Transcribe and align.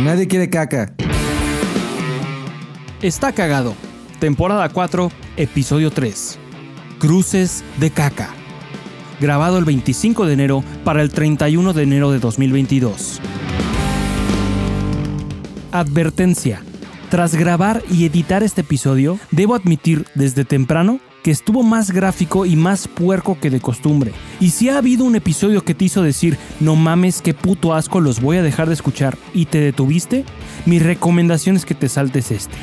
Nadie 0.00 0.28
quiere 0.28 0.48
caca. 0.48 0.94
Está 3.02 3.32
cagado. 3.32 3.74
Temporada 4.20 4.68
4, 4.68 5.10
episodio 5.36 5.90
3. 5.90 6.38
Cruces 7.00 7.64
de 7.78 7.90
caca. 7.90 8.30
Grabado 9.20 9.58
el 9.58 9.64
25 9.64 10.26
de 10.26 10.34
enero 10.34 10.62
para 10.84 11.02
el 11.02 11.10
31 11.10 11.72
de 11.72 11.82
enero 11.82 12.12
de 12.12 12.20
2022. 12.20 13.20
Advertencia. 15.72 16.62
Tras 17.10 17.34
grabar 17.34 17.82
y 17.90 18.06
editar 18.06 18.44
este 18.44 18.60
episodio, 18.60 19.18
debo 19.32 19.56
admitir 19.56 20.06
desde 20.14 20.44
temprano 20.44 21.00
estuvo 21.30 21.62
más 21.62 21.90
gráfico 21.90 22.46
y 22.46 22.56
más 22.56 22.88
puerco 22.88 23.38
que 23.40 23.50
de 23.50 23.60
costumbre. 23.60 24.12
Y 24.40 24.50
si 24.50 24.68
ha 24.68 24.78
habido 24.78 25.04
un 25.04 25.16
episodio 25.16 25.62
que 25.62 25.74
te 25.74 25.84
hizo 25.84 26.02
decir, 26.02 26.38
no 26.60 26.76
mames, 26.76 27.22
qué 27.22 27.34
puto 27.34 27.74
asco, 27.74 28.00
los 28.00 28.20
voy 28.20 28.36
a 28.36 28.42
dejar 28.42 28.68
de 28.68 28.74
escuchar 28.74 29.16
y 29.34 29.46
te 29.46 29.60
detuviste, 29.60 30.24
mi 30.66 30.78
recomendación 30.78 31.56
es 31.56 31.64
que 31.64 31.74
te 31.74 31.88
saltes 31.88 32.30
este. 32.30 32.56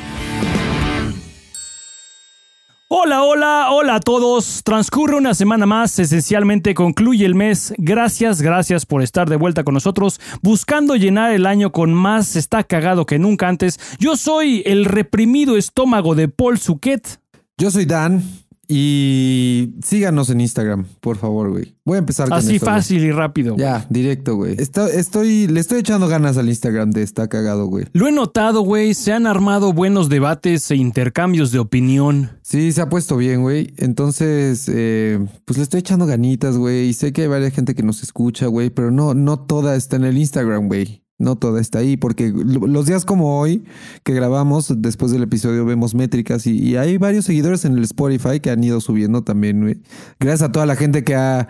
Hola, 2.88 3.24
hola, 3.24 3.66
hola 3.72 3.96
a 3.96 4.00
todos. 4.00 4.62
Transcurre 4.62 5.16
una 5.16 5.34
semana 5.34 5.66
más, 5.66 5.98
esencialmente 5.98 6.72
concluye 6.72 7.26
el 7.26 7.34
mes. 7.34 7.74
Gracias, 7.78 8.42
gracias 8.42 8.86
por 8.86 9.02
estar 9.02 9.28
de 9.28 9.34
vuelta 9.34 9.64
con 9.64 9.74
nosotros, 9.74 10.20
buscando 10.40 10.94
llenar 10.94 11.32
el 11.32 11.46
año 11.46 11.72
con 11.72 11.92
más 11.92 12.36
está 12.36 12.62
cagado 12.62 13.04
que 13.04 13.18
nunca 13.18 13.48
antes. 13.48 13.80
Yo 13.98 14.16
soy 14.16 14.62
el 14.66 14.84
reprimido 14.84 15.56
estómago 15.56 16.14
de 16.14 16.28
Paul 16.28 16.58
Suquet. 16.58 17.20
Yo 17.58 17.72
soy 17.72 17.86
Dan 17.86 18.22
y 18.68 19.74
síganos 19.82 20.30
en 20.30 20.40
Instagram, 20.40 20.84
por 21.00 21.16
favor, 21.16 21.50
güey. 21.50 21.76
Voy 21.84 21.96
a 21.96 21.98
empezar 21.98 22.28
con 22.28 22.38
Así 22.38 22.56
esto, 22.56 22.66
güey. 22.66 22.74
fácil 22.76 23.04
y 23.04 23.12
rápido. 23.12 23.56
Ya, 23.56 23.86
directo, 23.90 24.34
güey. 24.36 24.54
Está- 24.58 24.88
estoy, 24.88 25.46
le 25.46 25.60
estoy 25.60 25.80
echando 25.80 26.08
ganas 26.08 26.36
al 26.36 26.48
Instagram 26.48 26.90
de 26.90 27.02
está 27.02 27.28
cagado, 27.28 27.66
güey. 27.66 27.86
Lo 27.92 28.08
he 28.08 28.12
notado, 28.12 28.62
güey, 28.62 28.94
se 28.94 29.12
han 29.12 29.26
armado 29.26 29.72
buenos 29.72 30.08
debates 30.08 30.70
e 30.70 30.76
intercambios 30.76 31.52
de 31.52 31.58
opinión. 31.60 32.30
Sí, 32.42 32.72
se 32.72 32.80
ha 32.80 32.88
puesto 32.88 33.16
bien, 33.16 33.42
güey. 33.42 33.72
Entonces, 33.76 34.68
eh, 34.72 35.18
pues 35.44 35.56
le 35.58 35.62
estoy 35.62 35.80
echando 35.80 36.06
ganitas, 36.06 36.56
güey. 36.56 36.88
Y 36.88 36.92
sé 36.92 37.12
que 37.12 37.22
hay 37.22 37.28
varias 37.28 37.52
gente 37.54 37.74
que 37.74 37.82
nos 37.82 38.02
escucha, 38.02 38.46
güey, 38.46 38.70
pero 38.70 38.90
no, 38.90 39.14
no 39.14 39.38
toda 39.38 39.76
está 39.76 39.96
en 39.96 40.04
el 40.04 40.18
Instagram, 40.18 40.68
güey. 40.68 41.02
No 41.18 41.36
toda 41.36 41.60
está 41.60 41.78
ahí, 41.78 41.96
porque 41.96 42.30
lo- 42.34 42.66
los 42.66 42.86
días 42.86 43.04
como 43.04 43.40
hoy 43.40 43.64
que 44.04 44.12
grabamos, 44.12 44.72
después 44.78 45.12
del 45.12 45.22
episodio, 45.22 45.64
vemos 45.64 45.94
métricas 45.94 46.46
y, 46.46 46.58
y 46.58 46.76
hay 46.76 46.98
varios 46.98 47.24
seguidores 47.24 47.64
en 47.64 47.72
el 47.78 47.84
Spotify 47.84 48.40
que 48.40 48.50
han 48.50 48.62
ido 48.62 48.80
subiendo 48.80 49.22
también, 49.24 49.60
güey. 49.62 49.76
Gracias 50.20 50.48
a 50.48 50.52
toda 50.52 50.66
la 50.66 50.76
gente 50.76 51.04
que 51.04 51.14
ha, 51.14 51.48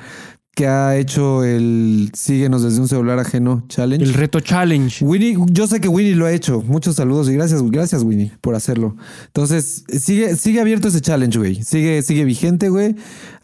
que 0.55 0.67
ha 0.69 0.97
hecho 0.97 1.45
el 1.45 2.11
Síguenos 2.15 2.63
desde 2.63 2.81
un 2.81 2.89
celular 2.89 3.19
ajeno 3.19 3.65
challenge. 3.69 4.05
El 4.07 4.15
reto 4.15 4.41
challenge. 4.41 5.05
Winnie, 5.05 5.37
yo 5.51 5.67
sé 5.67 5.81
que 5.81 5.89
Winnie 5.89 6.15
lo 6.15 6.25
ha 6.27 6.33
hecho. 6.33 6.63
Muchos 6.63 6.95
saludos 6.97 7.29
y 7.29 7.35
gracias, 7.35 7.63
gracias 7.71 8.03
Winnie 8.05 8.33
por 8.41 8.55
hacerlo. 8.55 8.97
Entonces, 9.27 9.85
sigue, 9.89 10.35
sigue 10.37 10.61
abierto 10.61 10.89
ese 10.89 11.01
challenge, 11.03 11.39
güey. 11.39 11.63
Sigue, 11.63 12.01
sigue 12.03 12.25
vigente, 12.25 12.71
güey. 12.71 12.97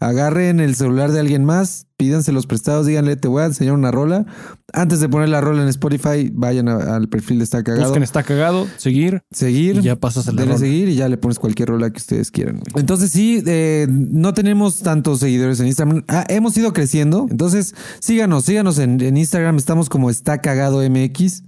Agarren 0.03 0.59
el 0.59 0.75
celular 0.75 1.11
de 1.11 1.19
alguien 1.21 1.45
más, 1.45 1.87
pídanse 1.97 2.31
los 2.33 2.45
prestados, 2.45 2.85
díganle, 2.85 3.15
te 3.15 3.27
voy 3.27 3.41
a 3.41 3.45
enseñar 3.45 3.73
una 3.73 3.89
rola. 3.91 4.25
Antes 4.73 4.99
de 4.99 5.07
poner 5.07 5.29
la 5.29 5.39
rola 5.39 5.61
en 5.63 5.69
Spotify, 5.69 6.29
vayan 6.33 6.67
a- 6.67 6.95
al 6.95 7.07
perfil 7.07 7.37
de 7.37 7.45
Está 7.45 7.63
Cagado. 7.63 7.85
Busquen 7.85 8.03
está 8.03 8.23
cagado, 8.23 8.67
seguir. 8.77 9.21
Seguir. 9.31 9.77
Y 9.77 9.81
ya 9.83 9.95
pasas 9.95 10.27
a 10.27 10.31
la 10.31 10.41
Denle 10.41 10.55
rola. 10.55 10.65
seguir 10.65 10.89
y 10.89 10.95
ya 10.95 11.07
le 11.07 11.17
pones 11.17 11.39
cualquier 11.39 11.69
rola 11.69 11.89
que 11.91 11.97
ustedes 11.99 12.31
quieran. 12.31 12.61
Entonces 12.75 13.11
sí, 13.11 13.41
eh, 13.45 13.87
no 13.89 14.33
tenemos 14.33 14.79
tantos 14.79 15.19
seguidores 15.19 15.59
en 15.61 15.67
Instagram. 15.67 16.03
Ah, 16.07 16.25
hemos 16.27 16.57
ido 16.57 16.73
creciendo. 16.73 17.27
Entonces 17.31 17.73
síganos, 17.99 18.45
síganos 18.45 18.79
en, 18.79 18.99
en 18.99 19.15
Instagram. 19.15 19.57
Estamos 19.57 19.87
como 19.89 20.09
está 20.09 20.39
cagado 20.41 20.81
MX. 20.81 21.43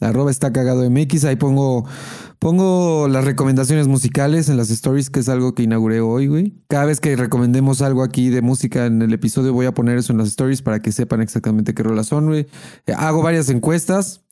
Arroba 0.00 0.30
está 0.30 0.52
cagado 0.52 0.88
MX. 0.88 1.24
Ahí 1.24 1.36
pongo, 1.36 1.86
pongo 2.38 3.08
las 3.08 3.24
recomendaciones 3.24 3.88
musicales 3.88 4.48
en 4.48 4.56
las 4.56 4.70
stories, 4.70 5.10
que 5.10 5.20
es 5.20 5.28
algo 5.28 5.54
que 5.54 5.64
inauguré 5.64 6.00
hoy, 6.00 6.26
güey. 6.28 6.54
Cada 6.68 6.84
vez 6.84 7.00
que 7.00 7.16
recomendemos 7.16 7.82
algo 7.82 8.02
aquí 8.02 8.28
de 8.30 8.42
música 8.42 8.86
en 8.86 9.02
el 9.02 9.12
episodio, 9.12 9.52
voy 9.52 9.66
a 9.66 9.74
poner 9.74 9.98
eso 9.98 10.12
en 10.12 10.18
las 10.18 10.28
stories 10.28 10.62
para 10.62 10.80
que 10.80 10.92
sepan 10.92 11.20
exactamente 11.20 11.74
qué 11.74 11.82
rolas 11.82 12.06
son, 12.06 12.26
güey. 12.26 12.46
Eh, 12.86 12.94
hago 12.96 13.22
varias 13.22 13.48
encuestas. 13.48 14.22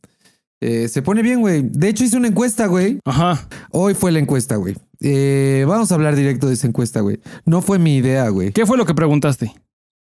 Eh, 0.61 0.89
se 0.89 1.03
pone 1.03 1.23
bien, 1.23 1.41
güey. 1.41 1.63
De 1.63 1.89
hecho, 1.89 2.05
hice 2.05 2.17
una 2.17 2.29
encuesta, 2.29 2.67
güey. 2.67 3.01
Ajá. 3.05 3.49
Hoy 3.71 3.95
fue 3.95 4.13
la 4.13 4.21
encuesta, 4.21 4.57
güey. 4.57 4.77
Eh, 5.01 5.65
vamos 5.69 5.93
a 5.93 5.97
hablar 5.97 6.17
directo 6.17 6.47
de 6.49 6.55
esa 6.55 6.67
encuesta, 6.67 7.01
güey. 7.01 7.21
No 7.45 7.61
fue 7.61 7.79
mi 7.79 7.97
idea, 7.97 8.29
güey. 8.31 8.53
¿Qué 8.53 8.65
fue 8.65 8.79
lo 8.79 8.87
que 8.87 8.95
preguntaste? 8.95 9.53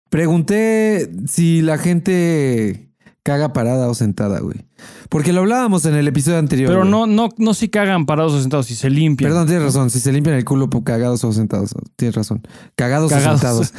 Pregunté 0.10 1.10
si 1.28 1.62
la 1.62 1.78
gente 1.78 2.94
caga 3.24 3.54
parada 3.54 3.88
o 3.90 3.96
sentada, 3.96 4.40
güey. 4.42 4.66
Porque 5.14 5.32
lo 5.32 5.42
hablábamos 5.42 5.86
en 5.86 5.94
el 5.94 6.08
episodio 6.08 6.40
anterior. 6.40 6.70
Pero 6.70 6.80
güey. 6.80 6.90
no, 6.92 7.06
no, 7.06 7.30
no 7.38 7.54
si 7.54 7.70
cagan 7.70 8.08
parados 8.08 8.34
o 8.34 8.42
sentados, 8.42 8.66
si 8.66 8.74
se 8.74 8.90
limpian. 8.90 9.30
Perdón, 9.30 9.46
tienes 9.46 9.64
razón. 9.64 9.92
Si 9.92 10.00
se 10.00 10.12
limpian 10.12 10.36
el 10.36 10.44
culo 10.44 10.72
por 10.72 10.84
cagados 10.84 11.24
o 11.24 11.32
sentados. 11.32 11.70
Tienes 11.96 12.16
razón. 12.16 12.42
Cagados, 12.76 13.12
Cagados. 13.12 13.36
o 13.36 13.64
sentados. 13.64 13.74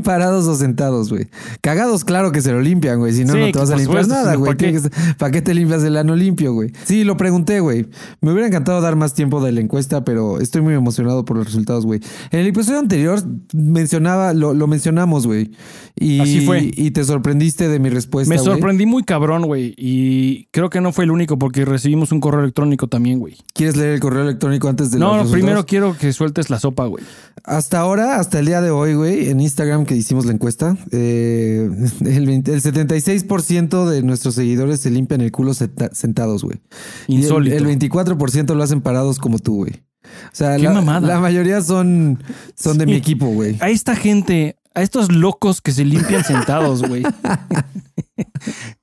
Parados 0.04 0.46
o 0.46 0.54
sentados, 0.56 1.10
güey. 1.10 1.28
Cagados, 1.60 2.02
claro 2.02 2.32
que 2.32 2.40
se 2.40 2.50
lo 2.52 2.62
limpian, 2.62 2.98
güey. 2.98 3.12
Si 3.12 3.26
no, 3.26 3.34
Sí, 3.34 3.40
no 3.40 3.52
te 3.52 3.58
vas 3.58 3.70
a 3.70 3.76
limpiar 3.76 4.04
supuesto, 4.04 4.14
nada, 4.14 4.34
güey. 4.36 4.48
¿para 4.48 4.56
qué? 4.56 4.72
Tiene 4.72 4.82
que 4.90 4.96
ser- 4.96 5.16
¿Para 5.18 5.30
qué 5.32 5.42
te 5.42 5.52
limpias 5.52 5.84
el 5.84 5.96
ano 5.98 6.16
limpio, 6.16 6.54
güey? 6.54 6.72
Sí, 6.84 7.04
lo 7.04 7.18
pregunté, 7.18 7.60
güey. 7.60 7.86
Me 8.22 8.32
hubiera 8.32 8.48
encantado 8.48 8.80
dar 8.80 8.96
más 8.96 9.12
tiempo 9.12 9.44
de 9.44 9.52
la 9.52 9.60
encuesta, 9.60 10.02
pero 10.02 10.40
estoy 10.40 10.62
muy 10.62 10.72
emocionado 10.72 11.26
por 11.26 11.36
los 11.36 11.44
resultados, 11.44 11.84
güey. 11.84 12.00
En 12.30 12.40
el 12.40 12.46
episodio 12.46 12.78
anterior 12.78 13.20
mencionaba, 13.52 14.32
lo, 14.32 14.54
lo 14.54 14.66
mencionamos, 14.66 15.26
güey. 15.26 15.50
Y, 15.94 16.20
Así 16.20 16.40
fue. 16.46 16.70
Y 16.74 16.92
te 16.92 17.04
sorprendiste 17.04 17.68
de 17.68 17.78
mi 17.80 17.90
respuesta, 17.90 18.32
Me 18.32 18.40
güey. 18.40 18.46
sorprendí 18.46 18.86
muy 18.86 19.02
cabrón, 19.02 19.42
güey. 19.46 19.74
Y 19.76 20.37
creo 20.50 20.70
que 20.70 20.80
no 20.80 20.92
fue 20.92 21.04
el 21.04 21.10
único 21.10 21.38
porque 21.38 21.64
recibimos 21.64 22.12
un 22.12 22.20
correo 22.20 22.40
electrónico 22.40 22.86
también, 22.88 23.18
güey. 23.18 23.36
¿Quieres 23.54 23.76
leer 23.76 23.90
el 23.94 24.00
correo 24.00 24.22
electrónico 24.22 24.68
antes 24.68 24.90
de 24.90 24.98
No, 24.98 25.06
los 25.06 25.12
no, 25.12 25.18
resultados? 25.22 25.40
primero 25.42 25.66
quiero 25.66 25.96
que 25.96 26.12
sueltes 26.12 26.50
la 26.50 26.58
sopa, 26.60 26.86
güey. 26.86 27.04
Hasta 27.44 27.78
ahora, 27.80 28.16
hasta 28.20 28.38
el 28.38 28.46
día 28.46 28.60
de 28.60 28.70
hoy, 28.70 28.94
güey, 28.94 29.28
en 29.30 29.40
Instagram 29.40 29.84
que 29.86 29.96
hicimos 29.96 30.26
la 30.26 30.32
encuesta, 30.32 30.76
eh, 30.92 31.68
el, 32.04 32.26
20 32.26 32.52
el 32.54 32.62
76% 32.62 33.86
de 33.88 34.02
nuestros 34.02 34.34
seguidores 34.34 34.80
se 34.80 34.90
limpian 34.90 35.20
el 35.20 35.32
culo 35.32 35.54
senta- 35.54 35.90
sentados, 35.94 36.44
güey. 36.44 36.60
Y 37.06 37.16
el- 37.16 37.22
Insólito. 37.22 37.56
El, 37.56 37.66
24% 37.66 38.54
lo 38.54 38.62
hacen 38.62 38.80
parados 38.80 39.18
como 39.18 39.38
tú, 39.38 39.56
güey. 39.56 39.72
O 40.04 40.30
sea, 40.32 40.56
Qué 40.56 40.62
la, 40.62 40.72
mamada. 40.72 41.06
la 41.06 41.20
mayoría 41.20 41.60
son, 41.60 42.22
son 42.54 42.78
de 42.78 42.86
mi 42.86 42.94
equipo, 42.94 43.26
güey. 43.26 43.56
A 43.60 43.68
esta 43.68 43.94
gente, 43.94 44.56
a 44.74 44.82
estos 44.82 45.12
locos 45.12 45.60
que 45.60 45.72
se 45.72 45.84
limpian 45.84 46.24
sentados, 46.24 46.82
güey. 46.82 47.02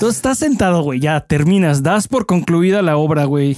Tú 0.00 0.08
estás 0.08 0.38
sentado, 0.38 0.82
güey, 0.82 1.00
ya 1.00 1.20
terminas, 1.20 1.82
das 1.82 2.08
por 2.08 2.26
concluida 2.26 2.82
la 2.82 2.96
obra, 2.96 3.24
güey. 3.24 3.56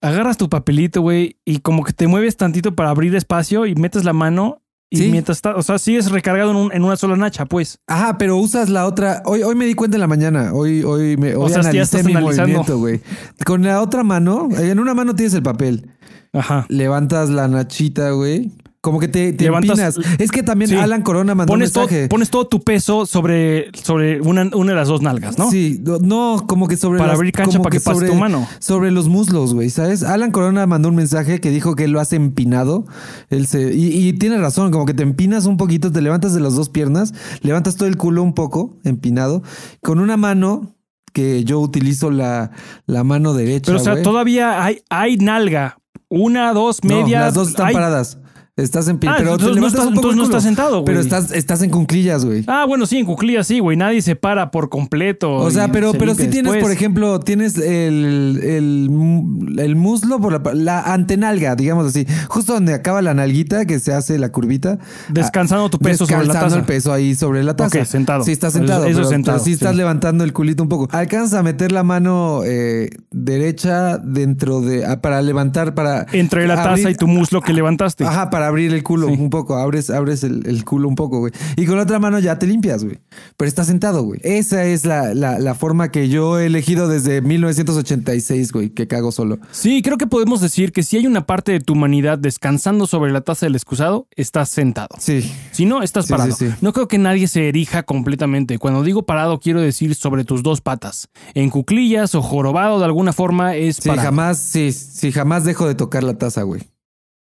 Agarras 0.00 0.36
tu 0.36 0.48
papelito, 0.48 1.00
güey, 1.02 1.36
y 1.44 1.58
como 1.58 1.84
que 1.84 1.92
te 1.92 2.08
mueves 2.08 2.36
tantito 2.36 2.74
para 2.74 2.90
abrir 2.90 3.14
espacio 3.14 3.66
y 3.66 3.74
metes 3.76 4.04
la 4.04 4.12
mano 4.12 4.58
y 4.90 4.96
Sí. 4.98 5.08
mientras 5.10 5.38
está, 5.38 5.54
o 5.54 5.62
sea, 5.62 5.78
sigues 5.78 6.10
recargado 6.10 6.50
en, 6.50 6.56
un- 6.56 6.72
en 6.72 6.82
una 6.84 6.96
sola 6.96 7.16
nacha, 7.16 7.46
pues. 7.46 7.78
Ajá, 7.86 8.18
pero 8.18 8.36
usas 8.36 8.68
la 8.68 8.86
otra. 8.86 9.22
Hoy, 9.24 9.42
hoy 9.44 9.54
me 9.54 9.64
di 9.64 9.74
cuenta 9.74 9.96
en 9.96 10.00
la 10.00 10.06
mañana. 10.08 10.52
Hoy, 10.52 10.82
hoy 10.82 11.16
me 11.16 11.34
hoy 11.36 11.44
O 11.44 11.48
sea, 11.48 11.62
ya 11.62 11.68
analicé 11.70 12.02
mi 12.02 12.12
movimiento, 12.14 12.78
güey. 12.78 13.00
Con 13.46 13.62
la 13.62 13.80
otra 13.80 14.02
mano, 14.02 14.48
en 14.58 14.80
una 14.80 14.92
mano 14.94 15.14
tienes 15.14 15.32
el 15.34 15.42
papel. 15.42 15.88
Ajá. 16.32 16.66
Levantas 16.68 17.30
la 17.30 17.46
nachita, 17.46 18.10
güey. 18.10 18.50
Como 18.82 18.98
que 18.98 19.06
te, 19.06 19.32
te 19.32 19.44
Levantas- 19.44 19.94
empinas. 19.96 20.18
Es 20.18 20.32
que 20.32 20.42
también 20.42 20.70
Sí. 20.72 20.76
Alan 20.76 21.02
Corona 21.02 21.36
mandó 21.36 21.52
Pones 21.52 21.68
un 21.68 21.74
todo, 21.74 21.84
mensaje. 21.84 22.08
pones 22.08 22.30
todo 22.30 22.48
tu 22.48 22.60
peso 22.62 23.06
sobre, 23.06 23.70
sobre 23.80 24.20
una, 24.20 24.50
una 24.54 24.72
de 24.72 24.76
las 24.76 24.88
dos 24.88 25.02
nalgas, 25.02 25.38
¿no? 25.38 25.48
Sí, 25.52 25.80
no, 25.84 25.98
no, 26.00 26.44
como 26.48 26.66
que 26.66 26.76
sobre 26.76 26.98
Para 26.98 27.12
las- 27.12 27.18
abrir 27.18 27.32
cancha 27.32 27.58
para 27.60 27.70
que 27.70 27.78
pase 27.78 27.94
sobre, 28.00 28.08
tu 28.10 28.16
mano. 28.16 28.44
Sobre 28.58 28.90
los 28.90 29.08
muslos, 29.08 29.54
güey, 29.54 29.70
¿sabes? 29.70 30.02
Alan 30.02 30.32
Corona 30.32 30.66
mandó 30.66 30.88
un 30.88 30.96
mensaje 30.96 31.40
que 31.40 31.50
dijo 31.50 31.76
que 31.76 31.84
él 31.84 31.92
lo 31.92 32.00
hace 32.00 32.16
empinado. 32.16 32.84
Él 33.30 33.46
se, 33.46 33.72
y, 33.72 34.08
y 34.08 34.12
tiene 34.14 34.36
razón, 34.38 34.72
como 34.72 34.84
que 34.84 34.94
te 34.94 35.04
empinas 35.04 35.46
un 35.46 35.58
poquito, 35.58 35.92
te 35.92 36.02
levantas 36.02 36.34
de 36.34 36.40
las 36.40 36.56
dos 36.56 36.68
piernas, 36.68 37.14
levantas 37.42 37.76
todo 37.76 37.88
el 37.88 37.96
culo 37.96 38.24
un 38.24 38.34
poco, 38.34 38.78
empinado, 38.82 39.44
con 39.80 40.00
una 40.00 40.16
mano 40.16 40.74
que 41.12 41.44
yo 41.44 41.60
utilizo 41.60 42.10
la, 42.10 42.50
la 42.86 43.04
mano 43.04 43.32
derecha. 43.32 43.66
Pero, 43.66 43.78
o 43.78 43.80
sea, 43.84 43.92
güey. 43.92 44.02
todavía 44.02 44.64
hay, 44.64 44.80
hay 44.90 45.18
nalga. 45.18 45.78
Una, 46.08 46.52
dos, 46.52 46.82
No, 46.82 46.96
media. 47.02 47.20
las 47.20 47.34
dos 47.34 47.50
están 47.50 47.68
hay- 47.68 47.74
paradas. 47.74 48.18
Estás 48.54 48.86
en 48.88 48.98
pie, 48.98 49.08
Ah, 49.08 49.14
pero 49.16 49.30
te 49.30 49.44
entonces 49.44 49.48
no 49.48 49.54
levantas 49.54 49.72
estás- 49.80 49.86
un 49.88 49.94
poco 49.94 50.08
entonces 50.10 50.18
no 50.18 50.24
estás 50.24 50.42
sentado, 50.42 50.72
güey. 50.72 50.84
Pero 50.84 51.00
estás, 51.00 51.32
estás 51.32 51.62
en 51.62 51.70
cunclillas, 51.70 52.26
güey. 52.26 52.44
Ah, 52.46 52.66
bueno, 52.68 52.84
sí, 52.84 52.98
en 52.98 53.06
cuclillas 53.06 53.46
sí, 53.46 53.60
güey. 53.60 53.78
Nadie 53.78 54.02
se 54.02 54.14
para 54.14 54.50
por 54.50 54.68
completo. 54.68 55.32
O 55.36 55.50
sea, 55.50 55.68
pero, 55.72 55.92
se 55.92 55.98
pero 55.98 56.14
sí 56.14 56.24
limpia 56.24 56.42
tienes, 56.42 56.62
por 56.62 56.70
ejemplo, 56.70 57.18
tienes 57.20 57.56
el, 57.56 58.38
el, 58.42 59.58
el 59.58 59.74
muslo 59.76 60.20
por 60.20 60.32
la, 60.44 60.52
la 60.54 60.92
antenalga, 60.92 61.56
digamos 61.56 61.86
así. 61.86 62.06
Justo 62.28 62.52
donde 62.52 62.74
acaba 62.74 63.00
la 63.00 63.14
nalguita 63.14 63.64
que 63.64 63.78
se 63.78 63.94
hace 63.94 64.18
la 64.18 64.30
curvita. 64.30 64.78
Descansando 65.08 65.70
tu 65.70 65.78
Ah, 65.78 65.84
peso 65.84 66.04
sobre 66.04 66.18
la 66.18 66.34
descansando 66.34 66.48
taza. 66.56 66.58
el 66.60 66.66
peso 66.66 66.92
ahí 66.92 67.14
sobre 67.14 67.42
la 67.44 67.56
taza. 67.56 67.78
Ok, 67.78 67.86
sentado. 67.86 68.22
Sí, 68.22 68.32
estás 68.32 68.52
sentado. 68.52 68.80
Eso- 68.84 68.90
eso 68.90 68.98
pero, 68.98 69.08
sentado, 69.08 69.36
pero 69.38 69.44
sí 69.46 69.52
estás 69.52 69.70
sí. 69.70 69.76
levantando 69.78 70.24
el 70.24 70.34
culito 70.34 70.62
un 70.62 70.68
poco. 70.68 70.88
Alcanzas 70.94 71.32
a 71.38 71.42
meter 71.42 71.72
la 71.72 71.84
mano 71.84 72.42
eh, 72.44 72.90
derecha 73.10 73.96
dentro 73.96 74.60
de... 74.60 74.84
ah, 74.84 75.00
para 75.00 75.22
levantar, 75.22 75.72
para... 75.72 76.04
Entre 76.12 76.46
la 76.46 76.56
taza 76.56 76.72
abrir- 76.72 76.90
y 76.90 76.94
tu 76.96 77.06
muslo 77.06 77.40
que 77.40 77.54
levantaste. 77.54 78.04
Ajá, 78.04 78.28
para 78.28 78.41
para 78.42 78.48
abrir 78.48 78.74
el 78.74 78.82
culo 78.82 79.06
Sí. 79.06 79.14
un 79.20 79.30
poco. 79.30 79.54
Abres, 79.54 79.88
abres 79.88 80.24
el, 80.24 80.44
el 80.46 80.64
culo 80.64 80.88
un 80.88 80.96
poco, 80.96 81.20
güey. 81.20 81.32
Y 81.56 81.64
con 81.64 81.76
la 81.76 81.84
otra 81.84 82.00
mano 82.00 82.18
ya 82.18 82.38
te 82.40 82.46
limpias, 82.48 82.82
güey. 82.84 82.98
Pero 83.36 83.48
estás 83.48 83.68
sentado, 83.68 84.02
güey. 84.02 84.18
Esa 84.24 84.64
es 84.64 84.84
la, 84.84 85.14
la, 85.14 85.38
la 85.38 85.54
forma 85.54 85.92
que 85.92 86.08
yo 86.08 86.40
he 86.40 86.46
elegido 86.46 86.88
desde 86.88 87.20
1986, 87.22 88.52
güey, 88.52 88.70
que 88.70 88.88
cago 88.88 89.12
solo. 89.12 89.38
Sí, 89.52 89.80
creo 89.82 89.96
que 89.96 90.06
podemos 90.08 90.40
decir 90.40 90.72
que 90.72 90.82
si 90.82 90.96
hay 90.96 91.06
una 91.06 91.24
parte 91.26 91.52
de 91.52 91.60
tu 91.60 91.74
humanidad 91.74 92.18
descansando 92.18 92.86
sobre 92.88 93.12
la 93.12 93.20
taza 93.20 93.46
del 93.46 93.54
excusado, 93.54 94.08
estás 94.16 94.48
sentado. 94.48 94.88
Sí. 94.98 95.30
Si 95.52 95.64
no, 95.64 95.82
estás 95.82 96.06
Sí, 96.06 96.10
parado. 96.12 96.32
sí. 96.34 96.46
No 96.60 96.72
creo 96.72 96.88
que 96.88 96.98
nadie 96.98 97.28
se 97.28 97.48
erija 97.48 97.84
completamente. 97.84 98.58
Cuando 98.58 98.82
digo 98.82 99.06
parado, 99.06 99.38
quiero 99.38 99.60
decir 99.60 99.94
sobre 99.94 100.24
tus 100.24 100.42
dos 100.42 100.60
patas. 100.60 101.08
En 101.34 101.50
cuclillas 101.50 102.14
o 102.16 102.22
jorobado 102.22 102.78
de 102.80 102.84
alguna 102.86 103.12
forma 103.12 103.54
es 103.54 103.76
Sí, 103.76 103.88
parado. 103.88 104.06
jamás, 104.08 104.38
sí, 104.38 104.72
sí, 104.72 105.12
jamás 105.12 105.44
dejo 105.44 105.66
de 105.68 105.74
tocar 105.74 106.02
la 106.02 106.14
taza, 106.18 106.42
güey. 106.42 106.62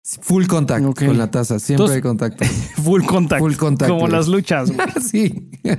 Full 0.04 0.46
contact 0.46 0.98
con 0.98 1.16
la 1.16 1.30
taza, 1.30 1.58
siempre 1.60 1.84
Entonces- 1.84 1.96
hay 1.96 2.02
contacto. 2.02 2.44
Full 2.82 3.04
contact. 3.04 3.40
Full 3.40 3.54
contact, 3.54 3.90
Como 3.90 4.08
las 4.08 4.28
luchas. 4.28 4.72
sí. 5.10 5.50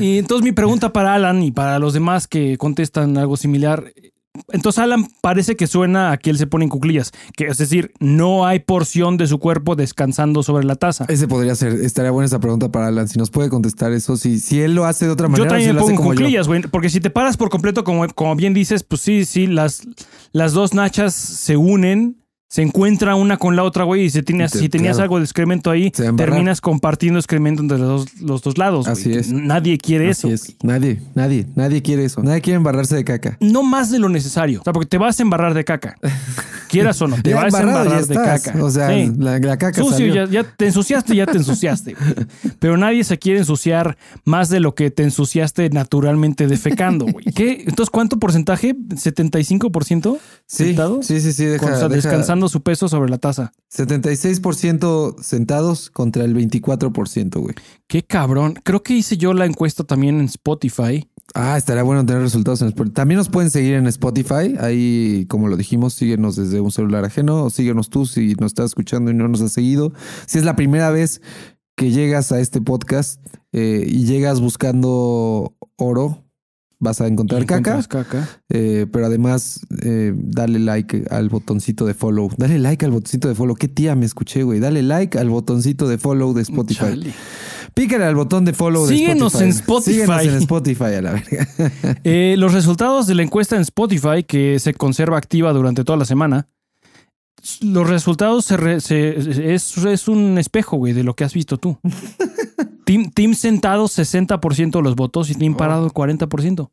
Y 0.00 0.16
entonces 0.18 0.44
mi 0.44 0.52
pregunta 0.52 0.94
para 0.94 1.12
Alan 1.14 1.42
y 1.42 1.50
para 1.50 1.78
los 1.78 1.92
demás 1.92 2.26
que 2.26 2.56
contestan 2.56 3.18
algo 3.18 3.36
similar. 3.36 3.92
Entonces 4.52 4.78
Alan 4.78 5.06
parece 5.20 5.56
que 5.56 5.66
suena 5.66 6.12
a 6.12 6.16
que 6.16 6.30
él 6.30 6.38
se 6.38 6.46
pone 6.46 6.64
en 6.64 6.70
cuclillas. 6.70 7.12
Que, 7.36 7.46
es 7.46 7.58
decir, 7.58 7.92
no 8.00 8.46
hay 8.46 8.60
porción 8.60 9.16
de 9.16 9.26
su 9.26 9.38
cuerpo 9.38 9.76
descansando 9.76 10.42
sobre 10.42 10.64
la 10.64 10.76
taza. 10.76 11.06
Ese 11.08 11.28
podría 11.28 11.54
ser, 11.54 11.72
estaría 11.74 12.10
buena 12.10 12.26
esa 12.26 12.40
pregunta 12.40 12.70
para 12.70 12.88
Alan. 12.88 13.08
Si 13.08 13.18
nos 13.18 13.30
puede 13.30 13.48
contestar 13.48 13.92
eso, 13.92 14.16
si, 14.16 14.38
si 14.38 14.60
él 14.60 14.74
lo 14.74 14.84
hace 14.84 15.06
de 15.06 15.12
otra 15.12 15.26
Yo 15.26 15.30
manera, 15.30 15.48
también 15.50 15.70
si 15.70 15.74
me 15.74 15.80
pongo 15.80 15.90
en 15.92 15.96
yo. 15.98 16.04
cuclillas, 16.04 16.48
güey. 16.48 16.62
Porque 16.62 16.90
si 16.90 17.00
te 17.00 17.10
paras 17.10 17.36
por 17.36 17.50
completo, 17.50 17.84
como, 17.84 18.06
como 18.08 18.36
bien 18.36 18.54
dices, 18.54 18.82
pues 18.82 19.00
sí, 19.00 19.24
sí, 19.24 19.46
las, 19.46 19.82
las 20.32 20.52
dos 20.52 20.74
nachas 20.74 21.14
se 21.14 21.56
unen, 21.56 22.22
se 22.50 22.62
encuentra 22.62 23.14
una 23.14 23.36
con 23.36 23.56
la 23.56 23.62
otra, 23.62 23.84
güey. 23.84 24.04
Y 24.06 24.10
si 24.10 24.22
tenías, 24.22 24.50
Y 24.50 24.52
te- 24.52 24.58
si 24.60 24.68
tenías 24.70 24.96
claro. 24.96 25.02
algo 25.04 25.18
de 25.18 25.24
excremento 25.24 25.70
ahí, 25.70 25.90
terminas 25.90 26.60
compartiendo 26.62 27.18
excremento 27.18 27.60
entre 27.62 27.76
los 27.78 28.06
dos, 28.06 28.20
los 28.22 28.42
dos 28.42 28.56
lados. 28.58 28.86
güey. 28.86 28.92
Así 28.98 29.12
es. 29.12 29.30
Nadie 29.30 29.76
quiere 29.78 30.10
Así 30.10 30.28
eso. 30.32 30.48
es. 30.50 30.56
Nadie, 30.62 31.00
nadie, 31.14 31.46
nadie 31.54 31.82
quiere 31.82 32.04
eso. 32.06 32.22
Nadie 32.22 32.40
quiere 32.40 32.56
embarrarse 32.56 32.96
de 32.96 33.04
caca. 33.04 33.36
No 33.40 33.62
más 33.62 33.90
de 33.90 33.98
lo 33.98 34.08
necesario. 34.08 34.60
O 34.60 34.64
sea, 34.64 34.72
porque 34.72 34.88
te 34.88 34.96
vas 34.98 35.18
a 35.20 35.22
embarrar 35.22 35.52
de 35.54 35.64
caca. 35.64 35.96
Quieras 36.68 37.00
o 37.00 37.08
no, 37.08 37.16
te 37.22 37.30
Ya 37.30 37.36
vas 37.36 37.54
a 37.54 37.62
embarrar 37.62 38.06
de 38.06 38.14
caca. 38.14 38.62
O 38.62 38.70
sea, 38.70 38.88
Sí. 38.90 39.10
la, 39.18 39.38
la 39.38 39.56
caca 39.56 39.82
Sucio, 39.82 40.06
salió. 40.08 40.26
ya, 40.26 40.30
ya 40.30 40.44
te 40.44 40.66
ensuciaste, 40.66 41.16
ya 41.16 41.24
te 41.26 41.38
ensuciaste. 41.38 41.94
güey. 41.94 42.14
Pero 42.58 42.76
nadie 42.76 43.04
se 43.04 43.18
quiere 43.18 43.38
ensuciar 43.40 43.96
más 44.24 44.48
de 44.50 44.60
lo 44.60 44.74
que 44.74 44.90
te 44.90 45.02
ensuciaste 45.02 45.70
naturalmente 45.70 46.46
defecando, 46.46 47.06
güey. 47.06 47.24
¿Qué? 47.34 47.64
Entonces, 47.66 47.90
¿cuánto 47.90 48.18
porcentaje? 48.18 48.74
¿75% 48.74 50.18
Sí, 50.46 50.64
sentado? 50.66 51.02
sí, 51.02 51.20
sí, 51.20 51.32
sí, 51.32 51.44
deja, 51.44 51.66
o 51.66 51.68
sea, 51.68 51.76
deja- 51.88 52.08
descansando 52.08 52.37
su 52.46 52.62
peso 52.62 52.88
sobre 52.88 53.10
la 53.10 53.18
taza. 53.18 53.52
76% 53.74 55.20
sentados 55.20 55.90
contra 55.90 56.24
el 56.24 56.36
24%, 56.36 57.40
güey. 57.40 57.56
Qué 57.88 58.04
cabrón. 58.04 58.54
Creo 58.62 58.84
que 58.84 58.94
hice 58.94 59.16
yo 59.16 59.34
la 59.34 59.46
encuesta 59.46 59.82
también 59.82 60.20
en 60.20 60.26
Spotify. 60.26 61.08
Ah, 61.34 61.56
estaría 61.58 61.82
bueno 61.82 62.06
tener 62.06 62.22
resultados 62.22 62.62
en 62.62 62.68
Spotify. 62.68 62.94
También 62.94 63.18
nos 63.18 63.28
pueden 63.28 63.50
seguir 63.50 63.74
en 63.74 63.86
Spotify. 63.88 64.54
Ahí, 64.60 65.26
como 65.28 65.48
lo 65.48 65.56
dijimos, 65.56 65.94
síguenos 65.94 66.36
desde 66.36 66.60
un 66.60 66.70
celular 66.70 67.04
ajeno 67.04 67.44
o 67.44 67.50
síguenos 67.50 67.90
tú 67.90 68.06
si 68.06 68.34
nos 68.34 68.52
estás 68.52 68.66
escuchando 68.66 69.10
y 69.10 69.14
no 69.14 69.26
nos 69.26 69.40
has 69.40 69.52
seguido. 69.52 69.92
Si 70.26 70.38
es 70.38 70.44
la 70.44 70.54
primera 70.54 70.90
vez 70.90 71.20
que 71.76 71.90
llegas 71.90 72.30
a 72.32 72.40
este 72.40 72.60
podcast 72.60 73.20
eh, 73.52 73.84
y 73.86 74.04
llegas 74.04 74.40
buscando 74.40 75.56
oro, 75.76 76.27
vas 76.80 77.00
a 77.00 77.06
encontrar 77.06 77.44
caca. 77.46 77.80
Eh, 78.48 78.86
pero 78.92 79.06
además, 79.06 79.60
eh, 79.82 80.12
dale 80.16 80.58
like 80.58 81.04
al 81.10 81.28
botoncito 81.28 81.84
de 81.86 81.94
follow. 81.94 82.30
Dale 82.36 82.58
like 82.58 82.84
al 82.84 82.92
botoncito 82.92 83.28
de 83.28 83.34
follow. 83.34 83.54
Qué 83.56 83.68
tía 83.68 83.94
me 83.94 84.06
escuché, 84.06 84.42
güey. 84.44 84.60
Dale 84.60 84.82
like 84.82 85.18
al 85.18 85.28
botoncito 85.30 85.88
de 85.88 85.98
follow 85.98 86.32
de 86.34 86.42
Spotify. 86.42 86.80
Chale. 86.80 87.12
Pícale 87.74 88.04
al 88.04 88.14
botón 88.14 88.44
de 88.44 88.52
follow 88.54 88.86
Síguenos 88.88 89.34
de 89.34 89.44
en 89.44 89.50
Spotify. 89.50 90.00
Spotify. 90.00 90.18
Síguenos 90.20 90.34
en 90.34 90.38
Spotify, 90.42 90.84
a 90.84 91.02
la 91.02 91.12
verga. 91.12 91.48
Eh, 92.04 92.34
los 92.38 92.52
resultados 92.54 93.06
de 93.06 93.14
la 93.14 93.22
encuesta 93.22 93.56
en 93.56 93.62
Spotify, 93.62 94.22
que 94.26 94.58
se 94.58 94.74
conserva 94.74 95.18
activa 95.18 95.52
durante 95.52 95.84
toda 95.84 95.98
la 95.98 96.04
semana, 96.04 96.48
los 97.60 97.88
resultados 97.88 98.44
se 98.46 98.56
re- 98.56 98.80
se- 98.80 99.54
es, 99.54 99.76
es 99.78 100.08
un 100.08 100.38
espejo, 100.38 100.76
güey, 100.76 100.92
de 100.92 101.04
lo 101.04 101.14
que 101.14 101.24
has 101.24 101.34
visto 101.34 101.56
tú. 101.58 101.78
team, 102.88 103.10
team 103.10 103.34
sentado, 103.34 103.86
60% 103.86 104.78
de 104.78 104.82
los 104.82 104.96
votos 104.96 105.28
y 105.28 105.34
Team 105.34 105.52
Oh. 105.52 105.56
parado, 105.58 105.90
40%. 105.90 106.70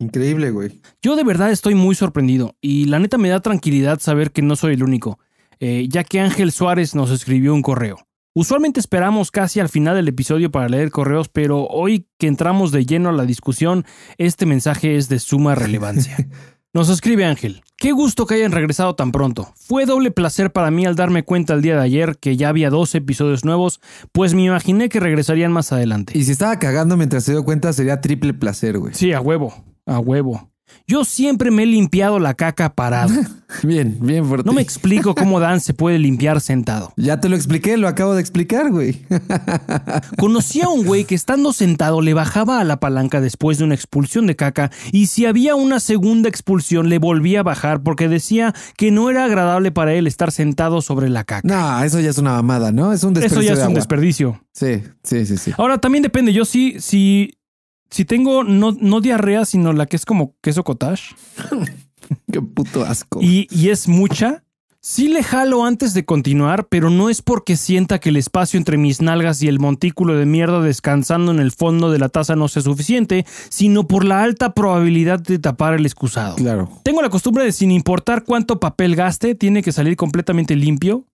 Increíble, 0.00 0.50
güey. 0.50 0.80
Yo 1.02 1.16
de 1.16 1.22
verdad 1.24 1.50
estoy 1.50 1.74
muy 1.74 1.94
sorprendido 1.94 2.56
y 2.62 2.86
la 2.86 2.98
neta 2.98 3.18
me 3.18 3.28
da 3.28 3.40
tranquilidad 3.40 4.00
saber 4.00 4.32
que 4.32 4.42
no 4.42 4.56
soy 4.56 4.74
el 4.74 4.82
único, 4.82 5.18
eh, 5.60 5.86
ya 5.88 6.02
que 6.02 6.20
Ángel 6.20 6.50
Suárez 6.50 6.94
nos 6.94 7.10
escribió 7.10 7.54
un 7.54 7.62
correo. 7.62 7.98
Usualmente 8.36 8.80
esperamos 8.80 9.30
casi 9.30 9.60
al 9.60 9.68
final 9.68 9.94
del 9.94 10.08
episodio 10.08 10.50
para 10.50 10.68
leer 10.68 10.90
correos, 10.90 11.28
pero 11.28 11.66
hoy 11.68 12.08
que 12.18 12.26
entramos 12.26 12.72
de 12.72 12.84
lleno 12.84 13.10
a 13.10 13.12
la 13.12 13.26
discusión, 13.26 13.84
este 14.18 14.46
mensaje 14.46 14.96
es 14.96 15.08
de 15.08 15.20
suma 15.20 15.54
relevancia. 15.54 16.16
Nos 16.74 16.88
escribe 16.88 17.24
Ángel. 17.24 17.62
Qué 17.76 17.92
gusto 17.92 18.26
que 18.26 18.34
hayan 18.34 18.50
regresado 18.50 18.96
tan 18.96 19.12
pronto. 19.12 19.52
Fue 19.54 19.86
doble 19.86 20.10
placer 20.10 20.50
para 20.50 20.72
mí 20.72 20.84
al 20.84 20.96
darme 20.96 21.22
cuenta 21.22 21.54
el 21.54 21.62
día 21.62 21.76
de 21.76 21.82
ayer 21.82 22.18
que 22.18 22.36
ya 22.36 22.48
había 22.48 22.68
dos 22.68 22.96
episodios 22.96 23.44
nuevos, 23.44 23.80
pues 24.10 24.34
me 24.34 24.42
imaginé 24.42 24.88
que 24.88 24.98
regresarían 24.98 25.52
más 25.52 25.70
adelante. 25.70 26.18
Y 26.18 26.24
si 26.24 26.32
estaba 26.32 26.58
cagando 26.58 26.96
mientras 26.96 27.22
se 27.22 27.30
dio 27.30 27.44
cuenta, 27.44 27.72
sería 27.72 28.00
triple 28.00 28.34
placer, 28.34 28.80
güey. 28.80 28.92
Sí, 28.92 29.12
a 29.12 29.20
huevo, 29.20 29.54
a 29.86 30.00
huevo. 30.00 30.50
Yo 30.86 31.04
siempre 31.04 31.50
me 31.50 31.62
he 31.62 31.66
limpiado 31.66 32.18
la 32.18 32.34
caca 32.34 32.74
parado. 32.74 33.12
Bien, 33.62 33.96
bien 34.00 34.26
fuerte. 34.26 34.44
No 34.46 34.52
me 34.52 34.62
explico 34.62 35.14
cómo 35.14 35.38
Dan 35.38 35.60
se 35.60 35.74
puede 35.74 35.98
limpiar 35.98 36.40
sentado. 36.40 36.92
Ya 36.96 37.20
te 37.20 37.28
lo 37.28 37.36
expliqué, 37.36 37.76
lo 37.76 37.86
acabo 37.86 38.14
de 38.14 38.20
explicar, 38.20 38.70
güey. 38.70 39.04
Conocí 40.18 40.60
a 40.60 40.68
un 40.68 40.84
güey 40.84 41.04
que 41.04 41.14
estando 41.14 41.52
sentado 41.52 42.00
le 42.00 42.14
bajaba 42.14 42.60
a 42.60 42.64
la 42.64 42.80
palanca 42.80 43.20
después 43.20 43.58
de 43.58 43.64
una 43.64 43.74
expulsión 43.74 44.26
de 44.26 44.34
caca 44.36 44.70
y 44.90 45.06
si 45.06 45.26
había 45.26 45.54
una 45.54 45.80
segunda 45.80 46.28
expulsión 46.28 46.88
le 46.88 46.98
volvía 46.98 47.40
a 47.40 47.42
bajar 47.44 47.82
porque 47.82 48.08
decía 48.08 48.54
que 48.76 48.90
no 48.90 49.10
era 49.10 49.24
agradable 49.24 49.70
para 49.70 49.92
él 49.94 50.06
estar 50.06 50.32
sentado 50.32 50.82
sobre 50.82 51.08
la 51.08 51.24
caca. 51.24 51.46
No, 51.46 51.84
eso 51.84 52.00
ya 52.00 52.10
es 52.10 52.18
una 52.18 52.32
mamada, 52.32 52.72
¿no? 52.72 52.92
Es 52.92 53.04
un 53.04 53.12
Eso 53.12 53.20
desperdicio 53.20 53.42
ya 53.42 53.52
es 53.52 53.58
de 53.58 53.64
un 53.64 53.70
agua. 53.70 53.78
desperdicio. 53.78 54.40
Sí, 54.52 54.82
sí, 55.02 55.26
sí, 55.26 55.36
sí. 55.36 55.52
Ahora 55.56 55.78
también 55.78 56.02
depende, 56.02 56.32
yo 56.32 56.44
sí, 56.44 56.76
si, 56.80 57.34
si 57.90 58.04
tengo 58.04 58.44
no, 58.44 58.72
no 58.72 59.00
diarrea, 59.00 59.44
sino 59.44 59.72
la 59.72 59.86
que 59.86 59.96
es 59.96 60.04
como 60.04 60.34
queso 60.40 60.64
cottage 60.64 61.14
Qué 62.32 62.42
puto 62.42 62.84
asco. 62.84 63.20
y, 63.22 63.46
y 63.50 63.70
es 63.70 63.88
mucha. 63.88 64.42
Sí 64.86 65.08
le 65.08 65.22
jalo 65.22 65.64
antes 65.64 65.94
de 65.94 66.04
continuar, 66.04 66.66
pero 66.68 66.90
no 66.90 67.08
es 67.08 67.22
porque 67.22 67.56
sienta 67.56 68.00
que 68.00 68.10
el 68.10 68.18
espacio 68.18 68.58
entre 68.58 68.76
mis 68.76 69.00
nalgas 69.00 69.42
y 69.42 69.48
el 69.48 69.58
montículo 69.58 70.14
de 70.14 70.26
mierda 70.26 70.60
descansando 70.60 71.32
en 71.32 71.38
el 71.40 71.52
fondo 71.52 71.90
de 71.90 71.98
la 71.98 72.10
taza 72.10 72.36
no 72.36 72.48
sea 72.48 72.60
suficiente, 72.60 73.24
sino 73.48 73.88
por 73.88 74.04
la 74.04 74.22
alta 74.22 74.52
probabilidad 74.52 75.20
de 75.20 75.38
tapar 75.38 75.72
el 75.72 75.86
excusado. 75.86 76.36
Claro. 76.36 76.68
Tengo 76.82 77.00
la 77.00 77.08
costumbre 77.08 77.44
de 77.44 77.52
sin 77.52 77.70
importar 77.70 78.24
cuánto 78.24 78.60
papel 78.60 78.94
gaste, 78.94 79.34
tiene 79.34 79.62
que 79.62 79.72
salir 79.72 79.96
completamente 79.96 80.54
limpio. 80.54 81.06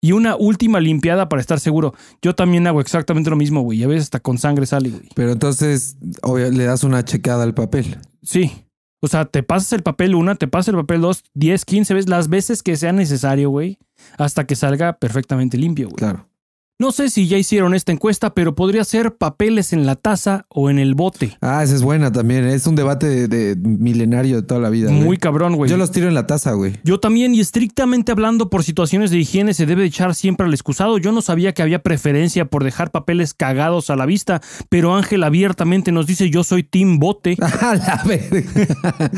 Y 0.00 0.12
una 0.12 0.36
última 0.36 0.78
limpiada 0.78 1.28
para 1.28 1.40
estar 1.40 1.58
seguro. 1.58 1.94
Yo 2.22 2.34
también 2.34 2.66
hago 2.66 2.80
exactamente 2.80 3.30
lo 3.30 3.36
mismo, 3.36 3.62
güey. 3.62 3.82
A 3.82 3.88
veces 3.88 4.04
hasta 4.04 4.20
con 4.20 4.38
sangre 4.38 4.66
sale, 4.66 4.90
güey. 4.90 5.08
Pero 5.14 5.32
entonces, 5.32 5.96
obvio, 6.22 6.50
le 6.50 6.64
das 6.64 6.84
una 6.84 7.04
checada 7.04 7.42
al 7.42 7.54
papel. 7.54 7.98
Sí. 8.22 8.52
O 9.00 9.08
sea, 9.08 9.24
te 9.24 9.42
pasas 9.42 9.72
el 9.72 9.82
papel 9.82 10.14
una, 10.14 10.34
te 10.34 10.48
pasas 10.48 10.68
el 10.68 10.76
papel 10.76 11.00
dos, 11.00 11.24
10, 11.34 11.64
15 11.64 11.94
veces, 11.94 12.10
las 12.10 12.28
veces 12.28 12.62
que 12.62 12.76
sea 12.76 12.92
necesario, 12.92 13.50
güey. 13.50 13.78
Hasta 14.18 14.46
que 14.46 14.56
salga 14.56 14.94
perfectamente 14.94 15.58
limpio, 15.58 15.88
güey. 15.88 15.96
Claro. 15.96 16.28
No 16.78 16.92
sé 16.92 17.08
si 17.08 17.26
ya 17.26 17.38
hicieron 17.38 17.74
esta 17.74 17.90
encuesta, 17.92 18.34
pero 18.34 18.54
podría 18.54 18.84
ser 18.84 19.16
papeles 19.16 19.72
en 19.72 19.86
la 19.86 19.94
taza 19.96 20.44
o 20.50 20.68
en 20.68 20.78
el 20.78 20.94
bote. 20.94 21.38
Ah, 21.40 21.62
esa 21.64 21.74
es 21.74 21.80
buena 21.82 22.12
también. 22.12 22.44
Es 22.44 22.66
un 22.66 22.76
debate 22.76 23.06
de, 23.06 23.28
de 23.28 23.56
milenario 23.56 24.36
de 24.36 24.42
toda 24.42 24.60
la 24.60 24.68
vida. 24.68 24.90
Muy 24.90 25.16
cabrón, 25.16 25.56
güey. 25.56 25.70
Yo 25.70 25.78
los 25.78 25.90
tiro 25.90 26.06
en 26.06 26.12
la 26.12 26.26
taza, 26.26 26.52
güey. 26.52 26.74
Yo 26.84 27.00
también, 27.00 27.34
y 27.34 27.40
estrictamente 27.40 28.12
hablando 28.12 28.50
por 28.50 28.62
situaciones 28.62 29.10
de 29.10 29.16
higiene, 29.16 29.54
se 29.54 29.64
debe 29.64 29.84
echar 29.86 30.14
siempre 30.14 30.46
al 30.46 30.52
excusado. 30.52 30.98
Yo 30.98 31.12
no 31.12 31.22
sabía 31.22 31.54
que 31.54 31.62
había 31.62 31.82
preferencia 31.82 32.44
por 32.44 32.62
dejar 32.62 32.90
papeles 32.90 33.32
cagados 33.32 33.88
a 33.88 33.96
la 33.96 34.04
vista, 34.04 34.42
pero 34.68 34.94
Ángel 34.94 35.24
abiertamente 35.24 35.92
nos 35.92 36.06
dice: 36.06 36.28
Yo 36.28 36.44
soy 36.44 36.62
Team 36.62 36.98
Bote. 36.98 37.38
A 37.62 37.74
la 37.74 38.02
verga. 38.04 39.10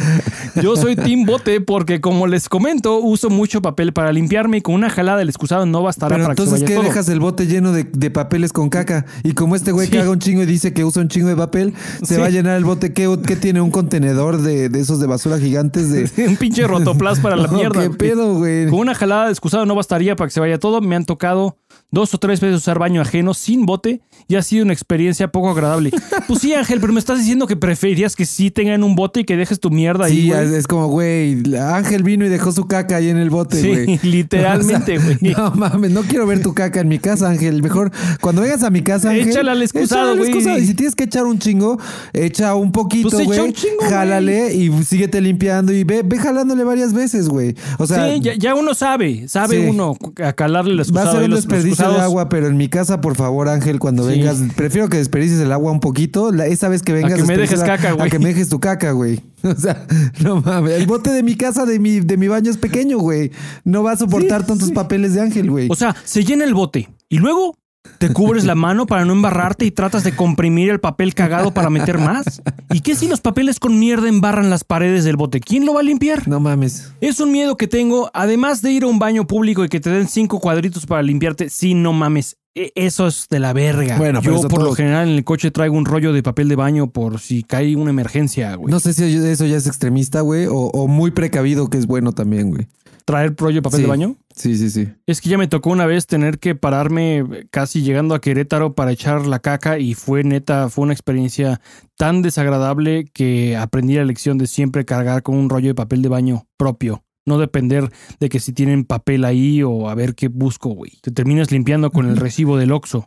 Yo 0.63 0.77
soy 0.77 0.95
Team 0.95 1.25
Bote 1.25 1.61
porque, 1.61 2.01
como 2.01 2.29
les 2.29 2.49
comento, 2.49 2.99
uso 2.99 3.31
mucho 3.31 3.61
papel 3.63 3.93
para 3.93 4.13
limpiarme 4.13 4.59
y 4.59 4.61
con 4.61 4.77
una 4.77 4.91
jalada 4.91 5.19
del 5.19 5.29
excusado 5.29 5.67
no 5.67 5.83
bastará 5.83 6.15
Pero 6.15 6.27
para 6.27 6.35
que 6.37 6.43
se 6.43 6.45
entonces, 6.45 6.63
vaya 6.63 6.67
¿qué 6.69 6.75
todo. 6.75 6.85
dejas 6.89 7.09
el 7.09 7.19
bote 7.19 7.48
lleno 7.49 7.73
de, 7.73 7.85
de 7.85 8.11
papeles 8.11 8.53
con 8.53 8.69
caca? 8.71 9.05
Y 9.25 9.33
como 9.33 9.57
este 9.57 9.73
güey 9.73 9.89
Sí. 9.89 9.93
caga 9.97 10.11
un 10.11 10.19
chingo 10.21 10.43
y 10.43 10.47
dice 10.47 10.73
que 10.73 10.85
usa 10.85 11.03
un 11.03 11.09
chingo 11.09 11.29
de 11.29 11.37
papel, 11.37 11.75
se 12.03 12.15
Sí. 12.15 12.21
va 12.21 12.27
a 12.27 12.31
llenar 12.31 12.57
el 12.57 12.65
bote. 12.65 12.93
¿Qué, 12.93 13.09
qué 13.27 13.35
tiene? 13.37 13.61
¿Un 13.61 13.71
contenedor 13.71 14.41
de, 14.43 14.69
de 14.69 14.81
esos 14.81 15.01
de 15.01 15.07
basura 15.07 15.39
gigantes? 15.39 15.91
De... 15.91 16.27
Un 16.29 16.37
pinche 16.37 16.67
rotoplas 16.67 17.19
para 17.21 17.35
la 17.37 17.49
mierda. 17.53 17.83
¿Qué 17.83 17.91
pedo, 17.91 18.35
güey? 18.35 18.67
Con 18.69 18.79
una 18.81 18.95
jalada 18.95 19.25
de 19.27 19.31
excusado 19.33 19.67
no 19.67 19.75
bastaría 19.75 20.15
para 20.17 20.29
que 20.29 20.33
se 20.35 20.41
vaya 20.41 20.59
todo. 20.59 20.81
Me 20.81 20.95
han 20.97 21.05
tocado 21.05 21.57
dos 21.91 22.13
o 22.15 22.19
tres 22.19 22.41
veces 22.41 22.57
usar 22.59 22.79
baño 22.79 23.01
ajeno 23.01 23.33
sin 23.35 23.65
bote 23.65 24.03
y 24.29 24.35
ha 24.35 24.43
sido 24.43 24.65
una 24.65 24.73
experiencia 24.75 25.29
poco 25.29 25.51
agradable. 25.51 25.91
pues 26.27 26.41
sí, 26.41 26.53
Ángel, 26.53 26.81
pero 26.81 26.93
me 26.93 26.99
estás 27.01 27.19
diciendo 27.19 27.47
que 27.47 27.57
preferirías 27.57 28.15
que 28.15 28.27
sí 28.27 28.51
tengan 28.51 28.85
un 28.85 28.95
bote 28.95 29.21
y 29.21 29.25
que 29.25 29.37
dejes 29.37 29.59
tu 29.59 29.71
mierda 29.71 30.05
ahí. 30.07 30.23
Sí, 30.23 30.29
güey. 30.31 30.55
es 30.55 30.67
como, 30.67 30.89
güey, 30.89 31.43
Ángel 31.57 32.03
vino 32.03 32.27
y 32.27 32.29
dejó 32.29 32.53
su 32.53 32.67
caca 32.67 32.97
ahí 32.97 33.09
en 33.09 33.17
el 33.17 33.31
bote, 33.31 33.63
güey. 33.63 33.99
Sí, 33.99 34.07
literalmente, 34.09 34.99
O 34.99 35.01
sea, 35.01 35.17
güey. 35.21 35.35
No 35.35 35.51
mames, 35.53 35.91
no 35.93 36.03
quiero 36.03 36.27
ver 36.27 36.43
tu 36.43 36.53
caca 36.55 36.81
en 36.81 36.89
mi 36.89 36.99
casa, 36.99 37.29
Ángel. 37.31 37.63
Mejor 37.63 37.91
cuando 38.21 38.43
vengas 38.43 38.63
a 38.63 38.71
mi 38.71 38.83
casa, 38.83 39.11
Ángel. 39.11 39.29
Échala 39.31 39.53
al 39.53 39.63
excusado, 39.63 40.17
güey. 40.17 40.37
Y 40.37 40.67
si 40.67 40.75
tienes 40.75 40.95
que 40.95 41.05
echar 41.05 41.25
un 41.25 41.39
chingo, 41.39 41.79
echa 42.13 42.55
un 42.55 42.71
poquito, 42.73 43.09
Pues 43.11 43.21
echa 43.23 43.25
güey. 43.27 43.41
un 43.41 43.53
chingo, 43.53 43.77
güey. 43.79 43.91
jálale 43.91 44.55
y 44.55 44.71
síguete 44.85 45.21
limpiando 45.21 45.73
y 45.73 45.85
ve, 45.85 46.03
ve 46.05 46.19
jalándole 46.19 46.65
varias 46.65 46.93
veces, 46.93 47.29
güey. 47.29 47.55
O 47.79 47.87
sea, 47.87 48.13
sí, 48.13 48.21
ya, 48.21 48.35
ya 48.35 48.55
uno 48.55 48.75
sabe, 48.75 49.27
sabe 49.29 49.57
Sí. 49.59 49.67
uno 49.71 49.97
a 50.23 50.33
calarle 50.35 50.73
el 50.73 50.97
Va 50.97 51.03
a 51.03 51.13
ser 51.13 51.25
un 51.25 51.31
los 51.31 51.47
de 51.79 52.01
agua, 52.01 52.29
pero 52.29 52.47
en 52.49 52.57
mi 52.57 52.69
casa, 52.69 53.01
por 53.01 53.15
favor, 53.17 53.49
Ángel, 53.49 53.79
cuando 53.79 54.03
Sí. 54.09 54.11
vengas, 54.19 54.39
prefiero 54.57 54.89
que 54.89 54.97
desperdicies 54.99 55.41
el 55.41 55.53
agua 55.53 55.71
un 55.73 55.81
poquito. 55.81 56.33
La, 56.33 56.47
esa 56.47 56.69
vez 56.69 56.83
que 56.83 56.93
vengas, 56.93 57.15
que 57.15 57.25
me 57.25 57.37
dejes 57.37 57.61
caca, 57.61 57.93
güey. 57.93 58.07
A 58.07 58.11
que 58.11 58.19
me 58.19 58.27
dejes 58.29 58.49
tu 58.49 58.61
caca, 58.61 58.93
güey. 58.93 59.21
O 59.45 59.55
sea, 59.55 59.87
no 60.23 60.41
mames. 60.41 60.73
El 60.73 60.87
bote 60.87 61.11
de 61.11 61.23
mi 61.23 61.37
casa, 61.37 61.65
de 61.65 61.79
mi, 61.79 62.01
de 62.01 62.17
mi 62.17 62.27
baño 62.29 62.51
es 62.51 62.57
pequeño, 62.59 62.99
güey. 62.99 63.31
No 63.65 63.83
va 63.85 63.93
a 63.93 63.97
soportar 63.97 64.45
tantos 64.45 64.73
papeles 64.73 65.15
de 65.15 65.21
Ángel, 65.21 65.51
güey. 65.51 65.69
O 65.71 65.77
sea, 65.77 65.95
se 66.05 66.25
llena 66.25 66.45
el 66.45 66.55
bote 66.55 66.89
y 67.09 67.19
luego 67.19 67.55
te 67.99 68.13
cubres 68.13 68.45
la 68.45 68.55
mano 68.55 68.87
para 68.87 69.05
no 69.05 69.13
embarrarte 69.13 69.65
y 69.67 69.71
tratas 69.71 70.05
de 70.05 70.15
comprimir 70.15 70.71
el 70.71 70.81
papel 70.81 71.15
cagado 71.15 71.53
para 71.53 71.71
meter 71.71 71.99
más. 71.99 72.43
¿Y 72.73 72.81
qué 72.81 72.95
si 72.95 73.09
los 73.09 73.21
papeles 73.21 73.59
con 73.61 73.79
mierda 73.79 74.09
embarran 74.09 74.51
las 74.51 74.65
paredes 74.65 75.05
del 75.05 75.17
bote? 75.17 75.41
¿Quién 75.41 75.67
lo 75.67 75.75
va 75.75 75.81
a 75.81 75.83
limpiar? 75.83 76.27
no 76.29 76.41
mames. 76.41 76.93
Es 77.01 77.21
un 77.21 77.33
miedo 77.33 77.57
que 77.57 77.67
tengo, 77.69 78.11
además 78.15 78.63
de 78.63 78.73
ir 78.73 78.85
a 78.85 78.87
un 78.87 78.99
baño 78.99 79.27
público 79.27 79.65
y 79.65 79.69
que 79.69 79.81
te 79.81 79.91
den 79.91 80.07
cinco 80.09 80.41
cuadritos 80.41 80.87
para 80.87 81.03
limpiarte. 81.03 81.51
Sí, 81.51 81.75
no 81.75 81.93
mames. 81.93 82.37
E- 82.55 82.73
Eso 82.75 83.07
es 83.07 83.27
de 83.31 83.39
la 83.39 83.53
verga. 83.53 83.97
Bueno, 83.99 84.21
pero 84.23 84.37
Yo 84.37 84.49
por 84.49 84.61
todo- 84.61 84.69
lo 84.71 84.75
general 84.75 85.09
en 85.09 85.15
el 85.17 85.25
coche 85.25 85.51
traigo 85.51 85.77
un 85.77 85.85
rollo 85.85 86.13
de 86.13 86.23
papel 86.23 86.49
de 86.49 86.57
baño 86.57 86.91
por 86.91 87.21
si 87.21 87.43
cae 87.43 87.77
una 87.77 87.91
emergencia, 87.91 88.55
güey. 88.57 88.71
No 88.71 88.81
sé 88.81 88.93
si 88.93 89.05
eso 89.05 89.47
ya 89.47 89.57
es 89.57 89.67
extremista, 89.67 90.21
güey, 90.23 90.47
o, 90.47 90.55
o 90.55 90.87
muy 90.89 91.11
precavido, 91.11 91.69
que 91.71 91.79
es 91.79 91.87
bueno 91.87 92.13
también, 92.13 92.51
güey. 92.51 92.67
¿Traer 93.09 93.35
rollo 93.39 93.55
de 93.57 93.63
papel 93.63 93.79
Sí. 93.79 93.83
de 93.85 93.89
baño? 93.89 94.17
Sí, 94.37 94.59
sí, 94.59 94.69
sí. 94.69 94.87
Es 95.07 95.23
que 95.23 95.31
ya 95.31 95.39
me 95.39 95.49
tocó 95.49 95.71
una 95.71 95.87
vez 95.87 96.07
tener 96.07 96.39
que 96.39 96.55
pararme 96.55 97.25
casi 97.51 97.81
llegando 97.81 98.15
a 98.15 98.21
Querétaro 98.21 98.75
para 98.75 98.93
echar 98.93 99.25
la 99.27 99.39
caca 99.39 99.79
y 99.79 99.95
fue 99.95 100.25
neta, 100.25 100.69
fue 100.69 100.85
una 100.85 100.93
experiencia 100.93 101.59
tan 101.97 102.21
desagradable 102.21 103.07
que 103.15 103.57
aprendí 103.57 103.95
la 103.95 104.05
lección 104.05 104.37
de 104.37 104.47
siempre 104.47 104.85
cargar 104.85 105.23
con 105.23 105.37
un 105.37 105.49
rollo 105.49 105.69
de 105.69 105.75
papel 105.75 106.03
de 106.03 106.11
baño 106.11 106.47
propio. 106.59 107.03
No 107.25 107.39
depender 107.39 107.91
de 108.21 108.29
que 108.29 108.41
si 108.41 108.53
tienen 108.53 108.85
papel 108.85 109.25
ahí 109.25 109.63
o 109.63 109.89
a 109.89 109.95
ver 109.95 110.15
qué 110.15 110.29
busco, 110.29 110.69
güey. 110.69 110.93
Te 111.01 111.11
terminas 111.11 111.51
limpiando 111.51 111.91
con 111.91 112.07
el 112.07 112.17
recibo 112.19 112.59
del 112.59 112.73
Oxxo. 112.73 113.07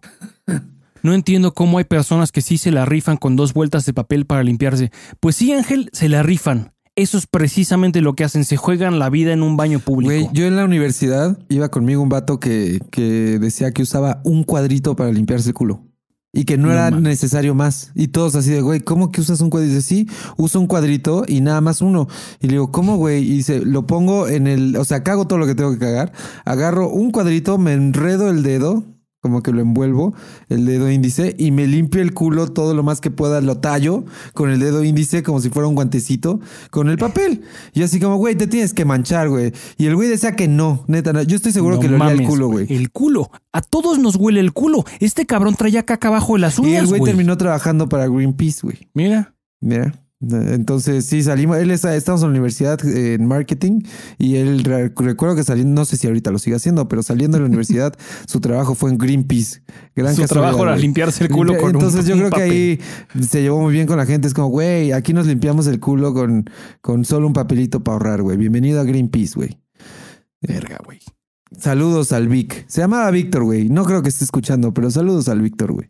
No 1.04 1.14
entiendo 1.14 1.54
cómo 1.54 1.78
hay 1.78 1.84
personas 1.84 2.32
que 2.32 2.42
sí 2.42 2.58
se 2.58 2.72
la 2.72 2.86
rifan 2.86 3.18
con 3.18 3.36
dos 3.36 3.54
vueltas 3.54 3.86
de 3.86 3.94
papel 3.94 4.26
para 4.26 4.42
limpiarse. 4.42 4.92
Pues 5.20 5.36
sí, 5.36 5.52
Ángel, 5.54 5.90
se 5.94 6.10
la 6.10 6.24
rifan. 6.24 6.74
Eso 6.96 7.18
es 7.18 7.26
precisamente 7.26 8.02
lo 8.02 8.16
que 8.16 8.24
hacen. 8.24 8.44
Se 8.44 8.58
juegan 8.58 9.00
la 9.00 9.10
vida 9.10 9.32
en 9.32 9.44
un 9.44 9.56
baño 9.56 9.80
público. 9.80 10.12
Güey, 10.12 10.30
yo 10.34 10.46
en 10.46 10.58
la 10.58 10.66
universidad 10.66 11.40
iba 11.50 11.70
conmigo 11.70 12.02
un 12.02 12.10
vato 12.10 12.40
que, 12.40 12.82
que 12.92 13.40
decía 13.40 13.72
que 13.72 13.82
usaba 13.82 14.22
un 14.26 14.44
cuadrito 14.44 14.96
para 14.96 15.12
limpiarse 15.12 15.50
el 15.50 15.56
culo. 15.56 15.86
Y 16.34 16.46
que 16.46 16.58
no, 16.58 16.68
No 16.68 16.74
era 16.74 16.92
necesario 16.92 17.56
más. 17.56 17.92
Y 17.94 18.10
todos 18.10 18.36
así 18.36 18.52
de, 18.52 18.62
güey, 18.62 18.80
¿cómo 18.80 19.12
que 19.12 19.20
usas 19.20 19.42
un 19.42 19.50
cuadrito? 19.50 19.76
Dice, 19.76 19.88
sí, 19.88 20.10
uso 20.38 20.60
un 20.60 20.68
cuadrito 20.68 21.26
y 21.28 21.42
nada 21.42 21.60
más 21.60 21.82
uno. 21.82 22.08
Y 22.40 22.48
le 22.48 22.54
digo, 22.54 22.72
¿cómo, 22.72 22.96
güey? 22.96 23.24
Y 23.24 23.38
dice, 23.38 23.66
lo 23.66 23.86
pongo 23.86 24.30
en 24.30 24.48
el, 24.48 24.78
o 24.78 24.86
sea, 24.86 25.04
cago 25.04 25.28
todo 25.28 25.40
lo 25.40 25.46
que 25.46 25.56
tengo 25.56 25.72
que 25.74 25.80
cagar. 25.80 26.14
Agarro 26.46 26.90
un 26.90 27.12
cuadrito, 27.12 27.58
me 27.58 27.74
enredo 27.74 28.30
el 28.30 28.44
dedo, 28.44 28.86
como 29.22 29.44
que 29.44 29.52
lo 29.52 29.62
envuelvo, 29.62 30.14
el 30.50 30.66
dedo 30.66 30.90
índice, 30.90 31.36
y 31.38 31.52
me 31.52 31.68
limpio 31.68 32.02
el 32.02 32.14
culo 32.14 32.48
todo 32.52 32.74
lo 32.74 32.82
más 32.84 33.02
que 33.02 33.12
pueda, 33.12 33.40
lo 33.40 33.58
tallo 33.60 34.04
con 34.34 34.50
el 34.50 34.60
dedo 34.60 34.84
índice 34.84 35.22
como 35.24 35.40
si 35.40 35.50
fuera 35.50 35.68
un 35.68 35.76
guantecito, 35.76 36.40
con 36.72 36.90
el 36.90 36.98
papel. 36.98 37.44
Y 37.74 37.84
así 37.84 38.00
como, 38.00 38.16
güey, 38.18 38.36
te 38.36 38.48
tienes 38.48 38.74
que 38.74 38.84
manchar, 38.84 39.30
güey. 39.30 39.54
Y 39.78 39.86
el 39.86 39.96
güey 39.96 40.10
decía 40.10 40.36
que 40.36 40.48
no, 40.48 40.84
neta, 40.88 41.14
no. 41.14 41.22
yo 41.22 41.36
estoy 41.36 41.52
seguro 41.52 41.76
No 41.76 41.82
que 41.82 41.88
le 41.88 41.96
olía 41.96 42.08
el 42.10 42.14
mames, 42.16 42.30
culo, 42.30 42.48
güey. 42.48 42.66
El 42.74 42.92
culo. 42.92 43.30
A 43.54 43.62
todos 43.62 44.00
nos 44.00 44.16
huele 44.16 44.40
el 44.40 44.54
culo. 44.54 44.84
Este 45.00 45.26
cabrón 45.26 45.56
traía 45.56 45.84
caca 45.84 46.08
abajo 46.08 46.34
de 46.34 46.40
las 46.40 46.58
Y 46.58 46.62
el 46.64 46.68
uñas, 46.68 46.90
güey. 46.90 47.04
terminó 47.04 47.38
trabajando 47.38 47.88
para 47.88 48.08
Greenpeace, 48.08 48.62
güey. 48.64 48.90
Mira. 48.94 49.36
Mira. 49.60 49.94
Entonces 50.22 51.06
sí 51.06 51.24
salimos, 51.24 51.58
él 51.58 51.72
está, 51.72 51.96
estamos 51.96 52.22
en 52.22 52.28
la 52.28 52.32
universidad 52.32 52.80
eh, 52.86 53.16
en 53.16 53.26
marketing 53.26 53.82
y 54.20 54.36
él 54.36 54.64
re- 54.64 54.94
recuerdo 54.96 55.36
que 55.36 55.44
saliendo, 55.44 55.74
no 55.82 55.86
sé 55.86 55.98
si 55.98 56.06
ahorita 56.06 56.30
lo 56.30 56.38
sigue 56.38 56.56
haciendo, 56.58 56.88
pero 56.88 57.02
saliendo 57.02 57.38
de 57.38 57.42
la 57.42 57.48
universidad 57.48 57.96
su 58.28 58.40
trabajo 58.40 58.76
fue 58.76 58.92
en 58.92 58.98
Greenpeace. 59.00 59.64
Gran 59.96 60.16
Su 60.16 60.26
trabajo 60.26 60.64
era 60.64 60.76
limpiarse 60.76 61.24
el 61.24 61.32
culo 61.32 61.54
Limpia- 61.54 61.62
con 61.62 61.70
un- 61.76 61.76
Entonces 61.82 62.06
yo 62.06 62.14
un 62.14 62.20
creo 62.20 62.30
papel. 62.32 62.50
que 62.50 62.80
ahí 63.16 63.24
se 63.28 63.42
llevó 63.42 63.60
muy 63.62 63.74
bien 63.74 63.88
con 63.88 63.98
la 63.98 64.06
gente. 64.06 64.28
Es 64.28 64.34
como, 64.36 64.50
güey, 64.50 64.92
aquí 64.92 65.14
nos 65.14 65.26
limpiamos 65.26 65.66
el 65.68 65.80
culo 65.80 66.14
con, 66.14 66.46
con 66.82 67.04
solo 67.04 67.26
un 67.28 67.34
papelito 67.34 67.84
para 67.84 67.94
ahorrar, 67.94 68.22
güey. 68.22 68.38
Bienvenido 68.38 68.80
a 68.80 68.84
Greenpeace, 68.84 69.34
güey. 69.36 69.58
Verga, 70.42 70.80
güey. 70.86 71.00
Saludos 71.58 72.14
al 72.14 72.30
Vic. 72.30 72.66
Se 72.68 72.80
llamaba 72.82 73.12
Víctor, 73.12 73.44
güey. 73.44 73.68
No 73.68 73.84
creo 73.84 74.02
que 74.02 74.10
esté 74.10 74.24
escuchando, 74.24 74.74
pero 74.74 74.90
saludos 74.90 75.28
al 75.28 75.42
Víctor, 75.42 75.74
güey. 75.74 75.90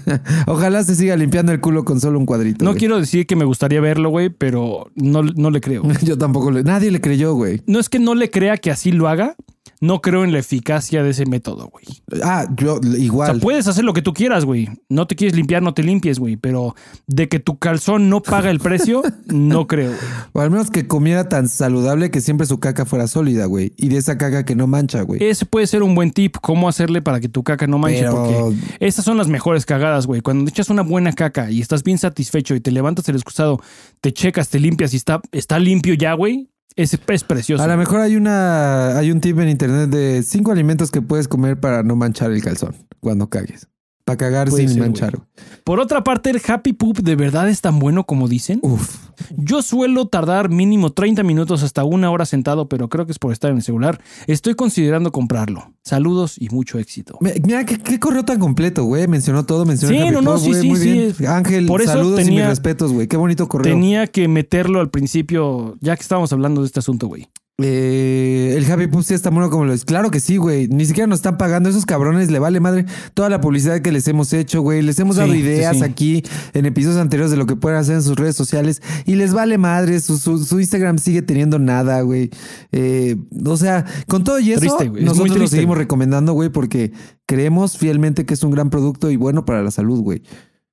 Ojalá 0.46 0.82
se 0.82 0.94
siga 0.94 1.14
limpiando 1.16 1.52
el 1.52 1.60
culo 1.60 1.84
con 1.84 2.00
solo 2.00 2.18
un 2.18 2.24
cuadrito. 2.24 2.64
No 2.64 2.70
güey. 2.70 2.78
quiero 2.78 2.98
decir 2.98 3.26
que 3.26 3.36
me 3.36 3.44
gustaría 3.44 3.80
verlo, 3.82 4.08
güey, 4.08 4.30
pero 4.30 4.90
no, 4.94 5.22
no 5.22 5.50
le 5.50 5.60
creo. 5.60 5.82
Yo 6.02 6.16
tampoco 6.16 6.50
le. 6.50 6.62
Nadie 6.62 6.90
le 6.90 7.00
creyó, 7.02 7.34
güey. 7.34 7.60
No 7.66 7.78
es 7.78 7.88
que 7.90 7.98
no 7.98 8.14
le 8.14 8.30
crea 8.30 8.56
que 8.56 8.70
así 8.70 8.90
lo 8.90 9.08
haga, 9.08 9.36
no 9.80 10.00
creo 10.00 10.24
en 10.24 10.32
la 10.32 10.38
eficacia 10.38 11.02
de 11.02 11.10
ese 11.10 11.26
método, 11.26 11.68
güey. 11.68 11.84
Ah, 12.22 12.46
yo 12.56 12.74
O 12.76 12.96
igual. 12.96 13.30
sea, 13.32 13.40
puedes 13.40 13.66
hacer 13.68 13.84
lo 13.84 13.92
que 13.92 14.02
tú 14.02 14.12
quieras, 14.12 14.44
güey. 14.44 14.68
No 14.88 15.06
te 15.06 15.14
quieres 15.16 15.36
limpiar, 15.36 15.62
no 15.62 15.74
te 15.74 15.82
limpies, 15.82 16.18
güey. 16.18 16.36
Pero 16.36 16.74
de 17.06 17.28
que 17.28 17.38
tu 17.40 17.58
calzón 17.58 18.08
no 18.10 18.22
paga 18.22 18.50
el 18.50 18.58
precio, 18.60 19.02
no 19.26 19.66
creo, 19.66 19.90
güey. 19.90 20.00
O 20.32 20.40
al 20.40 20.50
menos 20.50 20.70
que 20.70 20.86
comiera 20.86 21.28
tan 21.28 21.48
saludable 21.48 22.10
que 22.10 22.20
siempre 22.20 22.46
su 22.46 22.58
caca 22.60 22.84
fuera 22.84 23.06
sólida, 23.06 23.46
güey. 23.46 23.72
Y 23.76 23.88
de 23.88 23.98
esa 23.98 24.18
caca 24.18 24.44
que 24.44 24.54
no 24.56 24.66
mancha, 24.66 25.02
güey. 25.02 25.22
Ese 25.22 25.46
puede 25.46 25.66
ser 25.66 25.82
un 25.82 25.94
buen 25.94 26.10
tip, 26.10 26.36
cómo 26.42 26.68
hacerle 26.68 27.02
para 27.02 27.20
que 27.20 27.28
tu 27.28 27.42
caca 27.42 27.66
no 27.66 27.78
manche, 27.78 28.00
Pero- 28.00 28.14
porque 28.24 28.56
esas 28.80 29.04
son 29.04 29.16
las 29.16 29.28
mejores 29.28 29.64
cagadas, 29.66 30.06
güey. 30.06 30.20
Cuando 30.20 30.48
echas 30.50 30.70
una 30.70 30.82
buena 30.82 31.12
caca 31.12 31.50
y 31.50 31.60
estás 31.60 31.82
bien 31.84 31.98
satisfecho 31.98 32.54
y 32.54 32.60
te 32.60 32.70
levantas 32.70 33.08
el 33.08 33.14
excusado, 33.16 33.60
te 34.00 34.12
checas, 34.12 34.48
te 34.48 34.58
limpias 34.58 34.92
y 34.94 34.96
está, 34.96 35.20
está 35.32 35.58
limpio 35.58 35.94
ya, 35.94 36.14
güey, 36.14 36.48
es, 36.78 36.96
es 37.08 37.24
precioso. 37.24 37.62
A 37.62 37.66
lo 37.66 37.76
mejor 37.76 38.00
hay 38.00 38.14
una 38.16 38.96
hay 38.96 39.10
un 39.10 39.20
tip 39.20 39.38
en 39.40 39.48
internet 39.48 39.90
de 39.90 40.22
cinco 40.22 40.52
alimentos 40.52 40.92
que 40.92 41.02
puedes 41.02 41.26
comer 41.26 41.58
para 41.58 41.82
no 41.82 41.96
manchar 41.96 42.30
el 42.30 42.42
calzón 42.42 42.76
cuando 43.00 43.28
cagues. 43.28 43.68
Para 44.08 44.16
cagar 44.16 44.48
Puede 44.48 44.62
sin 44.64 44.74
ser, 44.74 44.80
manchar. 44.82 45.16
güey. 45.16 45.28
Por 45.64 45.80
otra 45.80 46.02
parte, 46.02 46.30
el 46.30 46.40
Happy 46.46 46.72
Poop 46.72 46.98
de 47.00 47.14
verdad 47.14 47.48
es 47.48 47.60
tan 47.60 47.78
bueno 47.78 48.04
como 48.04 48.26
dicen. 48.28 48.58
Uf. 48.62 49.08
Yo 49.36 49.60
suelo 49.62 50.06
tardar 50.08 50.48
mínimo 50.48 50.90
30 50.92 51.22
minutos 51.22 51.62
hasta 51.62 51.84
una 51.84 52.10
hora 52.10 52.24
sentado, 52.24 52.68
pero 52.68 52.88
creo 52.88 53.04
que 53.04 53.12
es 53.12 53.18
por 53.18 53.32
estar 53.32 53.50
en 53.50 53.58
el 53.58 53.62
celular. 53.62 54.00
Estoy 54.26 54.54
considerando 54.54 55.12
comprarlo. 55.12 55.72
Saludos 55.84 56.36
y 56.40 56.48
mucho 56.50 56.78
éxito. 56.78 57.18
Me- 57.20 57.34
Mira, 57.44 57.64
qué, 57.66 57.78
qué 57.78 57.98
correo 58.00 58.24
tan 58.24 58.38
completo, 58.38 58.84
güey. 58.84 59.06
Mencionó 59.08 59.44
todo, 59.44 59.64
mencionó 59.66 59.94
Sí, 59.96 60.02
el 60.02 60.14
no, 60.14 60.22
no, 60.22 60.38
sí, 60.38 60.48
güey, 60.50 60.60
sí, 60.62 60.68
muy 60.68 60.78
sí. 60.78 60.92
bien. 61.18 61.30
Ángel, 61.30 61.66
Por 61.66 61.82
eso 61.82 61.92
saludos 61.92 62.26
y 62.26 62.30
mis 62.30 62.46
respetos, 62.46 62.92
güey. 62.92 63.06
Qué 63.08 63.16
bonito 63.16 63.46
correo. 63.48 63.72
Tenía 63.74 64.06
que 64.06 64.26
meterlo 64.28 64.80
al 64.80 64.88
principio, 64.90 65.76
ya 65.80 65.96
que 65.96 66.02
estábamos 66.02 66.32
hablando 66.32 66.62
de 66.62 66.66
este 66.68 66.78
asunto, 66.78 67.08
güey. 67.08 67.28
Eh, 67.60 68.54
el 68.56 68.70
Happy 68.70 68.86
Pup 68.86 69.02
sí 69.02 69.14
está 69.14 69.30
bueno 69.30 69.50
como 69.50 69.64
lo 69.64 69.72
es. 69.72 69.84
Claro 69.84 70.12
que 70.12 70.20
sí, 70.20 70.36
güey. 70.36 70.68
Ni 70.68 70.86
siquiera 70.86 71.08
nos 71.08 71.18
están 71.18 71.36
pagando. 71.38 71.68
Esos 71.68 71.86
cabrones 71.86 72.30
le 72.30 72.38
vale 72.38 72.60
madre 72.60 72.86
toda 73.14 73.28
la 73.28 73.40
publicidad 73.40 73.80
que 73.80 73.90
les 73.90 74.06
hemos 74.06 74.32
hecho, 74.32 74.62
güey. 74.62 74.80
Les 74.82 74.98
hemos 75.00 75.16
dado 75.16 75.32
sí, 75.32 75.38
ideas 75.40 75.78
sí. 75.78 75.82
aquí 75.84 76.22
en 76.54 76.66
episodios 76.66 77.00
anteriores 77.00 77.32
de 77.32 77.36
lo 77.36 77.46
que 77.46 77.56
pueden 77.56 77.78
hacer 77.78 77.96
en 77.96 78.02
sus 78.02 78.14
redes 78.16 78.36
sociales. 78.36 78.80
Y 79.06 79.16
les 79.16 79.32
vale 79.34 79.58
madre. 79.58 79.98
Su, 80.00 80.18
su- 80.18 80.44
su 80.44 80.60
Instagram 80.60 80.98
sigue 80.98 81.20
teniendo 81.22 81.58
nada, 81.58 82.00
güey. 82.02 82.30
Eh, 82.70 83.16
o 83.44 83.56
sea, 83.56 83.84
con 84.06 84.22
todo 84.22 84.38
y 84.38 84.52
eso, 84.52 84.60
Triste. 84.60 84.84
Es 84.96 85.04
nosotros 85.04 85.36
lo 85.38 85.48
seguimos 85.48 85.76
recomendando, 85.78 86.34
güey, 86.34 86.50
porque 86.50 86.92
creemos 87.26 87.76
fielmente 87.76 88.24
que 88.24 88.34
es 88.34 88.42
un 88.44 88.52
gran 88.52 88.70
producto 88.70 89.10
y 89.10 89.16
bueno 89.16 89.44
para 89.44 89.64
la 89.64 89.72
salud, 89.72 90.00
güey. 90.00 90.22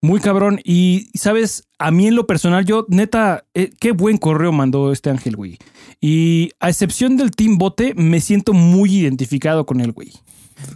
Muy 0.01 0.19
cabrón. 0.19 0.59
Y, 0.63 1.09
¿sabes? 1.15 1.63
A 1.79 1.89
mí 1.89 2.05
en 2.05 2.15
lo 2.15 2.27
personal, 2.27 2.63
yo, 2.63 2.85
neta, 2.89 3.45
eh, 3.55 3.71
qué 3.79 3.91
buen 3.91 4.17
correo 4.17 4.51
mandó 4.51 4.91
este 4.91 5.09
ángel, 5.09 5.35
güey. 5.35 5.57
Y 6.01 6.51
a 6.59 6.69
excepción 6.69 7.17
del 7.17 7.31
Team 7.31 7.57
Bote, 7.57 7.93
me 7.95 8.21
siento 8.21 8.53
muy 8.53 8.95
identificado 8.95 9.65
con 9.65 9.81
él, 9.81 9.91
güey. 9.91 10.11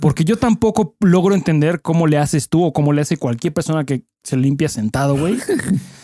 Porque 0.02 0.26
yo 0.26 0.38
tampoco 0.38 0.96
logro 1.00 1.36
entender 1.36 1.82
cómo 1.82 2.08
le 2.08 2.18
haces 2.18 2.50
tú 2.50 2.64
o 2.64 2.74
cómo 2.74 2.92
le 2.94 3.02
hace 3.02 3.18
cualquier 3.18 3.54
persona 3.54 3.86
que 3.86 4.04
se 4.24 4.38
limpia 4.38 4.70
sentado, 4.70 5.18
güey. 5.18 5.38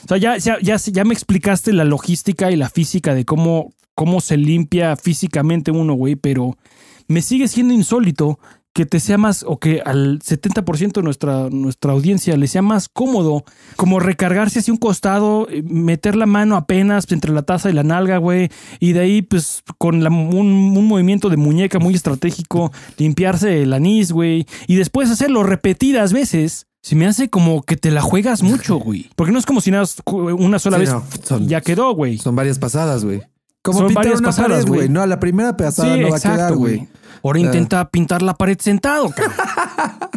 O 0.05 0.07
sea, 0.07 0.17
ya, 0.17 0.37
ya, 0.37 0.59
ya, 0.61 0.77
ya 0.77 1.03
me 1.03 1.15
explicaste 1.15 1.73
la 1.73 1.83
logística 1.83 2.51
y 2.51 2.55
la 2.55 2.69
física 2.69 3.15
de 3.15 3.25
cómo, 3.25 3.73
cómo 3.95 4.21
se 4.21 4.37
limpia 4.37 4.95
físicamente 4.95 5.71
uno, 5.71 5.95
güey, 5.95 6.15
pero 6.15 6.55
me 7.07 7.23
sigue 7.23 7.47
siendo 7.47 7.73
insólito 7.73 8.37
que 8.75 8.85
te 8.85 8.99
sea 8.99 9.17
más, 9.17 9.45
o 9.47 9.57
que 9.57 9.81
al 9.85 10.19
70% 10.19 10.91
de 10.91 11.01
nuestra, 11.01 11.49
nuestra 11.49 11.93
audiencia 11.93 12.35
le 12.35 12.45
sea 12.47 12.61
más 12.61 12.89
cómodo, 12.89 13.45
como 13.77 14.01
recargarse 14.01 14.59
hacia 14.59 14.73
un 14.73 14.77
costado, 14.77 15.47
eh, 15.49 15.63
meter 15.63 16.17
la 16.17 16.25
mano 16.25 16.57
apenas 16.57 17.09
entre 17.11 17.31
la 17.31 17.43
taza 17.43 17.69
y 17.69 17.73
la 17.73 17.83
nalga, 17.83 18.17
güey, 18.17 18.49
y 18.81 18.91
de 18.91 18.99
ahí, 18.99 19.21
pues, 19.21 19.63
con 19.77 20.03
la- 20.03 20.09
un, 20.09 20.75
un 20.77 20.87
movimiento 20.87 21.29
de 21.29 21.37
muñeca 21.37 21.79
muy 21.79 21.93
estratégico, 21.95 22.73
limpiarse 22.97 23.63
el 23.63 23.71
anís, 23.71 24.11
güey, 24.11 24.45
y 24.67 24.75
después 24.75 25.09
hacerlo 25.09 25.43
repetidas 25.43 26.11
veces. 26.11 26.67
Se 26.81 26.95
me 26.95 27.07
hace 27.07 27.29
como 27.29 27.63
que 27.63 27.77
te 27.77 27.89
la 27.91 28.01
juegas 28.01 28.43
mucho, 28.43 28.75
güey. 28.79 29.09
Porque 29.15 29.31
no 29.31 29.39
es 29.39 29.45
como 29.45 29.61
si 29.61 29.71
nada, 29.71 29.85
una 30.05 30.59
sola 30.59 30.77
Sí, 30.77 30.81
vez 30.81 30.91
no, 30.91 31.03
son- 31.23 31.47
ya 31.47 31.61
quedó, 31.61 31.95
güey. 31.95 32.17
Son 32.17 32.35
varias 32.35 32.59
pasadas, 32.59 33.03
güey. 33.05 33.21
Como 33.63 33.79
Son 33.79 33.93
varias 33.95 34.21
pasadas, 34.21 34.65
güey. 34.67 34.89
No, 34.89 35.03
la 35.07 35.19
primera 35.19 35.57
pasada 35.57 35.97
no 35.97 36.09
va 36.11 36.17
a 36.17 36.19
quedar, 36.19 36.53
güey. 36.55 36.87
Ahora 37.25 37.39
Ah. 37.39 37.43
intenta 37.43 37.89
pintar 37.89 38.21
la 38.21 38.35
pared 38.35 38.57
sentado, 38.59 39.09
cabrón. 39.09 39.35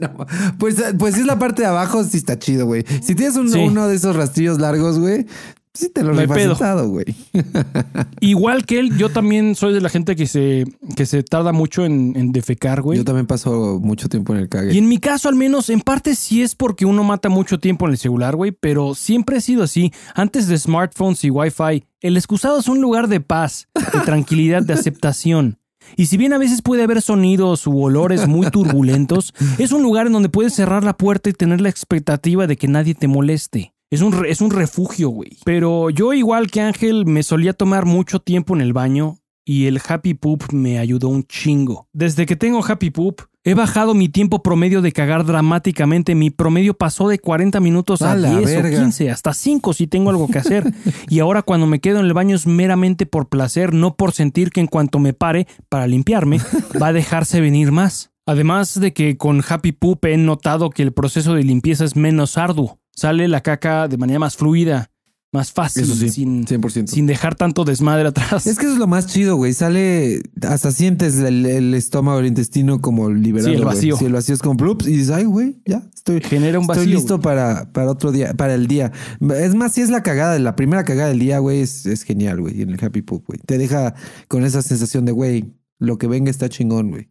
No, 0.00 0.26
pues, 0.58 0.82
pues 0.98 1.16
es 1.18 1.26
la 1.26 1.38
parte 1.38 1.62
de 1.62 1.68
abajo, 1.68 2.02
sí 2.04 2.16
está 2.16 2.38
chido, 2.38 2.66
güey. 2.66 2.84
Si 3.02 3.14
tienes 3.14 3.36
un- 3.36 3.50
Sí. 3.50 3.58
uno 3.58 3.88
de 3.88 3.96
esos 3.96 4.14
rastrillos 4.16 4.58
largos, 4.58 4.98
güey, 4.98 5.26
sí 5.74 5.88
te 5.88 6.02
lo 6.02 6.12
rifas 6.12 6.38
sentado, 6.42 6.88
güey. 6.88 7.06
Igual 8.20 8.64
que 8.66 8.78
él, 8.78 8.96
yo 8.96 9.10
también 9.10 9.54
soy 9.54 9.74
de 9.74 9.80
la 9.80 9.88
gente 9.88 10.14
que 10.16 10.26
se, 10.26 10.64
que 10.96 11.06
se 11.06 11.22
tarda 11.22 11.52
mucho 11.52 11.84
en, 11.84 12.14
en 12.16 12.32
defecar, 12.32 12.82
güey. 12.82 12.98
Yo 12.98 13.04
también 13.04 13.26
paso 13.26 13.78
mucho 13.82 14.08
tiempo 14.08 14.32
en 14.32 14.40
el 14.40 14.48
cague. 14.48 14.72
Y 14.74 14.78
en 14.78 14.88
mi 14.88 14.98
caso, 14.98 15.28
al 15.28 15.34
menos, 15.36 15.70
en 15.70 15.80
parte 15.80 16.14
sí 16.14 16.42
es 16.42 16.54
porque 16.54 16.84
uno 16.86 17.02
mata 17.04 17.28
mucho 17.28 17.58
tiempo 17.58 17.86
en 17.86 17.92
el 17.92 17.98
celular, 17.98 18.36
güey, 18.36 18.52
pero 18.52 18.94
siempre 18.94 19.38
he 19.38 19.40
sido 19.40 19.64
así. 19.64 19.92
Antes 20.14 20.46
de 20.46 20.56
smartphones 20.58 21.24
y 21.24 21.30
Wi-Fi, 21.30 21.84
el 22.00 22.16
excusado 22.16 22.58
es 22.60 22.68
un 22.68 22.80
lugar 22.80 23.08
de 23.08 23.20
paz, 23.20 23.68
de 23.74 24.00
tranquilidad, 24.00 24.62
de 24.62 24.72
aceptación. 24.74 25.58
Y 25.96 26.06
si 26.06 26.16
bien 26.16 26.32
a 26.32 26.38
veces 26.38 26.62
puede 26.62 26.82
haber 26.82 27.02
sonidos 27.02 27.66
u 27.66 27.82
olores 27.82 28.26
muy 28.26 28.50
turbulentos, 28.50 29.34
es 29.58 29.72
un 29.72 29.82
lugar 29.82 30.06
en 30.06 30.12
donde 30.12 30.28
puedes 30.28 30.54
cerrar 30.54 30.84
la 30.84 30.96
puerta 30.96 31.30
y 31.30 31.32
tener 31.32 31.60
la 31.60 31.68
expectativa 31.68 32.46
de 32.46 32.56
que 32.56 32.68
nadie 32.68 32.94
te 32.94 33.08
moleste. 33.08 33.74
Es 33.90 34.00
un, 34.00 34.24
es 34.26 34.40
un 34.40 34.50
refugio, 34.50 35.10
güey. 35.10 35.36
Pero 35.44 35.90
yo, 35.90 36.14
igual 36.14 36.50
que 36.50 36.62
Ángel, 36.62 37.04
me 37.04 37.22
solía 37.22 37.52
tomar 37.52 37.84
mucho 37.84 38.20
tiempo 38.20 38.54
en 38.54 38.62
el 38.62 38.72
baño 38.72 39.18
y 39.44 39.66
el 39.66 39.80
Happy 39.86 40.14
Poop 40.14 40.52
me 40.52 40.78
ayudó 40.78 41.08
un 41.08 41.24
chingo. 41.24 41.88
Desde 41.92 42.24
que 42.24 42.36
tengo 42.36 42.64
Happy 42.64 42.90
Poop, 42.90 43.20
he 43.44 43.54
bajado 43.54 43.94
mi 43.94 44.08
tiempo 44.08 44.42
promedio 44.42 44.82
de 44.82 44.92
cagar 44.92 45.24
dramáticamente. 45.24 46.14
Mi 46.14 46.30
promedio 46.30 46.74
pasó 46.74 47.08
de 47.08 47.18
40 47.18 47.60
minutos 47.60 48.02
a, 48.02 48.12
A 48.12 48.16
la 48.16 48.38
10 48.38 48.62
verga. 48.62 48.78
o 48.78 48.82
15, 48.82 49.10
hasta 49.10 49.34
5 49.34 49.72
si 49.72 49.86
tengo 49.86 50.10
algo 50.10 50.28
que 50.28 50.38
hacer. 50.38 50.72
y 51.08 51.20
ahora 51.20 51.42
cuando 51.42 51.66
me 51.66 51.80
quedo 51.80 52.00
en 52.00 52.06
el 52.06 52.14
baño 52.14 52.36
es 52.36 52.46
meramente 52.46 53.06
por 53.06 53.28
placer, 53.28 53.74
no 53.74 53.96
por 53.96 54.12
sentir 54.12 54.50
que 54.50 54.60
en 54.60 54.66
cuanto 54.66 54.98
me 54.98 55.12
pare 55.12 55.46
para 55.68 55.86
limpiarme, 55.86 56.38
va 56.80 56.88
a 56.88 56.92
dejarse 56.92 57.40
venir 57.40 57.72
más. 57.72 58.10
Además 58.24 58.78
de 58.78 58.92
que 58.92 59.16
con 59.16 59.42
Happy 59.46 59.72
Poop 59.72 60.04
he 60.04 60.16
notado 60.16 60.70
que 60.70 60.82
el 60.82 60.92
proceso 60.92 61.34
de 61.34 61.42
limpieza 61.42 61.84
es 61.84 61.96
menos 61.96 62.38
arduo. 62.38 62.78
Sale 62.94 63.26
la 63.26 63.40
caca 63.40 63.88
de 63.88 63.96
manera 63.96 64.20
más 64.20 64.36
fluida, 64.36 64.90
más 65.32 65.50
fácil, 65.50 65.84
Eso 65.84 65.94
sí, 65.94 66.10
sin, 66.10 66.44
100%. 66.46 66.88
sin 66.88 67.06
dejar 67.06 67.34
tanto 67.34 67.64
desmadre 67.64 68.06
atrás. 68.08 68.46
Es 68.46 68.58
que 68.58 68.66
eso 68.66 68.74
es 68.74 68.78
lo 68.78 68.86
más 68.86 69.06
chido, 69.06 69.36
güey. 69.36 69.54
Sale, 69.54 70.20
hasta 70.42 70.70
sientes 70.70 71.16
el, 71.16 71.46
el 71.46 71.72
estómago, 71.72 72.20
el 72.20 72.26
intestino 72.26 72.82
como 72.82 73.10
liberado. 73.10 73.50
Sí, 73.50 73.56
el 73.56 73.64
vacío. 73.64 73.96
Sí, 73.96 74.04
el 74.04 74.12
vacío 74.12 74.34
es 74.34 74.42
como 74.42 74.58
plups 74.58 74.86
y 74.86 74.92
dices, 74.92 75.10
ay, 75.10 75.24
güey, 75.24 75.56
ya 75.64 75.82
estoy. 75.94 76.20
Genera 76.20 76.58
un 76.58 76.66
vacío. 76.66 76.82
Estoy 76.82 76.94
listo 76.94 77.14
güey. 77.16 77.24
para, 77.24 77.72
para 77.72 77.90
otro 77.90 78.12
día, 78.12 78.34
para 78.34 78.54
el 78.54 78.66
día. 78.66 78.92
Es 79.36 79.54
más, 79.54 79.72
si 79.72 79.80
es 79.80 79.88
la 79.88 80.02
cagada, 80.02 80.38
la 80.38 80.54
primera 80.54 80.84
cagada 80.84 81.08
del 81.08 81.18
día, 81.20 81.38
güey, 81.38 81.60
es, 81.60 81.86
es 81.86 82.02
genial, 82.02 82.42
güey, 82.42 82.60
en 82.60 82.68
el 82.68 82.84
Happy 82.84 83.00
Poop, 83.00 83.26
güey. 83.26 83.38
Te 83.38 83.56
deja 83.56 83.94
con 84.28 84.44
esa 84.44 84.60
sensación 84.60 85.06
de, 85.06 85.12
güey, 85.12 85.54
lo 85.78 85.96
que 85.96 86.08
venga 86.08 86.30
está 86.30 86.50
chingón, 86.50 86.90
güey. 86.90 87.08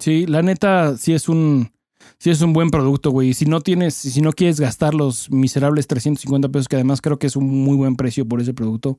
Sí, 0.00 0.26
la 0.26 0.42
neta, 0.42 0.98
sí 0.98 1.14
es 1.14 1.30
un. 1.30 1.70
Sí 2.24 2.30
es 2.30 2.40
un 2.40 2.54
buen 2.54 2.70
producto, 2.70 3.10
güey. 3.10 3.34
Si 3.34 3.44
no 3.44 3.60
tienes, 3.60 3.92
si 3.92 4.22
no 4.22 4.32
quieres 4.32 4.58
gastar 4.58 4.94
los 4.94 5.30
miserables 5.30 5.86
350 5.86 6.48
pesos, 6.48 6.68
que 6.68 6.76
además 6.76 7.02
creo 7.02 7.18
que 7.18 7.26
es 7.26 7.36
un 7.36 7.46
muy 7.46 7.76
buen 7.76 7.96
precio 7.96 8.26
por 8.26 8.40
ese 8.40 8.54
producto. 8.54 8.98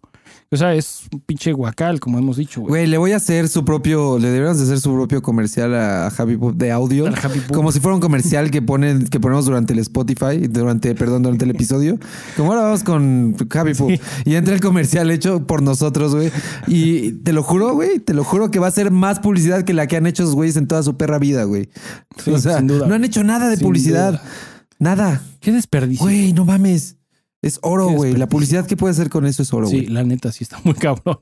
O 0.51 0.57
sea, 0.57 0.75
es 0.75 1.07
un 1.11 1.21
pinche 1.21 1.51
guacal, 1.51 1.99
como 1.99 2.19
hemos 2.19 2.37
dicho, 2.37 2.61
güey. 2.61 2.69
Güey, 2.69 2.85
le 2.85 2.99
voy 2.99 3.13
a 3.13 3.15
hacer 3.15 3.47
su 3.47 3.65
propio, 3.65 4.19
le 4.19 4.27
deberíamos 4.27 4.59
de 4.59 4.65
hacer 4.65 4.79
su 4.79 4.93
propio 4.93 5.23
comercial 5.23 5.73
a 5.73 6.05
Happy 6.09 6.37
Poop 6.37 6.55
de 6.55 6.71
audio. 6.71 7.07
Happy. 7.07 7.39
Como 7.51 7.71
si 7.71 7.79
fuera 7.79 7.95
un 7.95 7.99
comercial 7.99 8.51
que 8.51 8.61
ponen, 8.61 9.07
que 9.07 9.19
ponemos 9.19 9.45
durante 9.45 9.73
el 9.73 9.79
Spotify, 9.79 10.45
durante, 10.47 10.93
perdón, 10.93 11.23
durante 11.23 11.45
el 11.45 11.49
episodio. 11.49 11.97
Como 12.37 12.51
ahora 12.51 12.65
vamos 12.65 12.83
con 12.83 13.35
Happy 13.51 13.73
Poop. 13.73 13.99
Y 14.25 14.35
entra 14.35 14.53
el 14.53 14.61
comercial 14.61 15.09
hecho 15.09 15.47
por 15.47 15.63
nosotros, 15.63 16.13
güey. 16.13 16.31
Y 16.67 17.13
te 17.23 17.33
lo 17.33 17.41
juro, 17.41 17.73
güey, 17.73 17.97
te 17.97 18.13
lo 18.13 18.23
juro 18.23 18.51
que 18.51 18.59
va 18.59 18.67
a 18.67 18.71
ser 18.71 18.91
más 18.91 19.19
publicidad 19.19 19.63
que 19.63 19.73
la 19.73 19.87
que 19.87 19.97
han 19.97 20.05
hecho 20.05 20.21
esos 20.21 20.35
güeyes 20.35 20.57
en 20.57 20.67
toda 20.67 20.83
su 20.83 20.95
perra 20.95 21.17
vida, 21.17 21.45
güey. 21.45 21.69
Sí, 22.23 22.29
o 22.29 22.37
sea, 22.37 22.59
sin 22.59 22.67
duda. 22.67 22.85
no 22.85 22.93
han 22.93 23.03
hecho 23.03 23.14
nada 23.23 23.49
de 23.49 23.57
Sin 23.57 23.65
publicidad. 23.65 24.11
duda. 24.13 24.23
Nada. 24.79 25.21
Qué 25.39 25.51
desperdicio. 25.51 26.03
Güey, 26.05 26.33
no 26.33 26.45
mames. 26.45 26.97
Es 27.41 27.59
oro, 27.61 27.89
güey. 27.89 28.13
La 28.15 28.27
publicidad 28.27 28.65
que 28.65 28.75
puede 28.75 28.91
hacer 28.91 29.09
con 29.09 29.25
eso 29.25 29.43
es 29.43 29.53
oro, 29.53 29.67
Sí, 29.67 29.77
güey. 29.77 29.87
la 29.87 30.03
neta 30.03 30.31
sí 30.31 30.43
está 30.43 30.59
muy 30.63 30.73
cabrón. 30.73 31.19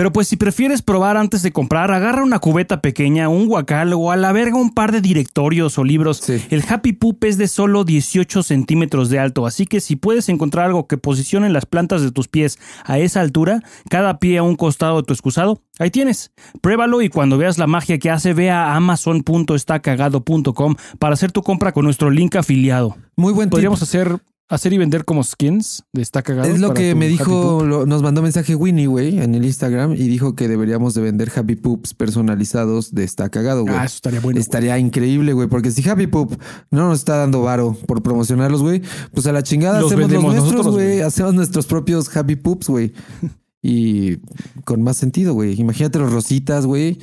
Pero 0.00 0.14
pues 0.14 0.28
si 0.28 0.38
prefieres 0.38 0.80
probar 0.80 1.18
antes 1.18 1.42
de 1.42 1.52
comprar, 1.52 1.90
agarra 1.90 2.22
una 2.22 2.38
cubeta 2.38 2.80
pequeña, 2.80 3.28
un 3.28 3.46
guacal 3.46 3.92
o 3.92 4.10
a 4.10 4.16
la 4.16 4.32
verga 4.32 4.56
un 4.56 4.72
par 4.72 4.92
de 4.92 5.02
directorios 5.02 5.76
o 5.76 5.84
libros. 5.84 6.22
Sí. 6.24 6.42
El 6.48 6.64
Happy 6.66 6.94
Poop 6.94 7.22
es 7.24 7.36
de 7.36 7.48
solo 7.48 7.84
18 7.84 8.42
centímetros 8.42 9.10
de 9.10 9.18
alto, 9.18 9.44
así 9.44 9.66
que 9.66 9.82
si 9.82 9.96
puedes 9.96 10.30
encontrar 10.30 10.64
algo 10.64 10.86
que 10.86 10.96
posicione 10.96 11.50
las 11.50 11.66
plantas 11.66 12.00
de 12.00 12.12
tus 12.12 12.28
pies 12.28 12.58
a 12.86 12.98
esa 12.98 13.20
altura, 13.20 13.62
cada 13.90 14.18
pie 14.18 14.38
a 14.38 14.42
un 14.42 14.56
costado 14.56 14.96
de 14.96 15.02
tu 15.02 15.12
excusado, 15.12 15.60
ahí 15.78 15.90
tienes. 15.90 16.32
Pruébalo 16.62 17.02
y 17.02 17.10
cuando 17.10 17.36
veas 17.36 17.58
la 17.58 17.66
magia 17.66 17.98
que 17.98 18.08
hace, 18.08 18.32
ve 18.32 18.50
a 18.50 18.74
amazon.estacagado.com 18.76 20.76
para 20.98 21.12
hacer 21.12 21.30
tu 21.30 21.42
compra 21.42 21.72
con 21.72 21.84
nuestro 21.84 22.08
link 22.08 22.36
afiliado. 22.36 22.96
Muy 23.16 23.34
buen 23.34 23.48
tip. 23.48 23.56
Podríamos 23.56 23.82
hacer, 23.82 24.18
hacer 24.50 24.72
y 24.72 24.78
vender 24.78 25.04
como 25.04 25.22
skins 25.24 25.84
de 25.92 26.02
Está 26.02 26.22
Cagado. 26.22 26.48
Es 26.48 26.60
lo 26.60 26.74
que 26.74 26.94
me 26.94 27.08
dijo, 27.08 27.64
lo- 27.64 27.86
nos 27.86 28.02
mandó 28.02 28.20
mensaje 28.20 28.54
Winnie, 28.54 28.86
güey, 28.86 29.20
en 29.20 29.34
el 29.34 29.44
Instagram 29.44 29.92
y 29.92 30.08
dijo 30.08 30.34
que 30.34 30.48
deberíamos 30.48 30.92
de 30.94 31.00
vender 31.02 31.30
Happy 31.34 31.54
Poops 31.54 31.94
personalizados 31.94 32.92
de 32.94 33.04
Está 33.04 33.28
Cagado, 33.30 33.62
güey. 33.62 33.74
Ah, 33.74 33.84
eso 33.84 33.94
estaría 33.94 34.20
bueno. 34.20 34.38
Estaría 34.40 34.78
increíble, 34.78 35.32
güey, 35.32 35.48
porque 35.48 35.70
si 35.70 35.88
Happy 35.88 36.06
Poop 36.08 36.34
no 36.70 36.88
nos 36.88 36.98
está 36.98 37.16
dando 37.16 37.42
varo 37.42 37.76
por 37.86 38.02
promocionarlos, 38.02 38.60
güey, 38.62 38.82
pues 39.14 39.26
a 39.26 39.32
la 39.32 39.42
chingada 39.42 39.80
Los 39.80 39.92
hacemos 39.92 40.10
los 40.10 40.24
nuestros, 40.24 40.68
güey. 40.68 41.00
Hacemos 41.00 41.32
nuestros 41.34 41.66
propios 41.66 42.14
Happy 42.14 42.36
Poops, 42.36 42.68
güey. 42.68 42.92
y 43.62 44.16
con 44.64 44.82
más 44.82 44.96
sentido, 44.96 45.32
güey. 45.34 45.60
Imagínate 45.60 45.98
los 45.98 46.12
rositas, 46.12 46.66
güey. 46.66 46.98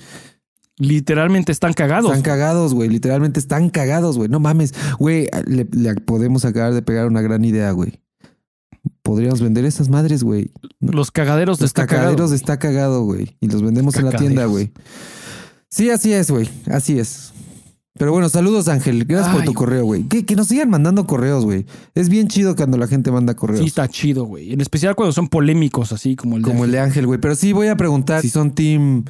Literalmente 0.78 1.52
están 1.52 1.74
cagados. 1.74 2.12
Están 2.12 2.22
cagados, 2.22 2.74
güey. 2.74 2.90
Literalmente 2.90 3.40
están 3.40 3.70
cagados, 3.70 4.18
güey. 4.18 4.30
No 4.30 4.40
mames. 4.40 4.74
Güey, 5.00 5.28
le, 5.46 5.68
le 5.72 5.96
podemos 5.96 6.46
acabar 6.46 6.74
de 6.74 6.82
pegar 6.82 7.08
una 7.08 7.22
gran 7.22 7.44
idea, 7.46 7.72
güey. 7.72 8.00
Podríamos 9.02 9.42
vender 9.42 9.66
esas 9.66 9.90
madres, 9.90 10.24
güey. 10.24 10.52
Los 10.80 11.12
cagaderos 11.12 11.58
de 11.58 11.64
Los 11.64 11.70
Está 11.70 11.88
Cagado. 11.88 12.10
cacaderos 12.10 12.32
está 12.32 12.60
cagado, 12.60 13.04
güey. 13.04 13.38
Y 13.40 13.48
los 13.48 13.62
vendemos 13.64 13.96
en 13.96 14.06
la 14.06 14.12
tienda, 14.12 14.46
güey. 14.46 14.72
Sí, 15.70 15.90
así 15.90 16.14
es, 16.14 16.30
güey. 16.30 16.50
Así 16.70 17.00
es. 17.00 17.34
Pero 17.98 18.12
bueno, 18.12 18.30
saludos, 18.30 18.68
Ángel. 18.68 19.06
Gracias 19.06 19.34
por 19.34 19.44
tu 19.44 19.54
correo, 19.54 19.84
güey. 19.84 20.04
Que, 20.04 20.26
que 20.26 20.36
nos 20.36 20.48
sigan 20.48 20.70
mandando 20.70 21.08
correos, 21.08 21.44
güey. 21.44 21.66
Es 21.96 22.10
bien 22.10 22.28
chido 22.28 22.56
cuando 22.56 22.78
la 22.78 22.88
gente 22.88 23.12
manda 23.12 23.34
correos. 23.36 23.62
Sí, 23.62 23.66
está 23.68 23.88
chido, 23.88 24.26
güey. 24.26 24.54
En 24.54 24.62
especial 24.62 24.96
cuando 24.96 25.12
son 25.14 25.28
polémicos, 25.28 25.92
así 25.92 26.16
como 26.16 26.38
el 26.38 26.44
de 26.44 26.48
como 26.52 26.66
el 26.66 26.72
de 26.72 26.80
Ángel, 26.80 27.08
güey. 27.08 27.20
Pero 27.20 27.36
sí 27.36 27.54
voy 27.54 27.68
a 27.68 27.76
preguntar 27.76 28.22
si 28.22 28.30
son 28.30 28.52
team 28.54 29.04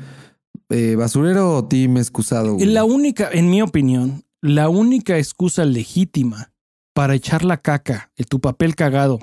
eh, 0.69 0.95
basurero 0.95 1.55
o 1.55 1.67
team 1.67 1.97
excusado, 1.97 2.55
güey. 2.55 2.65
La 2.65 2.83
única, 2.83 3.29
en 3.31 3.49
mi 3.49 3.61
opinión, 3.61 4.23
la 4.41 4.69
única 4.69 5.17
excusa 5.17 5.65
legítima 5.65 6.51
para 6.93 7.15
echar 7.15 7.43
la 7.43 7.57
caca 7.57 8.11
tu 8.27 8.39
papel 8.39 8.75
cagado 8.75 9.19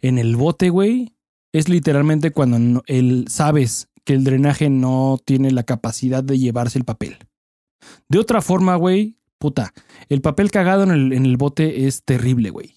en 0.00 0.18
el 0.18 0.36
bote, 0.36 0.70
güey, 0.70 1.16
es 1.52 1.68
literalmente 1.68 2.30
cuando 2.30 2.82
el, 2.86 3.26
sabes 3.28 3.88
que 4.04 4.14
el 4.14 4.24
drenaje 4.24 4.70
no 4.70 5.18
tiene 5.24 5.50
la 5.50 5.64
capacidad 5.64 6.22
de 6.22 6.38
llevarse 6.38 6.78
el 6.78 6.84
papel. 6.84 7.18
De 8.08 8.18
otra 8.18 8.40
forma, 8.40 8.76
güey, 8.76 9.18
puta, 9.38 9.72
el 10.08 10.20
papel 10.20 10.50
cagado 10.50 10.84
en 10.84 10.90
el, 10.90 11.12
en 11.12 11.26
el 11.26 11.36
bote 11.36 11.86
es 11.86 12.04
terrible, 12.04 12.50
güey. 12.50 12.76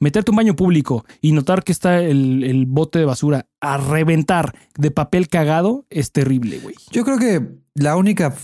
Meterte 0.00 0.30
a 0.30 0.32
un 0.32 0.36
baño 0.36 0.56
público 0.56 1.04
y 1.20 1.32
notar 1.32 1.62
que 1.62 1.72
está 1.72 2.00
el, 2.02 2.42
el 2.44 2.66
bote 2.66 2.98
de 2.98 3.04
basura 3.04 3.46
a 3.60 3.78
reventar 3.78 4.54
de 4.76 4.90
papel 4.90 5.28
cagado 5.28 5.86
es 5.88 6.12
terrible, 6.12 6.58
güey. 6.58 6.74
Yo 6.90 7.04
creo 7.04 7.18
que 7.18 7.48
la 7.74 7.96
única 7.96 8.34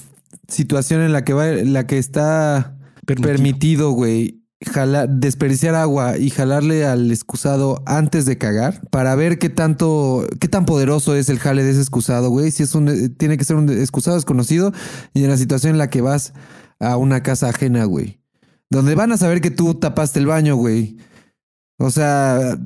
situación 0.48 1.02
en 1.02 1.12
la 1.12 1.24
que 1.24 1.32
va, 1.32 1.48
en 1.48 1.72
la 1.72 1.86
que 1.86 1.98
está 1.98 2.76
Permitido. 3.16 3.90
güey, 3.90 4.42
jalar, 4.64 5.08
desperdiciar 5.08 5.74
agua 5.74 6.18
y 6.18 6.30
jalarle 6.30 6.84
al 6.84 7.10
excusado 7.10 7.82
antes 7.86 8.26
de 8.26 8.38
cagar 8.38 8.80
para 8.90 9.14
ver 9.14 9.38
qué 9.38 9.48
tanto, 9.48 10.26
qué 10.38 10.48
tan 10.48 10.66
poderoso 10.66 11.14
es 11.14 11.28
el 11.28 11.38
jale 11.38 11.64
de 11.64 11.70
ese 11.70 11.80
excusado, 11.80 12.30
güey. 12.30 12.50
Si 12.50 12.62
es 12.62 12.74
un, 12.74 12.88
eh, 12.88 13.08
tiene 13.08 13.36
que 13.36 13.44
ser 13.44 13.56
un 13.56 13.68
excusado 13.70 14.16
desconocido 14.16 14.72
y 15.14 15.24
en 15.24 15.30
la 15.30 15.36
situación 15.36 15.72
en 15.72 15.78
la 15.78 15.90
que 15.90 16.00
vas 16.00 16.32
a 16.78 16.96
una 16.96 17.22
casa 17.22 17.48
ajena, 17.48 17.84
güey. 17.84 18.20
Donde 18.70 18.94
van 18.94 19.12
a 19.12 19.16
saber 19.16 19.40
que 19.40 19.50
tú 19.50 19.74
tapaste 19.74 20.20
el 20.20 20.26
baño, 20.26 20.54
güey. 20.54 20.98
O 21.82 21.90
sea, 21.90 22.58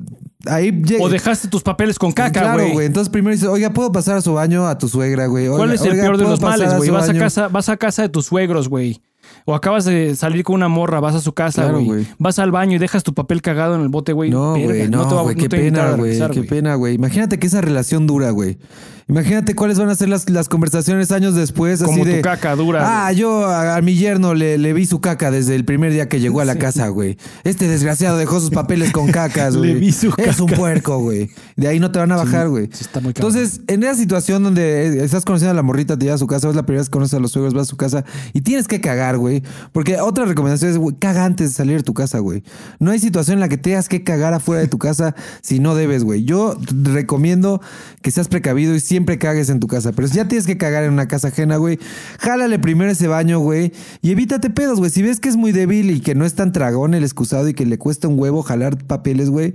ahí 0.45 0.71
llega. 0.71 1.03
O 1.03 1.09
dejaste 1.09 1.47
tus 1.47 1.63
papeles 1.63 1.97
con 1.97 2.11
caca, 2.11 2.41
Claro, 2.41 2.59
güey. 2.59 2.73
güey. 2.73 2.85
Entonces 2.87 3.09
primero 3.09 3.33
dices, 3.33 3.47
oiga, 3.49 3.69
¿puedo 3.71 3.91
pasar 3.91 4.17
a 4.17 4.21
su 4.21 4.33
baño 4.33 4.67
a 4.67 4.77
tu 4.77 4.89
suegra, 4.89 5.27
güey? 5.27 5.47
¿Cuál 5.47 5.71
es 5.71 5.81
el 5.83 5.93
oiga, 5.93 6.03
peor 6.03 6.17
de 6.17 6.23
¿puedo 6.23 6.31
los 6.37 6.41
males, 6.41 6.75
güey? 6.77 6.89
Vas 6.89 7.09
a 7.09 7.13
casa, 7.13 7.47
vas 7.47 7.69
a 7.69 7.77
casa 7.77 8.01
de 8.01 8.09
tus 8.09 8.25
suegros, 8.25 8.67
güey. 8.67 9.01
O 9.45 9.55
acabas 9.55 9.85
de 9.85 10.15
salir 10.15 10.43
con 10.43 10.55
una 10.55 10.67
morra, 10.67 10.99
vas 10.99 11.15
a 11.15 11.21
su 11.21 11.33
casa, 11.33 11.61
Claro, 11.63 11.75
güey. 11.77 11.85
güey. 11.85 12.07
Vas 12.19 12.37
al 12.39 12.51
baño 12.51 12.75
y 12.75 12.79
dejas 12.79 13.03
tu 13.03 13.13
papel 13.13 13.41
cagado 13.41 13.75
en 13.75 13.81
el 13.81 13.89
bote, 13.89 14.11
güey. 14.11 14.29
No, 14.31 14.51
güey, 14.51 14.89
no, 14.89 15.05
güey, 15.23 15.35
no 15.35 15.35
qué 15.35 15.55
a 15.55 15.59
invitar 15.59 15.59
pena, 15.59 15.91
güey, 15.95 16.19
qué 16.31 16.43
pena, 16.43 16.75
güey. 16.75 16.93
Imagínate 16.95 17.39
que 17.39 17.47
esa 17.47 17.61
relación 17.61 18.05
dura, 18.05 18.31
güey. 18.31 18.57
Imagínate 19.07 19.53
cuáles 19.53 19.77
van 19.77 19.89
a 19.89 19.95
ser 19.95 20.09
las, 20.09 20.27
las 20.31 20.49
conversaciones 20.49 21.11
años 21.11 21.35
después, 21.35 21.79
así 21.79 21.91
Como 21.91 22.05
de... 22.05 22.15
tu 22.15 22.21
caca 22.23 22.55
dura. 22.55 23.05
Ah, 23.05 23.11
yo 23.11 23.45
a, 23.45 23.75
a 23.75 23.81
mi 23.83 23.93
yerno 23.95 24.33
le, 24.33 24.57
le 24.57 24.73
vi 24.73 24.87
su 24.87 24.99
caca 24.99 25.29
desde 25.29 25.53
el 25.53 25.63
primer 25.63 25.93
día 25.93 26.09
que 26.09 26.19
llegó 26.19 26.41
a 26.41 26.45
la 26.45 26.55
casa, 26.55 26.87
güey. 26.87 27.15
Este 27.43 27.67
desgraciado 27.67 28.17
dejó 28.17 28.39
sus 28.39 28.49
papeles 28.49 28.91
con 28.91 29.11
cacas, 29.11 29.53
Le 29.53 29.59
güey. 29.59 29.73
vi 29.75 29.91
su 29.91 30.11
Es 30.17 30.39
un 30.39 30.47
caca. 30.47 30.59
puerco, 30.59 30.97
güey. 30.99 31.29
De 31.55 31.67
ahí 31.67 31.79
no 31.79 31.91
te 31.91 31.99
van 31.99 32.11
a 32.13 32.15
bajar, 32.15 32.49
güey. 32.49 32.65
sí 32.73 32.83
está 32.83 32.99
muy. 32.99 33.09
Entonces, 33.09 33.61
en 33.67 33.83
esa 33.83 33.93
situación 33.93 34.41
donde 34.41 35.03
estás 35.03 35.23
conociendo 35.23 35.51
a 35.51 35.55
la 35.55 35.61
morrita, 35.61 35.95
te 35.99 36.05
llevas 36.05 36.15
a 36.15 36.23
su 36.23 36.27
casa, 36.27 36.49
es 36.49 36.55
la 36.55 36.63
primera 36.65 36.81
vez 36.81 36.89
que 36.89 36.93
conoces 36.93 37.13
a 37.13 37.19
los 37.19 37.31
suegros, 37.31 37.53
vas 37.53 37.67
a 37.67 37.69
su 37.69 37.77
casa 37.77 38.05
y 38.33 38.41
tienes 38.41 38.67
que 38.67 38.81
cagar, 38.81 39.19
güey. 39.19 39.43
Porque 39.71 39.99
otra 40.01 40.25
recomendación 40.25 40.71
es, 40.71 40.77
güey, 40.79 40.95
caga 40.97 41.25
antes 41.25 41.49
de 41.49 41.53
salir 41.55 41.77
de 41.77 41.83
tu 41.83 41.93
casa, 41.93 42.17
güey. 42.17 42.43
No 42.79 42.89
hay 42.89 42.97
situación 42.97 43.35
en 43.35 43.41
la 43.41 43.49
que 43.49 43.57
tengas 43.57 43.87
que 43.87 44.03
cagar 44.03 44.33
afuera 44.33 44.61
de 44.63 44.67
tu 44.67 44.79
casa 44.79 45.13
si 45.43 45.59
no 45.59 45.75
debes, 45.75 46.03
güey. 46.03 46.23
Yo 46.23 46.57
recomiendo 46.83 47.61
que 48.01 48.09
seas 48.09 48.27
precavido 48.29 48.73
y 48.73 48.79
siempre 48.79 48.94
cagues 49.17 49.49
en 49.49 49.59
tu 49.59 49.67
casa. 49.67 49.91
Pero 49.91 50.07
si 50.07 50.15
ya 50.15 50.27
tienes 50.27 50.47
que 50.47 50.57
cagar 50.57 50.83
en 50.83 50.93
una 50.93 51.07
casa 51.07 51.29
ajena, 51.29 51.57
güey, 51.57 51.79
jálale 52.19 52.59
primero 52.59 52.91
ese 52.91 53.07
baño, 53.07 53.39
güey, 53.39 53.71
y 54.01 54.11
evítate 54.11 54.49
pedos, 54.49 54.79
güey. 54.79 54.91
Si 54.91 55.01
ves 55.01 55.19
que 55.19 55.29
es 55.29 55.35
muy 55.35 55.51
débil 55.51 55.91
y 55.91 55.99
que 55.99 56.15
no 56.15 56.25
es 56.25 56.35
tan 56.35 56.51
tragón 56.51 56.93
el 56.93 57.03
excusado 57.03 57.47
y 57.49 57.53
que 57.53 57.65
le 57.65 57.77
cuesta 57.77 58.07
un 58.07 58.19
huevo 58.19 58.43
jalar 58.43 58.77
papeles, 58.85 59.29
güey, 59.29 59.53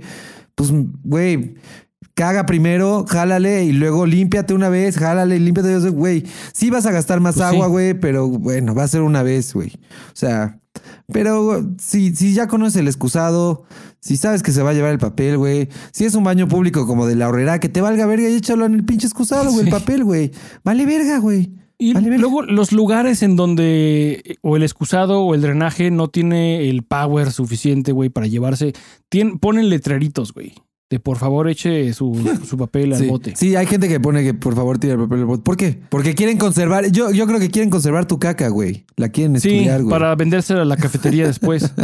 pues, 0.55 0.71
güey, 1.03 1.55
caga 2.13 2.45
primero, 2.45 3.05
jálale 3.07 3.63
y 3.63 3.71
luego 3.71 4.05
límpiate 4.05 4.53
una 4.53 4.69
vez, 4.69 4.97
jálale 4.97 5.39
límpiate 5.39 5.89
güey. 5.89 6.25
Sí 6.53 6.69
vas 6.69 6.85
a 6.85 6.91
gastar 6.91 7.19
más 7.19 7.35
Pues 7.35 7.49
sí. 7.49 7.55
agua, 7.55 7.67
güey, 7.67 7.93
pero 7.93 8.27
bueno, 8.27 8.75
va 8.75 8.83
a 8.83 8.87
ser 8.87 9.01
una 9.01 9.23
vez, 9.23 9.53
güey. 9.53 9.69
O 10.09 10.15
sea, 10.15 10.60
pero 11.11 11.63
si, 11.79 12.15
si 12.15 12.33
ya 12.33 12.47
conoces 12.47 12.77
el 12.77 12.87
excusado, 12.87 13.63
si 13.99 14.17
sabes 14.17 14.41
que 14.43 14.51
se 14.51 14.61
va 14.63 14.71
a 14.71 14.73
llevar 14.73 14.91
el 14.91 14.97
papel, 14.99 15.37
güey, 15.37 15.69
si 15.91 16.05
es 16.05 16.15
un 16.15 16.23
baño 16.23 16.47
público 16.47 16.87
como 16.87 17.05
de 17.07 17.15
la 17.15 17.27
horrera, 17.29 17.59
que 17.59 17.69
te 17.69 17.81
valga 17.81 18.05
verga 18.05 18.29
y 18.29 18.35
échalo 18.35 18.65
en 18.65 18.73
el 18.75 18.83
pinche 18.85 19.07
excusado, 19.07 19.51
güey, 19.51 19.65
el 19.65 19.71
papel, 19.71 20.03
güey. 20.03 20.31
Vale 20.63 20.85
verga, 20.85 21.19
güey. 21.19 21.53
Y 21.77 21.93
Vale, 21.93 22.09
verga. 22.09 22.21
luego 22.21 22.41
los 22.43 22.71
lugares 22.73 23.23
en 23.23 23.35
donde 23.35 24.37
o 24.41 24.55
el 24.55 24.61
excusado 24.63 25.21
o 25.21 25.33
el 25.33 25.41
drenaje 25.41 25.89
no 25.89 26.09
tiene 26.09 26.69
el 26.69 26.83
power 26.83 27.31
suficiente, 27.31 27.91
güey, 27.91 28.09
para 28.09 28.27
llevarse, 28.27 28.73
tien- 29.09 29.39
ponen 29.39 29.69
letreritos, 29.69 30.31
güey. 30.33 30.53
De 30.91 30.99
por 30.99 31.17
favor 31.17 31.47
eche 31.49 31.91
su, 31.93 32.13
su 32.47 32.57
papel 32.57 32.93
al 32.93 32.99
Sí. 32.99 33.07
bote. 33.07 33.33
Sí, 33.35 33.55
hay 33.55 33.65
gente 33.65 33.87
que 33.87 33.99
pone 33.99 34.23
que 34.23 34.33
por 34.35 34.53
favor 34.55 34.77
tira 34.77 34.93
el 34.93 34.99
papel 34.99 35.19
al 35.21 35.25
bote. 35.25 35.41
¿Por 35.41 35.57
qué? 35.57 35.79
Porque 35.89 36.13
quieren 36.13 36.37
conservar. 36.37 36.91
Yo, 36.91 37.09
yo 37.11 37.25
creo 37.25 37.39
que 37.39 37.49
quieren 37.49 37.69
conservar 37.71 38.05
tu 38.05 38.19
caca, 38.19 38.49
güey. 38.49 38.85
La 38.97 39.09
quieren 39.09 39.39
Sí, 39.39 39.49
estudiar, 39.49 39.81
güey. 39.81 39.89
para 39.89 40.13
vendérsela 40.15 40.61
a 40.61 40.65
la 40.65 40.77
cafetería 40.77 41.25
después. 41.25 41.71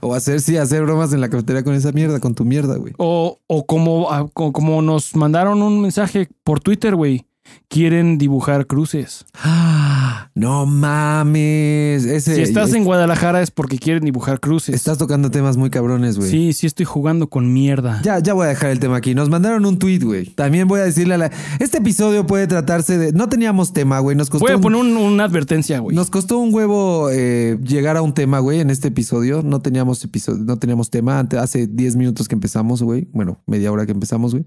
O 0.00 0.14
hacer, 0.14 0.40
sí, 0.40 0.56
hacer 0.56 0.82
bromas 0.84 1.12
en 1.12 1.20
la 1.20 1.28
cafetería 1.28 1.64
con 1.64 1.74
esa 1.74 1.90
mierda, 1.90 2.20
con 2.20 2.34
tu 2.34 2.44
mierda, 2.44 2.76
güey. 2.76 2.92
O, 2.98 3.40
o 3.48 3.66
como, 3.66 4.10
ah, 4.12 4.28
co- 4.32 4.52
como 4.52 4.80
nos 4.80 5.16
mandaron 5.16 5.60
un 5.60 5.80
mensaje 5.80 6.28
por 6.44 6.60
Twitter, 6.60 6.94
güey. 6.94 7.26
Quieren 7.70 8.16
dibujar 8.16 8.66
cruces. 8.66 9.26
Ah, 9.34 10.30
no 10.34 10.64
mames. 10.64 12.04
Ese, 12.06 12.36
Si 12.36 12.40
estás 12.40 12.70
es- 12.70 12.74
en 12.76 12.84
Guadalajara 12.84 13.42
es 13.42 13.50
porque 13.50 13.78
quieren 13.78 14.04
dibujar 14.04 14.40
cruces. 14.40 14.74
Estás 14.74 14.96
tocando 14.96 15.30
temas 15.30 15.58
muy 15.58 15.68
cabrones, 15.68 16.16
güey. 16.16 16.30
Sí, 16.30 16.52
sí 16.54 16.66
estoy 16.66 16.86
jugando 16.86 17.28
con 17.28 17.52
mierda. 17.52 18.00
Ya, 18.02 18.20
ya 18.20 18.32
voy 18.32 18.46
a 18.46 18.48
dejar 18.48 18.70
el 18.70 18.78
tema 18.80 18.96
aquí. 18.96 19.14
Nos 19.14 19.28
mandaron 19.28 19.66
un 19.66 19.78
tweet, 19.78 19.98
güey. 19.98 20.26
También 20.30 20.66
voy 20.66 20.80
a 20.80 20.84
decirle 20.84 21.14
a 21.14 21.18
la. 21.18 21.30
Este 21.58 21.78
episodio 21.78 22.26
puede 22.26 22.46
tratarse 22.46 22.96
de. 22.96 23.12
No 23.12 23.28
teníamos 23.28 23.74
tema, 23.74 23.98
güey. 23.98 24.16
Nos 24.16 24.30
costó. 24.30 24.46
Voy 24.46 24.52
a 24.52 24.56
un- 24.56 24.62
poner 24.62 24.80
un- 24.80 24.96
una 24.96 25.24
advertencia, 25.24 25.78
güey. 25.80 25.94
Nos 25.94 26.08
costó 26.08 26.38
un 26.38 26.54
huevo 26.54 27.10
eh, 27.12 27.58
llegar 27.62 27.98
a 27.98 28.02
un 28.02 28.14
tema, 28.14 28.38
güey, 28.38 28.60
en 28.60 28.70
este 28.70 28.88
episodio. 28.88 29.42
No 29.42 29.60
teníamos 29.60 30.02
episodio, 30.04 30.42
no 30.42 30.56
teníamos 30.58 30.88
tema. 30.88 31.20
Hace 31.38 31.66
10 31.66 31.96
minutos 31.96 32.28
que 32.28 32.34
empezamos, 32.34 32.82
güey. 32.82 33.08
Bueno, 33.12 33.40
media 33.46 33.70
hora 33.70 33.84
que 33.84 33.92
empezamos, 33.92 34.32
güey. 34.32 34.46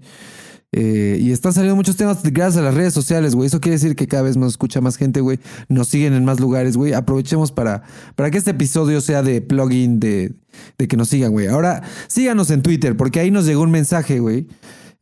Eh, 0.74 1.18
y 1.20 1.32
están 1.32 1.52
saliendo 1.52 1.76
muchos 1.76 1.96
temas 1.96 2.22
gracias 2.22 2.56
a 2.56 2.62
las 2.62 2.74
redes 2.74 2.94
sociales, 2.94 3.34
güey. 3.34 3.46
Eso 3.46 3.60
quiere 3.60 3.76
decir 3.76 3.94
que 3.94 4.08
cada 4.08 4.22
vez 4.22 4.38
nos 4.38 4.52
escucha 4.52 4.80
más 4.80 4.96
gente, 4.96 5.20
güey. 5.20 5.38
Nos 5.68 5.88
siguen 5.88 6.14
en 6.14 6.24
más 6.24 6.40
lugares, 6.40 6.78
güey. 6.78 6.94
Aprovechemos 6.94 7.52
para, 7.52 7.82
para 8.16 8.30
que 8.30 8.38
este 8.38 8.52
episodio 8.52 9.02
sea 9.02 9.22
de 9.22 9.42
plugin 9.42 10.00
de, 10.00 10.34
de 10.78 10.88
que 10.88 10.96
nos 10.96 11.08
sigan, 11.08 11.32
güey. 11.32 11.46
Ahora, 11.46 11.82
síganos 12.08 12.50
en 12.50 12.62
Twitter, 12.62 12.96
porque 12.96 13.20
ahí 13.20 13.30
nos 13.30 13.44
llegó 13.44 13.62
un 13.62 13.70
mensaje, 13.70 14.18
güey. 14.18 14.46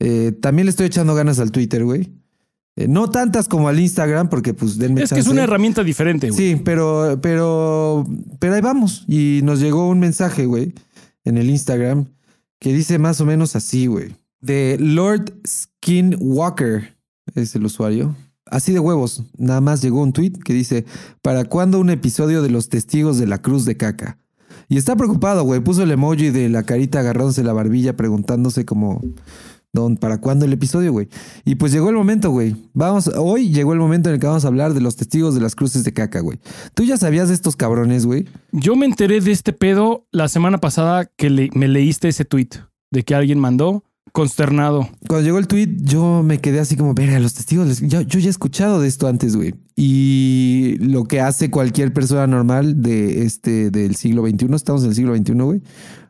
Eh, 0.00 0.32
también 0.40 0.66
le 0.66 0.70
estoy 0.70 0.86
echando 0.86 1.14
ganas 1.14 1.38
al 1.38 1.52
Twitter, 1.52 1.84
güey. 1.84 2.10
Eh, 2.74 2.88
no 2.88 3.10
tantas 3.10 3.46
como 3.46 3.68
al 3.68 3.78
Instagram, 3.78 4.28
porque 4.28 4.54
pues 4.54 4.76
denme 4.76 5.02
es 5.02 5.12
que 5.12 5.20
es 5.20 5.28
una 5.28 5.44
herramienta 5.44 5.84
diferente, 5.84 6.30
güey. 6.30 6.38
Sí, 6.38 6.60
pero, 6.64 7.18
pero, 7.22 8.06
pero 8.40 8.54
ahí 8.54 8.60
vamos. 8.60 9.04
Y 9.06 9.40
nos 9.44 9.60
llegó 9.60 9.88
un 9.88 10.00
mensaje, 10.00 10.46
güey, 10.46 10.74
en 11.24 11.38
el 11.38 11.48
Instagram 11.48 12.06
que 12.58 12.72
dice 12.72 12.98
más 12.98 13.20
o 13.20 13.26
menos 13.26 13.54
así, 13.54 13.86
güey. 13.86 14.16
De 14.40 14.76
Lord 14.80 15.32
Skinwalker 15.46 16.96
es 17.34 17.54
el 17.54 17.64
usuario. 17.64 18.14
Así 18.46 18.72
de 18.72 18.80
huevos. 18.80 19.22
Nada 19.38 19.60
más 19.60 19.80
llegó 19.82 20.02
un 20.02 20.12
tweet 20.12 20.32
que 20.44 20.52
dice: 20.52 20.84
¿Para 21.22 21.44
cuándo 21.44 21.78
un 21.78 21.90
episodio 21.90 22.42
de 22.42 22.50
los 22.50 22.68
testigos 22.68 23.18
de 23.18 23.26
la 23.26 23.38
cruz 23.38 23.64
de 23.64 23.76
caca? 23.76 24.18
Y 24.68 24.76
está 24.76 24.96
preocupado, 24.96 25.44
güey. 25.44 25.60
Puso 25.60 25.82
el 25.82 25.90
emoji 25.90 26.30
de 26.30 26.48
la 26.48 26.62
carita 26.64 27.00
agarrándose 27.00 27.44
la 27.44 27.52
barbilla, 27.52 27.96
preguntándose 27.96 28.64
como. 28.64 29.00
Don, 29.72 29.96
¿para 29.96 30.20
cuándo 30.20 30.46
el 30.46 30.52
episodio, 30.52 30.90
güey? 30.90 31.08
Y 31.44 31.54
pues 31.54 31.70
llegó 31.70 31.90
el 31.90 31.94
momento, 31.94 32.30
güey. 32.32 32.56
Vamos, 32.72 33.06
hoy 33.16 33.50
llegó 33.50 33.72
el 33.72 33.78
momento 33.78 34.08
en 34.08 34.14
el 34.14 34.20
que 34.20 34.26
vamos 34.26 34.44
a 34.44 34.48
hablar 34.48 34.74
de 34.74 34.80
los 34.80 34.96
testigos 34.96 35.36
de 35.36 35.40
las 35.40 35.54
cruces 35.54 35.84
de 35.84 35.92
caca, 35.92 36.18
güey. 36.18 36.40
¿Tú 36.74 36.82
ya 36.82 36.96
sabías 36.96 37.28
de 37.28 37.34
estos 37.34 37.54
cabrones, 37.54 38.04
güey? 38.04 38.26
Yo 38.50 38.74
me 38.74 38.84
enteré 38.84 39.20
de 39.20 39.30
este 39.30 39.52
pedo 39.52 40.08
la 40.10 40.26
semana 40.26 40.58
pasada 40.58 41.04
que 41.16 41.30
le- 41.30 41.50
me 41.54 41.68
leíste 41.68 42.08
ese 42.08 42.24
tweet 42.24 42.48
de 42.90 43.04
que 43.04 43.14
alguien 43.14 43.38
mandó 43.38 43.84
consternado. 44.12 44.88
Cuando 45.08 45.24
llegó 45.24 45.38
el 45.38 45.46
tweet, 45.46 45.76
yo 45.82 46.22
me 46.22 46.40
quedé 46.40 46.60
así 46.60 46.76
como, 46.76 46.94
verga, 46.94 47.18
los 47.20 47.34
testigos, 47.34 47.80
yo, 47.80 48.00
yo 48.00 48.18
ya 48.18 48.26
he 48.26 48.30
escuchado 48.30 48.80
de 48.80 48.88
esto 48.88 49.06
antes, 49.06 49.36
güey. 49.36 49.54
Y 49.76 50.76
lo 50.80 51.04
que 51.04 51.20
hace 51.20 51.50
cualquier 51.50 51.92
persona 51.92 52.26
normal 52.26 52.82
de 52.82 53.24
este, 53.24 53.70
del 53.70 53.96
siglo 53.96 54.26
XXI, 54.26 54.54
estamos 54.54 54.82
en 54.82 54.90
el 54.90 54.94
siglo 54.94 55.16
XXI, 55.16 55.32
güey. 55.34 55.62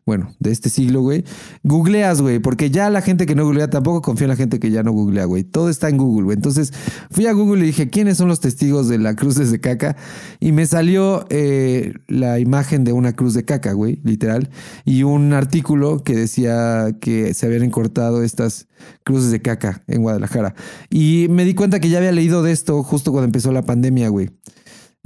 Bueno, 0.07 0.35
de 0.39 0.51
este 0.51 0.71
siglo, 0.71 1.03
güey. 1.03 1.25
Googleas, 1.63 2.21
güey, 2.21 2.39
porque 2.39 2.71
ya 2.71 2.91
la 2.91 3.03
gente 3.03 3.27
que 3.27 3.35
no 3.35 3.45
googlea 3.45 3.69
tampoco 3.71 4.03
confía 4.03 4.25
en 4.25 4.31
la 4.31 4.37
gente 4.37 4.59
que 4.59 4.71
ya 4.71 4.83
no 4.83 4.93
googlea, 4.93 5.25
güey. 5.25 5.45
Todo 5.45 5.69
está 5.69 5.89
en 5.89 5.99
Google, 5.99 6.25
güey. 6.25 6.37
Entonces 6.37 6.73
fui 7.11 7.27
a 7.27 7.33
Google 7.33 7.63
y 7.63 7.67
dije, 7.67 7.91
¿quiénes 7.91 8.17
son 8.17 8.29
los 8.29 8.41
testigos 8.41 8.89
de 8.89 8.99
la 8.99 9.15
cruz 9.15 9.37
de 9.37 9.61
caca? 9.61 9.97
Y 10.41 10.53
me 10.53 10.67
salió 10.67 11.27
eh, 11.31 11.95
la 12.09 12.39
imagen 12.39 12.85
de 12.85 12.93
una 12.93 13.15
cruz 13.15 13.35
de 13.35 13.45
caca, 13.45 13.73
güey, 13.73 14.01
literal. 14.03 14.51
Y 14.85 15.03
un 15.03 15.33
artículo 15.33 16.03
que 16.03 16.17
decía 16.17 16.97
que 17.01 17.35
se 17.35 17.47
habían 17.47 17.71
cortado 17.71 18.23
estas 18.23 18.69
cruces 19.05 19.31
de 19.31 19.43
caca 19.43 19.83
en 19.87 20.03
Guadalajara. 20.03 20.55
Y 20.89 21.27
me 21.31 21.45
di 21.45 21.55
cuenta 21.55 21.79
que 21.79 21.91
ya 21.91 21.99
había 21.99 22.13
leído 22.13 22.43
de 22.43 22.53
esto 22.53 22.83
justo 22.83 23.13
cuando 23.13 23.27
empezó 23.27 23.53
la 23.53 23.63
pandemia, 23.63 24.09
güey. 24.09 24.31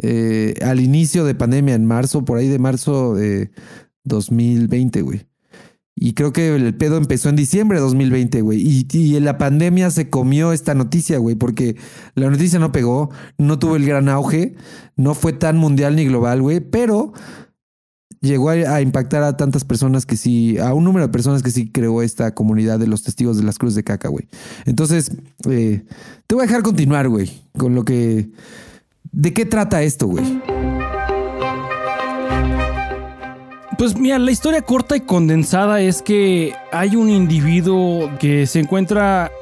Eh, 0.02 0.54
al 0.62 0.80
inicio 0.80 1.24
de 1.24 1.34
pandemia, 1.34 1.74
en 1.74 1.86
marzo, 1.86 2.24
por 2.24 2.38
ahí 2.38 2.48
de 2.48 2.58
marzo 2.58 3.14
de 3.14 3.50
2020, 4.04 5.02
güey. 5.02 5.26
Y 5.96 6.14
creo 6.14 6.32
que 6.32 6.54
el 6.54 6.74
pedo 6.74 6.96
empezó 6.96 7.28
en 7.28 7.36
diciembre 7.36 7.78
de 7.78 7.82
2020, 7.84 8.40
güey. 8.42 8.60
Y, 8.60 8.86
y 8.92 9.20
la 9.20 9.38
pandemia 9.38 9.90
se 9.90 10.10
comió 10.10 10.52
esta 10.52 10.74
noticia, 10.74 11.18
güey, 11.18 11.36
porque 11.36 11.76
la 12.14 12.28
noticia 12.30 12.58
no 12.58 12.72
pegó, 12.72 13.10
no 13.38 13.58
tuvo 13.58 13.76
el 13.76 13.86
gran 13.86 14.08
auge, 14.08 14.56
no 14.96 15.14
fue 15.14 15.32
tan 15.32 15.56
mundial 15.56 15.94
ni 15.94 16.04
global, 16.04 16.42
güey, 16.42 16.60
pero 16.60 17.12
llegó 18.24 18.50
a, 18.50 18.80
impactar 18.80 19.22
a 19.22 19.36
tantas 19.36 19.64
personas 19.64 20.04
que 20.06 20.16
sí, 20.16 20.58
a 20.58 20.74
un 20.74 20.82
número 20.82 21.06
de 21.06 21.12
personas 21.12 21.42
que 21.42 21.50
sí 21.50 21.70
creó 21.70 22.02
esta 22.02 22.34
comunidad 22.34 22.80
de 22.80 22.86
los 22.86 23.02
testigos 23.02 23.36
de 23.36 23.44
las 23.44 23.58
cruces 23.58 23.76
de 23.76 23.84
caca, 23.84 24.08
güey. 24.08 24.28
Entonces, 24.64 25.12
eh, 25.48 25.84
te 26.26 26.34
voy 26.34 26.44
a 26.44 26.46
dejar 26.46 26.62
continuar, 26.62 27.08
güey, 27.08 27.30
con 27.56 27.74
lo 27.74 27.84
que... 27.84 28.30
¿De 29.12 29.32
qué 29.32 29.44
trata 29.44 29.82
esto, 29.82 30.08
güey? 30.08 30.24
Pues 33.76 33.96
mira, 33.98 34.18
la 34.18 34.30
historia 34.30 34.62
corta 34.62 34.96
y 34.96 35.00
condensada 35.00 35.80
es 35.80 36.00
que 36.00 36.54
hay 36.70 36.96
un 36.96 37.10
individuo 37.10 38.10
que 38.20 38.46
se 38.46 38.60
encuentra, 38.60 39.32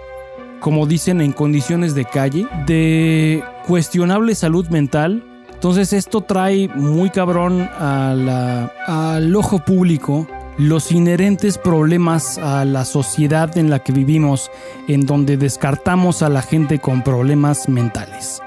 como 0.61 0.87
dicen, 0.87 1.21
en 1.21 1.33
condiciones 1.33 1.95
de 1.95 2.05
calle, 2.05 2.47
de 2.66 3.45
cuestionable 3.66 4.35
salud 4.35 4.66
mental. 4.68 5.23
Entonces 5.53 5.92
esto 5.92 6.23
trae 6.23 6.68
muy 6.68 7.11
cabrón 7.11 7.68
al 7.79 9.37
ojo 9.37 9.59
público 9.64 10.27
los 10.59 10.92
inherentes 10.92 11.59
problemas 11.59 12.38
a 12.38 12.64
la 12.64 12.85
sociedad 12.85 13.57
en 13.57 13.71
la 13.71 13.81
que 13.81 13.92
vivimos, 13.92 14.51
en 14.88 15.07
donde 15.07 15.37
descartamos 15.37 16.23
a 16.23 16.29
la 16.29 16.42
gente 16.42 16.79
con 16.79 17.03
problemas 17.03 17.68
mentales. 17.68 18.40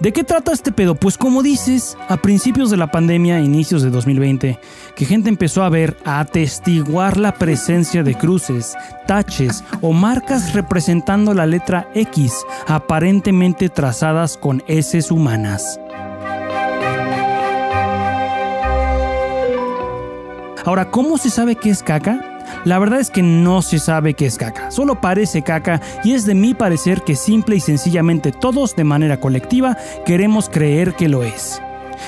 ¿De 0.00 0.12
qué 0.12 0.24
trata 0.24 0.52
este 0.52 0.72
pedo? 0.72 0.94
Pues 0.94 1.16
como 1.16 1.42
dices, 1.42 1.96
a 2.08 2.16
principios 2.16 2.70
de 2.70 2.76
la 2.76 2.90
pandemia, 2.90 3.40
inicios 3.40 3.82
de 3.82 3.90
2020, 3.90 4.58
que 4.94 5.04
gente 5.04 5.28
empezó 5.28 5.62
a 5.62 5.68
ver, 5.68 5.96
a 6.04 6.20
atestiguar 6.20 7.16
la 7.16 7.34
presencia 7.34 8.02
de 8.02 8.14
cruces, 8.14 8.76
taches 9.06 9.64
o 9.80 9.92
marcas 9.92 10.52
representando 10.52 11.34
la 11.34 11.46
letra 11.46 11.88
X, 11.94 12.34
aparentemente 12.66 13.68
trazadas 13.68 14.36
con 14.36 14.62
heces 14.66 15.10
humanas. 15.10 15.80
Ahora, 20.64 20.90
¿cómo 20.90 21.16
se 21.16 21.30
sabe 21.30 21.54
qué 21.54 21.70
es 21.70 21.82
caca? 21.82 22.35
La 22.66 22.80
verdad 22.80 22.98
es 22.98 23.12
que 23.12 23.22
no 23.22 23.62
se 23.62 23.78
sabe 23.78 24.14
qué 24.14 24.26
es 24.26 24.38
caca, 24.38 24.72
solo 24.72 25.00
parece 25.00 25.42
caca 25.42 25.80
y 26.02 26.14
es 26.14 26.26
de 26.26 26.34
mi 26.34 26.52
parecer 26.52 27.02
que 27.02 27.14
simple 27.14 27.54
y 27.54 27.60
sencillamente 27.60 28.32
todos 28.32 28.74
de 28.74 28.82
manera 28.82 29.20
colectiva 29.20 29.76
queremos 30.04 30.48
creer 30.48 30.94
que 30.94 31.08
lo 31.08 31.22
es. 31.22 31.62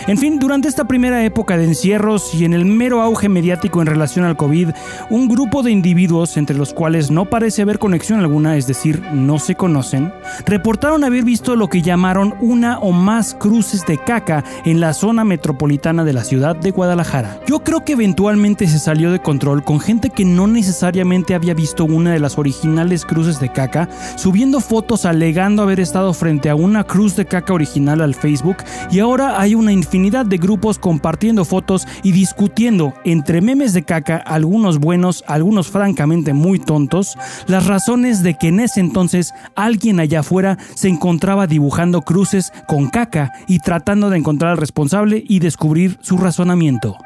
En 0.06 0.18
fin, 0.18 0.38
durante 0.38 0.68
esta 0.68 0.84
primera 0.84 1.24
época 1.24 1.56
de 1.56 1.64
encierros 1.64 2.34
y 2.34 2.44
en 2.44 2.54
el 2.54 2.64
mero 2.64 3.02
auge 3.02 3.28
mediático 3.28 3.80
en 3.80 3.86
relación 3.86 4.24
al 4.24 4.36
COVID, 4.36 4.70
un 5.10 5.28
grupo 5.28 5.62
de 5.62 5.70
individuos, 5.70 6.36
entre 6.36 6.56
los 6.56 6.72
cuales 6.72 7.10
no 7.10 7.26
parece 7.26 7.62
haber 7.62 7.78
conexión 7.78 8.20
alguna, 8.20 8.56
es 8.56 8.66
decir, 8.66 9.02
no 9.12 9.38
se 9.38 9.54
conocen, 9.54 10.12
reportaron 10.46 11.04
haber 11.04 11.24
visto 11.24 11.56
lo 11.56 11.68
que 11.68 11.82
llamaron 11.82 12.34
una 12.40 12.78
o 12.78 12.92
más 12.92 13.34
cruces 13.34 13.84
de 13.86 13.98
caca 13.98 14.44
en 14.64 14.80
la 14.80 14.94
zona 14.94 15.24
metropolitana 15.24 16.04
de 16.04 16.12
la 16.12 16.24
ciudad 16.24 16.56
de 16.56 16.70
Guadalajara. 16.70 17.40
Yo 17.46 17.60
creo 17.60 17.84
que 17.84 17.92
eventualmente 17.92 18.66
se 18.66 18.78
salió 18.78 19.12
de 19.12 19.20
control 19.20 19.64
con 19.64 19.80
gente 19.80 20.10
que 20.10 20.24
no 20.24 20.46
necesariamente 20.46 21.34
había 21.34 21.54
visto 21.54 21.84
una 21.84 22.12
de 22.12 22.20
las 22.20 22.38
originales 22.38 23.04
cruces 23.04 23.40
de 23.40 23.50
caca, 23.50 23.88
subiendo 24.16 24.60
fotos 24.60 25.04
alegando 25.04 25.62
haber 25.62 25.80
estado 25.80 26.12
frente 26.14 26.50
a 26.50 26.54
una 26.54 26.84
cruz 26.84 27.16
de 27.16 27.26
caca 27.26 27.52
original 27.52 28.00
al 28.00 28.14
Facebook 28.14 28.58
y 28.90 29.00
ahora 29.00 29.40
hay 29.40 29.54
una 29.54 29.72
infinidad 29.78 30.26
de 30.26 30.36
grupos 30.36 30.78
compartiendo 30.78 31.44
fotos 31.44 31.86
y 32.02 32.12
discutiendo 32.12 32.94
entre 33.04 33.40
memes 33.40 33.72
de 33.72 33.84
caca, 33.84 34.16
algunos 34.18 34.78
buenos, 34.78 35.24
algunos 35.26 35.68
francamente 35.68 36.32
muy 36.32 36.58
tontos, 36.58 37.16
las 37.46 37.66
razones 37.66 38.22
de 38.22 38.36
que 38.36 38.48
en 38.48 38.60
ese 38.60 38.80
entonces 38.80 39.32
alguien 39.54 40.00
allá 40.00 40.20
afuera 40.20 40.58
se 40.74 40.88
encontraba 40.88 41.46
dibujando 41.46 42.02
cruces 42.02 42.52
con 42.66 42.88
caca 42.88 43.32
y 43.46 43.60
tratando 43.60 44.10
de 44.10 44.18
encontrar 44.18 44.52
al 44.52 44.58
responsable 44.58 45.24
y 45.26 45.38
descubrir 45.38 45.98
su 46.02 46.18
razonamiento. 46.18 46.96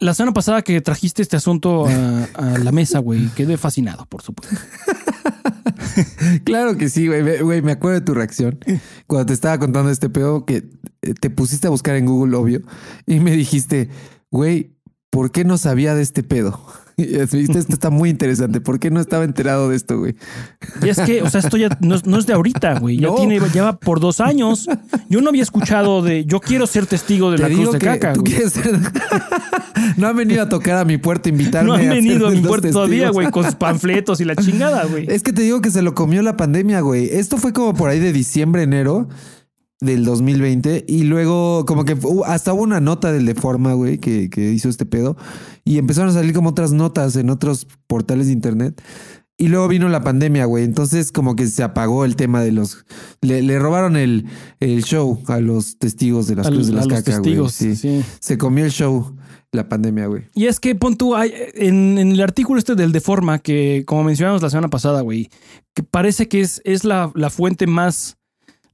La 0.00 0.14
semana 0.14 0.32
pasada 0.32 0.62
que 0.62 0.80
trajiste 0.80 1.22
este 1.22 1.36
asunto 1.36 1.86
a, 1.86 2.58
la 2.58 2.70
mesa, 2.70 3.00
güey, 3.00 3.28
quedé 3.30 3.56
fascinado, 3.56 4.06
por 4.06 4.22
supuesto. 4.22 4.56
Claro 6.44 6.76
que 6.76 6.88
sí, 6.88 7.06
güey. 7.06 7.62
Me 7.62 7.72
acuerdo 7.72 8.00
de 8.00 8.04
tu 8.04 8.14
reacción 8.14 8.58
cuando 9.06 9.26
te 9.26 9.32
estaba 9.32 9.58
contando 9.58 9.90
este 9.90 10.08
pedo 10.08 10.44
que 10.44 10.70
eh, 11.02 11.14
te 11.14 11.30
pusiste 11.30 11.66
a 11.66 11.70
buscar 11.70 11.96
en 11.96 12.06
Google, 12.06 12.36
obvio, 12.36 12.62
y 13.06 13.20
me 13.20 13.32
dijiste, 13.32 13.90
güey, 14.30 14.76
¿por 15.10 15.30
qué 15.30 15.44
no 15.44 15.58
sabía 15.58 15.94
de 15.94 16.02
este 16.02 16.22
pedo? 16.22 16.60
Esto 17.22 17.58
está 17.72 17.90
muy 17.90 18.10
interesante. 18.10 18.60
¿Por 18.60 18.78
qué 18.80 18.90
no 18.90 19.00
estaba 19.00 19.24
enterado 19.24 19.68
de 19.68 19.76
esto, 19.76 19.98
güey? 19.98 20.16
Y 20.82 20.88
es 20.88 20.98
que, 21.00 21.22
o 21.22 21.30
sea, 21.30 21.40
esto 21.40 21.56
ya 21.56 21.68
no, 21.80 21.94
es- 21.94 22.04
no 22.06 22.18
es 22.18 22.26
de 22.26 22.32
ahorita, 22.32 22.78
güey. 22.80 22.98
Ya 22.98 23.06
No. 23.08 23.14
tiene, 23.14 23.40
lleva 23.52 23.78
por 23.78 24.00
dos 24.00 24.20
años. 24.20 24.68
Yo 25.08 25.20
no 25.20 25.28
había 25.28 25.42
escuchado 25.42 26.02
de. 26.02 26.24
Yo 26.24 26.40
quiero 26.40 26.66
ser 26.66 26.86
testigo 26.86 27.30
de 27.30 27.36
Te 27.36 27.42
la 27.44 27.48
cruz 27.54 27.72
de 27.72 27.78
que 27.78 27.86
caca, 27.86 28.12
tú 28.14 28.22
güey. 28.22 28.50
ser- 28.50 28.78
no 29.96 30.08
han 30.08 30.16
venido 30.16 30.42
a 30.42 30.48
tocar 30.48 30.76
a 30.78 30.84
mi 30.84 30.98
puerta 30.98 31.28
a 31.28 31.32
invitarme. 31.32 31.68
No 31.68 31.74
han 31.74 31.88
a 31.88 31.94
venido 31.94 32.26
a 32.26 32.30
mi 32.30 32.38
los 32.40 32.48
puerta 32.48 32.70
todavía, 32.70 33.10
güey, 33.10 33.30
con 33.30 33.44
sus 33.44 33.54
panfletos 33.54 34.20
y 34.20 34.24
la 34.24 34.34
chingada, 34.36 34.84
güey. 34.84 35.06
Es 35.08 35.22
que 35.22 35.32
te 35.32 35.42
digo 35.42 35.60
que 35.60 35.70
se 35.70 35.82
lo 35.82 35.94
comió 35.94 36.22
la 36.22 36.36
pandemia, 36.36 36.80
güey. 36.80 37.08
Esto 37.10 37.36
fue 37.36 37.52
como 37.52 37.74
por 37.74 37.90
ahí 37.90 38.00
de 38.00 38.12
diciembre, 38.12 38.62
enero 38.64 39.08
del 39.80 40.04
2020 40.04 40.84
y 40.88 41.04
luego 41.04 41.64
como 41.66 41.84
que 41.84 41.96
hasta 42.26 42.52
hubo 42.52 42.62
una 42.62 42.80
nota 42.80 43.12
del 43.12 43.26
Deforma, 43.26 43.74
güey, 43.74 43.98
que, 43.98 44.28
que 44.28 44.52
hizo 44.52 44.68
este 44.68 44.86
pedo 44.86 45.16
y 45.64 45.78
empezaron 45.78 46.10
a 46.10 46.14
salir 46.14 46.32
como 46.34 46.50
otras 46.50 46.72
notas 46.72 47.14
en 47.16 47.30
otros 47.30 47.66
portales 47.86 48.26
de 48.26 48.32
internet. 48.32 48.82
Y 49.40 49.46
luego 49.46 49.68
vino 49.68 49.88
la 49.88 50.02
pandemia, 50.02 50.46
güey. 50.46 50.64
Entonces 50.64 51.12
como 51.12 51.36
que 51.36 51.46
se 51.46 51.62
apagó 51.62 52.04
el 52.04 52.16
tema 52.16 52.42
de 52.42 52.50
los... 52.50 52.84
Le, 53.20 53.40
le 53.40 53.60
robaron 53.60 53.96
el, 53.96 54.26
el 54.58 54.82
show 54.82 55.22
a 55.28 55.38
los 55.38 55.78
testigos 55.78 56.26
de 56.26 56.34
las 56.34 56.48
cruces 56.48 56.66
de 56.66 56.72
a 56.72 56.76
las 56.78 56.86
los 56.88 56.98
cacas, 56.98 57.20
güey. 57.20 57.22
testigos, 57.36 57.52
Sí. 57.52 57.76
sí. 57.76 58.02
Se 58.18 58.36
comió 58.36 58.64
el 58.64 58.72
show 58.72 59.14
la 59.52 59.68
pandemia, 59.68 60.08
güey. 60.08 60.24
Y 60.34 60.46
es 60.46 60.58
que 60.58 60.74
pon 60.74 60.96
tú, 60.96 61.14
hay- 61.14 61.32
en, 61.54 61.98
en 61.98 62.10
el 62.12 62.20
artículo 62.20 62.58
este 62.58 62.74
del 62.74 62.90
Deforma, 62.90 63.38
que 63.38 63.84
como 63.86 64.02
mencionamos 64.02 64.42
la 64.42 64.50
semana 64.50 64.68
pasada, 64.70 65.02
güey, 65.02 65.30
que 65.72 65.84
parece 65.84 66.26
que 66.26 66.40
es, 66.40 66.60
es 66.64 66.82
la, 66.84 67.12
la 67.14 67.30
fuente 67.30 67.66
más, 67.68 68.17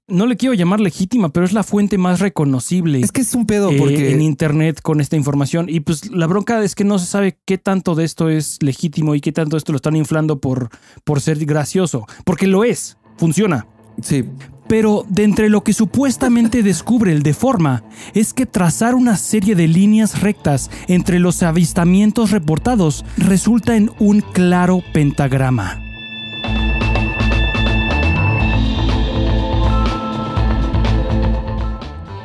no 0.06 0.26
le 0.26 0.36
quiero 0.36 0.54
llamar 0.54 0.80
legítima, 0.80 1.30
pero 1.30 1.46
es 1.46 1.52
la 1.52 1.62
fuente 1.62 1.98
más 1.98 2.20
reconocible. 2.20 3.00
Es 3.00 3.12
que 3.12 3.22
es 3.22 3.34
un 3.34 3.46
pedo 3.46 3.70
eh, 3.70 3.76
porque... 3.78 4.12
en 4.12 4.20
internet 4.20 4.80
con 4.82 5.00
esta 5.00 5.16
información. 5.16 5.66
Y 5.68 5.80
pues 5.80 6.10
la 6.10 6.26
bronca 6.26 6.62
es 6.62 6.74
que 6.74 6.84
no 6.84 6.98
se 6.98 7.06
sabe 7.06 7.38
qué 7.44 7.58
tanto 7.58 7.94
de 7.94 8.04
esto 8.04 8.28
es 8.28 8.62
legítimo 8.62 9.14
y 9.14 9.20
qué 9.20 9.32
tanto 9.32 9.56
esto 9.56 9.72
lo 9.72 9.76
están 9.76 9.96
inflando 9.96 10.40
por, 10.40 10.68
por 11.04 11.20
ser 11.20 11.44
gracioso. 11.44 12.06
Porque 12.24 12.46
lo 12.46 12.64
es, 12.64 12.98
funciona. 13.16 13.66
Sí. 14.02 14.24
Pero 14.68 15.04
de 15.08 15.24
entre 15.24 15.48
lo 15.48 15.62
que 15.62 15.72
supuestamente 15.72 16.62
descubre 16.62 17.12
el 17.12 17.22
Deforma 17.22 17.84
es 18.14 18.34
que 18.34 18.46
trazar 18.46 18.94
una 18.94 19.16
serie 19.16 19.54
de 19.54 19.68
líneas 19.68 20.20
rectas 20.20 20.70
entre 20.88 21.18
los 21.18 21.42
avistamientos 21.42 22.30
reportados 22.30 23.04
resulta 23.16 23.76
en 23.76 23.90
un 23.98 24.20
claro 24.20 24.82
pentagrama. 24.92 25.83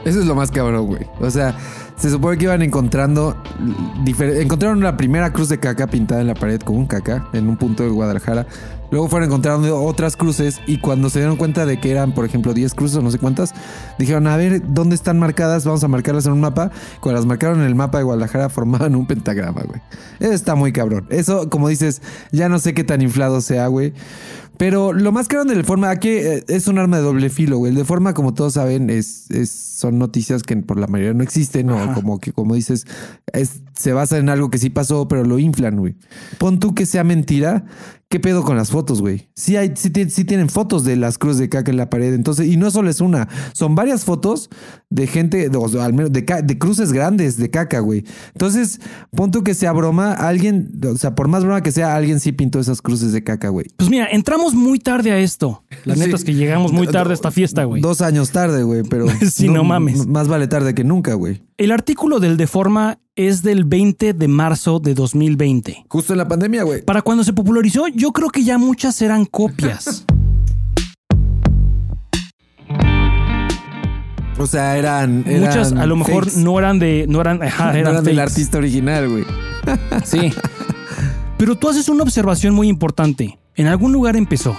Eso 0.10 0.22
es 0.22 0.26
lo 0.26 0.34
más 0.34 0.50
cabrón, 0.50 0.88
güey. 0.88 1.06
O 1.20 1.30
sea, 1.30 1.56
se 1.96 2.10
supone 2.10 2.36
que 2.40 2.46
iban 2.46 2.64
encontrando. 2.64 3.38
Encontraron 4.20 4.82
la 4.82 4.98
primera 4.98 5.32
cruz 5.32 5.50
de 5.50 5.60
caca 5.60 5.86
pintada 5.86 6.22
en 6.22 6.28
la 6.28 6.34
pared 6.34 6.60
con 6.60 6.78
un 6.78 6.88
caca 6.88 7.28
en 7.32 7.48
un 7.48 7.58
punto 7.58 7.84
de 7.84 7.90
Guadalajara. 7.90 8.48
Luego 8.90 9.08
fueron 9.08 9.28
encontrando 9.28 9.80
otras 9.84 10.18
cruces 10.18 10.62
y 10.66 10.80
cuando 10.80 11.12
se 11.12 11.20
dieron 11.20 11.36
cuenta 11.36 11.68
de 11.68 11.80
que 11.80 11.92
eran, 11.92 12.16
por 12.16 12.26
ejemplo, 12.26 12.56
10 12.56 12.74
cruces 12.74 12.98
o 12.98 13.04
no 13.04 13.12
sé 13.12 13.20
cuántas, 13.20 13.54
dijeron, 14.00 14.26
a 14.26 14.36
ver, 14.36 14.64
¿dónde 14.74 14.96
están 14.96 15.20
marcadas? 15.20 15.64
Vamos 15.64 15.84
a 15.84 15.88
marcarlas 15.88 16.26
en 16.26 16.32
un 16.32 16.40
mapa. 16.40 16.72
Cuando 17.00 17.20
las 17.20 17.28
marcaron 17.28 17.60
en 17.60 17.68
el 17.68 17.76
mapa 17.76 18.00
de 18.00 18.06
Guadalajara 18.06 18.50
formaban 18.50 18.96
un 18.96 19.06
pentagrama, 19.06 19.62
güey. 19.62 19.80
Eso 20.20 20.34
está 20.34 20.56
muy 20.56 20.74
cabrón. 20.74 21.06
Eso, 21.12 21.52
como 21.52 21.70
dices, 21.70 22.02
ya 22.32 22.50
no 22.50 22.58
sé 22.58 22.74
qué 22.74 22.84
tan 22.84 23.04
inflado 23.04 23.42
sea, 23.42 23.68
güey. 23.68 23.94
Pero 24.60 24.92
lo 24.92 25.14
más 25.14 25.30
cabrón 25.30 25.48
del 25.48 25.64
forma, 25.64 25.90
aquí 25.90 26.10
eh, 26.10 26.44
es 26.50 26.68
un 26.68 26.78
arma 26.78 26.98
de 26.98 27.04
doble 27.04 27.30
filo, 27.30 27.58
güey. 27.60 27.72
El 27.72 27.78
de 27.78 27.86
forma, 27.86 28.14
como 28.14 28.34
todos 28.34 28.54
saben, 28.56 28.90
es, 28.90 29.32
es- 29.32 29.50
son 29.80 29.98
noticias 29.98 30.44
que 30.44 30.58
por 30.58 30.78
la 30.78 30.88
mayoría 30.88 31.14
no 31.14 31.24
existen, 31.24 31.70
o 31.70 31.94
como 31.94 32.20
que, 32.20 32.34
como 32.34 32.56
dices, 32.56 32.86
es- 33.32 33.62
se 33.74 33.94
basa 33.94 34.18
en 34.18 34.28
algo 34.28 34.50
que 34.50 34.58
sí 34.58 34.70
pasó, 34.70 35.08
pero 35.08 35.24
lo 35.24 35.40
inflan, 35.40 35.78
güey. 35.78 35.96
Pon 36.40 36.60
tú 36.60 36.76
que 36.76 36.86
sea 36.86 37.06
mentira. 37.06 37.64
¿Qué 38.12 38.20
pedo 38.20 38.42
con 38.44 38.58
las 38.58 38.72
fotos, 38.72 39.02
güey? 39.02 39.30
Sí, 39.36 39.56
hay, 39.56 39.74
sí, 39.76 39.92
ti- 39.92 40.10
sí 40.10 40.26
tienen 40.26 40.50
fotos 40.50 40.84
de 40.84 40.96
las 40.96 41.20
cruces 41.20 41.38
de 41.38 41.48
caca 41.48 41.70
en 41.70 41.78
la 41.78 41.92
pared. 41.92 42.12
Entonces, 42.16 42.48
y 42.48 42.58
no 42.58 42.72
solo 42.72 42.90
es 42.90 43.02
una, 43.02 43.28
son 43.54 43.76
varias 43.76 44.04
fotos 44.04 44.50
de 44.90 45.06
gente, 45.06 45.48
de- 45.48 45.58
o 45.58 45.70
sea, 45.70 45.86
al 45.86 45.94
menos 45.94 46.12
de, 46.12 46.26
cruces 46.58 46.92
grandes 46.92 47.38
de 47.38 47.52
caca, 47.52 47.82
güey. 47.82 48.04
Entonces, 48.34 48.80
pon 49.16 49.30
tú 49.30 49.44
que 49.44 49.54
sea 49.54 49.74
broma, 49.74 50.12
alguien, 50.14 50.72
o 50.92 50.98
sea, 50.98 51.14
por 51.14 51.28
más 51.28 51.44
broma 51.44 51.62
que 51.62 51.72
sea, 51.72 51.96
alguien 51.96 52.20
sí 52.20 52.32
pintó 52.32 52.60
esas 52.60 52.82
cruces 52.82 53.12
de 53.12 53.24
caca, 53.24 53.50
güey. 53.50 53.68
Pues 53.78 53.92
mira, 53.92 54.08
entramos 54.12 54.56
muy 54.56 54.80
tarde 54.80 55.12
a 55.12 55.20
esto. 55.20 55.64
La 55.86 55.94
neta 55.94 56.08
Sí. 56.10 56.16
es 56.16 56.24
que 56.24 56.34
llegamos 56.34 56.74
muy 56.74 56.88
tarde 56.88 57.12
a 57.12 57.14
esta 57.14 57.30
fiesta, 57.30 57.66
güey. 57.66 57.80
Dos 57.80 58.02
años 58.02 58.32
tarde, 58.32 58.64
güey, 58.64 58.82
pero. 58.90 59.06
Sí, 59.32 59.50
no 59.50 59.64
mames. 59.64 60.08
Más 60.08 60.28
vale 60.28 60.48
tarde 60.48 60.74
que 60.74 60.84
nunca, 60.84 61.14
güey. 61.14 61.44
El 61.60 61.74
artículo 61.74 62.22
del 62.22 62.38
Deforma 62.38 63.00
es 63.18 63.44
del 63.44 63.66
20 63.66 64.14
de 64.14 64.28
marzo 64.30 64.80
de 64.80 64.94
2020. 64.94 65.88
Justo 65.90 66.14
en 66.14 66.20
la 66.20 66.26
pandemia, 66.26 66.64
güey. 66.64 66.84
Para 66.84 67.02
cuando 67.02 67.22
se 67.26 67.34
popularizó, 67.34 67.90
yo 67.90 68.14
creo 68.14 68.30
que 68.30 68.46
ya 68.46 68.58
muchas 68.58 69.02
eran 69.02 69.26
copias. 69.26 70.06
O 74.42 74.48
sea, 74.48 74.78
eran. 74.78 75.26
eran 75.28 75.42
muchas 75.42 75.74
a 75.74 75.86
lo 75.86 75.98
mejor 75.98 76.24
fakes. 76.24 76.40
no 76.40 76.58
eran 76.58 76.80
de. 76.80 77.06
No 77.10 77.20
eran, 77.20 77.44
ajá, 77.44 77.74
No 77.74 77.78
eran 77.78 78.06
del 78.06 78.20
artista 78.20 78.58
original, 78.58 79.10
güey. 79.10 79.26
Sí. 80.06 80.32
Pero 81.38 81.58
tú 81.58 81.68
haces 81.68 81.90
una 81.90 82.04
observación 82.04 82.54
muy 82.54 82.70
importante. 82.70 83.38
En 83.56 83.68
algún 83.68 83.92
lugar 83.92 84.16
empezó. 84.16 84.58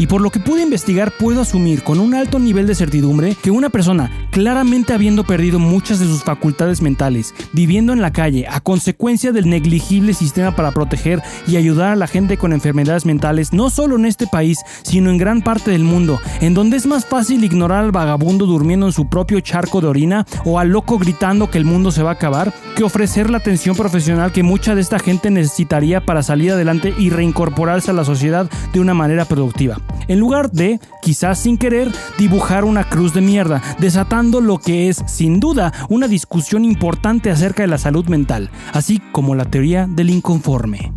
Y 0.00 0.06
por 0.06 0.22
lo 0.22 0.30
que 0.30 0.40
pude 0.40 0.62
investigar, 0.62 1.12
puedo 1.12 1.42
asumir 1.42 1.82
con 1.82 2.00
un 2.00 2.14
alto 2.14 2.38
nivel 2.38 2.66
de 2.66 2.74
certidumbre 2.74 3.36
que 3.42 3.50
una 3.50 3.68
persona, 3.68 4.10
claramente 4.30 4.94
habiendo 4.94 5.24
perdido 5.24 5.58
muchas 5.58 5.98
de 5.98 6.06
sus 6.06 6.24
facultades 6.24 6.80
mentales, 6.80 7.34
viviendo 7.52 7.92
en 7.92 8.00
la 8.00 8.10
calle 8.10 8.46
a 8.48 8.60
consecuencia 8.60 9.30
del 9.30 9.50
negligible 9.50 10.14
sistema 10.14 10.56
para 10.56 10.70
proteger 10.70 11.20
y 11.46 11.56
ayudar 11.56 11.92
a 11.92 11.96
la 11.96 12.06
gente 12.06 12.38
con 12.38 12.54
enfermedades 12.54 13.04
mentales, 13.04 13.52
no 13.52 13.68
solo 13.68 13.96
en 13.96 14.06
este 14.06 14.26
país, 14.26 14.60
sino 14.80 15.10
en 15.10 15.18
gran 15.18 15.42
parte 15.42 15.70
del 15.70 15.84
mundo, 15.84 16.18
en 16.40 16.54
donde 16.54 16.78
es 16.78 16.86
más 16.86 17.04
fácil 17.04 17.44
ignorar 17.44 17.84
al 17.84 17.92
vagabundo 17.92 18.46
durmiendo 18.46 18.86
en 18.86 18.92
su 18.92 19.06
propio 19.10 19.40
charco 19.40 19.82
de 19.82 19.88
orina 19.88 20.24
o 20.46 20.58
al 20.58 20.70
loco 20.70 20.96
gritando 20.96 21.50
que 21.50 21.58
el 21.58 21.66
mundo 21.66 21.90
se 21.90 22.02
va 22.02 22.12
a 22.12 22.14
acabar, 22.14 22.54
que 22.74 22.84
ofrecer 22.84 23.28
la 23.28 23.36
atención 23.36 23.76
profesional 23.76 24.32
que 24.32 24.44
mucha 24.44 24.74
de 24.74 24.80
esta 24.80 24.98
gente 24.98 25.30
necesitaría 25.30 26.00
para 26.00 26.22
salir 26.22 26.52
adelante 26.52 26.94
y 26.96 27.10
reincorporarse 27.10 27.90
a 27.90 27.94
la 27.94 28.06
sociedad 28.06 28.48
de 28.72 28.80
una 28.80 28.94
manera 28.94 29.26
productiva. 29.26 29.76
En 30.08 30.18
lugar 30.18 30.50
de, 30.50 30.80
quizás 31.02 31.38
sin 31.38 31.58
querer, 31.58 31.90
dibujar 32.18 32.64
una 32.64 32.88
cruz 32.88 33.14
de 33.14 33.20
mierda, 33.20 33.62
desatando 33.78 34.40
lo 34.40 34.58
que 34.58 34.88
es, 34.88 35.02
sin 35.06 35.40
duda, 35.40 35.72
una 35.88 36.08
discusión 36.08 36.64
importante 36.64 37.30
acerca 37.30 37.62
de 37.62 37.68
la 37.68 37.78
salud 37.78 38.06
mental, 38.06 38.50
así 38.72 39.00
como 39.12 39.34
la 39.34 39.44
teoría 39.44 39.86
del 39.86 40.10
inconforme. 40.10 40.92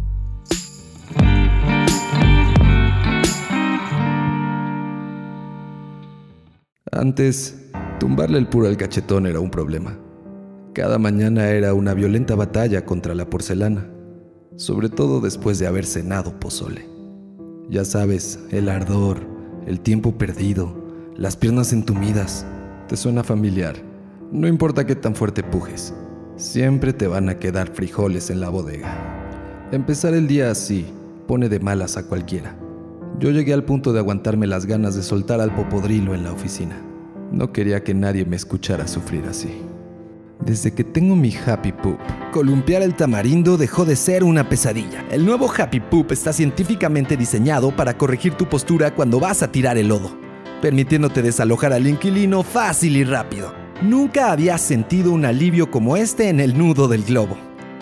Antes, 6.91 7.69
tumbarle 7.99 8.37
el 8.37 8.47
puro 8.47 8.67
al 8.67 8.77
cachetón 8.77 9.25
era 9.25 9.39
un 9.39 9.49
problema. 9.49 9.97
Cada 10.73 10.97
mañana 10.99 11.49
era 11.49 11.73
una 11.73 11.93
violenta 11.93 12.35
batalla 12.35 12.85
contra 12.85 13.15
la 13.15 13.29
porcelana, 13.29 13.89
sobre 14.55 14.89
todo 14.89 15.19
después 15.19 15.59
de 15.59 15.67
haber 15.67 15.85
cenado 15.85 16.39
pozole. 16.39 16.92
Ya 17.69 17.85
sabes, 17.85 18.39
el 18.51 18.67
ardor, 18.67 19.19
el 19.65 19.79
tiempo 19.79 20.11
perdido, 20.13 20.75
las 21.15 21.37
piernas 21.37 21.71
entumidas. 21.71 22.45
¿Te 22.87 22.97
suena 22.97 23.23
familiar? 23.23 23.75
No 24.31 24.47
importa 24.47 24.85
qué 24.85 24.95
tan 24.95 25.15
fuerte 25.15 25.43
pujes, 25.43 25.93
siempre 26.35 26.91
te 26.91 27.07
van 27.07 27.29
a 27.29 27.39
quedar 27.39 27.73
frijoles 27.73 28.29
en 28.29 28.41
la 28.41 28.49
bodega. 28.49 29.69
Empezar 29.71 30.13
el 30.13 30.27
día 30.27 30.51
así 30.51 30.85
pone 31.27 31.49
de 31.49 31.59
malas 31.59 31.95
a 31.97 32.03
cualquiera. 32.03 32.55
Yo 33.19 33.31
llegué 33.31 33.53
al 33.53 33.63
punto 33.63 33.93
de 33.93 33.99
aguantarme 33.99 34.45
las 34.45 34.65
ganas 34.65 34.95
de 34.95 35.03
soltar 35.03 35.39
al 35.39 35.55
popodrilo 35.55 36.13
en 36.13 36.23
la 36.23 36.33
oficina. 36.33 36.81
No 37.31 37.53
quería 37.53 37.83
que 37.83 37.93
nadie 37.93 38.25
me 38.25 38.35
escuchara 38.35 38.87
sufrir 38.87 39.23
así. 39.25 39.61
Desde 40.45 40.73
que 40.73 40.83
tengo 40.83 41.15
mi 41.15 41.33
Happy 41.33 41.71
Poop, 41.71 41.97
columpiar 42.33 42.81
el 42.81 42.95
tamarindo 42.95 43.55
dejó 43.55 43.85
de 43.85 43.95
ser 43.95 44.25
una 44.25 44.49
pesadilla. 44.49 45.05
El 45.09 45.25
nuevo 45.25 45.49
Happy 45.49 45.79
Poop 45.79 46.11
está 46.11 46.33
científicamente 46.33 47.15
diseñado 47.15 47.73
para 47.73 47.97
corregir 47.97 48.33
tu 48.33 48.49
postura 48.49 48.93
cuando 48.93 49.21
vas 49.21 49.41
a 49.41 49.53
tirar 49.53 49.77
el 49.77 49.87
lodo, 49.87 50.17
permitiéndote 50.61 51.21
desalojar 51.21 51.71
al 51.71 51.87
inquilino 51.87 52.43
fácil 52.43 52.97
y 52.97 53.05
rápido. 53.05 53.53
Nunca 53.81 54.33
había 54.33 54.57
sentido 54.57 55.13
un 55.13 55.23
alivio 55.23 55.71
como 55.71 55.95
este 55.95 56.27
en 56.27 56.41
el 56.41 56.57
nudo 56.57 56.89
del 56.89 57.03
globo. 57.05 57.37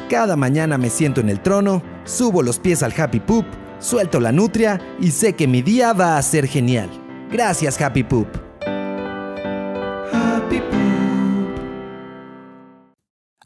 Cada 0.08 0.36
mañana 0.36 0.78
me 0.78 0.92
siento 0.92 1.20
en 1.20 1.30
el 1.30 1.42
trono, 1.42 1.82
subo 2.04 2.44
los 2.44 2.60
pies 2.60 2.84
al 2.84 2.94
Happy 2.96 3.22
Poop, 3.22 3.46
suelto 3.80 4.20
la 4.20 4.32
nutria 4.32 4.80
y 5.00 5.10
sé 5.10 5.34
que 5.34 5.48
mi 5.48 5.64
día 5.64 5.94
va 5.94 6.20
a 6.20 6.22
ser 6.22 6.46
genial. 6.46 6.92
Gracias 7.32 7.82
Happy 7.82 8.04
Poop. 8.04 8.51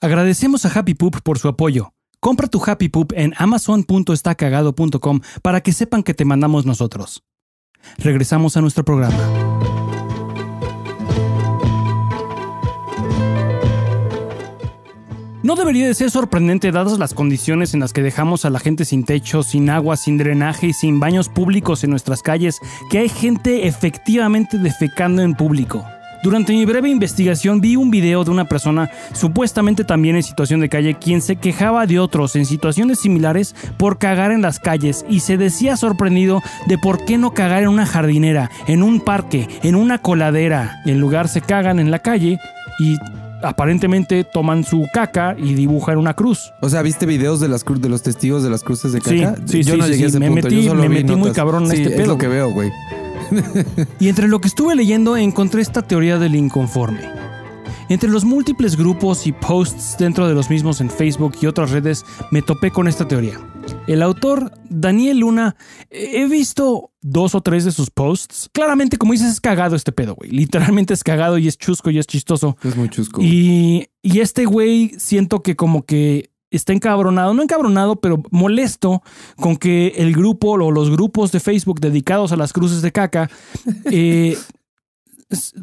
Agradecemos 0.06 0.64
a 0.68 0.70
Happy 0.70 0.94
Poop 0.94 1.22
por 1.24 1.40
su 1.40 1.48
apoyo. 1.48 1.92
Compra 2.20 2.48
tu 2.48 2.62
Happy 2.64 2.90
Poop 2.90 3.12
en 3.16 3.34
amazon.estacagado.com 3.40 5.22
para 5.42 5.62
que 5.62 5.74
sepan 5.74 6.04
que 6.04 6.14
te 6.14 6.26
mandamos 6.26 6.68
nosotros. 6.68 7.24
Regresamos 7.98 8.56
a 8.56 8.62
nuestro 8.62 8.86
programa. 8.86 9.18
No 15.42 15.56
debería 15.56 15.88
de 15.88 15.96
ser 15.96 16.12
sorprendente 16.12 16.72
dadas 16.72 17.00
las 17.00 17.16
condiciones 17.16 17.74
en 17.74 17.80
las 17.80 17.92
que 17.92 18.04
dejamos 18.04 18.46
a 18.46 18.52
la 18.52 18.60
gente 18.60 18.86
sin 18.86 19.06
techo, 19.06 19.42
sin 19.42 19.72
agua, 19.72 19.98
sin 19.98 20.20
drenaje 20.20 20.68
y 20.68 20.74
sin 20.74 21.00
baños 21.00 21.30
públicos 21.30 21.84
en 21.84 21.90
nuestras 21.90 22.22
calles, 22.22 22.60
que 22.92 23.00
hay 23.00 23.10
gente 23.10 23.68
efectivamente 23.68 24.60
defecando 24.60 25.24
en 25.24 25.34
público. 25.34 25.84
Durante 26.26 26.54
mi 26.54 26.66
breve 26.66 26.90
investigación 26.90 27.62
vi 27.62 27.76
un 27.76 27.92
video 27.92 28.24
de 28.24 28.32
una 28.32 28.46
persona 28.46 28.90
supuestamente 29.14 29.84
también 29.84 30.16
en 30.16 30.24
situación 30.24 30.60
de 30.60 30.70
calle 30.70 30.96
quien 30.96 31.22
se 31.22 31.36
quejaba 31.36 31.86
de 31.86 32.00
otros 32.00 32.36
en 32.36 32.48
situaciones 32.48 33.00
similares 33.00 33.54
por 33.78 34.00
cagar 34.00 34.32
en 34.32 34.42
las 34.42 34.58
calles 34.60 35.06
y 35.08 35.20
se 35.20 35.38
decía 35.38 35.78
sorprendido 35.78 36.42
de 36.66 36.80
por 36.80 37.06
qué 37.06 37.20
no 37.20 37.36
cagar 37.36 37.62
en 37.62 37.70
una 37.70 37.86
jardinera, 37.86 38.50
en 38.66 38.82
un 38.82 39.02
parque, 39.02 39.48
en 39.62 39.76
una 39.76 40.00
coladera. 40.00 40.82
En 40.88 41.00
lugar 41.00 41.28
se 41.28 41.42
cagan 41.42 41.78
en 41.78 41.92
la 41.92 42.00
calle 42.00 42.40
y 42.80 42.98
aparentemente 43.44 44.24
toman 44.24 44.64
su 44.64 44.88
caca 44.92 45.36
y 45.38 45.54
dibujan 45.54 46.00
una 46.00 46.16
cruz. 46.16 46.52
O 46.60 46.70
sea, 46.70 46.82
¿viste 46.82 47.06
videos 47.06 47.40
de 47.40 47.50
las 47.50 47.64
de 47.64 47.88
los 47.90 48.02
testigos 48.02 48.42
de 48.42 48.50
las 48.50 48.64
cruces 48.64 48.94
de 48.94 49.00
caca? 49.00 49.36
sí, 49.46 49.62
Yo 49.62 49.74
sí, 49.74 49.80
no 49.80 49.86
sí, 49.86 49.92
llegué 49.92 50.06
a 50.06 50.08
ese 50.08 50.20
Me 50.20 50.30
punto, 50.32 50.48
metí- 50.48 50.62
yo 50.64 50.70
solo 50.70 50.82
me 50.82 50.88
vi 50.90 50.96
metí 51.04 51.16
muy 51.16 51.32
cabrón 51.34 51.66
en 51.66 51.72
este 51.74 51.84
es 51.84 51.96
pedo, 52.02 52.08
lo 52.08 52.18
que 52.18 52.28
veo, 52.28 52.50
güey. 52.52 52.72
Y 54.00 54.10
entre 54.10 54.28
lo 54.28 54.40
que 54.40 54.48
estuve 54.48 54.76
leyendo 54.76 55.18
encontré 55.18 55.62
esta 55.62 55.82
teoría 55.82 56.18
del 56.18 56.36
inconforme. 56.36 57.02
Entre 57.88 58.10
los 58.10 58.26
múltiples 58.26 58.76
grupos 58.76 59.28
y 59.28 59.32
posts 59.32 59.98
dentro 60.00 60.28
de 60.28 60.34
los 60.34 60.50
mismos 60.50 60.82
en 60.82 60.90
Facebook 60.90 61.36
y 61.42 61.46
otras 61.46 61.70
redes 61.70 62.04
me 62.32 62.42
topé 62.42 62.72
con 62.72 62.88
esta 62.88 63.08
teoría. 63.08 63.40
El 63.88 64.02
autor, 64.02 64.52
Daniel 64.70 65.20
Luna, 65.20 65.56
he 65.92 66.26
visto 66.28 66.92
dos 67.02 67.36
o 67.36 67.42
tres 67.42 67.64
de 67.64 67.72
sus 67.72 67.92
posts. 67.92 68.50
Claramente, 68.54 68.98
como 68.98 69.14
dices, 69.14 69.32
es 69.34 69.42
cagado 69.42 69.76
este 69.76 69.92
pedo, 69.92 70.16
güey. 70.16 70.32
Literalmente 70.32 70.96
es 70.96 71.04
cagado 71.04 71.38
y 71.38 71.48
es 71.48 71.58
chusco 71.58 71.92
y 71.92 72.00
es 72.00 72.08
chistoso. 72.08 72.58
Es 72.64 72.76
muy 72.76 72.90
chusco. 72.90 73.22
Y, 73.22 73.90
y 74.02 74.20
este 74.20 74.46
güey 74.46 74.96
siento 74.98 75.44
que 75.44 75.56
como 75.56 75.86
que 75.86 76.32
está 76.52 76.74
encabronado, 76.74 77.34
no 77.34 77.44
encabronado, 77.44 77.98
pero 77.98 78.22
molesto 78.32 79.02
con 79.36 79.58
que 79.58 79.94
el 79.98 80.14
grupo 80.14 80.52
o 80.52 80.72
los 80.72 80.90
grupos 80.90 81.32
de 81.32 81.40
Facebook 81.40 81.80
dedicados 81.80 82.32
a 82.32 82.38
las 82.38 82.54
cruces 82.54 82.82
de 82.82 82.92
caca 82.92 83.30
eh, 83.92 84.38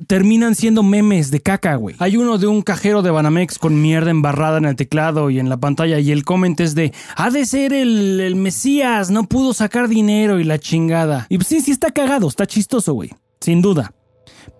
terminan 0.06 0.54
siendo 0.54 0.82
memes 0.82 1.30
de 1.30 1.40
caca, 1.40 1.76
güey. 1.76 1.94
Hay 1.98 2.16
uno 2.16 2.38
de 2.38 2.46
un 2.46 2.62
cajero 2.62 3.02
de 3.02 3.10
Banamex 3.10 3.58
con 3.58 3.80
mierda 3.80 4.10
embarrada 4.10 4.58
en 4.58 4.64
el 4.64 4.76
teclado 4.76 5.30
y 5.30 5.38
en 5.38 5.48
la 5.48 5.56
pantalla 5.56 5.98
y 5.98 6.10
el 6.10 6.24
comment 6.24 6.58
es 6.60 6.74
de, 6.74 6.92
ha 7.16 7.30
de 7.30 7.46
ser 7.46 7.72
el, 7.72 8.20
el 8.20 8.36
Mesías, 8.36 9.10
no 9.10 9.24
pudo 9.24 9.54
sacar 9.54 9.88
dinero 9.88 10.40
y 10.40 10.44
la 10.44 10.58
chingada. 10.58 11.26
Y 11.28 11.36
pues 11.36 11.48
sí, 11.48 11.60
sí 11.60 11.70
está 11.70 11.90
cagado, 11.90 12.28
está 12.28 12.46
chistoso, 12.46 12.92
güey, 12.92 13.10
sin 13.40 13.62
duda 13.62 13.94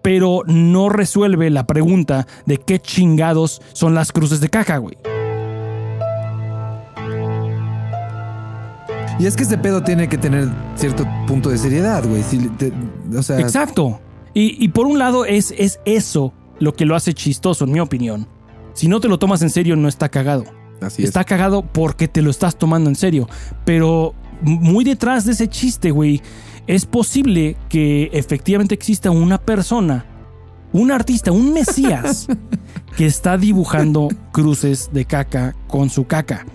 pero 0.01 0.43
no 0.47 0.89
resuelve 0.89 1.49
la 1.51 1.67
pregunta 1.67 2.27
de 2.47 2.59
qué 2.59 2.81
chingados 2.81 3.63
son 3.73 3.95
las 3.95 4.13
cruces 4.13 4.41
de 4.41 4.49
caca, 4.49 4.79
güey. 4.79 4.97
Y 9.19 9.27
es 9.27 9.37
que 9.37 9.43
este 9.45 9.59
pedo 9.59 9.83
tiene 9.83 10.09
que 10.09 10.19
tener 10.19 10.49
cierto 10.75 11.07
punto 11.27 11.51
de 11.51 11.59
seriedad, 11.59 12.05
güey. 12.07 12.23
Si 12.23 12.39
te- 12.51 12.73
o 13.17 13.23
sea, 13.23 13.39
Exacto. 13.41 14.01
Y, 14.35 14.63
y 14.65 14.69
por 14.69 14.87
un 14.87 14.99
lado 14.99 15.25
es, 15.25 15.55
es 15.57 15.81
eso 15.85 16.33
lo 16.59 16.75
que 16.75 16.85
lo 16.87 16.97
hace 16.97 17.13
chistoso, 17.15 17.65
en 17.65 17.73
mi 17.73 17.81
opinión. 17.81 18.27
Si 18.73 18.89
no 18.89 19.01
te 19.01 19.09
lo 19.09 19.19
tomas 19.19 19.43
en 19.43 19.51
serio, 19.51 19.77
no 19.77 19.89
está 19.89 20.09
cagado. 20.09 20.45
así 20.81 21.03
es. 21.03 21.09
Está 21.09 21.25
cagado 21.25 21.63
porque 21.63 22.09
te 22.09 22.23
lo 22.23 22.31
estás 22.31 22.57
tomando 22.57 22.89
en 22.89 22.97
serio. 22.97 23.29
Pero 23.65 24.15
muy 24.41 24.85
detrás 24.85 25.25
de 25.27 25.33
ese 25.33 25.49
chiste, 25.49 25.91
güey, 25.91 26.23
es 26.67 26.87
posible 26.87 27.57
que 27.69 28.09
efectivamente 28.13 28.75
exista 28.75 29.11
una 29.11 29.39
persona, 29.39 30.07
un 30.73 30.91
artista, 30.91 31.31
un 31.33 31.53
mesías, 31.53 32.27
que 32.97 33.05
está 33.07 33.37
dibujando 33.37 34.09
cruces 34.33 34.89
de 34.93 35.05
caca 35.05 35.55
con 35.69 35.91
su 35.91 36.07
caca. 36.07 36.47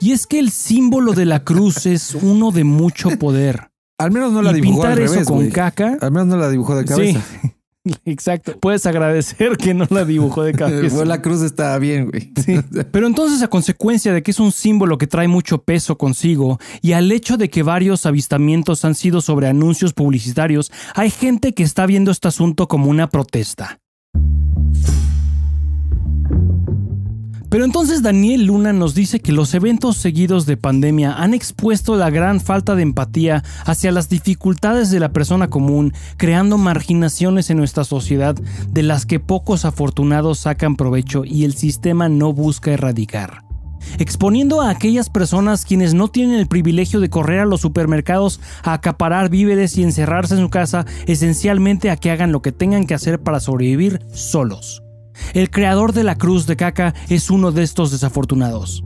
Y 0.00 0.12
es 0.12 0.26
que 0.26 0.38
el 0.38 0.50
símbolo 0.50 1.12
de 1.12 1.26
la 1.26 1.44
cruz 1.44 1.86
es 1.86 2.14
uno 2.14 2.50
de 2.52 2.64
mucho 2.64 3.10
poder. 3.18 3.70
Al 3.98 4.10
menos 4.10 4.32
no 4.32 4.40
la 4.40 4.52
y 4.52 4.54
dibujó 4.62 4.80
pintar 4.80 4.92
al 4.92 5.04
eso 5.04 5.12
revés, 5.12 5.28
con 5.28 5.36
güey. 5.36 5.50
caca. 5.50 5.98
Al 6.00 6.10
menos 6.10 6.28
no 6.28 6.36
la 6.38 6.48
dibujó 6.48 6.74
de 6.74 6.86
cabeza. 6.86 7.20
Sí, 7.84 7.92
exacto. 8.06 8.56
Puedes 8.58 8.86
agradecer 8.86 9.58
que 9.58 9.74
no 9.74 9.86
la 9.90 10.06
dibujó 10.06 10.42
de 10.42 10.52
cabeza. 10.54 11.04
La 11.04 11.20
cruz 11.20 11.42
está 11.42 11.76
bien, 11.78 12.08
güey. 12.10 12.32
Pero 12.90 13.06
entonces, 13.06 13.42
a 13.42 13.48
consecuencia 13.48 14.14
de 14.14 14.22
que 14.22 14.30
es 14.30 14.40
un 14.40 14.52
símbolo 14.52 14.96
que 14.96 15.06
trae 15.06 15.28
mucho 15.28 15.58
peso 15.58 15.98
consigo 15.98 16.58
y 16.80 16.92
al 16.92 17.12
hecho 17.12 17.36
de 17.36 17.50
que 17.50 17.62
varios 17.62 18.06
avistamientos 18.06 18.86
han 18.86 18.94
sido 18.94 19.20
sobre 19.20 19.48
anuncios 19.48 19.92
publicitarios, 19.92 20.72
hay 20.94 21.10
gente 21.10 21.52
que 21.52 21.62
está 21.62 21.84
viendo 21.84 22.10
este 22.10 22.28
asunto 22.28 22.68
como 22.68 22.88
una 22.88 23.10
protesta. 23.10 23.80
Pero 27.50 27.64
entonces 27.64 28.00
Daniel 28.00 28.44
Luna 28.46 28.72
nos 28.72 28.94
dice 28.94 29.18
que 29.18 29.32
los 29.32 29.52
eventos 29.54 29.96
seguidos 29.96 30.46
de 30.46 30.56
pandemia 30.56 31.12
han 31.12 31.34
expuesto 31.34 31.96
la 31.96 32.08
gran 32.08 32.40
falta 32.40 32.76
de 32.76 32.82
empatía 32.82 33.42
hacia 33.66 33.90
las 33.90 34.08
dificultades 34.08 34.90
de 34.90 35.00
la 35.00 35.12
persona 35.12 35.50
común, 35.50 35.92
creando 36.16 36.58
marginaciones 36.58 37.50
en 37.50 37.56
nuestra 37.56 37.82
sociedad 37.82 38.36
de 38.36 38.82
las 38.84 39.04
que 39.04 39.18
pocos 39.18 39.64
afortunados 39.64 40.38
sacan 40.38 40.76
provecho 40.76 41.24
y 41.24 41.44
el 41.44 41.54
sistema 41.54 42.08
no 42.08 42.32
busca 42.32 42.70
erradicar. 42.70 43.42
Exponiendo 43.98 44.60
a 44.60 44.70
aquellas 44.70 45.10
personas 45.10 45.64
quienes 45.64 45.92
no 45.92 46.06
tienen 46.06 46.38
el 46.38 46.46
privilegio 46.46 47.00
de 47.00 47.10
correr 47.10 47.40
a 47.40 47.46
los 47.46 47.62
supermercados 47.62 48.40
a 48.62 48.74
acaparar 48.74 49.28
víveres 49.28 49.76
y 49.76 49.82
encerrarse 49.82 50.34
en 50.34 50.40
su 50.40 50.50
casa 50.50 50.86
esencialmente 51.06 51.90
a 51.90 51.96
que 51.96 52.12
hagan 52.12 52.30
lo 52.30 52.42
que 52.42 52.52
tengan 52.52 52.86
que 52.86 52.94
hacer 52.94 53.20
para 53.20 53.40
sobrevivir 53.40 54.00
solos. 54.12 54.84
El 55.34 55.50
creador 55.50 55.92
de 55.92 56.04
la 56.04 56.16
cruz 56.16 56.46
de 56.46 56.56
caca 56.56 56.94
es 57.08 57.30
uno 57.30 57.52
de 57.52 57.62
estos 57.62 57.90
desafortunados. 57.90 58.84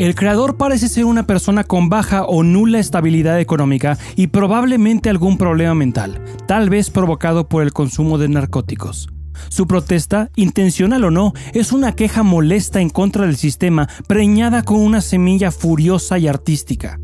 El 0.00 0.14
creador 0.14 0.56
parece 0.56 0.88
ser 0.88 1.04
una 1.04 1.26
persona 1.26 1.62
con 1.62 1.90
baja 1.90 2.24
o 2.24 2.42
nula 2.42 2.78
estabilidad 2.78 3.38
económica 3.38 3.98
y 4.16 4.28
probablemente 4.28 5.10
algún 5.10 5.36
problema 5.36 5.74
mental, 5.74 6.24
tal 6.46 6.70
vez 6.70 6.88
provocado 6.88 7.50
por 7.50 7.62
el 7.62 7.74
consumo 7.74 8.16
de 8.16 8.30
narcóticos. 8.30 9.10
Su 9.50 9.66
protesta, 9.66 10.30
intencional 10.36 11.04
o 11.04 11.10
no, 11.10 11.34
es 11.52 11.72
una 11.72 11.92
queja 11.92 12.22
molesta 12.22 12.80
en 12.80 12.88
contra 12.88 13.26
del 13.26 13.36
sistema, 13.36 13.88
preñada 14.06 14.62
con 14.62 14.80
una 14.80 15.02
semilla 15.02 15.50
furiosa 15.50 16.18
y 16.18 16.28
artística. 16.28 16.98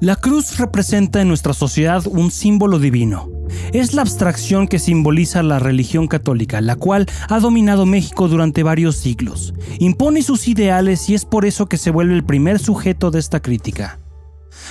La 0.00 0.16
cruz 0.16 0.56
representa 0.56 1.20
en 1.20 1.28
nuestra 1.28 1.52
sociedad 1.52 2.02
un 2.06 2.30
símbolo 2.30 2.78
divino. 2.78 3.28
Es 3.74 3.92
la 3.92 4.00
abstracción 4.00 4.66
que 4.66 4.78
simboliza 4.78 5.42
la 5.42 5.58
religión 5.58 6.06
católica, 6.06 6.62
la 6.62 6.76
cual 6.76 7.04
ha 7.28 7.38
dominado 7.38 7.84
México 7.84 8.26
durante 8.26 8.62
varios 8.62 8.96
siglos. 8.96 9.52
Impone 9.78 10.22
sus 10.22 10.48
ideales 10.48 11.10
y 11.10 11.14
es 11.14 11.26
por 11.26 11.44
eso 11.44 11.66
que 11.66 11.76
se 11.76 11.90
vuelve 11.90 12.14
el 12.14 12.24
primer 12.24 12.58
sujeto 12.58 13.10
de 13.10 13.18
esta 13.18 13.40
crítica. 13.40 13.98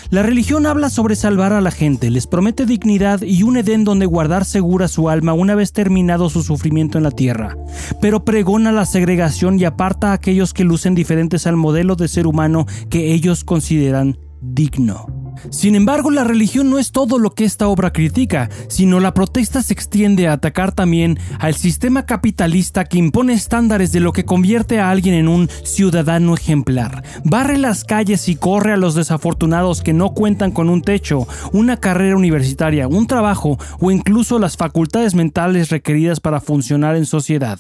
La 0.10 0.24
religión 0.24 0.66
habla 0.66 0.90
sobre 0.90 1.16
salvar 1.16 1.54
a 1.54 1.62
la 1.62 1.70
gente, 1.70 2.10
les 2.10 2.26
promete 2.26 2.66
dignidad 2.66 3.22
y 3.22 3.44
un 3.44 3.58
Edén 3.58 3.84
donde 3.84 4.08
guardar 4.08 4.46
segura 4.46 4.88
su 4.88 5.10
alma 5.10 5.34
una 5.34 5.54
vez 5.54 5.74
terminado 5.74 6.32
su 6.32 6.42
sufrimiento 6.42 6.98
en 6.98 7.04
la 7.04 7.12
tierra, 7.12 7.56
pero 8.02 8.26
pregona 8.26 8.72
la 8.72 8.88
segregación 8.88 9.60
y 9.60 9.66
aparta 9.66 10.10
a 10.10 10.14
aquellos 10.14 10.54
que 10.54 10.64
lucen 10.64 10.96
diferentes 10.96 11.46
al 11.46 11.56
modelo 11.56 11.96
de 11.96 12.08
ser 12.08 12.26
humano 12.26 12.66
que 12.90 13.14
ellos 13.14 13.44
consideran 13.44 14.18
digno. 14.42 15.34
Sin 15.52 15.76
embargo, 15.76 16.12
la 16.12 16.24
religión 16.24 16.70
no 16.70 16.80
es 16.80 16.92
todo 16.92 17.18
lo 17.18 17.32
que 17.32 17.46
esta 17.46 17.68
obra 17.68 17.94
critica, 17.94 18.50
sino 18.68 19.00
la 19.00 19.14
protesta 19.14 19.62
se 19.64 19.74
extiende 19.74 20.28
a 20.28 20.34
atacar 20.34 20.74
también 20.74 21.18
al 21.40 21.56
sistema 21.56 22.06
capitalista 22.06 22.86
que 22.86 22.98
impone 22.98 23.34
estándares 23.34 23.92
de 23.92 24.00
lo 24.00 24.12
que 24.12 24.26
convierte 24.26 24.80
a 24.80 24.90
alguien 24.90 25.16
en 25.16 25.28
un 25.28 25.50
ciudadano 25.64 26.34
ejemplar. 26.36 27.04
Barre 27.24 27.58
las 27.58 27.84
calles 27.84 28.28
y 28.28 28.36
corre 28.36 28.74
a 28.74 28.78
los 28.78 28.96
desafortunados 28.96 29.82
que 29.82 29.94
no 29.94 30.14
cuentan 30.14 30.52
con 30.52 30.70
un 30.70 30.82
techo, 30.82 31.28
una 31.54 31.78
carrera 31.78 32.16
universitaria, 32.16 32.88
un 32.88 33.08
trabajo 33.08 33.58
o 33.80 33.92
incluso 33.92 34.40
las 34.40 34.58
facultades 34.58 35.16
mentales 35.16 35.70
requeridas 35.70 36.20
para 36.20 36.42
funcionar 36.42 36.96
en 36.96 37.06
sociedad. 37.06 37.60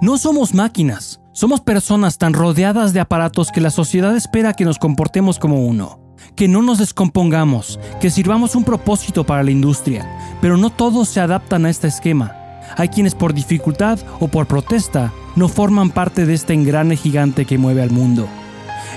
No 0.00 0.18
somos 0.18 0.52
máquinas. 0.52 1.21
Somos 1.34 1.62
personas 1.62 2.18
tan 2.18 2.34
rodeadas 2.34 2.92
de 2.92 3.00
aparatos 3.00 3.50
que 3.50 3.62
la 3.62 3.70
sociedad 3.70 4.14
espera 4.14 4.52
que 4.52 4.66
nos 4.66 4.78
comportemos 4.78 5.38
como 5.38 5.64
uno, 5.64 5.98
que 6.36 6.46
no 6.46 6.60
nos 6.60 6.76
descompongamos, 6.76 7.80
que 8.02 8.10
sirvamos 8.10 8.54
un 8.54 8.64
propósito 8.64 9.24
para 9.24 9.42
la 9.42 9.50
industria, 9.50 10.06
pero 10.42 10.58
no 10.58 10.68
todos 10.68 11.08
se 11.08 11.20
adaptan 11.20 11.64
a 11.64 11.70
este 11.70 11.88
esquema. 11.88 12.36
Hay 12.76 12.88
quienes 12.88 13.14
por 13.14 13.32
dificultad 13.32 13.98
o 14.20 14.28
por 14.28 14.46
protesta 14.46 15.10
no 15.34 15.48
forman 15.48 15.88
parte 15.88 16.26
de 16.26 16.34
este 16.34 16.52
engrane 16.52 16.96
gigante 16.96 17.46
que 17.46 17.56
mueve 17.56 17.80
al 17.80 17.90
mundo. 17.90 18.28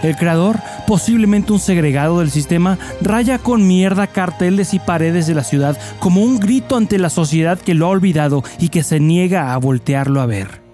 El 0.04 0.18
creador, 0.18 0.60
posiblemente 0.88 1.54
un 1.54 1.60
segregado 1.60 2.20
del 2.20 2.32
sistema, 2.32 2.78
raya 3.00 3.40
con 3.40 3.66
mierda 3.66 4.08
carteles 4.08 4.74
y 4.74 4.80
paredes 4.80 5.26
de 5.26 5.36
la 5.36 5.46
ciudad 5.46 5.78
como 6.00 6.22
un 6.22 6.42
grito 6.42 6.76
ante 6.76 7.00
la 7.00 7.10
sociedad 7.10 7.58
que 7.58 7.76
lo 7.76 7.86
ha 7.86 7.90
olvidado 7.90 8.44
y 8.60 8.68
que 8.68 8.84
se 8.84 9.00
niega 9.00 9.54
a 9.54 9.58
voltearlo 9.58 10.20
a 10.20 10.26
ver. 10.26 10.65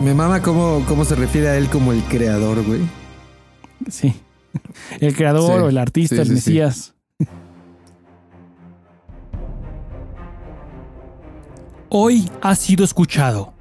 Me 0.00 0.14
mama 0.14 0.40
cómo, 0.42 0.84
cómo 0.86 1.04
se 1.04 1.14
refiere 1.16 1.48
a 1.48 1.56
él 1.56 1.68
como 1.68 1.92
el 1.92 2.02
creador, 2.04 2.62
güey. 2.64 2.80
Sí. 3.90 4.14
El 5.00 5.14
creador 5.14 5.58
Sí, 5.58 5.64
o 5.64 5.68
el 5.68 5.78
artista, 5.78 6.16
sí, 6.16 6.20
el 6.22 6.26
sí, 6.28 6.32
sí. 6.40 6.50
Mesías. 6.50 6.94
Hoy 11.90 12.30
ha 12.40 12.54
sido 12.54 12.84
escuchado. 12.84 13.54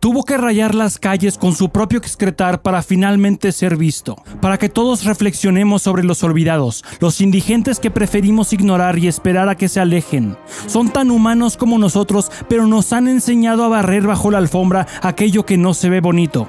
Tuvo 0.00 0.24
que 0.24 0.36
rayar 0.36 0.74
las 0.74 0.98
calles 0.98 1.38
con 1.38 1.54
su 1.54 1.70
propio 1.70 1.98
excretar 1.98 2.62
para 2.62 2.82
finalmente 2.82 3.52
ser 3.52 3.76
visto, 3.76 4.16
para 4.40 4.58
que 4.58 4.68
todos 4.68 5.04
reflexionemos 5.04 5.82
sobre 5.82 6.04
los 6.04 6.22
olvidados, 6.22 6.84
los 7.00 7.20
indigentes 7.20 7.78
que 7.78 7.90
preferimos 7.90 8.52
ignorar 8.52 8.98
y 8.98 9.08
esperar 9.08 9.48
a 9.48 9.56
que 9.56 9.68
se 9.68 9.80
alejen. 9.80 10.36
Son 10.66 10.90
tan 10.90 11.10
humanos 11.10 11.56
como 11.56 11.78
nosotros, 11.78 12.30
pero 12.48 12.66
nos 12.66 12.92
han 12.92 13.08
enseñado 13.08 13.64
a 13.64 13.68
barrer 13.68 14.06
bajo 14.06 14.30
la 14.30 14.38
alfombra 14.38 14.86
aquello 15.02 15.46
que 15.46 15.56
no 15.56 15.74
se 15.74 15.88
ve 15.88 16.00
bonito. 16.00 16.48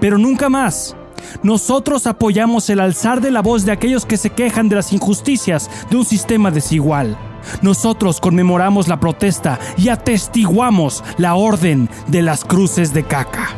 Pero 0.00 0.18
nunca 0.18 0.48
más. 0.48 0.96
Nosotros 1.42 2.06
apoyamos 2.06 2.70
el 2.70 2.80
alzar 2.80 3.20
de 3.20 3.30
la 3.30 3.42
voz 3.42 3.64
de 3.64 3.72
aquellos 3.72 4.06
que 4.06 4.16
se 4.16 4.30
quejan 4.30 4.68
de 4.68 4.76
las 4.76 4.92
injusticias 4.92 5.70
de 5.90 5.96
un 5.96 6.04
sistema 6.04 6.50
desigual. 6.50 7.16
Nosotros 7.62 8.20
conmemoramos 8.20 8.88
la 8.88 9.00
protesta 9.00 9.58
y 9.76 9.88
atestiguamos 9.88 11.04
la 11.18 11.34
orden 11.34 11.88
de 12.08 12.22
las 12.22 12.44
cruces 12.44 12.92
de 12.94 13.04
caca. 13.04 13.48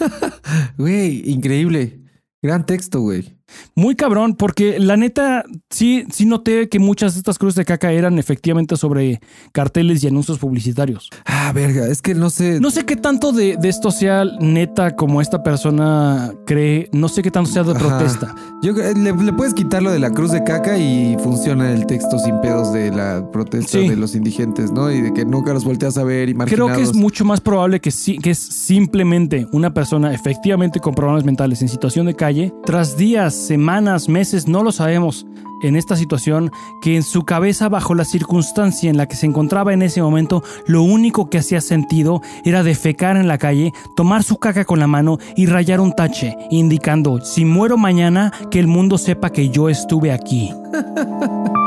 Güey, 0.78 1.30
increíble. 1.30 2.00
Gran 2.42 2.64
texto, 2.64 3.00
güey. 3.00 3.39
Muy 3.74 3.94
cabrón, 3.96 4.34
porque 4.34 4.78
la 4.78 4.96
neta, 4.96 5.44
sí, 5.70 6.04
sí 6.10 6.24
noté 6.26 6.68
que 6.68 6.78
muchas 6.78 7.14
de 7.14 7.18
estas 7.20 7.38
cruces 7.38 7.56
de 7.56 7.64
caca 7.64 7.92
eran 7.92 8.18
efectivamente 8.18 8.76
sobre 8.76 9.20
carteles 9.52 10.02
y 10.04 10.06
anuncios 10.08 10.38
publicitarios. 10.38 11.08
Ah, 11.26 11.52
verga, 11.54 11.86
es 11.88 12.02
que 12.02 12.14
no 12.14 12.30
sé. 12.30 12.60
No 12.60 12.70
sé 12.70 12.84
qué 12.84 12.96
tanto 12.96 13.32
de, 13.32 13.56
de 13.60 13.68
esto 13.68 13.90
sea 13.90 14.24
neta 14.40 14.96
como 14.96 15.20
esta 15.20 15.42
persona 15.42 16.32
cree, 16.46 16.88
no 16.92 17.08
sé 17.08 17.22
qué 17.22 17.30
tanto 17.30 17.50
sea 17.50 17.62
de 17.64 17.72
Ajá. 17.72 17.80
protesta. 17.98 18.34
Yo 18.62 18.74
creo- 18.74 18.94
le, 18.94 19.12
le 19.24 19.32
puedes 19.32 19.54
quitar 19.54 19.82
lo 19.82 19.90
de 19.90 19.98
la 19.98 20.10
cruz 20.10 20.32
de 20.32 20.42
caca 20.44 20.76
y 20.78 21.16
funciona 21.22 21.72
el 21.72 21.86
texto 21.86 22.18
sin 22.18 22.40
pedos 22.40 22.72
de 22.72 22.90
la 22.90 23.28
protesta 23.30 23.78
Sí. 23.78 23.88
de 23.88 23.96
los 23.96 24.14
indigentes, 24.14 24.70
¿no? 24.72 24.90
Y 24.90 25.00
de 25.00 25.12
que 25.12 25.24
nunca 25.24 25.52
los 25.52 25.64
volteas 25.64 25.96
a 25.98 26.04
ver 26.04 26.28
y 26.28 26.34
Creo 26.34 26.68
que 26.68 26.82
es 26.82 26.94
mucho 26.94 27.24
más 27.24 27.40
probable 27.40 27.80
que, 27.80 27.90
sí, 27.90 28.18
que 28.18 28.30
es 28.30 28.38
simplemente 28.38 29.46
una 29.52 29.72
persona 29.74 30.12
efectivamente 30.14 30.80
con 30.80 30.94
problemas 30.94 31.24
mentales 31.24 31.62
en 31.62 31.68
situación 31.68 32.06
de 32.06 32.14
calle, 32.14 32.52
tras 32.64 32.96
días, 32.96 33.39
semanas, 33.46 34.08
meses, 34.08 34.46
no 34.48 34.62
lo 34.62 34.72
sabemos, 34.72 35.26
en 35.62 35.76
esta 35.76 35.96
situación, 35.96 36.50
que 36.80 36.96
en 36.96 37.02
su 37.02 37.24
cabeza, 37.24 37.68
bajo 37.68 37.94
la 37.94 38.04
circunstancia 38.04 38.90
en 38.90 38.96
la 38.96 39.06
que 39.06 39.16
se 39.16 39.26
encontraba 39.26 39.72
en 39.72 39.82
ese 39.82 40.02
momento, 40.02 40.42
lo 40.66 40.82
único 40.82 41.28
que 41.28 41.38
hacía 41.38 41.60
sentido 41.60 42.22
era 42.44 42.62
defecar 42.62 43.16
en 43.16 43.28
la 43.28 43.38
calle, 43.38 43.72
tomar 43.96 44.22
su 44.22 44.36
caca 44.38 44.64
con 44.64 44.78
la 44.78 44.86
mano 44.86 45.18
y 45.36 45.46
rayar 45.46 45.80
un 45.80 45.92
tache, 45.92 46.36
indicando, 46.50 47.20
si 47.20 47.44
muero 47.44 47.76
mañana, 47.76 48.32
que 48.50 48.58
el 48.58 48.66
mundo 48.66 48.98
sepa 48.98 49.30
que 49.30 49.50
yo 49.50 49.68
estuve 49.68 50.12
aquí. 50.12 50.52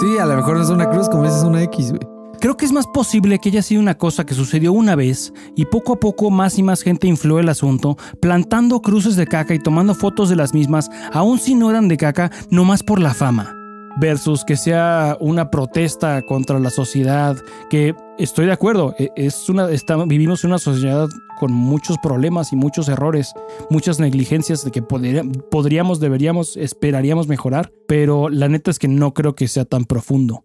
Sí, 0.00 0.18
a 0.18 0.26
lo 0.26 0.34
mejor 0.34 0.56
no 0.56 0.64
es 0.64 0.70
una 0.70 0.90
cruz, 0.90 1.08
como 1.08 1.22
dices, 1.22 1.44
una 1.44 1.62
X, 1.62 1.92
güey. 1.92 2.13
Creo 2.44 2.58
que 2.58 2.66
es 2.66 2.72
más 2.72 2.86
posible 2.86 3.38
que 3.38 3.48
haya 3.48 3.62
sido 3.62 3.80
una 3.80 3.96
cosa 3.96 4.26
que 4.26 4.34
sucedió 4.34 4.74
una 4.74 4.96
vez 4.96 5.32
y 5.56 5.64
poco 5.64 5.94
a 5.94 5.96
poco 5.98 6.30
más 6.30 6.58
y 6.58 6.62
más 6.62 6.82
gente 6.82 7.06
influyó 7.06 7.38
el 7.38 7.48
asunto, 7.48 7.96
plantando 8.20 8.82
cruces 8.82 9.16
de 9.16 9.26
caca 9.26 9.54
y 9.54 9.58
tomando 9.58 9.94
fotos 9.94 10.28
de 10.28 10.36
las 10.36 10.52
mismas, 10.52 10.90
aun 11.14 11.38
si 11.38 11.54
no 11.54 11.70
eran 11.70 11.88
de 11.88 11.96
caca, 11.96 12.30
nomás 12.50 12.82
por 12.82 13.00
la 13.00 13.14
fama. 13.14 13.56
Versus 13.98 14.44
que 14.44 14.58
sea 14.58 15.16
una 15.20 15.50
protesta 15.50 16.20
contra 16.20 16.58
la 16.58 16.68
sociedad, 16.68 17.34
que 17.70 17.94
estoy 18.18 18.44
de 18.44 18.52
acuerdo, 18.52 18.94
e- 18.98 19.10
es 19.16 19.48
una, 19.48 19.66
vivimos 20.06 20.44
en 20.44 20.50
una 20.50 20.58
sociedad 20.58 21.08
con 21.40 21.50
muchos 21.50 21.96
problemas 22.02 22.52
y 22.52 22.56
muchos 22.56 22.90
errores, 22.90 23.32
muchas 23.70 24.00
negligencias 24.00 24.66
de 24.66 24.70
que 24.70 24.82
podría- 24.82 25.24
podríamos, 25.50 25.98
deberíamos, 25.98 26.58
esperaríamos 26.58 27.26
mejorar, 27.26 27.72
pero 27.88 28.28
la 28.28 28.48
neta 28.48 28.70
es 28.70 28.78
que 28.78 28.88
no 28.88 29.14
creo 29.14 29.34
que 29.34 29.48
sea 29.48 29.64
tan 29.64 29.86
profundo. 29.86 30.44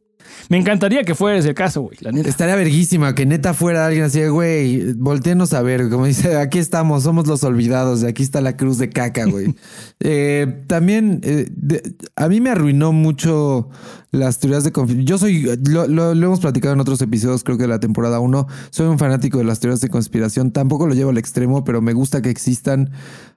Me 0.50 0.58
encantaría 0.58 1.04
que 1.04 1.16
fuera 1.16 1.38
ese 1.38 1.54
caso, 1.54 1.82
güey, 1.82 1.98
la 2.02 2.12
neta. 2.12 2.28
Estaría 2.30 2.56
verguísima 2.56 3.14
que 3.16 3.26
neta 3.26 3.54
fuera 3.54 3.86
alguien 3.86 4.04
así, 4.06 4.20
de, 4.20 4.30
güey, 4.30 4.94
volteanos 4.94 5.54
a 5.54 5.62
ver, 5.62 5.90
como 5.90 6.06
dice, 6.06 6.38
aquí 6.38 6.60
estamos, 6.60 7.04
somos 7.04 7.28
los 7.28 7.44
olvidados, 7.44 8.04
aquí 8.04 8.24
está 8.24 8.42
la 8.42 8.58
cruz 8.58 8.78
de 8.78 8.90
caca, 8.90 9.26
güey. 9.26 9.54
Eh, 10.02 10.64
también, 10.68 11.20
eh, 11.24 11.48
de- 11.52 11.96
a 12.16 12.30
mí 12.30 12.40
me 12.40 12.50
arruinó 12.50 12.94
mucho 12.94 13.70
las 14.12 14.40
teorías 14.40 14.64
de 14.64 14.72
conspiración. 14.72 15.06
Yo 15.08 15.18
soy, 15.18 15.44
lo, 15.70 15.88
lo- 15.88 16.16
lo 16.16 16.26
hemos 16.28 16.40
platicado 16.40 16.74
en 16.74 16.80
otros 16.80 17.02
episodios, 17.02 17.44
creo 17.44 17.58
que 17.58 17.64
de 17.64 17.68
la 17.70 17.80
temporada 17.82 18.20
1, 18.22 18.48
soy 18.72 18.88
un 18.88 18.98
fanático 18.98 19.38
de 19.40 19.44
las 19.44 19.60
teorías 19.60 19.82
de 19.82 19.90
conspiración, 19.90 20.52
tampoco 20.52 20.88
lo 20.88 20.94
llevo 20.94 21.10
al 21.10 21.18
extremo, 21.18 21.64
pero 21.66 21.82
me 21.82 21.94
gusta 21.94 22.22
que 22.22 22.30
existan. 22.30 22.92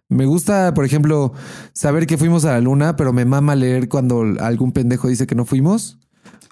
Me 0.08 0.24
gusta, 0.26 0.72
por 0.74 0.84
ejemplo, 0.84 1.32
saber 1.72 2.06
que 2.06 2.16
fuimos 2.18 2.44
a 2.44 2.52
la 2.52 2.60
luna, 2.60 2.96
pero 2.96 3.12
me 3.12 3.24
mama 3.24 3.54
leer 3.56 3.88
cuando 3.88 4.22
algún 4.40 4.72
pendejo 4.72 5.08
dice 5.08 5.26
que 5.26 5.34
no 5.34 5.44
fuimos. 5.44 5.98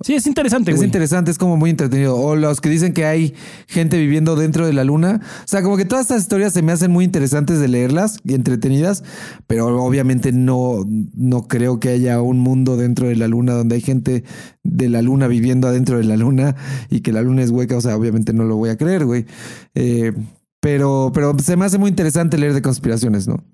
Sí, 0.03 0.14
es 0.14 0.26
interesante, 0.26 0.70
Es 0.70 0.78
güey. 0.78 0.86
interesante, 0.86 1.30
es 1.30 1.36
como 1.36 1.57
muy 1.59 1.68
entretenido. 1.68 2.16
O 2.16 2.34
los 2.34 2.61
que 2.62 2.70
dicen 2.70 2.94
que 2.94 3.05
hay 3.05 3.34
gente 3.66 3.98
viviendo 3.98 4.34
dentro 4.34 4.66
de 4.66 4.72
la 4.72 4.82
luna. 4.82 5.20
O 5.44 5.46
sea, 5.48 5.62
como 5.62 5.76
que 5.76 5.84
todas 5.84 6.07
estas 6.07 6.22
historias 6.22 6.55
se 6.55 6.62
me 6.62 6.72
hacen 6.72 6.90
muy 6.90 7.05
interesantes 7.05 7.61
de 7.61 7.68
leerlas 7.68 8.18
y 8.24 8.32
entretenidas, 8.32 9.05
pero 9.46 9.82
obviamente 9.84 10.32
no, 10.32 10.86
no 11.14 11.48
creo 11.48 11.80
que 11.80 11.90
haya 11.90 12.22
un 12.22 12.38
mundo 12.38 12.78
dentro 12.78 13.09
de 13.09 13.16
la 13.16 13.28
luna 13.28 13.53
donde 13.53 13.74
hay 13.74 13.82
gente 13.82 14.24
de 14.62 14.88
la 14.88 15.03
luna 15.03 15.26
viviendo 15.26 15.68
adentro 15.68 15.98
de 15.98 16.05
la 16.05 16.16
luna 16.16 16.57
y 16.88 17.01
que 17.01 17.12
la 17.12 17.20
luna 17.20 17.42
es 17.42 17.51
hueca. 17.51 17.76
O 17.76 17.80
sea, 17.82 17.96
obviamente 17.96 18.32
no 18.32 18.44
lo 18.44 18.57
voy 18.57 18.70
a 18.70 18.78
creer, 18.78 19.05
güey. 19.05 19.26
Eh, 19.74 20.12
pero, 20.61 21.11
pero 21.12 21.38
se 21.38 21.57
me 21.57 21.66
hace 21.66 21.76
muy 21.78 21.90
interesante 21.90 22.38
leer 22.38 22.55
de 22.55 22.62
conspiraciones, 22.62 23.28
¿no? 23.28 23.44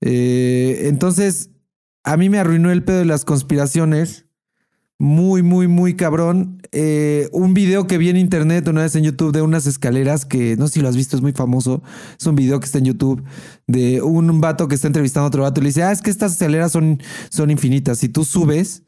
Eh, 0.00 0.82
entonces, 0.84 1.50
a 2.04 2.16
mí 2.16 2.28
me 2.30 2.38
arruinó 2.38 2.70
el 2.70 2.84
pedo 2.84 2.98
de 3.00 3.04
las 3.04 3.24
conspiraciones 3.24 4.27
muy, 4.98 5.42
muy, 5.42 5.68
muy 5.68 5.94
cabrón. 5.94 6.60
Eh, 6.72 7.28
un 7.32 7.54
video 7.54 7.86
que 7.86 7.98
vi 7.98 8.10
en 8.10 8.16
internet 8.16 8.66
una 8.68 8.82
vez 8.82 8.96
en 8.96 9.04
YouTube 9.04 9.32
de 9.32 9.42
unas 9.42 9.66
escaleras 9.66 10.24
que 10.24 10.56
no 10.56 10.66
sé 10.66 10.74
si 10.74 10.80
lo 10.80 10.88
has 10.88 10.96
visto, 10.96 11.16
es 11.16 11.22
muy 11.22 11.32
famoso. 11.32 11.82
Es 12.18 12.26
un 12.26 12.34
video 12.34 12.58
que 12.58 12.66
está 12.66 12.78
en 12.78 12.84
YouTube 12.84 13.22
de 13.68 14.02
un 14.02 14.40
vato 14.40 14.66
que 14.66 14.74
está 14.74 14.88
entrevistando 14.88 15.26
a 15.26 15.28
otro 15.28 15.42
vato 15.44 15.60
y 15.60 15.64
le 15.64 15.68
dice, 15.68 15.82
ah, 15.84 15.92
es 15.92 16.02
que 16.02 16.10
estas 16.10 16.32
escaleras 16.32 16.72
son, 16.72 17.00
son 17.30 17.50
infinitas. 17.50 17.98
Si 17.98 18.08
tú 18.08 18.24
subes 18.24 18.82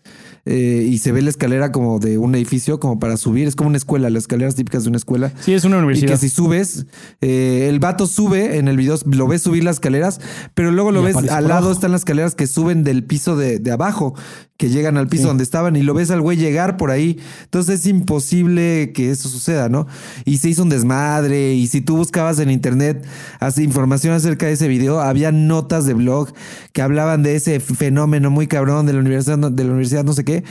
eh, 0.47 0.89
y 0.91 0.97
se 0.99 1.12
ve 1.12 1.20
la 1.20 1.28
escalera 1.28 1.70
como 1.70 1.99
de 1.99 2.16
un 2.16 2.35
edificio, 2.35 2.81
como 2.81 2.99
para 2.99 3.18
subir, 3.18 3.47
es 3.47 3.55
como 3.55 3.68
una 3.68 3.76
escuela, 3.76 4.09
las 4.09 4.22
escaleras 4.22 4.55
típicas 4.55 4.83
de 4.85 4.89
una 4.89 4.97
escuela. 4.97 5.33
Sí, 5.41 5.53
es 5.53 5.64
una 5.64 5.76
Y 5.76 5.81
universidad. 5.81 6.12
que 6.12 6.16
si 6.18 6.31
subes, 6.31 6.87
eh, 7.20 7.66
el 7.68 7.78
vato 7.78 8.07
sube 8.07 8.57
en 8.57 8.66
el 8.68 8.78
video, 8.78 8.97
lo 9.05 9.28
ves 9.28 9.43
subir 9.43 9.62
las 9.64 9.76
escaleras, 9.76 10.18
pero 10.55 10.70
luego 10.72 10.93
lo 10.93 11.03
Y 11.03 11.12
ves 11.12 11.16
al 11.16 11.26
lado 11.47 11.53
abajo. 11.66 11.72
están 11.72 11.93
las 11.93 12.01
escaleras 12.01 12.35
que 12.35 12.47
suben 12.47 12.83
del 12.83 13.05
piso 13.05 13.37
de, 13.37 13.59
de 13.59 13.70
abajo, 13.70 14.14
que 14.57 14.70
llegan 14.70 14.97
al 14.97 15.09
piso 15.09 15.22
Sí. 15.24 15.28
donde 15.28 15.45
estaban 15.45 15.76
y 15.76 15.83
lo 15.83 15.93
ves 15.95 16.11
al 16.11 16.20
güey 16.22 16.39
llegar 16.39 16.78
por 16.78 16.91
ahí. 16.91 17.18
Entonces 17.45 17.81
es 17.81 17.87
imposible 17.87 18.93
que 18.95 19.11
eso 19.11 19.28
suceda, 19.28 19.68
¿no? 19.68 19.87
Y 20.24 20.39
se 20.39 20.49
hizo 20.49 20.62
un 20.62 20.68
desmadre 20.68 21.55
y 21.55 21.66
si 21.66 21.81
tú 21.81 21.97
buscabas 21.97 22.39
en 22.41 22.51
internet 22.51 23.05
así, 23.41 23.62
información 23.62 24.14
acerca 24.14 24.47
de 24.47 24.53
ese 24.53 24.68
video, 24.71 25.01
había 25.01 25.33
notas 25.33 25.85
de 25.85 25.95
blog 25.95 26.33
que 26.73 26.83
hablaban 26.83 27.23
de 27.23 27.37
ese 27.37 27.61
fenómeno 27.61 28.31
muy 28.31 28.47
cabrón 28.47 28.87
de 28.87 28.95
la 28.95 29.01
universidad, 29.01 29.39
de 29.39 29.64
la 29.64 29.71
universidad 29.71 30.05
no 30.05 30.14
sé 30.14 30.25
qué. 30.25 30.45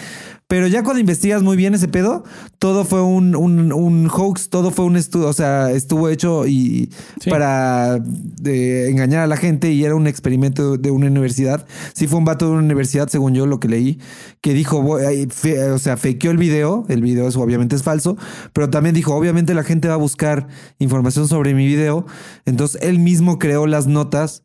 Pero 0.50 0.66
ya 0.66 0.84
cuando 0.84 1.00
investigas 1.00 1.44
muy 1.44 1.56
bien 1.56 1.76
ese 1.76 1.88
pedo, 1.88 2.24
todo 2.58 2.84
fue 2.84 3.04
un, 3.04 3.36
un, 3.36 3.72
un 3.72 4.10
hoax, 4.12 4.50
todo 4.50 4.72
fue 4.72 4.86
un 4.86 4.98
estudio, 4.98 5.28
o 5.28 5.34
sea, 5.34 5.70
estuvo 5.72 6.10
hecho 6.10 6.48
y 6.48 6.90
Sí. 7.22 7.30
para 7.30 8.00
de, 8.00 8.90
engañar 8.90 9.22
a 9.22 9.28
la 9.28 9.38
gente 9.38 9.72
y 9.72 9.84
era 9.84 9.94
un 9.94 10.08
experimento 10.08 10.76
de 10.78 10.90
una 10.90 11.06
universidad. 11.06 11.68
Sí 11.94 12.08
fue 12.08 12.18
un 12.18 12.26
vato 12.26 12.46
de 12.48 12.54
una 12.54 12.64
universidad, 12.64 13.10
según 13.10 13.36
yo 13.36 13.46
lo 13.46 13.60
que 13.60 13.68
leí, 13.68 14.00
que 14.42 14.56
dijo, 14.56 14.98
fe- 15.30 15.70
o 15.70 15.78
sea, 15.78 15.98
fakeó 15.98 16.32
el 16.32 16.38
video, 16.40 16.84
el 16.90 17.04
video 17.04 17.28
es, 17.28 17.36
obviamente 17.38 17.76
es 17.76 17.84
falso, 17.84 18.18
pero 18.52 18.72
también 18.72 18.96
dijo, 18.96 19.14
obviamente 19.14 19.54
la 19.54 19.64
gente 19.64 19.88
va 19.88 19.94
a 19.94 19.98
buscar 19.98 20.48
información 20.80 21.28
sobre 21.28 21.54
mi 21.54 21.68
video, 21.68 22.08
entonces 22.46 22.82
él 22.82 22.98
mismo 22.98 23.38
creó 23.38 23.68
las 23.68 23.86
notas 23.86 24.42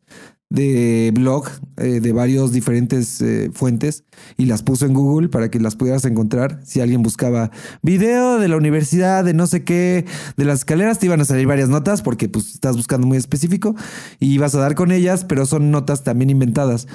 de 0.49 1.11
blog 1.13 1.47
eh, 1.77 1.99
de 1.99 2.11
varios 2.11 2.51
diferentes 2.51 3.21
eh, 3.21 3.49
fuentes 3.53 4.03
y 4.37 4.45
las 4.45 4.63
puso 4.63 4.85
en 4.85 4.93
Google 4.93 5.29
para 5.29 5.49
que 5.49 5.59
las 5.59 5.75
pudieras 5.75 6.05
encontrar. 6.05 6.61
Si 6.63 6.81
alguien 6.81 7.01
buscaba 7.01 7.51
video 7.81 8.39
de 8.39 8.47
la 8.47 8.57
universidad, 8.57 9.23
de 9.25 9.33
no 9.33 9.47
sé 9.47 9.63
qué, 9.63 10.05
de 10.37 10.45
las 10.45 10.59
escaleras, 10.59 10.99
te 10.99 11.07
iban 11.07 11.21
a 11.21 11.25
salir 11.25 11.47
varias 11.47 11.69
notas 11.69 12.01
porque 12.01 12.29
pues 12.29 12.53
estás 12.53 12.77
buscando 12.77 13.07
muy 13.07 13.17
específico 13.17 13.75
y 14.19 14.33
ibas 14.33 14.55
a 14.55 14.59
dar 14.59 14.75
con 14.75 14.91
ellas, 14.91 15.25
pero 15.25 15.45
son 15.45 15.71
notas 15.71 16.03
también 16.03 16.29
inventadas. 16.29 16.87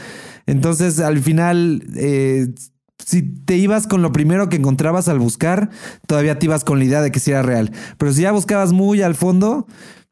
Entonces 0.47 1.01
al 1.01 1.19
final... 1.21 1.83
eh, 1.97 2.49
si 3.05 3.23
te 3.23 3.57
ibas 3.57 3.87
con 3.87 4.03
lo 4.03 4.13
primero 4.13 4.49
que 4.49 4.57
encontrabas 4.57 5.09
al 5.09 5.19
buscar, 5.19 5.71
todavía 6.07 6.39
te 6.39 6.47
ibas 6.47 6.65
con 6.65 6.79
la 6.79 6.85
idea 6.85 7.03
de 7.03 7.11
que 7.11 7.19
sí 7.19 7.31
era 7.31 7.43
real. 7.43 7.73
Pero 7.99 8.13
si 8.13 8.23
ya 8.23 8.31
buscabas 8.31 8.73
muy 8.73 9.03
al 9.03 9.15
fondo, 9.15 9.67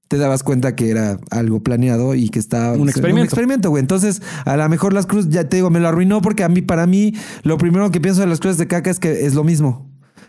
te 0.08 0.16
dabas 0.16 0.42
cuenta 0.42 0.74
que 0.74 0.90
era 0.90 1.18
algo 1.30 1.62
planeado 1.62 2.14
y 2.14 2.30
que 2.30 2.38
estaba 2.38 2.72
Un 2.72 2.88
experimento. 2.88 3.20
un 3.20 3.24
experimento, 3.24 3.70
güey. 3.70 3.80
Entonces, 3.82 4.22
a 4.44 4.56
lo 4.56 4.68
mejor 4.68 4.92
las 4.92 5.06
cruces, 5.06 5.30
ya 5.30 5.48
te 5.48 5.56
digo, 5.56 5.70
me 5.70 5.80
lo 5.80 5.88
arruinó 5.88 6.22
porque 6.22 6.44
a 6.44 6.48
mí, 6.48 6.62
para 6.62 6.86
mí, 6.86 7.14
lo 7.42 7.58
primero 7.58 7.90
que 7.90 8.00
pienso 8.00 8.22
de 8.22 8.26
las 8.26 8.40
cruces 8.40 8.58
de 8.58 8.66
caca 8.66 8.90
es 8.90 8.98
que 8.98 9.26
es 9.26 9.34
lo 9.34 9.44
mismo. 9.44 9.87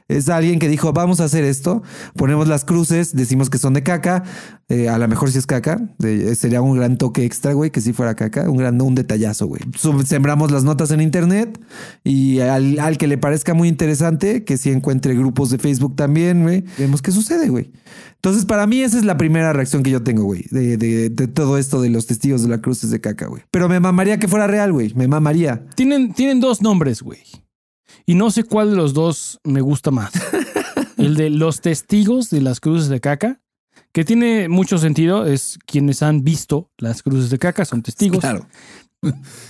Es 0.10 0.28
alguien 0.28 0.60
que 0.60 0.68
dijo, 0.68 0.92
vamos 0.92 1.22
a 1.22 1.26
hacer 1.26 1.44
esto, 1.46 1.82
ponemos 2.16 2.48
las 2.48 2.66
cruces, 2.66 3.16
decimos 3.16 3.50
que 3.50 3.58
son 3.60 3.74
de 3.74 3.84
caca, 3.84 4.24
eh, 4.68 4.90
a 4.90 4.98
lo 4.98 5.08
mejor 5.08 5.32
si 5.32 5.38
es 5.38 5.46
caca, 5.46 5.80
de- 6.00 6.36
sería 6.36 6.62
un 6.62 6.76
gran 6.76 6.98
toque 6.98 7.24
extra, 7.24 7.54
güey, 7.54 7.70
que 7.72 7.80
si 7.80 7.94
fuera 7.94 8.16
caca, 8.16 8.50
un 8.50 8.58
gran, 8.58 8.82
un 8.82 8.96
detallazo, 8.96 9.46
güey. 9.48 9.62
Sembramos 10.06 10.52
las 10.52 10.64
notas 10.64 10.92
en 10.92 11.00
internet 11.02 11.60
y 12.04 12.40
al, 12.40 12.98
que 12.98 13.08
le 13.08 13.18
parezca 13.18 13.54
muy 13.54 13.68
interesante, 13.68 14.44
que 14.44 14.58
si 14.58 14.72
encuentre 14.72 15.14
grupos 15.16 15.52
de 15.52 15.60
Facebook 15.60 15.96
también, 15.96 16.42
güey, 16.42 16.66
vemos 16.78 17.02
qué 17.02 17.12
sucede, 17.12 17.50
güey. 17.50 17.72
Entonces, 18.16 18.46
para 18.46 18.68
mí 18.68 18.82
esa 18.82 18.98
es 18.98 19.06
la 19.06 19.16
primera 19.16 19.54
reacción 19.54 19.82
que 19.84 19.92
yo 19.92 20.02
tengo, 20.04 20.24
güey, 20.24 20.44
de, 20.52 20.76
de- 20.78 21.10
de 21.10 21.28
todo 21.28 21.58
esto 21.58 21.82
de 21.82 21.90
los 21.90 22.08
testigos 22.08 22.42
de 22.42 22.50
la 22.50 22.60
cruz 22.62 22.84
es 22.84 22.90
de 22.90 23.00
caca, 23.00 23.28
güey. 23.28 23.44
Pero 23.52 23.70
me 23.70 23.80
mamaría 23.80 24.18
que 24.20 24.28
fuera 24.28 24.48
real, 24.48 24.74
güey, 24.74 24.92
me 24.96 25.08
mamaría. 25.08 25.66
Tienen, 25.76 26.14
tienen 26.14 26.40
dos 26.40 26.62
nombres, 26.64 27.02
güey. 27.04 27.20
Y 28.10 28.16
no 28.16 28.32
sé 28.32 28.44
cuál 28.44 28.72
de 28.72 28.76
los 28.76 28.96
dos 28.96 29.40
me 29.44 29.62
gusta 29.62 29.92
más. 29.92 30.12
El 30.98 31.16
de 31.16 31.30
los 31.30 31.62
testigos 31.62 32.32
de 32.32 32.42
las 32.42 32.60
cruces 32.60 32.90
de 32.90 33.00
caca, 33.00 33.40
que 33.92 34.04
tiene 34.04 34.50
mucho 34.50 34.80
sentido, 34.80 35.28
es 35.28 35.60
quienes 35.68 36.02
han 36.02 36.24
visto 36.24 36.72
las 36.80 37.04
cruces 37.04 37.30
de 37.30 37.38
caca, 37.38 37.66
son 37.66 37.84
testigos. 37.84 38.22
Claro. 38.22 38.48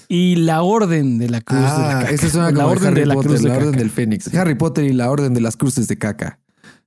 Y 0.10 0.36
la 0.36 0.62
orden 0.62 1.18
de 1.20 1.30
la 1.30 1.40
cruz 1.40 1.62
de 1.62 1.66
la 1.68 2.00
Ah, 2.00 2.02
caca. 2.02 2.12
esa 2.12 2.30
suena 2.30 2.52
la 2.52 2.68
orden 2.68 2.88
Harry 2.90 3.00
de 3.00 3.06
la 3.06 3.14
Potter, 3.16 3.30
cruz 3.32 3.42
de 3.44 3.48
la 3.50 3.56
orden 3.58 3.72
del 3.72 3.90
Fénix. 3.90 4.34
Harry 4.36 4.56
Potter 4.56 4.84
y 4.84 4.92
la 4.94 5.10
orden 5.10 5.34
de 5.34 5.40
las 5.42 5.56
cruces 5.56 5.88
de 5.88 5.98
caca. 5.98 6.40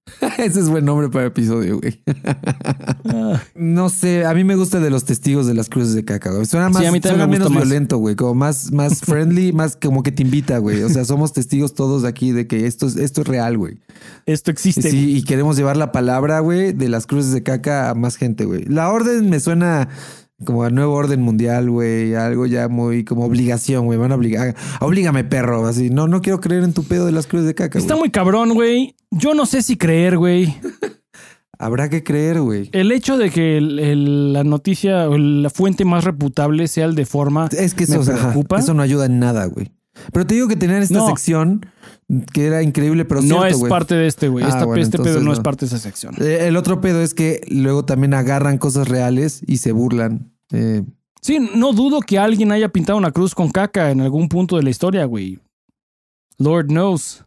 Ese 0.39 0.61
es 0.61 0.69
buen 0.69 0.85
nombre 0.85 1.09
para 1.09 1.27
episodio, 1.27 1.79
güey. 1.79 2.01
Ah, 3.05 3.41
No 3.55 3.89
sé, 3.89 4.25
a 4.25 4.35
mí 4.35 4.43
me 4.45 4.57
gusta 4.57 4.81
de 4.81 4.91
los 4.91 5.05
testigos 5.05 5.47
de 5.47 5.55
las 5.55 5.69
cruces 5.69 5.95
de 5.95 6.05
caca, 6.05 6.31
güey. 6.33 6.45
Suena, 6.45 6.69
más, 6.69 6.85
a 6.85 6.91
mí 6.91 7.01
suena 7.01 7.27
me 7.27 7.33
menos 7.35 7.51
más. 7.51 7.63
violento, 7.65 7.99
güey. 7.99 8.17
Como 8.17 8.35
más, 8.35 8.73
más 8.73 9.01
friendly, 9.05 9.53
más 9.53 9.77
como 9.77 10.03
que 10.03 10.11
te 10.13 10.23
invita, 10.23 10.59
güey. 10.59 10.83
O 10.83 10.89
sea, 10.89 11.05
somos 11.05 11.33
testigos 11.33 11.75
todos 11.75 12.05
aquí 12.05 12.33
de 12.33 12.47
que 12.47 12.67
esto 12.67 12.87
es, 12.87 12.97
esto 12.97 13.21
es 13.23 13.29
real, 13.29 13.57
güey. 13.57 13.79
esto 14.27 14.51
existe. 14.51 14.91
Sí, 14.91 15.17
y 15.17 15.23
queremos 15.23 15.57
llevar 15.57 15.77
la 15.77 15.93
palabra, 15.93 16.41
güey, 16.41 16.73
de 16.73 16.89
las 16.89 17.07
cruces 17.07 17.33
de 17.33 17.43
caca 17.43 17.91
a 17.91 17.95
más 17.95 18.17
gente, 18.17 18.45
güey. 18.45 18.65
La 18.65 18.91
orden 18.91 19.31
me 19.31 19.39
suena 19.41 19.89
como 20.45 20.65
a 20.65 20.71
nuevo 20.71 20.95
orden 20.95 21.21
mundial, 21.23 21.71
güey. 21.71 22.15
Algo 22.15 22.47
ya 22.47 22.69
muy 22.69 23.05
como 23.05 23.25
obligación, 23.25 23.87
güey. 23.87 23.99
Van 23.99 24.13
a 24.13 24.17
obligar. 24.17 24.55
Oblígame, 24.81 25.25
perro. 25.25 25.67
Así, 25.67 25.91
no, 25.91 26.09
no 26.09 26.21
quiero 26.23 26.41
creer 26.41 26.65
en 26.65 26.73
tu 26.73 26.85
pedo 26.85 27.07
de 27.07 27.13
las 27.13 27.27
cruces 27.27 27.47
de 27.47 27.55
caca, 27.55 27.79
Está 27.79 27.97
muy 27.97 28.11
cabrón, 28.11 28.55
güey. 28.55 28.95
Yo 29.11 29.35
no 29.35 29.47
sé 29.47 29.63
si 29.63 29.77
creer, 29.77 30.19
güey. 30.19 30.55
Habrá 31.59 31.89
que 31.89 32.03
creer, 32.03 32.41
güey. 32.41 32.71
El 32.73 32.91
hecho 32.91 33.17
de 33.17 33.31
que 33.31 33.57
el- 33.59 33.79
el- 33.79 34.33
la 34.33 34.43
noticia 34.43 35.09
o 35.09 35.17
la 35.17 35.49
fuente 35.49 35.85
más 35.85 36.03
reputable 36.03 36.67
sea 36.67 36.87
el 36.87 36.95
de 36.97 37.07
forma 37.07 37.49
Es 37.57 37.75
que 37.75 37.85
eso, 37.85 38.01
o 38.01 38.03
sea, 38.05 38.17
preocupa. 38.17 38.59
eso 38.59 38.75
no 38.75 38.83
ayuda 38.83 39.07
en 39.07 39.21
nada, 39.21 39.45
güey. 39.47 39.71
Pero 40.13 40.27
te 40.27 40.35
digo 40.35 40.49
que 40.49 40.57
tenían 40.57 40.83
esta 40.83 40.99
No. 40.99 41.07
sección 41.07 41.65
que 42.33 42.47
era 42.47 42.63
increíble, 42.63 43.05
pero 43.05 43.23
no 43.23 43.43
cierto, 43.43 43.65
es 43.65 43.71
parte 43.71 43.95
de 43.95 44.07
este, 44.07 44.29
güey. 44.29 44.45
Ah, 44.45 44.65
bueno, 44.65 44.83
este 44.83 44.99
pedo 44.99 45.21
no, 45.21 45.33
es 45.33 45.41
parte 45.41 45.67
de 45.67 45.67
esa 45.69 45.79
sección. 45.79 46.15
Eh, 46.21 46.47
El 46.49 46.57
otro 46.57 46.81
pedo 46.81 47.01
es 47.01 47.15
que 47.15 47.43
luego 47.49 47.85
también 47.85 48.13
agarran 48.15 48.59
cosas 48.59 48.89
reales 48.89 49.43
y 49.47 49.59
se 49.59 49.71
burlan. 49.73 50.32
Eh, 50.53 50.83
Sí, 51.25 51.39
no 51.55 51.73
dudo 51.73 52.01
que 52.01 52.19
alguien 52.19 52.51
haya 52.51 52.69
pintado 52.69 52.99
una 52.99 53.13
cruz 53.13 53.33
con 53.33 53.49
caca 53.51 53.93
en 53.93 54.01
algún 54.01 54.29
punto 54.29 54.57
de 54.57 54.65
la 54.65 54.71
historia, 54.71 55.05
güey. 55.05 55.39
Lord 56.39 56.67
knows. 56.67 57.25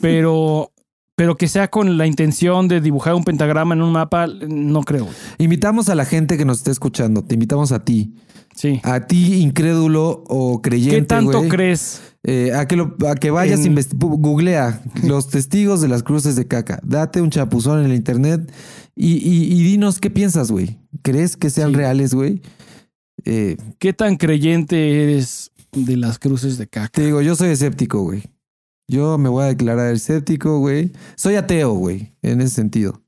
Pero, 0.00 0.70
pero 1.16 1.36
que 1.36 1.48
sea 1.48 1.68
con 1.68 1.98
la 1.98 2.06
intención 2.06 2.68
de 2.68 2.80
dibujar 2.80 3.14
un 3.14 3.24
pentagrama 3.24 3.74
en 3.74 3.82
un 3.82 3.90
mapa, 3.92 4.26
no 4.28 4.82
creo. 4.82 5.08
invitamos 5.38 5.88
a 5.88 5.94
la 5.96 6.04
gente 6.04 6.38
que 6.38 6.44
nos 6.44 6.58
esté 6.58 6.70
escuchando. 6.70 7.22
Te 7.24 7.34
invitamos 7.34 7.72
a 7.72 7.84
ti. 7.84 8.14
Sí. 8.54 8.80
A 8.84 9.06
ti, 9.06 9.40
incrédulo 9.40 10.22
o 10.28 10.60
creyente. 10.62 11.00
¿Qué 11.00 11.02
tanto 11.06 11.48
crees? 11.48 12.02
eh, 12.22 12.52
a, 12.54 12.68
que 12.68 12.76
lo- 12.76 12.94
a 13.08 13.14
que 13.14 13.30
vayas, 13.30 13.64
En- 13.64 13.74
googlea 13.98 14.82
los 15.04 15.28
testigos 15.28 15.80
de 15.80 15.88
las 15.88 16.02
cruces 16.02 16.36
de 16.36 16.46
caca. 16.46 16.78
Date 16.84 17.22
un 17.22 17.30
chapuzón 17.30 17.80
en 17.80 17.86
el 17.86 17.94
internet 17.96 18.52
y, 19.00 19.16
y- 19.16 19.52
y 19.60 19.62
dinos 19.62 19.98
qué 20.00 20.10
piensas, 20.10 20.50
güey. 20.50 20.78
¿Crees 21.02 21.36
que 21.36 21.50
sean 21.50 21.70
Sí. 21.70 21.76
reales, 21.76 22.14
güey? 22.14 22.42
Eh, 23.24 23.56
¿Qué 23.78 23.92
tan 23.92 24.16
creyente 24.16 25.02
eres 25.02 25.52
de 25.72 25.96
las 25.96 26.18
cruces 26.18 26.58
de 26.58 26.66
caca? 26.68 26.88
Te 26.92 27.04
digo, 27.06 27.20
yo 27.22 27.34
soy 27.36 27.50
escéptico, 27.50 28.02
güey. 28.02 28.22
Yo 28.88 29.18
me 29.18 29.28
voy 29.28 29.44
a 29.44 29.48
declarar 29.48 29.94
escéptico, 29.94 30.58
güey. 30.58 30.92
Soy 31.16 31.36
ateo, 31.36 31.74
güey, 31.74 32.14
en 32.22 32.40
ese 32.40 32.54
sentido. 32.56 33.02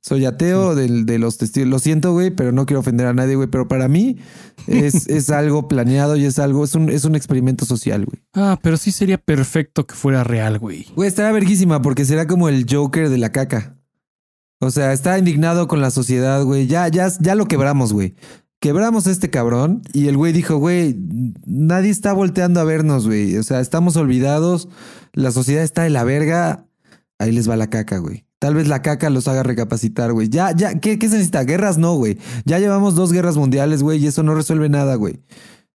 Soy 0.00 0.26
ateo 0.26 0.74
del- 0.74 1.06
de 1.06 1.18
los 1.18 1.38
testigos. 1.38 1.68
Lo 1.70 1.78
siento, 1.78 2.12
güey, 2.12 2.30
pero 2.30 2.52
no 2.52 2.66
quiero 2.66 2.80
ofender 2.80 3.06
a 3.06 3.14
nadie, 3.14 3.36
güey. 3.36 3.48
Pero 3.48 3.66
para 3.68 3.88
mí 3.88 4.18
es, 4.66 5.06
es 5.08 5.30
algo 5.30 5.66
planeado 5.66 6.14
y 6.16 6.26
es 6.26 6.38
algo, 6.38 6.62
es 6.64 6.74
un, 6.74 6.90
es 6.90 7.04
un 7.06 7.16
experimento 7.16 7.64
social, 7.64 8.04
güey. 8.04 8.22
Ah, 8.34 8.58
pero 8.62 8.76
sí 8.76 8.92
sería 8.92 9.16
perfecto 9.18 9.86
que 9.86 9.94
fuera 9.94 10.22
real, 10.22 10.58
güey. 10.58 10.86
Güey, 10.94 11.08
estará 11.08 11.32
verguísima 11.32 11.80
porque 11.80 12.04
será 12.04 12.26
como 12.26 12.48
el 12.50 12.66
Joker 12.70 13.08
de 13.08 13.18
la 13.18 13.32
caca. 13.32 13.78
O 14.60 14.70
sea, 14.70 14.92
está 14.92 15.18
indignado 15.18 15.68
con 15.68 15.80
la 15.80 15.90
sociedad, 15.90 16.42
güey. 16.44 16.66
Ya, 16.66 16.88
ya, 16.88 17.08
ya 17.20 17.34
lo 17.34 17.46
quebramos, 17.46 17.92
güey. 17.92 18.14
Quebramos 18.60 19.06
a 19.06 19.10
este 19.10 19.28
cabrón 19.28 19.82
y 19.92 20.08
el 20.08 20.16
güey 20.16 20.32
dijo, 20.32 20.56
güey, 20.56 20.96
nadie 21.44 21.90
está 21.90 22.12
volteando 22.14 22.60
a 22.60 22.64
vernos, 22.64 23.06
güey. 23.06 23.36
O 23.36 23.42
sea, 23.42 23.60
estamos 23.60 23.96
olvidados. 23.96 24.68
La 25.12 25.32
sociedad 25.32 25.62
está 25.62 25.82
de 25.82 25.90
la 25.90 26.04
verga. 26.04 26.66
Ahí 27.18 27.30
les 27.32 27.48
va 27.48 27.56
la 27.56 27.68
caca, 27.68 27.98
güey. 27.98 28.24
Tal 28.38 28.54
vez 28.54 28.66
la 28.68 28.80
caca 28.82 29.10
los 29.10 29.28
haga 29.28 29.42
recapacitar, 29.42 30.12
güey. 30.12 30.28
Ya, 30.28 30.52
ya, 30.56 30.78
¿qué, 30.80 30.98
qué 30.98 31.08
se 31.08 31.14
necesita? 31.14 31.44
Guerras 31.44 31.76
no, 31.78 31.94
güey. 31.94 32.18
Ya 32.46 32.58
llevamos 32.58 32.94
dos 32.94 33.12
guerras 33.12 33.36
mundiales, 33.36 33.82
güey, 33.82 34.02
y 34.02 34.06
eso 34.06 34.22
no 34.22 34.34
resuelve 34.34 34.68
nada, 34.68 34.94
güey. 34.96 35.20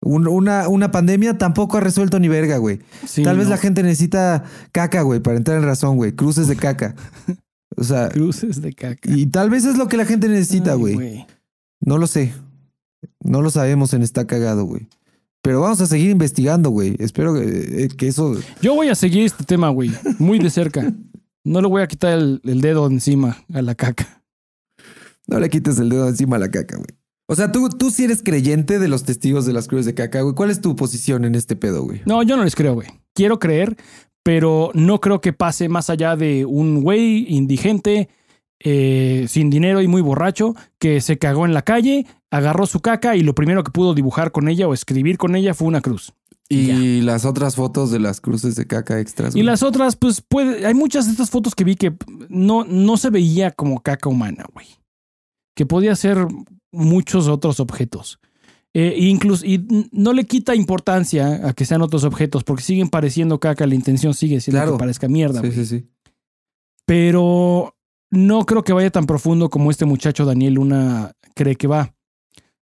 Un- 0.02 0.28
una, 0.28 0.68
una 0.68 0.90
pandemia 0.90 1.38
tampoco 1.38 1.78
ha 1.78 1.80
resuelto 1.80 2.18
ni 2.20 2.28
verga, 2.28 2.58
güey. 2.58 2.80
Sí, 3.06 3.22
Tal 3.22 3.36
vez 3.38 3.46
no. 3.46 3.50
la 3.52 3.56
gente 3.58 3.82
necesita 3.82 4.44
caca, 4.72 5.02
güey, 5.02 5.20
para 5.20 5.36
entrar 5.38 5.56
en 5.58 5.64
razón, 5.64 5.96
güey. 5.96 6.12
Cruces 6.12 6.48
de 6.48 6.56
caca. 6.56 6.94
O 7.76 7.84
sea, 7.84 8.08
Cruces 8.08 8.60
de 8.62 8.72
caca. 8.72 9.10
y 9.10 9.26
tal 9.26 9.50
vez 9.50 9.64
es 9.64 9.76
lo 9.76 9.88
que 9.88 9.96
la 9.96 10.04
gente 10.04 10.28
necesita, 10.28 10.74
güey. 10.74 11.26
No 11.80 11.98
lo 11.98 12.06
sé. 12.06 12.32
No 13.22 13.42
lo 13.42 13.50
sabemos 13.50 13.92
en 13.94 14.02
Está 14.02 14.26
Cagado, 14.26 14.64
güey. 14.64 14.86
Pero 15.42 15.60
vamos 15.60 15.80
a 15.82 15.86
seguir 15.86 16.10
investigando, 16.10 16.70
güey. 16.70 16.96
Espero 16.98 17.34
que, 17.34 17.84
eh, 17.84 17.88
que 17.88 18.08
eso. 18.08 18.34
Yo 18.62 18.74
voy 18.74 18.88
a 18.88 18.94
seguir 18.94 19.24
este 19.24 19.44
tema, 19.44 19.68
güey, 19.68 19.90
muy 20.18 20.38
de 20.38 20.50
cerca. 20.50 20.92
No 21.46 21.60
le 21.60 21.68
voy 21.68 21.82
a 21.82 21.86
quitar 21.86 22.14
el, 22.14 22.40
el 22.44 22.62
dedo 22.62 22.86
encima 22.86 23.36
a 23.52 23.60
la 23.60 23.74
caca. 23.74 24.22
No 25.26 25.38
le 25.38 25.50
quites 25.50 25.78
el 25.78 25.90
dedo 25.90 26.08
encima 26.08 26.36
a 26.36 26.38
la 26.38 26.50
caca, 26.50 26.76
güey. 26.76 26.88
O 27.26 27.34
sea, 27.34 27.52
tú, 27.52 27.68
tú 27.68 27.90
sí 27.90 28.04
eres 28.04 28.22
creyente 28.22 28.78
de 28.78 28.88
los 28.88 29.04
testigos 29.04 29.44
de 29.44 29.52
las 29.52 29.68
cruces 29.68 29.84
de 29.84 29.92
caca, 29.92 30.22
güey. 30.22 30.34
¿Cuál 30.34 30.48
es 30.50 30.62
tu 30.62 30.74
posición 30.74 31.26
en 31.26 31.34
este 31.34 31.54
pedo, 31.54 31.82
güey? 31.82 32.00
No, 32.06 32.22
yo 32.22 32.38
no 32.38 32.44
les 32.44 32.54
creo, 32.54 32.72
güey. 32.72 32.88
Quiero 33.12 33.38
creer, 33.38 33.76
pero 34.24 34.70
no 34.74 35.00
creo 35.00 35.20
que 35.20 35.32
pase 35.32 35.68
más 35.68 35.90
allá 35.90 36.16
de 36.16 36.44
un 36.46 36.82
güey 36.82 37.26
indigente, 37.28 38.08
eh, 38.58 39.26
sin 39.28 39.50
dinero 39.50 39.82
y 39.82 39.86
muy 39.86 40.00
borracho, 40.00 40.56
que 40.78 41.00
se 41.02 41.18
cagó 41.18 41.44
en 41.44 41.52
la 41.52 41.62
calle, 41.62 42.06
agarró 42.30 42.66
su 42.66 42.80
caca 42.80 43.14
y 43.14 43.20
lo 43.20 43.34
primero 43.34 43.62
que 43.62 43.70
pudo 43.70 43.94
dibujar 43.94 44.32
con 44.32 44.48
ella 44.48 44.66
o 44.66 44.74
escribir 44.74 45.18
con 45.18 45.36
ella 45.36 45.52
fue 45.54 45.68
una 45.68 45.82
cruz. 45.82 46.14
Y 46.48 47.00
las 47.00 47.24
otras 47.24 47.56
fotos 47.56 47.90
de 47.90 47.98
las 47.98 48.20
cruces 48.20 48.54
de 48.54 48.66
caca 48.66 49.00
extras. 49.00 49.34
Y 49.34 49.38
güey. 49.38 49.44
las 49.44 49.62
otras, 49.62 49.96
pues 49.96 50.20
puede, 50.20 50.66
hay 50.66 50.74
muchas 50.74 51.06
de 51.06 51.12
estas 51.12 51.30
fotos 51.30 51.54
que 51.54 51.64
vi 51.64 51.74
que 51.74 51.94
no, 52.28 52.64
no 52.64 52.96
se 52.96 53.10
veía 53.10 53.50
como 53.50 53.80
caca 53.82 54.08
humana, 54.08 54.46
güey. 54.52 54.66
Que 55.56 55.66
podía 55.66 55.96
ser 55.96 56.26
muchos 56.72 57.28
otros 57.28 57.60
objetos. 57.60 58.20
Eh, 58.76 58.96
incluso, 58.98 59.46
y 59.46 59.64
no 59.92 60.12
le 60.12 60.24
quita 60.24 60.54
importancia 60.56 61.48
a 61.48 61.52
que 61.52 61.64
sean 61.64 61.80
otros 61.82 62.02
objetos, 62.02 62.42
porque 62.42 62.64
siguen 62.64 62.88
pareciendo 62.88 63.38
caca, 63.38 63.66
la 63.68 63.76
intención 63.76 64.14
sigue 64.14 64.40
siendo 64.40 64.58
Claro. 64.60 64.72
que 64.72 64.78
parezca 64.80 65.06
mierda, 65.08 65.40
Sí, 65.42 65.52
sí, 65.52 65.64
sí. 65.64 65.84
Pero 66.86 67.74
no 68.10 68.44
creo 68.46 68.62
que 68.62 68.72
vaya 68.72 68.90
tan 68.90 69.06
profundo 69.06 69.48
como 69.48 69.70
este 69.70 69.84
muchacho 69.84 70.24
Daniel 70.24 70.54
Luna 70.54 71.12
cree 71.34 71.56
que 71.56 71.66
va. 71.66 71.94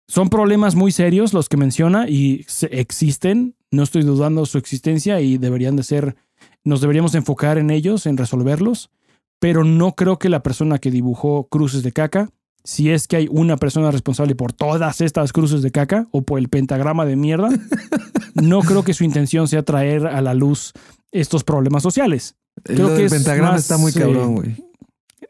Son 0.08 0.30
problemas 0.30 0.76
muy 0.76 0.92
serios 0.92 1.34
los 1.34 1.50
que 1.50 1.58
menciona 1.58 2.08
y 2.08 2.46
existen. 2.70 3.56
No 3.72 3.84
estoy 3.84 4.04
dudando 4.04 4.46
su 4.46 4.58
existencia 4.58 5.20
y 5.22 5.38
deberían 5.38 5.76
de 5.76 5.84
ser, 5.84 6.16
nos 6.64 6.82
deberíamos 6.82 7.16
enfocar 7.16 7.58
en 7.58 7.72
ellos, 7.72 8.06
en 8.06 8.18
resolverlos. 8.18 8.92
Pero 9.40 9.64
no 9.64 9.96
creo 9.96 10.18
que 10.18 10.30
la 10.30 10.44
persona 10.44 10.78
que 10.78 10.92
dibujó 10.92 11.48
cruces 11.50 11.84
de 11.84 11.92
caca, 11.92 12.30
si 12.66 12.90
es 12.90 13.08
que 13.08 13.16
hay 13.16 13.28
una 13.30 13.58
persona 13.58 13.92
responsable 13.92 14.36
por 14.36 14.52
todas 14.52 15.00
estas 15.00 15.32
cruces 15.32 15.62
de 15.62 15.72
caca 15.72 16.08
o 16.12 16.24
por 16.24 16.40
el 16.40 16.50
pentagrama 16.50 17.06
de 17.06 17.16
mierda, 17.16 17.50
no 18.34 18.62
creo 18.62 18.84
que 18.84 18.96
su 18.96 19.04
intención 19.04 19.48
sea 19.48 19.64
traer 19.64 20.08
a 20.08 20.20
la 20.22 20.34
luz 20.34 20.74
estos 21.12 21.44
problemas 21.44 21.84
sociales. 21.84 22.36
Creo 22.64 22.90
Lo 22.90 22.96
que 22.98 23.06
es 23.06 23.14
pentagrama 23.14 23.52
más, 23.52 23.62
está 23.62 23.78
muy 23.78 23.92
eh, 23.92 24.00
cabrón, 24.00 24.36
güey. 24.36 24.56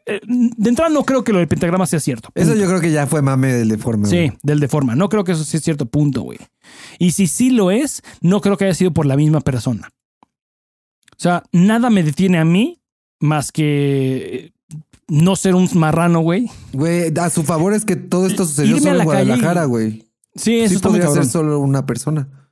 Eh, 0.06 0.20
de 0.26 0.68
entrada 0.68 0.90
no 0.90 1.04
creo 1.04 1.24
que 1.24 1.32
lo 1.32 1.38
del 1.38 1.48
pentagrama 1.48 1.84
sea 1.84 2.00
cierto. 2.00 2.30
Eso 2.34 2.54
yo 2.54 2.66
creo 2.66 2.80
que 2.80 2.90
ya 2.90 3.06
fue 3.06 3.20
mame 3.20 3.52
del 3.52 3.68
deforme. 3.68 4.08
Sí, 4.08 4.16
güey. 4.16 4.38
del 4.42 4.60
de 4.60 4.68
forma. 4.68 4.96
No 4.96 5.10
creo 5.10 5.24
que 5.24 5.32
eso 5.32 5.44
sea 5.44 5.60
cierto 5.60 5.84
punto, 5.84 6.22
güey. 6.22 6.38
Y 6.98 7.12
si 7.12 7.26
sí 7.26 7.50
lo 7.50 7.70
es, 7.70 8.02
no 8.22 8.40
creo 8.40 8.56
que 8.56 8.64
haya 8.64 8.74
sido 8.74 8.92
por 8.92 9.04
la 9.04 9.16
misma 9.16 9.42
persona. 9.42 9.90
O 10.22 11.18
sea, 11.18 11.42
nada 11.52 11.90
me 11.90 12.02
detiene 12.02 12.38
a 12.38 12.44
mí 12.46 12.80
más 13.20 13.52
que 13.52 14.52
no 15.08 15.36
ser 15.36 15.54
un 15.54 15.68
marrano, 15.74 16.20
güey. 16.20 16.50
Güey, 16.72 17.12
a 17.18 17.30
su 17.30 17.42
favor 17.42 17.72
es 17.72 17.84
que 17.84 17.96
todo 17.96 18.26
esto 18.26 18.44
sucedió 18.44 18.78
solo 18.78 19.00
en 19.00 19.04
Guadalajara, 19.04 19.64
güey. 19.64 20.08
Sí, 20.34 20.60
eso 20.60 20.74
Sí 20.74 20.80
podría 20.80 21.08
ser 21.08 21.26
solo 21.26 21.58
una 21.60 21.86
persona. 21.86 22.50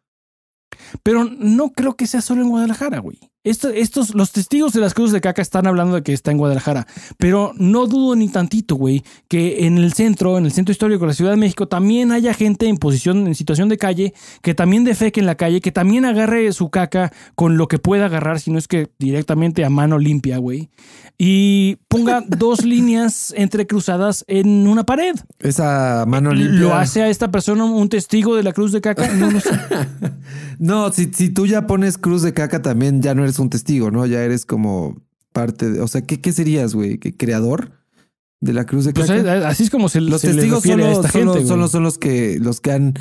Pero 1.02 1.24
no 1.24 1.70
creo 1.70 1.96
que 1.96 2.06
sea 2.06 2.20
solo 2.20 2.42
en 2.42 2.48
Guadalajara, 2.50 2.98
güey. 3.00 3.18
Esto- 3.44 3.68
estos, 3.68 4.14
los 4.14 4.32
testigos 4.32 4.72
de 4.72 4.80
las 4.80 4.94
cruces 4.94 5.12
de 5.12 5.20
caca 5.20 5.42
están 5.42 5.66
hablando 5.66 5.94
de 5.96 6.02
que 6.02 6.14
está 6.14 6.30
en 6.30 6.38
Guadalajara. 6.38 6.86
Pero 7.18 7.52
no 7.58 7.86
dudo 7.86 8.16
ni 8.16 8.28
tantito, 8.28 8.74
güey, 8.76 9.02
que 9.28 9.66
en 9.66 9.76
el 9.76 9.92
centro, 9.92 10.38
en 10.38 10.46
el 10.46 10.52
centro 10.52 10.72
histórico 10.72 11.00
de 11.02 11.08
la 11.08 11.12
Ciudad 11.14 11.32
de 11.32 11.36
México, 11.36 11.68
también 11.68 12.10
haya 12.10 12.32
gente 12.32 12.66
en 12.68 12.78
posición, 12.78 13.26
en 13.26 13.34
situación 13.34 13.68
de 13.68 13.76
calle, 13.76 14.14
que 14.42 14.54
también 14.54 14.84
defeque 14.84 15.20
en 15.20 15.26
la 15.26 15.34
calle, 15.34 15.60
que 15.60 15.72
también 15.72 16.06
agarre 16.06 16.50
su 16.54 16.70
caca 16.70 17.12
con 17.34 17.58
lo 17.58 17.68
que 17.68 17.78
pueda 17.78 18.06
agarrar, 18.06 18.40
si 18.40 18.50
no 18.50 18.58
es 18.58 18.66
que 18.66 18.88
directamente 18.98 19.64
a 19.64 19.68
mano 19.70 19.98
limpia, 19.98 20.38
güey. 20.38 20.70
Y 21.18 21.76
ponga 21.88 22.24
dos 22.26 22.64
líneas 22.64 23.32
entrecruzadas 23.36 24.24
en 24.26 24.66
una 24.66 24.84
pared. 24.84 25.14
Esa 25.38 26.04
mano 26.08 26.32
limpia. 26.32 26.60
¿Lo 26.60 26.74
hace 26.74 27.02
a 27.02 27.08
esta 27.08 27.30
persona 27.30 27.64
un 27.64 27.88
testigo 27.90 28.36
de 28.36 28.42
la 28.42 28.52
cruz 28.52 28.72
de 28.72 28.80
caca? 28.80 29.06
No 29.12 29.30
lo 29.30 29.38
sé. 29.40 29.50
No, 30.58 30.92
si, 30.92 31.10
si 31.12 31.30
tú 31.30 31.46
ya 31.46 31.66
pones 31.66 31.98
cruz 31.98 32.22
de 32.22 32.32
caca 32.32 32.62
también 32.62 33.02
ya 33.02 33.12
no 33.14 33.24
eres 33.24 33.33
un 33.38 33.50
testigo, 33.50 33.90
¿no? 33.90 34.06
Ya 34.06 34.22
eres 34.22 34.46
como 34.46 35.02
parte 35.32 35.70
de... 35.70 35.80
O 35.80 35.88
sea, 35.88 36.02
¿qué, 36.02 36.20
qué 36.20 36.32
serías, 36.32 36.74
güey? 36.74 36.98
¿Qué 36.98 37.16
¿Creador 37.16 37.72
de 38.40 38.52
la 38.52 38.66
cruz 38.66 38.84
de 38.84 38.92
Pues 38.92 39.08
caca? 39.08 39.38
eh, 39.38 39.44
así 39.46 39.64
es 39.64 39.70
como 39.70 39.88
se, 39.88 40.00
los 40.00 40.20
se 40.20 40.32
testigos 40.34 40.64
a 40.66 40.90
esta 40.92 41.10
solo- 41.10 41.32
gente. 41.34 41.48
solo 41.48 41.62
güey. 41.62 41.70
son 41.72 41.82
los 41.82 41.98
que, 41.98 42.38
los 42.40 42.60
que 42.60 42.72
han 42.72 42.94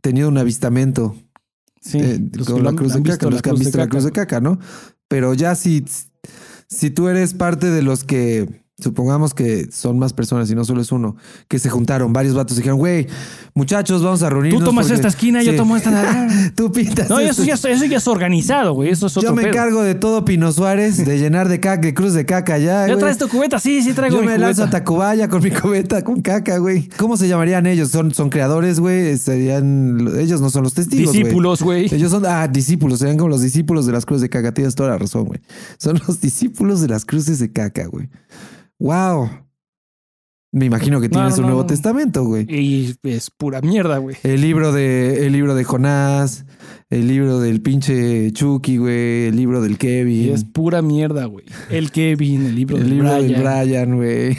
tenido 0.00 0.28
un 0.28 0.38
avistamiento 0.38 1.14
Sí, 1.80 1.98
eh, 2.00 2.18
los 2.34 2.48
con 2.48 2.64
la 2.64 2.72
cruz 2.72 2.92
de 2.94 3.02
caca, 3.02 3.30
los 3.30 3.40
que 3.42 3.50
han 3.50 3.56
visto 3.56 3.78
la 3.78 3.88
cruz 3.88 4.04
de 4.04 4.12
caca, 4.12 4.40
¿no? 4.40 4.58
Pero 5.06 5.32
ya 5.34 5.54
si, 5.54 5.84
si 6.68 6.90
tú 6.90 7.08
eres 7.08 7.34
parte 7.34 7.70
de 7.70 7.82
los 7.82 8.02
que, 8.04 8.62
supongamos 8.80 9.34
que 9.34 9.68
son 9.72 9.98
más 9.98 10.12
personas 10.12 10.48
y 10.50 10.54
no 10.54 10.64
solo 10.64 10.80
es 10.80 10.92
uno, 10.92 11.16
que 11.48 11.58
se 11.58 11.68
juntaron, 11.68 12.12
varios 12.12 12.34
vatos 12.34 12.56
y 12.56 12.60
dijeron, 12.60 12.78
güey, 12.78 13.06
muchachos, 13.54 14.02
vamos 14.02 14.22
a 14.22 14.30
reunirnos. 14.30 14.60
Tú 14.60 14.66
tomas 14.66 14.86
porque- 14.86 14.94
esta 14.94 15.08
esquina, 15.08 15.42
yo 15.42 15.56
tomo 15.56 15.76
esta 15.76 15.90
de. 15.90 16.50
Tú 16.54 16.70
pintas. 16.70 17.08
No, 17.10 17.18
esto. 17.18 17.42
eso 17.42 17.44
ya, 17.44 17.54
es- 17.54 17.64
eso 17.64 17.84
ya 17.86 17.96
es 17.98 18.06
organizado, 18.06 18.74
güey. 18.74 18.90
Eso 18.90 19.06
es 19.08 19.16
otro 19.16 19.30
Yo 19.30 19.34
me 19.34 19.42
pedo. 19.42 19.52
encargo 19.52 19.82
de 19.82 19.94
todo 19.96 20.24
Pino 20.24 20.52
Suárez, 20.52 21.04
de 21.04 21.18
llenar 21.18 21.48
de 21.48 21.58
caca, 21.60 21.80
de 21.80 21.92
cruz 21.94 22.12
de 22.14 22.24
caca 22.24 22.56
ya. 22.58 22.82
¿Ya 22.86 22.86
güey. 22.86 22.98
traes 22.98 23.18
tu 23.18 23.28
cubeta? 23.28 23.58
Sí, 23.58 23.82
sí 23.82 23.92
traigo 23.94 24.16
Yo 24.16 24.22
mi 24.22 24.28
me 24.28 24.38
lanzo 24.38 24.64
a. 24.64 24.70
Tacubaya 24.70 25.28
con 25.28 25.42
mi 25.42 25.50
cubeta 25.50 26.02
con 26.04 26.20
caca, 26.22 26.58
güey. 26.58 26.88
¿Cómo 26.98 27.16
se 27.16 27.26
llamarían 27.26 27.66
ellos? 27.66 27.90
Son, 27.90 28.14
son 28.14 28.30
creadores, 28.30 28.78
güey. 28.80 29.16
Serían. 29.18 29.98
Ellos 30.18 30.40
no 30.40 30.50
son 30.50 30.62
los 30.62 30.74
testigos. 30.74 31.06
güey. 31.12 31.22
Discípulos, 31.24 31.62
güey. 31.62 31.92
Ellos 31.92 32.10
son, 32.12 32.24
ah, 32.26 32.46
discípulos, 32.46 33.00
serían 33.00 33.16
como 33.16 33.28
los 33.30 33.42
discípulos 33.42 33.86
de 33.86 33.92
las 33.92 34.06
cruces 34.06 34.22
de 34.22 34.28
caca. 34.30 34.52
Tienes 34.54 34.74
toda 34.76 34.90
la 34.90 34.98
razón, 34.98 35.24
güey. 35.24 35.40
Son 35.78 36.00
los 36.06 36.20
discípulos 36.20 36.80
de 36.80 36.88
las 36.88 37.04
cruces 37.04 37.38
de 37.40 37.50
caca, 37.52 37.86
güey. 37.86 38.08
Wow. 38.78 39.28
Me 40.50 40.64
imagino 40.64 40.98
que 41.00 41.10
tienes 41.10 41.36
no, 41.36 41.40
un 41.42 41.46
Nuevo 41.46 41.60
no. 41.62 41.66
Testamento, 41.66 42.24
güey. 42.24 42.46
Y 42.48 42.94
es 43.02 43.30
pura 43.30 43.60
mierda, 43.60 43.98
güey. 43.98 44.16
El 44.22 44.40
libro 44.40 44.72
de, 44.72 45.26
el 45.26 45.32
libro 45.34 45.54
de 45.54 45.62
Jonás, 45.62 46.46
el 46.88 47.06
libro 47.06 47.38
del 47.38 47.60
pinche 47.60 48.32
Chucky, 48.32 48.78
güey, 48.78 49.26
el 49.26 49.36
libro 49.36 49.60
del 49.60 49.72
Y 49.72 49.76
Kevin. 49.76 50.32
es 50.32 50.44
pura 50.44 50.80
mierda, 50.80 51.26
güey. 51.26 51.44
El 51.70 51.90
Kevin, 51.90 52.46
el 52.46 52.54
libro 52.54 52.78
El 52.78 52.84
de 52.84 52.88
libro 52.88 53.14
Brian. 53.14 53.28
del 53.28 53.42
Brian, 53.42 53.96
güey. 53.96 54.36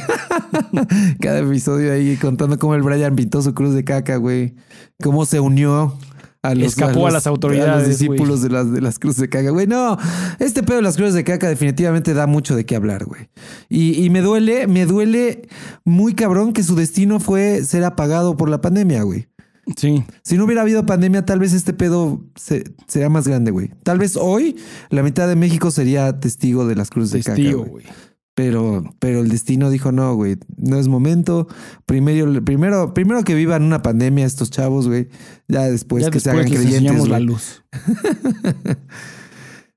Cada 1.21 1.39
episodio 1.39 1.93
ahí 1.93 2.17
contando 2.17 2.57
cómo 2.57 2.73
el 2.73 2.81
Brian 2.81 3.15
pintó 3.15 3.43
su 3.43 3.53
cruz 3.53 3.75
de 3.75 3.83
caca, 3.83 4.15
güey. 4.15 4.55
Cómo 5.03 5.25
se 5.27 5.39
unió 5.39 5.95
a 6.41 6.55
los, 6.55 6.67
Escapó 6.67 7.07
a 7.07 7.11
las 7.11 7.27
autoridades, 7.27 7.73
a 7.73 7.77
los 7.79 7.87
discípulos 7.87 8.41
de 8.41 8.49
las, 8.49 8.71
de 8.71 8.79
las 8.81 8.97
cruces 8.97 9.19
de 9.21 9.29
caca, 9.29 9.49
güey. 9.49 9.67
No, 9.67 9.97
este 10.39 10.63
pedo 10.63 10.77
de 10.77 10.83
las 10.83 10.95
cruces 10.95 11.13
de 11.13 11.23
caca 11.25 11.49
definitivamente 11.49 12.13
da 12.13 12.27
mucho 12.27 12.55
de 12.55 12.65
qué 12.65 12.75
hablar, 12.77 13.03
güey. 13.05 13.29
Y, 13.67 14.03
y 14.03 14.09
me 14.09 14.21
duele, 14.21 14.65
me 14.67 14.85
duele 14.85 15.49
muy 15.83 16.13
cabrón 16.13 16.53
que 16.53 16.63
su 16.63 16.75
destino 16.75 17.19
fue 17.19 17.63
ser 17.65 17.83
apagado 17.83 18.37
por 18.37 18.49
la 18.49 18.61
pandemia, 18.61 19.03
güey. 19.03 19.27
Sí. 19.75 20.03
Si 20.23 20.35
no 20.37 20.45
hubiera 20.45 20.61
habido 20.63 20.85
pandemia, 20.85 21.25
tal 21.25 21.39
vez 21.39 21.53
este 21.53 21.73
pedo 21.73 22.23
se- 22.35 22.63
sería 22.87 23.09
más 23.09 23.27
grande, 23.27 23.51
güey. 23.51 23.69
Tal 23.83 23.99
vez 23.99 24.15
hoy 24.15 24.55
la 24.89 25.03
mitad 25.03 25.27
de 25.27 25.35
México 25.35 25.69
sería 25.69 26.19
testigo 26.19 26.65
de 26.65 26.75
las 26.75 26.89
cruces 26.89 27.11
de 27.11 27.21
Testigo, 27.21 27.59
caca, 27.59 27.69
güey. 27.71 27.83
güey. 27.85 27.95
Pero, 28.39 28.95
pero 28.99 29.19
el 29.19 29.27
destino 29.27 29.69
dijo 29.69 29.91
no, 29.91 30.15
güey, 30.15 30.37
no 30.55 30.79
es 30.79 30.87
momento. 30.87 31.49
Primero, 31.85 32.41
primero, 32.45 32.93
primero 32.93 33.21
que 33.25 33.35
vivan 33.35 33.63
una 33.63 33.81
pandemia 33.81 34.25
estos 34.25 34.49
chavos, 34.49 34.87
güey. 34.87 35.09
Ya 35.49 35.63
después 35.63 36.05
ya 36.05 36.09
que 36.09 36.21
se 36.21 36.29
después 36.29 36.45
hagan 36.45 36.51
les 36.53 36.61
creyentes. 36.61 36.89
enseñamos 36.93 37.09
la 37.09 37.17
güey. 37.17 37.27
luz. 37.27 37.63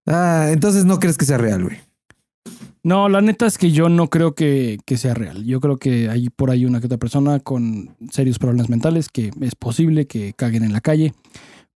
Ah, 0.07 0.49
entonces 0.51 0.85
no 0.85 0.99
crees 0.99 1.17
que 1.17 1.25
sea 1.25 1.39
real, 1.39 1.63
güey. 1.63 1.77
No, 2.83 3.09
la 3.09 3.21
neta 3.21 3.47
es 3.47 3.57
que 3.57 3.71
yo 3.71 3.89
no 3.89 4.11
creo 4.11 4.35
que, 4.35 4.81
que 4.85 4.97
sea 4.97 5.15
real. 5.15 5.45
Yo 5.45 5.61
creo 5.61 5.77
que 5.77 6.09
hay 6.09 6.29
por 6.29 6.51
ahí 6.51 6.65
una 6.65 6.81
que 6.81 6.87
otra 6.87 6.99
persona 6.99 7.39
con 7.39 7.97
serios 8.11 8.41
problemas 8.41 8.69
mentales 8.69 9.09
que 9.09 9.31
es 9.41 9.55
posible 9.55 10.09
que 10.09 10.35
caguen 10.35 10.65
en 10.65 10.73
la 10.73 10.81
calle, 10.81 11.15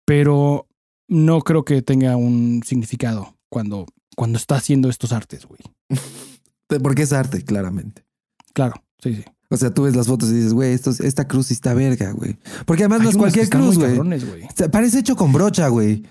pero 0.05 0.65
no 1.07 1.41
creo 1.41 1.65
que 1.65 1.83
tenga 1.83 2.15
un 2.15 2.61
significado 2.65 3.35
cuando, 3.49 3.85
cuando 4.15 4.37
está 4.37 4.55
haciendo 4.55 4.89
estos 4.89 5.11
artes, 5.13 5.45
güey. 5.45 5.61
Porque 6.81 7.03
es 7.03 7.13
arte, 7.13 7.43
claramente. 7.43 8.05
Claro, 8.53 8.73
sí, 9.01 9.15
sí. 9.15 9.25
O 9.49 9.57
sea, 9.57 9.71
tú 9.73 9.83
ves 9.83 9.95
las 9.95 10.07
fotos 10.07 10.29
y 10.29 10.33
dices, 10.33 10.53
güey, 10.53 10.73
esto 10.73 10.89
es- 10.89 10.99
esta 10.99 11.27
cruz 11.27 11.47
sí 11.47 11.53
está 11.53 11.73
verga, 11.75 12.11
güey. 12.11 12.37
Porque 12.65 12.83
además 12.83 12.99
no 13.01 13.05
Hay 13.05 13.09
es 13.11 13.15
unas 13.15 13.33
que 13.33 13.47
cualquier 13.47 13.49
cruz, 13.49 13.77
güey. 13.77 14.69
Parece 14.71 14.99
hecho 14.99 15.15
con 15.15 15.31
brocha, 15.31 15.67
güey. 15.67 16.03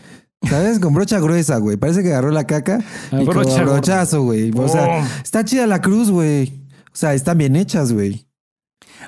¿Sabes? 0.48 0.78
Con 0.78 0.94
brocha 0.94 1.18
gruesa, 1.20 1.56
güey. 1.58 1.76
Parece 1.76 2.02
que 2.02 2.10
agarró 2.10 2.30
la 2.30 2.46
caca 2.46 2.78
Ah, 3.10 3.20
y 3.22 3.24
brocha 3.24 3.64
brochazo, 3.64 4.22
güey. 4.22 4.52
O 4.54 4.68
sea, 4.68 4.86
Oh. 5.02 5.06
está 5.22 5.44
chida 5.44 5.66
la 5.66 5.80
cruz, 5.80 6.10
güey. 6.10 6.62
O 6.92 6.96
sea, 6.96 7.14
están 7.14 7.38
bien 7.38 7.56
hechas, 7.56 7.92
güey. 7.92 8.26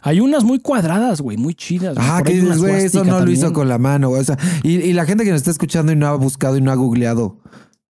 Hay 0.02 0.20
unas 0.20 0.44
muy 0.44 0.58
cuadradas, 0.60 1.20
güey, 1.20 1.36
muy 1.36 1.54
chidas. 1.54 1.96
Ah, 1.98 2.22
que 2.24 2.32
dices, 2.34 2.58
güey, 2.58 2.84
eso 2.84 3.04
no 3.04 3.20
lo 3.24 3.30
hizo 3.30 3.52
con 3.52 3.68
la 3.68 3.78
mano. 3.78 4.08
güey. 4.08 4.20
O 4.20 4.24
sea, 4.24 4.36
y, 4.62 4.72
y 4.76 4.92
la 4.92 5.04
gente 5.06 5.24
que 5.24 5.30
nos 5.30 5.38
está 5.38 5.50
escuchando 5.52 5.92
y 5.92 5.96
no 5.96 6.06
ha 6.08 6.14
buscado 6.16 6.56
y 6.56 6.60
no 6.60 6.72
ha 6.72 6.74
googleado 6.74 7.38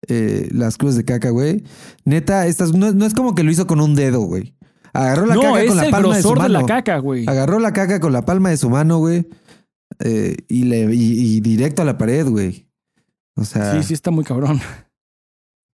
eh, 0.09 0.49
las 0.53 0.77
cruces 0.77 0.97
de 0.97 1.05
caca, 1.05 1.31
güey. 1.31 1.65
Neta, 2.05 2.47
estas, 2.47 2.73
no, 2.75 2.93
no 2.93 3.07
es 3.07 3.15
como 3.15 3.35
que 3.35 3.43
lo 3.43 3.51
hizo 3.51 3.67
con 3.67 3.81
un 3.81 3.95
dedo, 3.95 4.21
güey. 4.23 4.55
Agarró 4.93 5.27
la 5.27 5.35
No, 5.35 5.43
caca 5.43 5.67
con 5.67 5.77
la 5.77 5.91
palma 5.91 6.17
de 6.17 6.23
su 6.23 6.29
grosor 6.29 6.37
de, 6.37 6.43
mano. 6.55 6.61
la 6.61 6.67
caca, 6.67 6.99
güey. 6.99 7.25
Agarró 7.29 7.59
la 7.59 7.73
caca 7.73 8.01
con 8.01 8.13
la 8.13 8.25
palma 8.25 8.51
de 8.51 8.57
su 8.57 8.71
mano, 8.71 8.99
güey. 8.99 9.27
eh, 10.01 10.37
y, 10.49 10.65
le, 10.65 10.95
y, 10.95 11.37
y 11.37 11.41
directo 11.41 11.83
a 11.83 11.85
la 11.85 11.99
pared, 11.99 12.27
güey. 12.29 12.67
O 13.37 13.45
sea, 13.45 13.75
Sí, 13.75 13.83
sí, 13.89 13.95
está 13.95 14.11
muy 14.11 14.25
cabrón. 14.25 14.61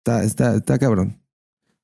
Está, 0.05 0.23
está, 0.25 0.55
está 0.57 0.79
cabrón. 0.79 1.19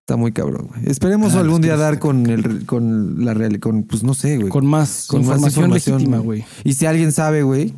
Está 0.00 0.16
muy 0.16 0.32
cabrón, 0.32 0.68
güey. 0.68 0.82
Esperemos 0.90 1.34
Ah, 1.34 1.40
algún 1.40 1.62
día 1.62 1.76
dar 1.76 1.98
con 1.98 2.26
el 2.28 2.66
con 2.66 3.24
la 3.24 3.34
real, 3.34 3.58
con, 3.60 3.84
pues 3.84 4.02
no 4.02 4.14
sé, 4.14 4.36
güey. 4.36 4.48
Con 4.48 4.66
más 4.66 5.06
Con 5.06 5.20
más 5.20 5.28
información, 5.28 5.64
información, 5.64 5.96
legítima, 5.96 6.18
güey. 6.18 6.44
Y 6.64 6.74
si 6.74 6.86
alguien 6.86 7.12
sabe, 7.12 7.42
güey, 7.44 7.72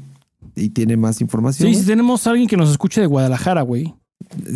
y 0.56 0.70
tiene 0.70 0.96
más 0.96 1.20
información. 1.20 1.68
Sí, 1.68 1.74
güey, 1.74 1.82
si 1.82 1.86
tenemos 1.86 2.26
a 2.26 2.30
alguien 2.30 2.48
que 2.48 2.56
nos 2.56 2.70
escuche 2.70 3.00
de 3.00 3.06
Guadalajara, 3.06 3.62
güey. 3.62 3.94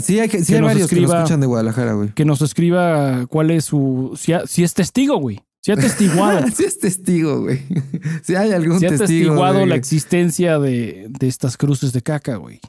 Sí, 0.02 0.18
hay, 0.20 0.28
que- 0.28 0.40
sí 0.40 0.46
que 0.46 0.54
hay 0.56 0.60
nos 0.60 0.70
varios 0.70 0.90
que 0.90 1.00
nos 1.00 1.12
escuchan 1.14 1.40
de 1.40 1.46
Guadalajara, 1.46 1.92
güey. 1.94 2.08
Que 2.14 2.24
nos 2.24 2.42
escriba 2.42 3.26
cuál 3.26 3.50
es 3.50 3.64
su. 3.64 4.12
Si, 4.18 4.32
ha- 4.32 4.46
si 4.46 4.64
es 4.64 4.74
testigo, 4.74 5.18
güey. 5.18 5.40
Si 5.60 5.72
ha 5.72 5.76
testiguado. 5.76 6.46
sí 6.54 6.64
es 6.64 6.78
testigo, 6.78 7.40
güey. 7.42 7.60
si 8.22 8.34
hay 8.34 8.52
algún 8.52 8.78
si 8.80 8.86
ha 8.86 8.90
testigo. 8.90 9.08
testiguado 9.08 9.58
güey. 9.58 9.68
la 9.68 9.74
existencia 9.76 10.58
de, 10.58 11.06
de 11.08 11.28
estas 11.28 11.56
cruces 11.56 11.92
de 11.92 12.02
caca, 12.02 12.36
güey. 12.36 12.60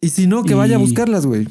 Y 0.00 0.10
si 0.10 0.26
no, 0.26 0.44
que 0.44 0.54
vaya 0.54 0.76
a 0.76 0.78
buscarlas, 0.78 1.26
güey. 1.26 1.46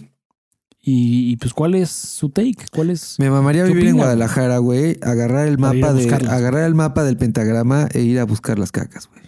Y, 0.81 1.31
y, 1.31 1.35
pues, 1.37 1.53
¿cuál 1.53 1.75
es 1.75 1.89
su 1.89 2.29
take? 2.29 2.65
¿Cuál 2.73 2.91
es? 2.91 3.15
Me 3.19 3.29
mamaría 3.29 3.65
¿Qué 3.65 3.71
vivir 3.73 3.87
en 3.89 3.97
Guadalajara, 3.97 4.59
güey. 4.59 4.97
Agarrar 5.01 5.47
el 5.47 5.57
mapa 5.57 5.91
de, 5.93 6.07
agarrar 6.13 6.63
el 6.65 6.75
mapa 6.75 7.03
del 7.03 7.17
pentagrama 7.17 7.89
e 7.93 8.03
ir 8.03 8.19
a 8.19 8.23
buscar 8.23 8.57
las 8.57 8.71
cacas, 8.71 9.09
güey. 9.09 9.23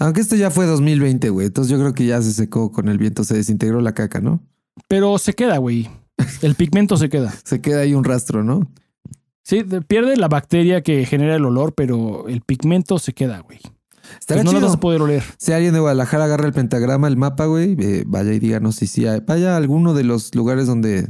Aunque 0.00 0.22
esto 0.22 0.36
ya 0.36 0.50
fue 0.50 0.64
2020, 0.64 1.28
güey. 1.28 1.48
Entonces 1.48 1.70
yo 1.70 1.78
creo 1.78 1.92
que 1.92 2.06
ya 2.06 2.22
se 2.22 2.32
secó 2.32 2.72
con 2.72 2.88
el 2.88 2.96
viento, 2.96 3.24
se 3.24 3.34
desintegró 3.34 3.82
la 3.82 3.92
caca, 3.92 4.22
¿no? 4.22 4.40
Pero 4.88 5.18
se 5.18 5.32
queda, 5.34 5.58
güey. 5.58 5.88
El 6.42 6.54
pigmento 6.54 6.96
se 6.96 7.08
queda. 7.08 7.32
Se 7.44 7.60
queda 7.60 7.80
ahí 7.80 7.94
un 7.94 8.04
rastro, 8.04 8.44
¿no? 8.44 8.70
Sí, 9.42 9.62
de- 9.62 9.82
pierde 9.82 10.16
la 10.16 10.28
bacteria 10.28 10.82
que 10.82 11.04
genera 11.06 11.36
el 11.36 11.44
olor, 11.44 11.74
pero 11.74 12.28
el 12.28 12.40
pigmento 12.40 12.98
se 12.98 13.12
queda, 13.12 13.40
güey. 13.40 13.58
Estaría 14.18 14.42
Pues 14.42 14.44
no 14.44 14.52
lo 14.52 14.58
chido. 14.58 14.68
vas 14.68 14.76
a 14.76 14.80
poder 14.80 15.02
oler. 15.02 15.22
Si 15.38 15.52
alguien 15.52 15.74
de 15.74 15.80
Guadalajara 15.80 16.24
agarra 16.24 16.46
el 16.46 16.52
pentagrama, 16.52 17.08
el 17.08 17.16
mapa, 17.16 17.46
güey, 17.46 17.76
eh, 17.78 18.04
vaya 18.06 18.32
y 18.32 18.38
díganos 18.38 18.76
si 18.76 18.86
sí 18.86 19.06
hay. 19.06 19.20
Vaya 19.26 19.54
a 19.54 19.56
alguno 19.56 19.92
de 19.94 20.04
los 20.04 20.34
lugares 20.34 20.66
donde 20.66 21.08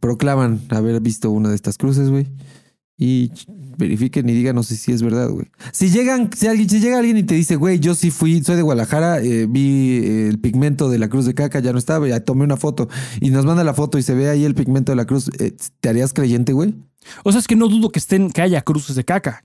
proclaman 0.00 0.60
haber 0.70 1.00
visto 1.00 1.30
una 1.30 1.48
de 1.48 1.54
estas 1.56 1.78
cruces, 1.78 2.10
güey. 2.10 2.26
Y 2.96 3.30
verifiquen 3.76 4.28
y 4.28 4.32
díganos 4.32 4.66
si 4.66 4.76
sí 4.76 4.92
es 4.92 5.02
verdad, 5.02 5.28
güey. 5.28 5.46
Si 5.72 5.90
llegan, 5.90 6.30
si 6.36 6.46
alguien, 6.46 6.68
si 6.68 6.80
llega 6.80 6.98
alguien 6.98 7.16
y 7.16 7.22
te 7.22 7.34
dice, 7.34 7.56
güey, 7.56 7.80
yo 7.80 7.94
sí 7.94 8.10
fui, 8.10 8.42
soy 8.42 8.56
de 8.56 8.62
Guadalajara, 8.62 9.20
eh, 9.20 9.46
vi 9.48 9.98
eh, 9.98 10.28
el 10.28 10.38
pigmento 10.38 10.88
de 10.88 10.98
la 10.98 11.08
cruz 11.08 11.26
de 11.26 11.34
caca, 11.34 11.60
ya 11.60 11.72
no 11.72 11.78
estaba, 11.78 12.08
ya 12.08 12.20
tomé 12.20 12.44
una 12.44 12.56
foto 12.56 12.88
y 13.20 13.30
nos 13.30 13.44
manda 13.44 13.64
la 13.64 13.74
foto 13.74 13.98
y 13.98 14.02
se 14.02 14.14
ve 14.14 14.28
ahí 14.28 14.44
el 14.44 14.54
pigmento 14.54 14.92
de 14.92 14.96
la 14.96 15.06
cruz, 15.06 15.30
eh, 15.38 15.56
¿te 15.80 15.88
harías 15.88 16.12
creyente, 16.12 16.52
güey? 16.52 16.74
O 17.22 17.32
sea, 17.32 17.40
es 17.40 17.46
que 17.46 17.56
no 17.56 17.68
dudo 17.68 17.90
que 17.90 17.98
estén, 17.98 18.30
que 18.30 18.42
haya 18.42 18.62
cruces 18.62 18.96
de 18.96 19.04
caca. 19.04 19.44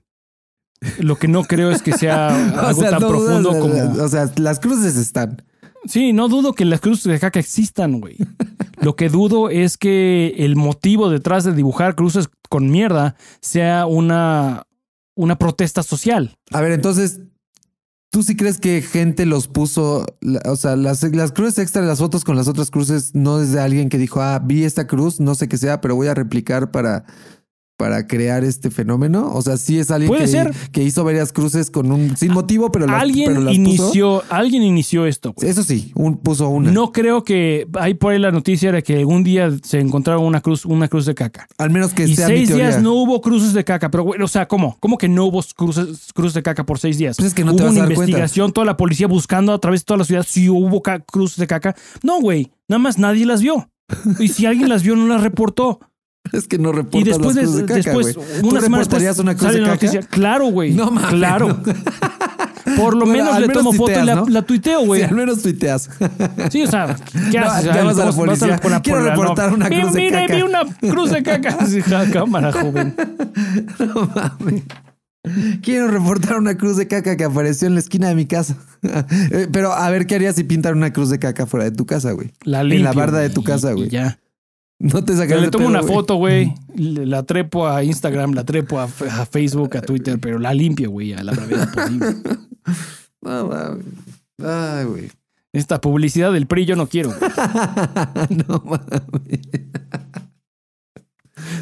Lo 0.98 1.16
que 1.16 1.28
no 1.28 1.44
creo 1.44 1.70
es 1.70 1.82
que 1.82 1.92
sea 1.92 2.28
algo 2.68 2.82
tan 2.82 3.00
no 3.00 3.08
profundo 3.08 3.50
o 3.50 3.52
sea, 3.52 3.60
como. 3.60 4.02
O 4.02 4.08
sea, 4.08 4.32
las 4.36 4.60
cruces 4.60 4.96
están. 4.96 5.42
Sí, 5.84 6.12
no 6.12 6.28
dudo 6.28 6.52
que 6.54 6.64
las 6.64 6.80
cruces 6.80 7.04
de 7.04 7.18
caca 7.18 7.40
existan, 7.40 8.00
güey. 8.00 8.16
Lo 8.80 8.96
que 8.96 9.08
dudo 9.08 9.50
es 9.50 9.76
que 9.76 10.34
el 10.38 10.56
motivo 10.56 11.10
detrás 11.10 11.44
de 11.44 11.52
dibujar 11.52 11.94
cruces 11.94 12.28
con 12.48 12.70
mierda 12.70 13.16
sea 13.40 13.86
una, 13.86 14.64
una 15.14 15.36
protesta 15.36 15.82
social. 15.82 16.36
A 16.50 16.60
ver, 16.60 16.72
entonces, 16.72 17.20
¿tú 18.10 18.22
sí 18.22 18.36
crees 18.36 18.58
que 18.58 18.82
gente 18.82 19.26
los 19.26 19.48
puso, 19.48 20.06
o 20.46 20.56
sea, 20.56 20.76
las, 20.76 21.02
las 21.02 21.32
cruces 21.32 21.58
extra, 21.58 21.82
las 21.82 21.98
fotos 21.98 22.24
con 22.24 22.36
las 22.36 22.48
otras 22.48 22.70
cruces, 22.70 23.14
no 23.14 23.40
es 23.40 23.52
de 23.52 23.60
alguien 23.60 23.88
que 23.88 23.98
dijo, 23.98 24.22
ah, 24.22 24.38
vi 24.38 24.64
esta 24.64 24.86
cruz, 24.86 25.20
no 25.20 25.34
sé 25.34 25.48
qué 25.48 25.58
sea, 25.58 25.80
pero 25.80 25.94
voy 25.94 26.08
a 26.08 26.14
replicar 26.14 26.70
para, 26.70 27.04
para 27.80 28.06
crear 28.06 28.44
este 28.44 28.70
fenómeno? 28.70 29.32
O 29.32 29.40
sea, 29.40 29.56
sí 29.56 29.78
es 29.78 29.90
alguien 29.90 30.08
Puede 30.10 30.24
que, 30.24 30.28
ser. 30.28 30.54
que 30.70 30.82
hizo 30.84 31.02
varias 31.02 31.32
cruces 31.32 31.70
con 31.70 31.90
un, 31.90 32.14
sin 32.14 32.30
motivo, 32.34 32.70
pero 32.70 32.86
las, 32.86 33.00
alguien 33.00 33.28
pero 33.30 33.40
las 33.40 33.54
inició, 33.54 34.22
alguien 34.28 34.62
inició 34.62 35.06
esto, 35.06 35.32
güey. 35.32 35.48
Eso 35.48 35.62
sí, 35.62 35.90
un, 35.94 36.18
puso 36.18 36.50
una. 36.50 36.70
No 36.70 36.92
creo 36.92 37.24
que 37.24 37.66
hay 37.78 37.94
por 37.94 38.12
ahí 38.12 38.18
la 38.18 38.32
noticia 38.32 38.70
de 38.70 38.82
que 38.82 39.06
un 39.06 39.24
día 39.24 39.50
se 39.62 39.80
encontraron 39.80 40.24
una 40.24 40.42
cruz, 40.42 40.66
una 40.66 40.88
cruz 40.88 41.06
de 41.06 41.14
caca. 41.14 41.48
Al 41.56 41.70
menos 41.70 41.94
que 41.94 42.04
Y 42.04 42.14
sea 42.14 42.28
mi 42.28 42.34
seis 42.34 42.48
teoría. 42.48 42.68
días 42.68 42.82
no 42.82 42.92
hubo 42.92 43.22
cruces 43.22 43.54
de 43.54 43.64
caca. 43.64 43.90
Pero, 43.90 44.02
güey, 44.02 44.20
o 44.20 44.28
sea, 44.28 44.46
¿cómo? 44.46 44.76
¿Cómo 44.78 44.98
que 44.98 45.08
no 45.08 45.24
hubo 45.24 45.42
cruces, 45.56 46.12
cruces 46.12 46.34
de 46.34 46.42
caca 46.42 46.66
por 46.66 46.78
seis 46.78 46.98
días? 46.98 47.16
Pues 47.16 47.28
es 47.28 47.34
que 47.34 47.44
no 47.44 47.52
hubo 47.52 47.56
te 47.56 47.64
vas 47.64 47.70
a 47.72 47.76
una 47.76 47.84
cuenta. 47.86 48.02
investigación, 48.02 48.52
toda 48.52 48.66
la 48.66 48.76
policía 48.76 49.06
buscando 49.06 49.54
a 49.54 49.58
través 49.58 49.80
de 49.80 49.84
toda 49.86 49.96
la 49.96 50.04
ciudad 50.04 50.26
si 50.28 50.50
hubo 50.50 50.82
cruces 50.82 51.38
de 51.38 51.46
caca. 51.46 51.74
No, 52.02 52.20
güey, 52.20 52.52
nada 52.68 52.78
más 52.78 52.98
nadie 52.98 53.24
las 53.24 53.40
vio. 53.40 53.70
Y 54.18 54.28
si 54.28 54.44
alguien 54.46 54.68
las 54.68 54.82
vio, 54.82 54.94
no 54.96 55.06
las 55.08 55.22
reportó. 55.22 55.80
Es 56.38 56.46
que 56.46 56.58
no 56.58 56.70
Y 56.70 56.72
reportas 56.72 57.04
después, 57.08 57.36
las 57.36 57.54
de- 57.56 57.60
caca, 57.62 57.74
después 57.74 58.14
güey. 58.16 58.28
una 58.28 58.40
¿Tú 58.40 58.50
semana 58.60 58.82
reportarías 58.84 59.16
después, 59.16 59.18
una 59.20 59.34
cruz 59.36 59.46
sale 59.46 59.58
de 59.58 59.64
caca? 59.64 59.74
noticia. 59.74 60.00
Claro, 60.02 60.46
güey. 60.46 60.72
No 60.74 60.90
mames, 60.90 61.10
Claro. 61.10 61.48
no. 61.48 61.62
Por 62.76 62.94
lo 62.94 63.04
Bueno, 63.06 63.24
menos 63.24 63.40
le 63.40 63.48
menos 63.48 63.62
tomo 63.64 63.72
foto 63.72 63.90
y 63.90 64.04
la, 64.04 64.14
¿no? 64.14 64.28
la 64.28 64.42
tuiteo, 64.42 64.84
güey. 64.86 65.00
Sí, 65.00 65.06
al 65.08 65.14
menos 65.16 65.42
tuiteas. 65.42 65.90
Sí, 66.50 66.62
o 66.62 66.70
sea, 66.70 66.94
¿qué 67.30 67.38
No, 67.40 67.46
haces? 67.50 67.64
llamas 67.74 67.96
a 67.96 67.98
la 68.00 68.04
Vas 68.04 68.14
policía. 68.14 68.58
con 68.58 68.70
la 68.70 68.80
Quiero 68.82 69.02
reportar 69.02 69.52
una 69.52 69.68
"Mira, 69.68 69.80
cruz 69.82 69.94
de 69.94 70.00
mira, 70.00 70.20
caca". 70.22 70.34
vi 70.36 70.42
una 70.42 70.60
cruz 70.80 71.10
de 71.10 71.22
caca. 71.22 71.66
Sí, 71.66 71.80
cámara, 72.12 72.52
joven. 72.52 72.94
No 73.78 74.10
mames. 74.14 74.62
Quiero 75.62 75.88
reportar 75.88 76.38
una 76.38 76.56
cruz 76.56 76.76
de 76.76 76.86
caca 76.86 77.16
que 77.16 77.24
apareció 77.24 77.66
en 77.66 77.74
la 77.74 77.80
esquina 77.80 78.08
de 78.08 78.14
mi 78.14 78.26
casa. 78.26 78.56
Eh, 78.82 79.48
Pero 79.50 79.72
a 79.72 79.90
ver, 79.90 80.06
¿qué 80.06 80.14
harías 80.14 80.36
si 80.36 80.44
pintan 80.44 80.76
una 80.76 80.92
cruz 80.92 81.10
de 81.10 81.18
caca 81.18 81.46
fuera 81.46 81.64
de 81.64 81.72
tu 81.72 81.86
casa, 81.86 82.12
güey? 82.12 82.32
La 82.42 82.60
En 82.60 82.68
la 82.68 82.74
limpio, 82.76 82.94
barda 82.94 83.18
de 83.18 83.30
tu 83.30 83.42
casa, 83.42 83.70
y- 83.70 83.72
y 83.72 83.76
güey. 83.76 83.88
Ya. 83.90 84.18
No 84.80 85.04
te 85.04 85.12
sacarías 85.14 85.42
le 85.42 85.50
tomo 85.50 85.66
una 85.66 85.82
foto, 85.82 86.14
güey. 86.14 86.54
La 86.74 87.22
trepo 87.22 87.68
a 87.68 87.84
Instagram, 87.84 88.32
la 88.32 88.44
trepo 88.44 88.80
a, 88.80 88.84
a 88.84 89.26
Facebook, 89.26 89.76
a 89.76 89.82
Twitter, 89.82 90.18
pero 90.18 90.38
la 90.38 90.54
limpio, 90.54 90.90
güey, 90.90 91.12
a 91.12 91.22
la 91.22 91.32
brevedad 91.32 91.72
posible. 91.72 92.06
No 93.22 93.48
mames. 93.48 93.84
Ay, 94.42 94.86
güey. 94.86 95.10
Esta 95.52 95.78
publicidad 95.78 96.32
del 96.32 96.46
PRI 96.46 96.64
yo 96.64 96.74
no 96.74 96.86
quiero. 96.86 97.10
no 98.48 98.62
mames. 98.64 99.40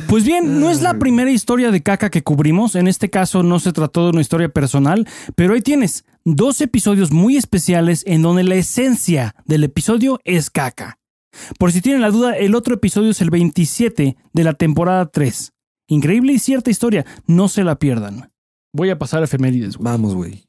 Pues 0.07 0.25
bien, 0.25 0.61
no 0.61 0.71
es 0.71 0.83
la 0.83 1.01
primera 1.01 1.33
historia 1.33 1.73
de 1.73 1.83
caca 1.83 2.11
que 2.11 2.23
cubrimos. 2.23 2.77
En 2.77 2.87
este 2.87 3.11
caso 3.11 3.43
no 3.43 3.59
se 3.59 3.73
trató 3.73 4.05
de 4.05 4.11
una 4.11 4.21
historia 4.21 4.49
personal, 4.49 5.09
pero 5.35 5.55
ahí 5.55 5.61
tienes 5.61 6.05
dos 6.25 6.61
episodios 6.61 7.11
muy 7.11 7.37
especiales 7.37 8.05
en 8.07 8.23
donde 8.23 8.45
la 8.45 8.55
esencia 8.55 9.35
del 9.47 9.64
episodio 9.64 10.21
es 10.25 10.51
caca. 10.51 10.97
Por 11.59 11.72
si 11.72 11.80
tienen 11.80 12.03
la 12.03 12.11
duda, 12.11 12.36
el 12.36 12.55
otro 12.55 12.74
episodio 12.74 13.11
es 13.11 13.20
el 13.20 13.30
27 13.30 14.16
de 14.32 14.45
la 14.45 14.55
temporada 14.55 15.07
3. 15.07 15.53
Increíble 15.89 16.32
y 16.34 16.39
cierta 16.39 16.70
historia, 16.70 17.07
no 17.26 17.49
se 17.49 17.64
la 17.64 17.78
pierdan. 17.78 18.32
Voy 18.72 18.91
a 18.91 18.99
pasar 18.99 19.22
a 19.22 19.24
efemérides, 19.24 19.76
güey. 19.76 19.84
Vamos, 19.84 20.14
güey. 20.14 20.45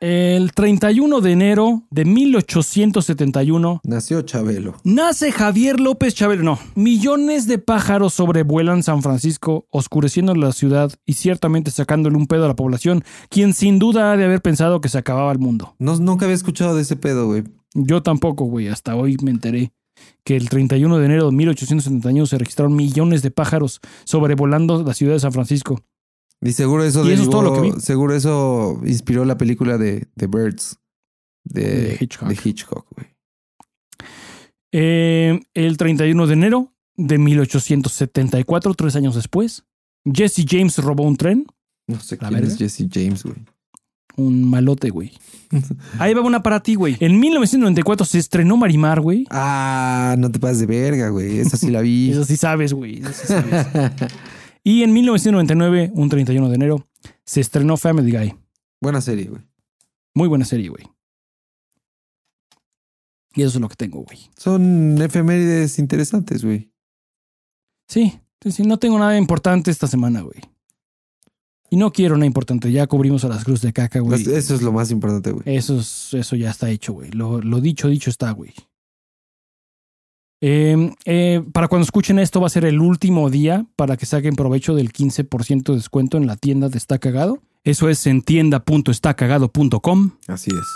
El 0.00 0.52
31 0.52 1.20
de 1.20 1.30
enero 1.30 1.82
de 1.90 2.06
1871 2.06 3.82
Nació 3.84 4.22
Chabelo. 4.22 4.76
Nace 4.82 5.30
Javier 5.30 5.78
López 5.78 6.14
Chabelo. 6.14 6.42
No, 6.42 6.58
millones 6.74 7.46
de 7.46 7.58
pájaros 7.58 8.14
sobrevuelan 8.14 8.82
San 8.82 9.02
Francisco, 9.02 9.66
oscureciendo 9.68 10.34
la 10.34 10.52
ciudad 10.52 10.90
y 11.04 11.12
ciertamente 11.12 11.70
sacándole 11.70 12.16
un 12.16 12.28
pedo 12.28 12.46
a 12.46 12.48
la 12.48 12.56
población, 12.56 13.04
quien 13.28 13.52
sin 13.52 13.78
duda 13.78 14.10
ha 14.10 14.16
de 14.16 14.24
haber 14.24 14.40
pensado 14.40 14.80
que 14.80 14.88
se 14.88 14.96
acababa 14.96 15.32
el 15.32 15.38
mundo. 15.38 15.74
No, 15.78 15.94
nunca 15.98 16.24
había 16.24 16.34
escuchado 16.34 16.74
de 16.74 16.80
ese 16.80 16.96
pedo, 16.96 17.26
güey. 17.26 17.44
Yo 17.74 18.02
tampoco, 18.02 18.46
güey, 18.46 18.68
hasta 18.68 18.96
hoy 18.96 19.18
me 19.22 19.30
enteré 19.30 19.70
que 20.24 20.34
el 20.36 20.48
31 20.48 20.98
de 20.98 21.04
enero 21.04 21.26
de 21.26 21.36
1871 21.36 22.24
se 22.24 22.38
registraron 22.38 22.74
millones 22.74 23.20
de 23.20 23.30
pájaros 23.30 23.80
sobrevolando 24.04 24.82
la 24.82 24.94
ciudad 24.94 25.12
de 25.12 25.20
San 25.20 25.32
Francisco. 25.32 25.78
Y 26.42 26.52
seguro 26.52 26.84
eso, 26.84 27.06
Y 27.08 27.12
eso 27.12 27.24
es 27.24 27.30
todo 27.30 27.42
lo 27.42 27.50
derivó- 27.54 27.70
que 27.74 27.76
vi. 27.76 27.80
Seguro 27.82 28.14
eso 28.14 28.80
inspiró 28.86 29.24
la 29.24 29.36
película 29.36 29.76
de 29.78 30.08
The 30.16 30.26
Birds. 30.26 30.78
De, 31.44 31.62
De 31.62 31.98
Hitchcock. 32.00 32.28
de 32.28 32.38
Hitchcock, 32.42 32.86
güey. 32.94 33.06
Eh, 34.72 35.40
el 35.54 35.76
31 35.76 36.26
de 36.26 36.32
enero 36.32 36.72
de 36.96 37.18
1874, 37.18 38.74
tres 38.74 38.94
años 38.96 39.14
después, 39.14 39.64
Jesse 40.04 40.44
James 40.48 40.76
robó 40.78 41.04
un 41.04 41.16
tren. 41.16 41.46
No 41.88 41.98
sé 42.00 42.16
¿La 42.20 42.28
quién 42.28 42.44
es 42.44 42.50
verga? 42.50 42.56
Jesse 42.58 42.86
James, 42.92 43.22
güey. 43.24 43.36
Un 44.16 44.48
malote, 44.48 44.90
güey. 44.90 45.12
Ahí 45.98 46.14
va 46.14 46.20
una 46.20 46.42
para 46.42 46.60
ti, 46.60 46.74
güey. 46.74 46.96
En 47.00 47.18
1994 47.18 48.04
se 48.06 48.18
estrenó 48.18 48.56
Marimar, 48.56 49.00
güey. 49.00 49.26
Ah, 49.30 50.14
no 50.18 50.30
te 50.30 50.38
pases 50.38 50.60
de 50.60 50.66
verga, 50.66 51.08
güey. 51.08 51.38
Esa 51.38 51.56
sí 51.56 51.70
la 51.70 51.80
vi. 51.80 52.10
Eso 52.12 52.24
sí 52.24 52.36
sabes, 52.36 52.72
güey. 52.72 52.98
Eso 53.00 53.12
sí 53.12 53.26
sabes. 53.26 53.66
y 54.64 54.82
en 54.82 54.92
1999, 54.92 55.90
un 55.94 56.08
31 56.08 56.48
de 56.48 56.54
enero, 56.54 56.88
se 57.24 57.40
estrenó 57.40 57.76
Family 57.76 58.12
Guy. 58.12 58.34
Buena 58.80 59.00
serie, 59.00 59.26
güey. 59.26 59.42
Muy 60.14 60.28
buena 60.28 60.44
serie, 60.44 60.68
güey. 60.68 60.84
Y 63.34 63.42
eso 63.42 63.58
es 63.58 63.60
lo 63.60 63.68
que 63.68 63.76
tengo, 63.76 64.02
güey. 64.02 64.18
Son 64.36 65.00
efemérides 65.00 65.78
interesantes, 65.78 66.44
güey. 66.44 66.70
Sí, 67.86 68.18
sí, 68.50 68.62
no 68.64 68.78
tengo 68.78 68.98
nada 68.98 69.16
importante 69.16 69.70
esta 69.70 69.86
semana, 69.86 70.20
güey. 70.22 70.40
Y 71.70 71.76
no 71.76 71.92
quiero 71.92 72.16
nada 72.16 72.26
importante. 72.26 72.72
Ya 72.72 72.86
cubrimos 72.88 73.24
a 73.24 73.28
las 73.28 73.44
cruces 73.44 73.62
de 73.62 73.72
caca, 73.72 74.00
güey. 74.00 74.20
Eso 74.22 74.54
es 74.56 74.62
lo 74.62 74.72
más 74.72 74.90
importante, 74.90 75.30
güey. 75.30 75.44
Eso, 75.56 75.78
es- 75.78 76.14
eso 76.14 76.34
ya 76.34 76.50
está 76.50 76.68
hecho, 76.70 76.92
güey. 76.92 77.10
Lo, 77.12 77.40
lo 77.40 77.60
dicho, 77.60 77.88
dicho 77.88 78.10
está, 78.10 78.32
güey. 78.32 78.52
Eh, 80.42 80.94
eh, 81.04 81.42
para 81.52 81.68
cuando 81.68 81.84
escuchen 81.84 82.18
esto 82.18 82.40
va 82.40 82.46
a 82.46 82.50
ser 82.50 82.64
el 82.64 82.80
último 82.80 83.28
día 83.28 83.66
para 83.76 83.98
que 83.98 84.06
saquen 84.06 84.36
provecho 84.36 84.74
del 84.74 84.92
15% 84.92 85.64
de 85.64 85.74
descuento 85.74 86.16
en 86.16 86.26
la 86.26 86.36
tienda 86.36 86.68
de 86.68 86.78
Está 86.78 86.98
Cagado. 86.98 87.38
Eso 87.62 87.90
es 87.90 88.06
en 88.06 88.22
tienda.estacagado.com. 88.22 90.12
Así 90.28 90.50
es. 90.50 90.66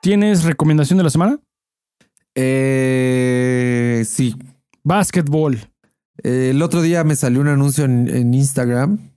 ¿Tienes 0.00 0.44
recomendación 0.44 0.96
de 0.96 1.04
la 1.04 1.10
semana? 1.10 1.38
Eh, 2.34 4.02
sí. 4.06 4.34
Básquetbol. 4.82 5.60
Eh, 6.24 6.48
el 6.50 6.62
otro 6.62 6.82
día 6.82 7.04
me 7.04 7.14
salió 7.14 7.40
un 7.40 7.48
anuncio 7.48 7.84
en, 7.84 8.08
en 8.08 8.34
Instagram. 8.34 9.11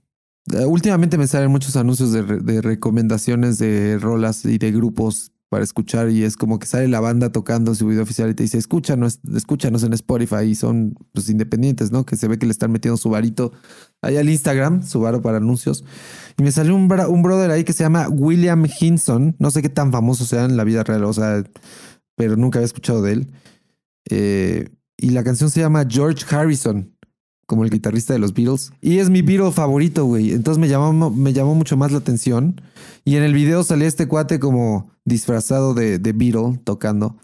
Eh, 0.52 0.64
últimamente 0.64 1.18
me 1.18 1.26
salen 1.26 1.50
muchos 1.50 1.76
anuncios 1.76 2.12
de, 2.12 2.22
re- 2.22 2.40
de 2.40 2.62
recomendaciones 2.62 3.58
de 3.58 3.98
rolas 3.98 4.44
y 4.44 4.58
de 4.58 4.70
grupos 4.72 5.32
para 5.48 5.62
escuchar 5.62 6.10
y 6.10 6.24
es 6.24 6.36
como 6.36 6.58
que 6.58 6.66
sale 6.66 6.88
la 6.88 6.98
banda 6.98 7.30
tocando 7.30 7.72
su 7.74 7.86
video 7.86 8.02
oficial 8.02 8.30
y 8.30 8.34
te 8.34 8.42
dice 8.42 8.58
escúchanos, 8.58 9.20
escúchanos 9.34 9.84
en 9.84 9.92
Spotify 9.92 10.42
y 10.44 10.54
son 10.56 10.94
pues 11.12 11.28
independientes, 11.30 11.92
¿no? 11.92 12.04
Que 12.04 12.16
se 12.16 12.26
ve 12.26 12.36
que 12.38 12.46
le 12.46 12.52
están 12.52 12.72
metiendo 12.72 12.96
su 12.96 13.10
varito 13.10 13.52
ahí 14.02 14.16
al 14.16 14.28
Instagram, 14.28 14.82
su 14.84 15.00
varo 15.00 15.22
para 15.22 15.36
anuncios. 15.36 15.84
Y 16.36 16.42
me 16.42 16.50
salió 16.50 16.74
un 16.74 16.88
brother 16.88 17.50
ahí 17.52 17.62
que 17.62 17.72
se 17.72 17.84
llama 17.84 18.08
William 18.08 18.66
Hinson, 18.80 19.36
no 19.38 19.52
sé 19.52 19.62
qué 19.62 19.68
tan 19.68 19.92
famoso 19.92 20.24
sea 20.24 20.44
en 20.44 20.56
la 20.56 20.64
vida 20.64 20.82
real, 20.82 21.04
o 21.04 21.12
sea, 21.12 21.44
pero 22.16 22.36
nunca 22.36 22.58
había 22.58 22.66
escuchado 22.66 23.02
de 23.02 23.12
él. 23.12 23.32
Eh, 24.10 24.68
y 24.96 25.10
la 25.10 25.22
canción 25.22 25.50
se 25.50 25.60
llama 25.60 25.86
George 25.88 26.24
Harrison, 26.34 26.95
como 27.46 27.64
el 27.64 27.70
guitarrista 27.70 28.12
de 28.12 28.18
los 28.18 28.34
Beatles. 28.34 28.72
Y 28.80 28.98
es 28.98 29.08
mi 29.08 29.22
Beatle 29.22 29.52
favorito, 29.52 30.04
güey. 30.04 30.32
Entonces 30.32 30.60
me 30.60 30.68
llamó, 30.68 31.10
me 31.10 31.32
llamó 31.32 31.54
mucho 31.54 31.76
más 31.76 31.92
la 31.92 31.98
atención. 31.98 32.60
Y 33.04 33.16
en 33.16 33.22
el 33.22 33.32
video 33.32 33.62
salía 33.62 33.86
este 33.86 34.08
cuate 34.08 34.38
como 34.40 34.90
disfrazado 35.04 35.72
de, 35.72 35.98
de 35.98 36.12
Beatle 36.12 36.60
tocando. 36.64 37.16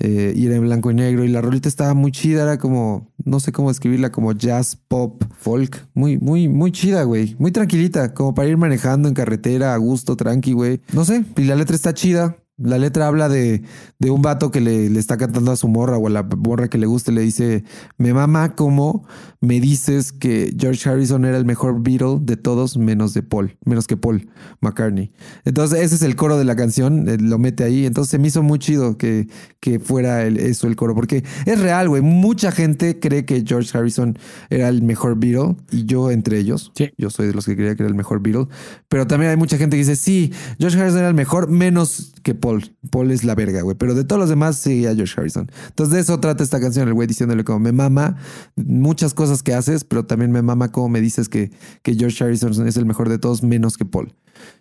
Eh, 0.00 0.34
y 0.36 0.46
era 0.46 0.56
en 0.56 0.62
blanco 0.62 0.90
y 0.90 0.94
negro. 0.94 1.24
Y 1.24 1.28
la 1.28 1.40
rolita 1.40 1.68
estaba 1.68 1.94
muy 1.94 2.12
chida. 2.12 2.42
Era 2.42 2.58
como, 2.58 3.12
no 3.24 3.40
sé 3.40 3.52
cómo 3.52 3.68
describirla, 3.70 4.12
como 4.12 4.32
jazz, 4.32 4.76
pop, 4.88 5.24
folk. 5.38 5.88
Muy, 5.94 6.18
muy, 6.18 6.48
muy 6.48 6.70
chida, 6.72 7.04
güey. 7.04 7.34
Muy 7.38 7.50
tranquilita. 7.50 8.12
Como 8.12 8.34
para 8.34 8.48
ir 8.48 8.56
manejando 8.58 9.08
en 9.08 9.14
carretera 9.14 9.74
a 9.74 9.76
gusto, 9.78 10.16
tranqui, 10.16 10.52
güey. 10.52 10.82
No 10.92 11.04
sé. 11.04 11.24
Y 11.36 11.44
la 11.44 11.56
letra 11.56 11.74
está 11.74 11.94
chida. 11.94 12.36
La 12.56 12.78
letra 12.78 13.08
habla 13.08 13.28
de, 13.28 13.62
de 13.98 14.10
un 14.10 14.22
vato 14.22 14.52
que 14.52 14.60
le, 14.60 14.88
le 14.88 15.00
está 15.00 15.16
cantando 15.16 15.50
a 15.50 15.56
su 15.56 15.66
morra 15.66 15.98
o 15.98 16.06
a 16.06 16.10
la 16.10 16.22
morra 16.22 16.68
que 16.68 16.78
le 16.78 16.86
guste. 16.86 17.10
Le 17.10 17.20
dice, 17.22 17.64
me 17.98 18.14
mama 18.14 18.54
como 18.54 19.04
me 19.40 19.60
dices 19.60 20.12
que 20.12 20.54
George 20.56 20.88
Harrison 20.88 21.24
era 21.24 21.36
el 21.36 21.44
mejor 21.44 21.82
Beatle 21.82 22.18
de 22.20 22.36
todos 22.36 22.76
menos 22.78 23.12
de 23.12 23.24
Paul, 23.24 23.58
menos 23.64 23.88
que 23.88 23.96
Paul 23.96 24.30
McCartney. 24.60 25.12
Entonces 25.44 25.80
ese 25.80 25.96
es 25.96 26.02
el 26.02 26.14
coro 26.14 26.38
de 26.38 26.44
la 26.44 26.54
canción, 26.54 27.08
eh, 27.08 27.18
lo 27.18 27.38
mete 27.40 27.64
ahí. 27.64 27.86
Entonces 27.86 28.12
se 28.12 28.18
me 28.18 28.28
hizo 28.28 28.42
muy 28.44 28.60
chido 28.60 28.96
que, 28.98 29.26
que 29.58 29.80
fuera 29.80 30.22
el- 30.22 30.38
eso 30.38 30.68
el 30.68 30.76
coro, 30.76 30.94
porque 30.94 31.24
es 31.46 31.60
real, 31.60 31.88
güey. 31.88 32.02
Mucha 32.02 32.52
gente 32.52 33.00
cree 33.00 33.24
que 33.24 33.42
George 33.44 33.76
Harrison 33.76 34.16
era 34.48 34.68
el 34.68 34.82
mejor 34.82 35.18
Beatle 35.18 35.56
y 35.72 35.86
yo 35.86 36.12
entre 36.12 36.38
ellos. 36.38 36.70
Sí. 36.76 36.90
Yo 36.96 37.10
soy 37.10 37.26
de 37.26 37.34
los 37.34 37.46
que 37.46 37.56
creía 37.56 37.74
que 37.74 37.82
era 37.82 37.90
el 37.90 37.96
mejor 37.96 38.20
Beatle, 38.22 38.46
pero 38.88 39.06
también 39.08 39.30
hay 39.32 39.36
mucha 39.36 39.58
gente 39.58 39.76
que 39.76 39.80
dice, 39.82 39.96
sí, 39.96 40.32
George 40.60 40.78
Harrison 40.78 41.00
era 41.00 41.08
el 41.08 41.14
mejor 41.14 41.50
menos 41.50 42.12
que 42.22 42.34
Paul. 42.44 42.76
Paul 42.90 43.10
es 43.10 43.24
la 43.24 43.34
verga, 43.34 43.62
güey, 43.62 43.74
pero 43.74 43.94
de 43.94 44.04
todos 44.04 44.20
los 44.20 44.28
demás 44.28 44.56
sí 44.56 44.84
a 44.84 44.94
George 44.94 45.14
Harrison. 45.16 45.50
Entonces 45.68 45.94
de 45.94 46.00
eso 46.00 46.20
trata 46.20 46.44
esta 46.44 46.60
canción, 46.60 46.86
el 46.86 46.92
güey 46.92 47.08
diciéndole 47.08 47.42
como 47.42 47.58
me 47.58 47.72
mama 47.72 48.18
muchas 48.54 49.14
cosas 49.14 49.42
que 49.42 49.54
haces, 49.54 49.84
pero 49.84 50.04
también 50.04 50.30
me 50.30 50.42
mama 50.42 50.70
como 50.70 50.90
me 50.90 51.00
dices 51.00 51.30
que, 51.30 51.52
que 51.82 51.94
George 51.94 52.22
Harrison 52.22 52.68
es 52.68 52.76
el 52.76 52.84
mejor 52.84 53.08
de 53.08 53.18
todos 53.18 53.42
menos 53.42 53.78
que 53.78 53.86
Paul. 53.86 54.12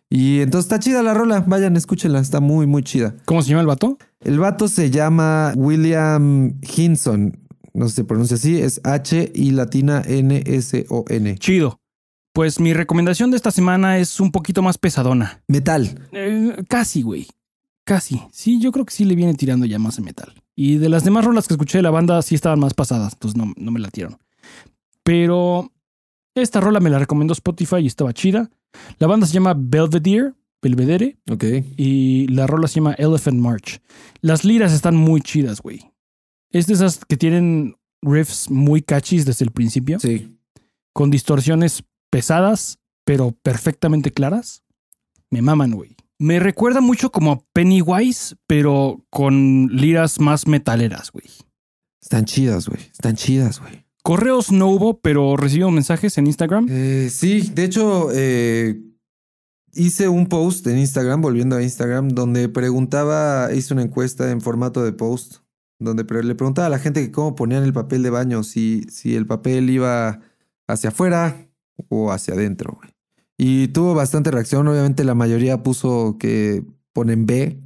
Y 0.09 0.39
entonces 0.39 0.65
está 0.65 0.79
chida 0.79 1.03
la 1.03 1.13
rola, 1.13 1.41
vayan, 1.45 1.75
escúchenla, 1.75 2.19
está 2.19 2.39
muy, 2.39 2.67
muy 2.67 2.83
chida. 2.83 3.15
¿Cómo 3.25 3.41
se 3.41 3.49
llama 3.49 3.61
el 3.61 3.67
vato? 3.67 3.97
El 4.21 4.39
vato 4.39 4.69
se 4.69 4.89
llama 4.89 5.51
William 5.57 6.53
Hinson, 6.61 7.37
no 7.73 7.89
sé 7.89 7.89
si 7.89 7.95
se 7.97 8.03
pronuncia 8.05 8.35
así, 8.35 8.61
es 8.61 8.79
H 8.85 9.29
y 9.35 9.51
latina 9.51 10.01
N-S-O-N. 10.07 11.37
Chido. 11.37 11.81
Pues 12.33 12.61
mi 12.61 12.73
recomendación 12.73 13.29
de 13.31 13.37
esta 13.37 13.51
semana 13.51 13.97
es 13.97 14.21
un 14.21 14.31
poquito 14.31 14.61
más 14.61 14.77
pesadona. 14.77 15.43
Metal. 15.49 15.99
Eh, 16.13 16.63
casi, 16.69 17.01
güey. 17.01 17.27
Casi. 17.85 18.21
Sí, 18.31 18.59
yo 18.59 18.71
creo 18.71 18.85
que 18.85 18.93
sí 18.93 19.03
le 19.05 19.15
viene 19.15 19.33
tirando 19.33 19.65
ya 19.65 19.77
más 19.79 19.97
en 19.97 20.05
metal. 20.05 20.33
Y 20.55 20.77
de 20.77 20.89
las 20.89 21.03
demás 21.03 21.25
rolas 21.25 21.47
que 21.47 21.53
escuché 21.55 21.79
de 21.79 21.81
la 21.83 21.89
banda 21.91 22.21
sí 22.21 22.35
estaban 22.35 22.59
más 22.59 22.73
pasadas, 22.73 23.13
entonces 23.13 23.37
no, 23.37 23.51
no 23.57 23.71
me 23.71 23.79
la 23.79 23.89
tiraron. 23.89 24.17
Pero 25.03 25.71
esta 26.35 26.61
rola 26.61 26.79
me 26.79 26.89
la 26.89 26.99
recomendó 26.99 27.33
Spotify 27.33 27.77
y 27.77 27.87
estaba 27.87 28.13
chida. 28.13 28.49
La 28.99 29.07
banda 29.07 29.27
se 29.27 29.33
llama 29.33 29.53
Belvedere, 29.57 30.33
Belvedere, 30.61 31.17
Ok. 31.29 31.43
y 31.77 32.27
la 32.29 32.47
rola 32.47 32.67
se 32.67 32.75
llama 32.75 32.93
Elephant 32.93 33.39
March. 33.39 33.81
Las 34.21 34.45
liras 34.45 34.71
están 34.73 34.95
muy 34.95 35.21
chidas, 35.21 35.61
güey. 35.61 35.91
Es 36.51 36.67
de 36.67 36.73
esas 36.75 37.03
que 37.05 37.17
tienen 37.17 37.75
riffs 38.01 38.49
muy 38.49 38.81
catchy 38.81 39.21
desde 39.23 39.43
el 39.45 39.51
principio, 39.51 39.99
Sí. 39.99 40.37
con 40.93 41.09
distorsiones 41.11 41.83
pesadas, 42.09 42.79
pero 43.05 43.31
perfectamente 43.31 44.11
claras. 44.11 44.63
Me 45.29 45.41
maman, 45.41 45.71
güey. 45.71 45.95
Me 46.19 46.39
recuerda 46.39 46.81
mucho 46.81 47.11
como 47.11 47.31
a 47.31 47.43
Pennywise, 47.53 48.35
pero 48.47 49.05
con 49.09 49.67
liras 49.71 50.19
más 50.19 50.47
metaleras, 50.47 51.11
güey. 51.11 51.25
Están 52.01 52.25
chidas, 52.25 52.67
güey. 52.67 52.81
Están 52.81 53.15
chidas, 53.15 53.59
güey. 53.59 53.85
Correos 54.03 54.51
no 54.51 54.67
hubo, 54.67 54.99
pero 54.99 55.37
recibimos 55.37 55.73
mensajes 55.73 56.17
en 56.17 56.27
Instagram. 56.27 56.67
Eh, 56.69 57.09
sí, 57.11 57.51
de 57.53 57.63
hecho, 57.63 58.09
eh, 58.13 58.79
hice 59.73 60.09
un 60.09 60.27
post 60.27 60.67
en 60.67 60.77
Instagram, 60.77 61.21
volviendo 61.21 61.55
a 61.55 61.63
Instagram, 61.63 62.09
donde 62.09 62.49
preguntaba, 62.49 63.53
hice 63.53 63.73
una 63.73 63.83
encuesta 63.83 64.29
en 64.31 64.41
formato 64.41 64.83
de 64.83 64.91
post, 64.91 65.37
donde 65.79 66.03
le 66.03 66.35
preguntaba 66.35 66.67
a 66.67 66.69
la 66.69 66.79
gente 66.79 67.01
que 67.01 67.11
cómo 67.11 67.35
ponían 67.35 67.63
el 67.63 67.73
papel 67.73 68.03
de 68.03 68.09
baño, 68.09 68.43
si, 68.43 68.83
si 68.89 69.15
el 69.15 69.25
papel 69.25 69.69
iba 69.69 70.19
hacia 70.67 70.89
afuera 70.89 71.49
o 71.89 72.11
hacia 72.11 72.33
adentro. 72.33 72.77
güey. 72.79 72.89
Y 73.37 73.69
tuvo 73.69 73.93
bastante 73.93 74.31
reacción, 74.31 74.67
obviamente 74.67 75.03
la 75.03 75.15
mayoría 75.15 75.63
puso 75.63 76.17
que 76.19 76.63
ponen 76.93 77.25
B. 77.25 77.59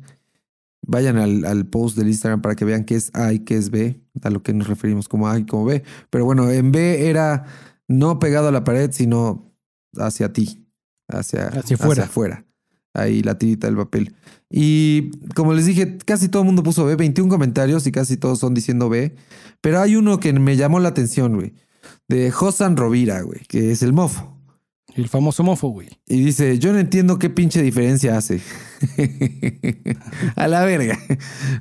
Vayan 0.90 1.18
al, 1.18 1.44
al 1.46 1.66
post 1.66 1.98
del 1.98 2.08
Instagram 2.08 2.42
para 2.42 2.56
que 2.56 2.64
vean 2.64 2.86
qué 2.86 2.96
es 2.96 3.12
A 3.14 3.34
y 3.34 3.40
qué 3.40 3.58
es 3.58 3.70
B, 3.72 4.00
a 4.22 4.30
lo 4.30 4.42
que 4.42 4.54
nos 4.54 4.68
referimos 4.68 5.10
como 5.10 5.28
A 5.28 5.38
y 5.38 5.46
como 5.46 5.66
B. 5.66 5.84
Pero 6.10 6.24
bueno, 6.24 6.50
en 6.50 6.72
B 6.72 7.10
era 7.10 7.46
no 7.88 8.20
pegado 8.20 8.48
a 8.48 8.52
la 8.52 8.64
pared, 8.64 8.92
sino 8.94 9.54
hacia 9.98 10.32
ti, 10.32 10.66
hacia, 11.10 11.48
Hacia 11.48 11.76
afuera. 11.76 12.04
afuera. 12.06 12.46
Ahí 12.94 13.22
la 13.22 13.38
tirita 13.38 13.68
del 13.68 13.76
papel. 13.76 14.16
Y 14.50 15.12
como 15.36 15.54
les 15.54 15.66
dije, 15.66 15.98
casi 16.00 16.30
todo 16.30 16.42
el 16.44 16.48
mundo 16.48 16.64
puso 16.64 16.86
B, 16.86 16.96
21 16.96 17.30
comentarios 17.30 17.86
y 17.86 17.92
casi 17.92 18.18
todos 18.18 18.40
son 18.40 18.54
diciendo 18.54 18.90
B. 18.90 19.14
Pero 19.62 19.82
hay 19.82 19.96
uno 19.98 20.20
que 20.20 20.32
me 20.34 20.56
llamó 20.56 20.80
la 20.80 20.90
atención, 20.90 21.36
güey, 21.36 21.54
de 22.08 22.32
Josan 22.32 22.78
Rovira, 22.78 23.22
güey, 23.22 23.42
que 23.48 23.72
es 23.72 23.84
el 23.84 23.94
mofo. 23.94 24.37
El 24.98 25.10
famoso 25.10 25.44
mofo, 25.44 25.68
güey. 25.68 25.90
Y 26.08 26.24
dice, 26.24 26.58
yo 26.58 26.74
no 26.74 26.80
entiendo 26.80 27.20
qué 27.20 27.30
pinche 27.30 27.62
diferencia 27.62 28.18
hace. 28.18 28.42
a 30.36 30.48
la 30.48 30.66
verga. 30.66 30.98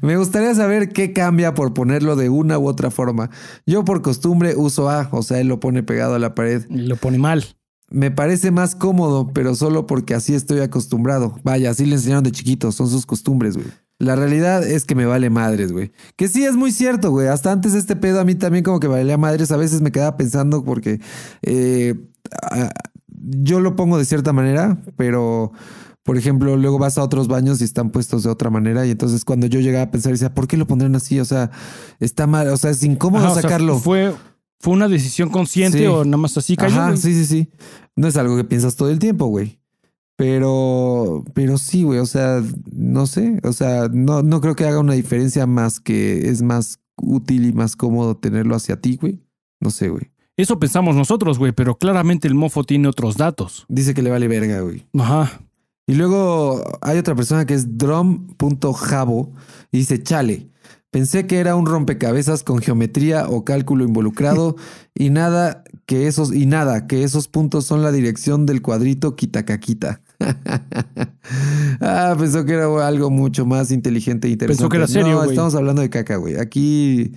Me 0.01 0.17
gustaría 0.17 0.55
saber 0.55 0.89
qué 0.89 1.13
cambia 1.13 1.53
por 1.53 1.75
ponerlo 1.75 2.17
de 2.17 2.31
una 2.31 2.59
u 2.59 2.67
otra 2.67 2.91
forma. 2.91 3.29
Yo 3.67 3.85
por 3.85 4.01
costumbre 4.01 4.55
uso 4.57 4.89
A, 4.89 5.11
o 5.13 5.23
sea, 5.23 5.39
él 5.39 5.49
lo 5.49 5.61
pone 5.61 5.83
pegado 5.83 6.15
a 6.15 6.19
la 6.19 6.35
pared. 6.35 6.65
Lo 6.71 6.97
pone 6.97 7.19
mal. 7.19 7.45
Me 7.91 8.11
parece 8.11 8.51
más 8.51 8.75
cómodo, 8.75 9.31
pero 9.35 9.55
solo 9.55 9.87
porque 9.87 10.15
así 10.15 10.35
estoy 10.35 10.61
acostumbrado. 10.61 11.39
Vaya, 11.45 11.71
así 11.71 11.85
le 11.85 11.97
enseñaron 11.97 12.25
de 12.25 12.33
chiquito, 12.33 12.73
son 12.73 12.89
sus 12.89 13.05
costumbres, 13.05 13.57
güey. 13.57 13.69
La 13.99 14.17
realidad 14.17 14.67
es 14.67 14.87
que 14.87 14.95
me 14.95 15.05
vale 15.05 15.29
madres, 15.29 15.73
güey. 15.73 15.93
Que 16.17 16.29
sí 16.29 16.45
es 16.45 16.57
muy 16.57 16.73
cierto, 16.73 17.11
güey. 17.11 17.29
Hasta 17.29 17.53
antes 17.53 17.75
de 17.75 17.81
este 17.81 17.97
pedo 17.97 18.19
a 18.19 18.25
mí 18.25 18.35
también 18.35 18.65
como 18.65 18.81
que 18.81 18.89
valía 18.89 19.19
madres. 19.19 19.53
A 19.53 19.57
veces 19.59 19.83
me 19.83 19.93
quedaba 19.93 20.17
pensando 20.17 20.65
porque 20.65 21.01
eh, 21.43 21.95
yo 23.23 23.61
lo 23.61 23.77
pongo 23.77 23.99
de 23.99 24.05
cierta 24.05 24.33
manera, 24.33 24.79
pero 24.97 25.53
por 26.03 26.17
ejemplo, 26.17 26.57
luego 26.57 26.79
vas 26.79 26.99
a 26.99 27.03
otros 27.03 27.27
baños 27.27 27.61
y 27.61 27.65
están 27.65 27.91
puestos 27.91 28.23
de 28.23 28.31
otra 28.31 28.49
manera. 28.49 28.87
Y 28.87 28.93
entonces 28.93 29.25
cuando 29.25 29.47
yo 29.49 29.59
llegaba 29.61 29.85
a 29.87 29.91
pensar, 29.91 30.13
decía, 30.13 30.33
¿por 30.35 30.47
qué 30.47 30.57
lo 30.57 30.67
pondrán 30.67 30.95
así? 30.95 31.19
O 31.19 31.25
sea, 31.25 31.51
está 31.99 32.27
mal, 32.29 32.49
o 32.49 32.57
sea, 32.57 32.71
es 32.71 32.83
incómodo 32.85 33.25
Ajá, 33.25 33.33
o 33.33 33.35
sea, 33.35 33.43
sacarlo. 33.43 33.79
fue, 33.81 34.15
fue 34.61 34.73
una 34.73 34.87
decisión 34.89 35.31
consciente 35.31 35.79
Sí. 35.79 35.87
o 35.87 36.05
nada 36.05 36.17
más 36.19 36.37
así 36.37 36.55
cayó. 36.57 36.77
Ajá, 36.81 36.97
sí, 36.97 37.13
sí, 37.13 37.25
sí. 37.27 37.49
No 37.97 38.07
es 38.07 38.17
algo 38.17 38.37
que 38.37 38.45
piensas 38.45 38.77
todo 38.77 38.91
el 38.91 38.99
tiempo, 39.01 39.27
güey. 39.27 39.59
Pero, 40.17 41.25
pero 41.35 41.59
sí, 41.59 41.83
güey. 41.83 41.99
O 41.99 42.07
sea, 42.07 42.43
no 42.73 43.07
sé. 43.07 43.41
O 43.43 43.53
sea, 43.53 43.89
no, 43.93 44.23
no 44.23 44.41
creo 44.41 44.55
que 44.57 44.65
haga 44.65 44.79
una 44.81 44.95
diferencia 44.95 45.47
más 45.47 45.81
que 45.81 46.29
es 46.29 46.41
más 46.43 46.79
útil 46.97 47.47
y 47.47 47.53
más 47.53 47.77
cómodo 47.77 48.17
tenerlo 48.17 48.55
hacia 48.57 48.81
ti, 48.81 48.97
güey. 49.01 49.21
No 49.61 49.71
sé, 49.71 49.89
güey. 49.89 50.11
Eso 50.37 50.59
pensamos 50.59 50.95
nosotros, 50.95 51.39
güey, 51.39 51.53
pero 51.53 51.79
claramente 51.79 52.29
el 52.29 52.35
mofo 52.35 52.63
tiene 52.65 52.89
otros 52.89 53.17
datos. 53.17 53.65
Dice 53.69 53.95
que 53.95 54.03
le 54.03 54.11
vale 54.11 54.29
verga, 54.29 54.61
güey. 54.61 54.85
Ajá. 54.99 55.41
Y 55.87 55.95
luego 55.95 56.63
hay 56.83 56.99
otra 56.99 57.15
persona 57.15 57.47
que 57.47 57.55
es 57.55 57.79
drum.jabo 57.79 59.33
y 59.73 59.79
dice, 59.79 60.03
chale, 60.03 60.49
pensé 60.91 61.27
que 61.27 61.39
era 61.39 61.55
un 61.57 61.65
rompecabezas 61.65 62.43
con 62.43 62.59
geometría 62.59 63.29
o 63.29 63.45
cálculo 63.45 63.85
involucrado 63.85 64.57
y 64.95 65.11
nada 65.11 65.63
que 65.87 66.07
esos, 66.09 66.35
y 66.35 66.47
nada, 66.47 66.87
que 66.87 67.05
esos 67.05 67.29
puntos 67.29 67.65
son 67.65 67.83
la 67.83 67.93
dirección 67.93 68.45
del 68.45 68.63
cuadrito 68.63 69.17
quitacaquita. 69.17 70.01
Ah, 71.81 72.15
pensó 72.19 72.45
que 72.45 72.53
era 72.55 72.87
algo 72.87 73.11
mucho 73.11 73.45
más 73.45 73.71
inteligente 73.71 74.29
e 74.29 74.31
interesante. 74.31 74.63
Pensó 74.63 74.69
que 74.71 74.77
era 74.79 74.87
serio, 74.87 75.23
No, 75.23 75.25
estamos 75.29 75.55
hablando 75.55 75.83
de 75.83 75.91
caca, 75.91 76.17
güey. 76.17 76.37
Aquí, 76.39 77.13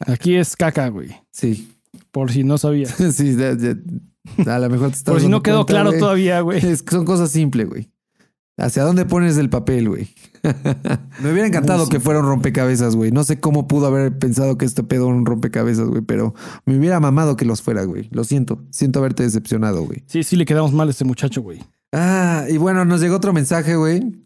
Aquí 0.00 0.34
es 0.34 0.56
caca, 0.56 0.88
güey. 0.88 1.10
sí. 1.30 1.73
Por 2.14 2.30
si 2.30 2.44
no 2.44 2.58
sabía. 2.58 2.86
sí, 3.12 3.36
ya- 3.36 3.56
ya- 3.56 3.76
a 4.54 4.58
lo 4.60 4.70
mejor 4.70 4.90
te 4.90 4.96
estás 4.98 5.12
Por 5.12 5.20
si 5.20 5.28
no 5.28 5.42
quedó 5.42 5.66
cuenta, 5.66 5.72
claro 5.82 5.98
todavía, 5.98 6.40
güey. 6.42 6.64
Es 6.64 6.84
son 6.88 7.04
cosas 7.04 7.30
simples, 7.32 7.68
güey. 7.68 7.90
¿Hacia 8.56 8.84
dónde 8.84 9.04
pones 9.04 9.36
el 9.36 9.50
papel, 9.50 9.88
güey? 9.88 10.14
Me 11.20 11.32
hubiera 11.32 11.48
encantado 11.48 11.88
que 11.88 11.98
fuera 11.98 12.20
un 12.20 12.26
rompecabezas, 12.26 12.94
güey. 12.94 13.10
No 13.10 13.24
sé 13.24 13.40
cómo 13.40 13.66
pudo 13.66 13.86
haber 13.88 14.16
pensado 14.16 14.56
que 14.56 14.64
este 14.64 14.84
pedo 14.84 15.08
era 15.08 15.16
un 15.16 15.26
rompecabezas, 15.26 15.88
güey, 15.88 16.02
pero 16.02 16.34
me 16.64 16.78
hubiera 16.78 17.00
mamado 17.00 17.36
que 17.36 17.44
los 17.44 17.62
fuera, 17.62 17.82
güey. 17.82 18.08
Lo 18.12 18.22
siento. 18.22 18.62
Siento 18.70 19.00
haberte 19.00 19.24
decepcionado, 19.24 19.82
güey. 19.84 20.04
Sí, 20.06 20.22
sí 20.22 20.36
le 20.36 20.44
quedamos 20.44 20.72
mal 20.72 20.86
a 20.86 20.92
este 20.92 21.04
muchacho, 21.04 21.42
güey. 21.42 21.64
Ah, 21.92 22.44
y 22.48 22.56
bueno, 22.58 22.84
nos 22.84 23.00
llegó 23.00 23.16
otro 23.16 23.32
mensaje, 23.32 23.74
güey, 23.74 24.24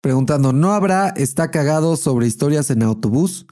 preguntando, 0.00 0.54
¿no 0.54 0.72
habrá 0.72 1.10
está 1.10 1.50
cagado 1.50 1.96
sobre 1.96 2.26
historias 2.26 2.70
en 2.70 2.82
autobús? 2.82 3.46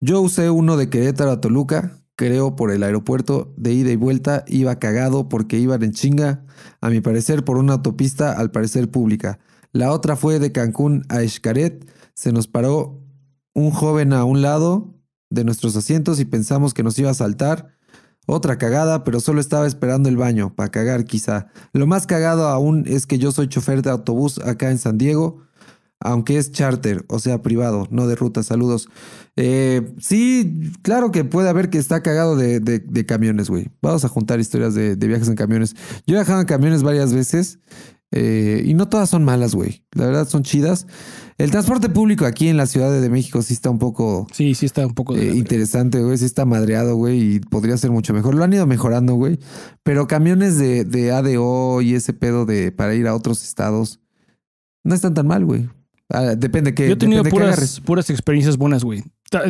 Yo 0.00 0.20
usé 0.20 0.50
uno 0.50 0.76
de 0.76 0.88
Querétaro 0.90 1.30
a 1.30 1.40
Toluca, 1.40 2.01
creo 2.16 2.56
por 2.56 2.70
el 2.70 2.82
aeropuerto 2.82 3.52
de 3.56 3.72
ida 3.72 3.90
y 3.90 3.96
vuelta, 3.96 4.44
iba 4.46 4.78
cagado 4.78 5.28
porque 5.28 5.58
iban 5.58 5.82
en 5.82 5.92
chinga, 5.92 6.44
a 6.80 6.90
mi 6.90 7.00
parecer 7.00 7.44
por 7.44 7.56
una 7.56 7.74
autopista 7.74 8.32
al 8.32 8.50
parecer 8.50 8.90
pública. 8.90 9.38
La 9.72 9.92
otra 9.92 10.16
fue 10.16 10.38
de 10.38 10.52
Cancún 10.52 11.04
a 11.08 11.20
Xcaret, 11.20 11.88
se 12.14 12.32
nos 12.32 12.46
paró 12.46 13.00
un 13.54 13.70
joven 13.70 14.12
a 14.12 14.24
un 14.24 14.42
lado 14.42 14.94
de 15.30 15.44
nuestros 15.44 15.76
asientos 15.76 16.20
y 16.20 16.24
pensamos 16.24 16.74
que 16.74 16.82
nos 16.82 16.98
iba 16.98 17.10
a 17.10 17.14
saltar. 17.14 17.72
Otra 18.26 18.56
cagada, 18.56 19.02
pero 19.02 19.18
solo 19.18 19.40
estaba 19.40 19.66
esperando 19.66 20.08
el 20.08 20.16
baño, 20.16 20.54
para 20.54 20.70
cagar 20.70 21.04
quizá. 21.04 21.48
Lo 21.72 21.86
más 21.86 22.06
cagado 22.06 22.46
aún 22.46 22.84
es 22.86 23.06
que 23.06 23.18
yo 23.18 23.32
soy 23.32 23.48
chofer 23.48 23.82
de 23.82 23.90
autobús 23.90 24.38
acá 24.38 24.70
en 24.70 24.78
San 24.78 24.96
Diego, 24.96 25.42
aunque 26.04 26.38
es 26.38 26.52
charter, 26.52 27.04
o 27.08 27.18
sea, 27.18 27.42
privado, 27.42 27.86
no 27.90 28.06
de 28.06 28.14
ruta. 28.16 28.42
Saludos. 28.42 28.88
Eh, 29.36 29.92
sí, 29.98 30.72
claro 30.82 31.10
que 31.10 31.24
puede 31.24 31.48
haber 31.48 31.70
que 31.70 31.78
está 31.78 32.02
cagado 32.02 32.36
de, 32.36 32.60
de- 32.60 32.80
de 32.80 33.06
camiones, 33.06 33.48
güey. 33.48 33.68
Vamos 33.80 34.04
a 34.04 34.08
juntar 34.08 34.40
historias 34.40 34.74
de, 34.74 34.96
de 34.96 35.06
viajes 35.08 35.28
en 35.28 35.36
camiones. 35.36 35.74
Yo 36.06 36.14
he 36.14 36.18
viajado 36.18 36.40
en 36.40 36.46
camiones 36.46 36.82
varias 36.82 37.12
veces 37.14 37.58
eh, 38.10 38.62
y 38.66 38.74
no 38.74 38.88
todas 38.88 39.08
son 39.08 39.24
malas, 39.24 39.54
güey. 39.54 39.84
La 39.92 40.04
verdad 40.06 40.28
son 40.28 40.42
chidas. 40.42 40.86
El 41.38 41.50
transporte 41.50 41.88
público 41.88 42.26
aquí 42.26 42.48
en 42.48 42.58
la 42.58 42.66
Ciudad 42.66 42.92
de 43.00 43.08
México 43.08 43.40
sí 43.40 43.54
está 43.54 43.70
un 43.70 43.78
poco 43.78 44.26
Sí, 44.32 44.54
sí 44.54 44.66
está 44.66 44.86
un 44.86 44.92
poco 44.94 45.16
eh, 45.16 45.34
interesante, 45.34 46.02
güey. 46.02 46.18
Sí 46.18 46.26
está 46.26 46.44
madreado, 46.44 46.94
güey, 46.96 47.36
y 47.36 47.40
podría 47.40 47.78
ser 47.78 47.90
mucho 47.90 48.12
mejor. 48.12 48.34
Lo 48.34 48.44
han 48.44 48.52
ido 48.52 48.66
mejorando, 48.66 49.14
güey. 49.14 49.38
Pero 49.82 50.06
camiones 50.06 50.58
de, 50.58 50.84
de 50.84 51.10
ADO 51.10 51.80
y 51.80 51.94
ese 51.94 52.12
pedo 52.12 52.44
de 52.44 52.70
para 52.70 52.94
ir 52.94 53.06
a 53.08 53.14
otros 53.14 53.42
estados 53.42 53.98
no 54.84 54.94
están 54.94 55.14
tan 55.14 55.26
mal, 55.26 55.44
güey. 55.46 55.70
Ah, 56.14 56.34
depende 56.36 56.74
que 56.74 56.86
Yo 56.86 56.92
he 56.92 56.96
tenido 56.96 57.24
puras, 57.24 57.80
puras 57.80 58.10
experiencias 58.10 58.58
buenas, 58.58 58.84
güey. 58.84 59.02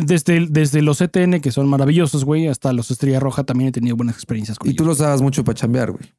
Desde, 0.05 0.47
desde 0.49 0.81
los 0.81 1.01
ETN, 1.01 1.41
que 1.41 1.51
son 1.51 1.67
maravillosos, 1.67 2.23
güey, 2.23 2.47
hasta 2.47 2.71
los 2.71 2.89
Estrella 2.89 3.19
Roja 3.19 3.43
también 3.43 3.67
he 3.67 3.71
tenido 3.73 3.97
buenas 3.97 4.15
experiencias 4.15 4.57
con 4.57 4.69
Y 4.69 4.73
tú 4.73 4.85
los 4.85 4.97
usabas 4.99 5.21
mucho 5.21 5.43
para 5.43 5.55
chambear, 5.55 5.91
güey. 5.91 6.13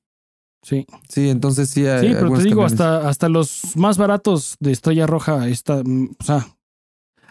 Sí, 0.62 0.86
Sí, 1.09 1.30
entonces 1.30 1.70
sí 1.70 1.86
hay 1.86 2.09
sí 2.09 2.14
pero 2.14 2.30
te 2.32 2.42
digo, 2.42 2.62
camiones. 2.62 2.72
hasta, 2.72 3.09
hasta 3.09 3.28
los 3.28 3.76
más 3.76 3.97
baratos 3.97 4.57
de 4.61 4.72
Estrella 4.72 5.07
Roja, 5.07 5.49
está, 5.49 5.82
mm, 5.82 6.11
o 6.18 6.24
sea, 6.24 6.47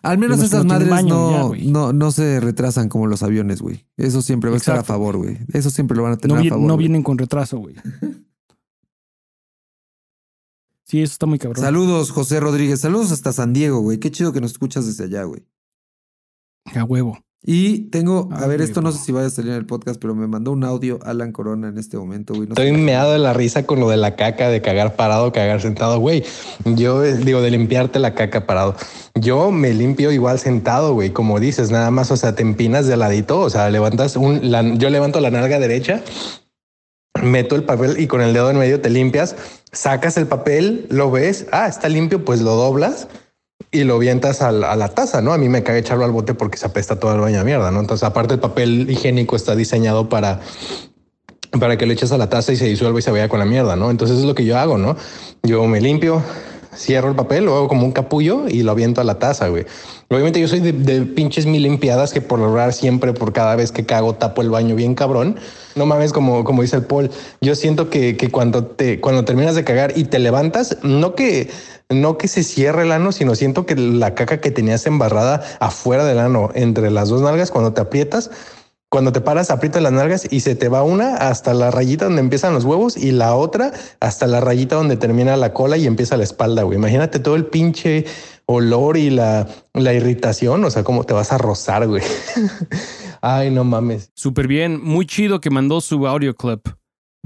Al 0.02 0.18
menos 0.18 0.40
tienen 0.40 0.68
madres 0.68 0.90
baño, 0.90 1.10
no, 1.10 1.56
ya, 1.56 1.72
no, 1.72 1.94
no 1.94 2.12
se 2.12 2.40
retrasan 2.40 2.90
como 2.90 3.06
los 3.08 3.22
aviones, 3.24 3.62
güey. 3.62 3.86
Eso 3.98 4.22
siempre 4.24 4.50
va 4.50 4.56
a 4.56 4.58
estar 4.58 4.78
a 4.78 4.84
favor, 4.84 5.18
güey. 5.18 5.38
Eso 5.54 5.70
siempre 5.70 5.96
lo 5.96 6.04
van 6.04 6.14
a 6.14 6.18
tener 6.18 6.36
no, 6.36 6.42
a 6.42 6.46
favor. 6.46 6.68
no 6.68 6.74
güey. 6.74 6.88
vienen 6.88 7.04
con 7.04 7.18
retraso, 7.18 7.60
güey. 7.60 7.76
Sí, 10.94 11.02
eso 11.02 11.14
está 11.14 11.26
muy 11.26 11.40
cabrón. 11.40 11.60
Saludos, 11.60 12.12
José 12.12 12.40
Rodríguez. 12.40 12.80
Saludos 12.82 13.12
hasta 13.12 13.34
San 13.34 13.52
Diego, 13.52 13.80
güey. 13.80 13.98
Qué 13.98 14.12
chido 14.12 14.32
que 14.32 14.40
nos 14.42 14.52
escuchas 14.52 14.86
desde 14.86 15.06
allá, 15.06 15.24
güey. 15.24 15.42
A 16.76 16.84
huevo. 16.84 17.18
Y 17.44 17.90
tengo, 17.90 18.30
a 18.32 18.46
ver, 18.46 18.62
esto 18.62 18.84
no 18.84 18.92
sé 18.92 19.00
si 19.04 19.12
vaya 19.12 19.26
a 19.26 19.30
salir 19.32 19.54
en 19.54 19.58
el 19.58 19.66
podcast, 19.66 20.00
pero 20.00 20.14
me 20.14 20.28
mandó 20.28 20.52
un 20.52 20.64
audio 20.64 21.00
Alan 21.02 21.32
Corona 21.32 21.70
en 21.70 21.80
este 21.80 21.98
momento, 21.98 22.36
güey. 22.36 22.48
No 22.48 22.54
sé- 22.54 22.62
Estoy 22.68 22.80
meado 22.80 23.12
de 23.12 23.18
la 23.18 23.34
risa 23.34 23.66
con 23.66 23.80
lo 23.80 23.90
de 23.90 23.98
la 23.98 24.16
caca, 24.16 24.50
de 24.50 24.62
cagar 24.62 24.96
parado, 24.96 25.32
cagar 25.32 25.60
sentado, 25.62 25.98
güey. 26.00 26.24
Yo 26.64 27.04
eh, 27.04 27.18
digo, 27.18 27.42
de 27.42 27.50
limpiarte 27.50 27.98
la 27.98 28.14
caca 28.14 28.46
parado. 28.46 28.76
Yo 29.20 29.50
me 29.50 29.74
limpio 29.74 30.12
igual 30.12 30.38
sentado, 30.38 30.94
güey, 30.94 31.10
como 31.12 31.40
dices, 31.40 31.72
nada 31.72 31.90
más, 31.90 32.12
o 32.12 32.18
sea, 32.18 32.36
te 32.36 32.44
empinas 32.44 32.86
de 32.86 32.98
ladito, 32.98 33.40
o 33.40 33.50
sea, 33.50 33.68
levantas 33.72 34.16
un, 34.16 34.52
la- 34.52 34.76
yo 34.76 34.92
levanto 34.92 35.20
la 35.22 35.32
nalga 35.32 35.58
derecha, 35.58 36.04
meto 37.24 37.56
el 37.56 37.64
papel 37.64 38.00
y 38.00 38.08
con 38.08 38.22
el 38.22 38.34
dedo 38.34 38.50
en 38.50 38.58
medio 38.58 38.82
te 38.82 38.90
limpias, 38.90 39.36
sacas 39.72 40.18
el 40.18 40.28
papel, 40.28 40.86
lo 40.90 41.12
ves, 41.12 41.48
ah, 41.52 41.68
está 41.68 41.90
limpio, 41.90 42.24
pues 42.24 42.42
lo 42.42 42.56
doblas 42.56 43.08
y 43.72 43.84
lo 43.84 43.98
vientas 43.98 44.42
a 44.42 44.52
la 44.52 44.88
taza, 44.90 45.22
¿no? 45.22 45.34
A 45.34 45.38
mí 45.38 45.50
me 45.50 45.64
caga 45.64 45.80
echarlo 45.80 46.06
al 46.06 46.12
bote 46.12 46.34
porque 46.34 46.58
se 46.58 46.68
apesta 46.68 47.00
todo 47.00 47.14
el 47.14 47.22
baño 47.22 47.40
a 47.40 47.44
mierda, 47.44 47.72
¿no? 47.72 47.80
Entonces, 47.80 48.04
aparte 48.04 48.36
el 48.36 48.40
papel 48.40 48.90
higiénico 48.90 49.36
está 49.36 49.56
diseñado 49.56 50.10
para 50.10 50.42
para 51.60 51.78
que 51.78 51.86
lo 51.86 51.94
eches 51.94 52.12
a 52.12 52.18
la 52.18 52.30
taza 52.30 52.52
y 52.52 52.56
se 52.56 52.66
disuelva 52.66 53.00
y 53.00 53.02
se 53.02 53.12
vaya 53.12 53.30
con 53.30 53.40
la 53.40 53.46
mierda, 53.46 53.76
¿no? 53.76 53.92
Entonces 53.92 54.18
es 54.18 54.26
lo 54.26 54.36
que 54.36 54.46
yo 54.46 54.58
hago, 54.58 54.78
¿no? 54.78 54.96
Yo 55.44 55.66
me 55.68 55.82
limpio, 55.82 56.22
cierro 56.76 57.10
el 57.10 57.16
papel, 57.16 57.46
lo 57.46 57.56
hago 57.56 57.68
como 57.68 57.86
un 57.86 57.92
capullo 57.92 58.48
y 58.48 58.64
lo 58.64 58.72
aviento 58.72 59.02
a 59.02 59.04
la 59.04 59.20
taza, 59.20 59.50
güey. 59.50 59.66
Obviamente 60.10 60.40
yo 60.40 60.48
soy 60.48 60.60
de, 60.60 60.72
de 60.72 61.02
pinches 61.02 61.46
mil 61.46 61.64
limpiadas 61.64 62.12
que 62.12 62.22
por 62.22 62.40
lograr 62.40 62.74
siempre, 62.74 63.14
por 63.14 63.34
cada 63.34 63.56
vez 63.56 63.72
que 63.72 63.86
cago, 63.86 64.16
tapo 64.16 64.42
el 64.42 64.50
baño 64.50 64.76
bien 64.76 64.96
cabrón. 64.96 65.38
No 65.76 65.86
mames, 65.86 66.14
como, 66.14 66.44
como 66.44 66.62
dice 66.62 66.78
el 66.78 66.84
Paul, 66.84 67.10
yo 67.42 67.56
siento 67.56 67.90
que, 67.90 68.16
que 68.18 68.30
cuando, 68.30 68.66
te, 68.66 69.00
cuando 69.00 69.26
terminas 69.26 69.56
de 69.56 69.64
cagar 69.64 69.94
y 69.98 70.06
te 70.06 70.20
levantas, 70.20 70.78
no 70.84 71.16
que, 71.16 71.50
no 71.90 72.18
que 72.18 72.28
se 72.28 72.44
cierre 72.44 72.84
el 72.84 72.92
ano, 72.92 73.12
sino 73.12 73.36
siento 73.36 73.66
que 73.66 73.76
la 73.76 74.16
caca 74.16 74.40
que 74.40 74.52
tenías 74.52 74.86
embarrada 74.86 75.44
afuera 75.60 76.06
del 76.06 76.20
ano, 76.20 76.50
entre 76.54 76.92
las 76.92 77.10
dos 77.10 77.22
nalgas, 77.22 77.52
cuando 77.52 77.74
te 77.74 77.82
aprietas, 77.82 78.30
cuando 78.94 79.12
te 79.12 79.22
paras, 79.22 79.50
aprietas 79.50 79.82
las 79.82 79.92
nalgas 79.92 80.28
y 80.30 80.42
se 80.42 80.54
te 80.54 80.70
va 80.70 80.84
una 80.84 81.16
hasta 81.16 81.56
la 81.56 81.72
rayita 81.72 82.06
donde 82.06 82.22
empiezan 82.22 82.54
los 82.54 82.64
huevos 82.64 82.96
y 82.96 83.12
la 83.12 83.34
otra 83.34 83.72
hasta 84.00 84.28
la 84.28 84.40
rayita 84.40 84.76
donde 84.76 84.98
termina 84.98 85.36
la 85.36 85.52
cola 85.52 85.78
y 85.78 85.88
empieza 85.88 86.16
la 86.16 86.24
espalda, 86.24 86.62
güey. 86.62 86.78
Imagínate 86.78 87.18
todo 87.18 87.36
el 87.36 87.48
pinche 87.48 88.06
olor 88.46 88.98
y 88.98 89.10
la, 89.10 89.48
la 89.74 89.94
irritación, 89.94 90.64
o 90.64 90.70
sea, 90.70 90.84
cómo 90.84 91.06
te 91.06 91.14
vas 91.16 91.32
a 91.32 91.40
rozar, 91.40 91.88
güey. 91.88 92.04
Ay, 93.26 93.52
no 93.52 93.64
mames. 93.64 94.12
Súper 94.16 94.50
bien. 94.50 94.84
Muy 94.84 95.06
chido 95.06 95.40
que 95.40 95.50
mandó 95.50 95.80
su 95.80 96.06
audio 96.06 96.36
clip. 96.36 96.68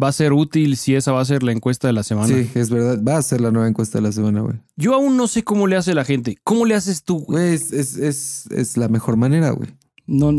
Va 0.01 0.09
a 0.09 0.11
ser 0.11 0.31
útil 0.31 0.77
si 0.77 0.93
esa 0.93 1.11
va 1.11 1.21
a 1.21 1.25
ser 1.25 1.41
la 1.41 1.51
encuesta 1.51 1.87
de 1.87 1.93
la 1.93 2.03
semana. 2.03 2.27
Sí, 2.27 2.47
es 2.53 2.69
verdad. 2.69 3.01
Va 3.03 3.17
a 3.17 3.21
ser 3.23 3.41
la 3.41 3.49
nueva 3.49 3.67
encuesta 3.67 3.97
de 3.97 4.03
la 4.03 4.11
semana, 4.11 4.41
güey. 4.41 4.57
Yo 4.75 4.93
aún 4.93 5.17
no 5.17 5.27
sé 5.27 5.43
cómo 5.43 5.65
le 5.65 5.75
hace 5.75 5.95
la 5.95 6.05
gente. 6.05 6.37
¿Cómo 6.43 6.67
le 6.67 6.75
haces 6.75 7.01
tú? 7.03 7.21
güey? 7.21 7.55
Es, 7.55 7.73
es, 7.73 7.97
es, 7.97 8.45
es 8.51 8.77
la 8.77 8.89
mejor 8.89 9.17
manera, 9.17 9.49
güey. 9.49 9.69
No, 10.05 10.31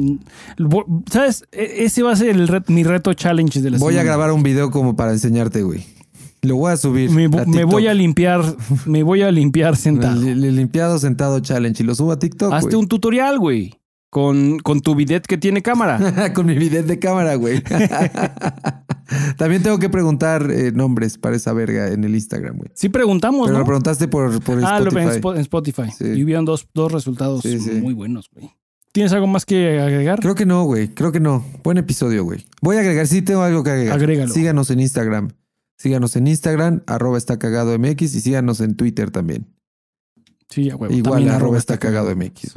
¿Sabes? 1.11 1.43
E- 1.51 1.85
Ese 1.85 2.05
va 2.05 2.13
a 2.13 2.17
ser 2.17 2.29
el 2.31 2.47
ret- 2.47 2.69
mi 2.69 2.85
reto 2.85 3.13
challenge 3.15 3.61
de 3.61 3.71
la 3.73 3.79
Voy 3.79 3.97
a 3.97 4.05
grabar 4.05 4.31
un 4.31 4.45
video 4.45 4.71
como 4.71 4.95
para 4.95 5.11
enseñarte, 5.11 5.63
güey. 5.65 5.85
Lo 6.43 6.55
voy 6.55 6.71
a 6.73 6.77
subir. 6.77 7.11
Me, 7.11 7.25
a 7.25 7.65
voy 7.67 7.89
a 7.89 7.95
limpiar, 7.95 8.43
me 8.87 9.03
voy 9.03 9.23
a 9.23 9.33
limpiar 9.33 9.77
sentado. 9.77 10.23
El, 10.23 10.45
el 10.45 10.55
limpiado 10.55 11.01
sentado 11.01 11.41
challenge 11.41 11.83
y 11.83 11.87
lo 11.87 11.97
subo 11.97 12.13
a 12.13 12.19
TikTok. 12.21 12.53
Hazte 12.53 12.67
güey. 12.67 12.81
un 12.81 12.87
tutorial, 12.87 13.41
güey. 13.41 13.75
Con, 14.11 14.59
con 14.61 14.81
tu 14.81 14.95
bidet 14.95 15.27
que 15.27 15.37
tiene 15.37 15.61
cámara. 15.63 16.33
Con 16.35 16.47
mi 16.47 16.55
video 16.55 16.83
de 16.83 16.99
cámara, 16.99 17.35
güey. 17.35 17.63
También 19.37 19.63
tengo 19.63 19.79
que 19.79 19.89
preguntar 19.89 20.51
eh, 20.51 20.73
nombres 20.73 21.19
para 21.19 21.37
esa 21.37 21.53
verga 21.53 21.89
en 21.89 22.05
el 22.05 22.15
Instagram, 22.15 22.57
güey. 22.57 22.71
Sí 22.75 22.89
preguntamos, 22.89 23.47
Pero 23.47 23.55
¿no? 23.55 23.59
lo 23.61 23.67
preguntaste 23.67 24.09
por, 24.09 24.43
por 24.43 24.59
ah, 24.65 24.81
lo 24.81 24.89
Spotify. 24.89 24.95
ven 24.97 25.09
en 25.09 25.23
Spo- 25.23 25.35
en 25.35 25.41
Spotify. 25.41 25.91
Sí. 25.97 26.05
Y 26.07 26.25
hubieron 26.25 26.45
dos, 26.45 26.69
dos 26.75 26.91
resultados 26.93 27.43
Sí, 27.43 27.59
sí. 27.61 27.73
muy 27.73 27.95
buenos, 27.95 28.31
güey. 28.33 28.51
¿Tienes 28.93 29.13
algo 29.13 29.27
más 29.27 29.45
que 29.45 29.79
agregar? 29.79 30.21
Creo 30.21 30.35
que 30.35 30.47
no, 30.47 30.65
güey. 30.65 30.89
Creo 30.89 31.13
que 31.13 31.21
no. 31.21 31.45
Buen 31.63 31.77
episodio, 31.79 32.25
güey. 32.25 32.47
Voy 32.63 32.77
a 32.77 32.81
agregar, 32.81 33.07
sí 33.07 33.21
tengo 33.23 33.43
algo 33.43 33.63
que 33.63 33.71
agregar. 33.71 33.95
Agrégalo. 33.95 34.33
Síganos 34.33 34.71
en 34.71 34.81
Instagram. 34.81 35.29
Síganos 35.77 36.17
en 36.17 36.27
Instagram, 36.27 36.83
arroba 36.87 37.19
está 37.19 37.39
cagado 37.39 37.79
MX 37.79 38.03
y 38.15 38.21
síganos 38.21 38.61
en 38.61 38.75
Twitter 38.75 39.11
también. 39.11 39.47
Sí, 40.49 40.71
a 40.71 40.77
huevo. 40.77 40.93
Igual, 40.93 41.15
También 41.21 41.35
arroba 41.35 41.59
está 41.59 41.79
cagado 41.79 42.15
MX. 42.17 42.55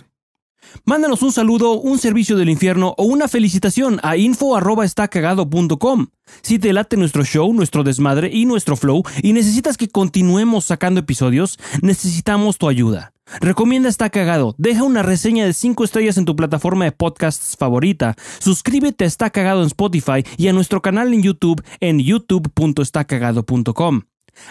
Mándanos 0.85 1.21
un 1.21 1.31
saludo, 1.31 1.79
un 1.79 1.97
servicio 1.97 2.37
del 2.37 2.49
infierno 2.49 2.93
o 2.97 3.03
una 3.03 3.27
felicitación 3.27 3.99
a 4.03 4.17
info@estacagado.com. 4.17 6.07
Si 6.41 6.59
te 6.59 6.73
late 6.73 6.97
nuestro 6.97 7.23
show, 7.23 7.53
nuestro 7.53 7.83
desmadre 7.83 8.29
y 8.31 8.45
nuestro 8.45 8.75
flow 8.75 9.03
y 9.21 9.33
necesitas 9.33 9.77
que 9.77 9.89
continuemos 9.89 10.65
sacando 10.65 10.99
episodios, 10.99 11.59
necesitamos 11.81 12.57
tu 12.57 12.69
ayuda. 12.69 13.13
Recomienda 13.39 13.87
Está 13.87 14.09
Cagado, 14.09 14.55
deja 14.57 14.83
una 14.83 15.03
reseña 15.03 15.45
de 15.45 15.53
5 15.53 15.85
estrellas 15.85 16.17
en 16.17 16.25
tu 16.25 16.35
plataforma 16.35 16.83
de 16.85 16.91
podcasts 16.91 17.55
favorita, 17.57 18.15
suscríbete 18.39 19.05
a 19.05 19.07
Está 19.07 19.29
Cagado 19.29 19.61
en 19.61 19.67
Spotify 19.67 20.25
y 20.37 20.49
a 20.49 20.53
nuestro 20.53 20.81
canal 20.81 21.13
en 21.13 21.23
YouTube 21.23 21.63
en 21.79 21.99
youtube.estacagado.com. 21.99 24.01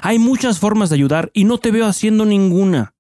Hay 0.03 0.19
muchas 0.19 0.59
formas 0.59 0.91
de 0.91 0.95
ayudar 0.95 1.31
y 1.35 1.45
no 1.45 1.59
te 1.59 1.71
veo 1.71 1.87
haciendo 1.87 2.25
ninguna. 2.25 2.95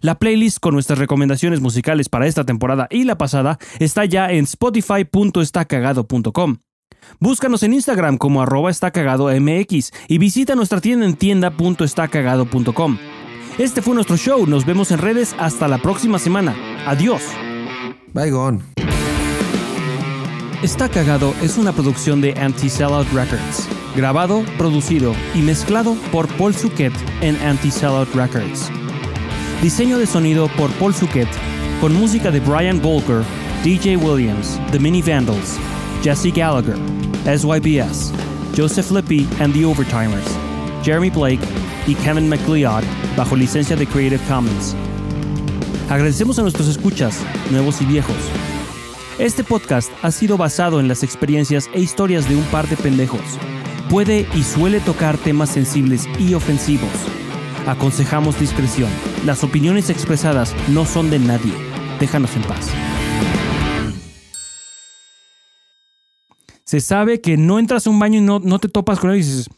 La 0.00 0.18
playlist 0.18 0.58
con 0.60 0.74
nuestras 0.74 0.98
recomendaciones 0.98 1.60
musicales 1.60 2.08
para 2.08 2.26
esta 2.26 2.44
temporada 2.44 2.88
y 2.90 3.04
la 3.04 3.18
pasada 3.18 3.58
está 3.78 4.04
ya 4.04 4.30
en 4.30 4.44
spotify.estacagado.com. 4.44 6.58
Búscanos 7.18 7.62
en 7.62 7.74
Instagram 7.74 8.18
como 8.18 8.42
arroba 8.42 8.70
estacagadomx 8.70 9.92
y 10.08 10.18
visita 10.18 10.54
nuestra 10.54 10.80
tienda 10.80 11.06
en 11.06 11.16
tienda.estacagado.com. 11.16 12.98
Este 13.58 13.82
fue 13.82 13.94
nuestro 13.94 14.16
show. 14.16 14.46
Nos 14.46 14.64
vemos 14.64 14.90
en 14.90 14.98
redes 14.98 15.34
hasta 15.38 15.68
la 15.68 15.78
próxima 15.78 16.18
semana. 16.18 16.54
Adiós. 16.86 17.22
Bye, 18.12 18.30
gone. 18.30 18.60
Está 20.62 20.90
Cagado 20.90 21.34
es 21.42 21.56
una 21.56 21.72
producción 21.72 22.20
de 22.20 22.34
Anti-Sellout 22.34 23.08
Records. 23.12 23.66
Grabado, 23.96 24.44
producido 24.58 25.14
y 25.34 25.40
mezclado 25.40 25.94
por 26.12 26.28
Paul 26.36 26.54
Suquet 26.54 26.92
en 27.22 27.36
Anti-Sellout 27.36 28.14
Records. 28.14 28.70
Diseño 29.62 29.98
de 29.98 30.06
sonido 30.06 30.48
por 30.56 30.70
Paul 30.78 30.94
Suquet, 30.94 31.28
con 31.82 31.92
música 31.92 32.30
de 32.30 32.40
Brian 32.40 32.80
Volker, 32.80 33.22
DJ 33.62 33.98
Williams, 33.98 34.58
The 34.72 34.78
Mini 34.78 35.02
Vandals, 35.02 35.58
Jesse 36.02 36.32
Gallagher, 36.34 36.76
SYBS, 37.26 38.10
Joseph 38.56 38.90
Lippy 38.90 39.28
and 39.38 39.52
the 39.52 39.66
Overtimers, 39.66 40.24
Jeremy 40.82 41.10
Blake 41.10 41.42
y 41.86 41.94
Kevin 41.96 42.26
McLeod, 42.26 42.84
bajo 43.18 43.36
licencia 43.36 43.76
de 43.76 43.86
Creative 43.86 44.22
Commons. 44.26 44.74
Agradecemos 45.90 46.38
a 46.38 46.42
nuestros 46.42 46.66
escuchas, 46.66 47.18
nuevos 47.50 47.82
y 47.82 47.84
viejos. 47.84 48.16
Este 49.18 49.44
podcast 49.44 49.92
ha 50.00 50.10
sido 50.10 50.38
basado 50.38 50.80
en 50.80 50.88
las 50.88 51.02
experiencias 51.02 51.68
e 51.74 51.80
historias 51.80 52.26
de 52.30 52.36
un 52.36 52.44
par 52.44 52.66
de 52.66 52.78
pendejos. 52.78 53.38
Puede 53.90 54.26
y 54.34 54.42
suele 54.42 54.80
tocar 54.80 55.18
temas 55.18 55.50
sensibles 55.50 56.08
y 56.18 56.32
ofensivos. 56.32 57.19
Aconsejamos 57.66 58.38
discreción. 58.40 58.90
Las 59.24 59.44
opiniones 59.44 59.90
expresadas 59.90 60.54
no 60.68 60.86
son 60.86 61.10
de 61.10 61.18
nadie. 61.18 61.52
Déjanos 61.98 62.34
en 62.36 62.42
paz. 62.42 62.68
Se 66.64 66.80
sabe 66.80 67.20
que 67.20 67.36
no 67.36 67.58
entras 67.58 67.86
a 67.86 67.90
un 67.90 67.98
baño 67.98 68.18
y 68.18 68.22
no, 68.22 68.38
no 68.38 68.58
te 68.60 68.68
topas 68.68 69.00
con 69.00 69.10
él 69.10 69.16
y 69.16 69.22
dices, 69.22 69.50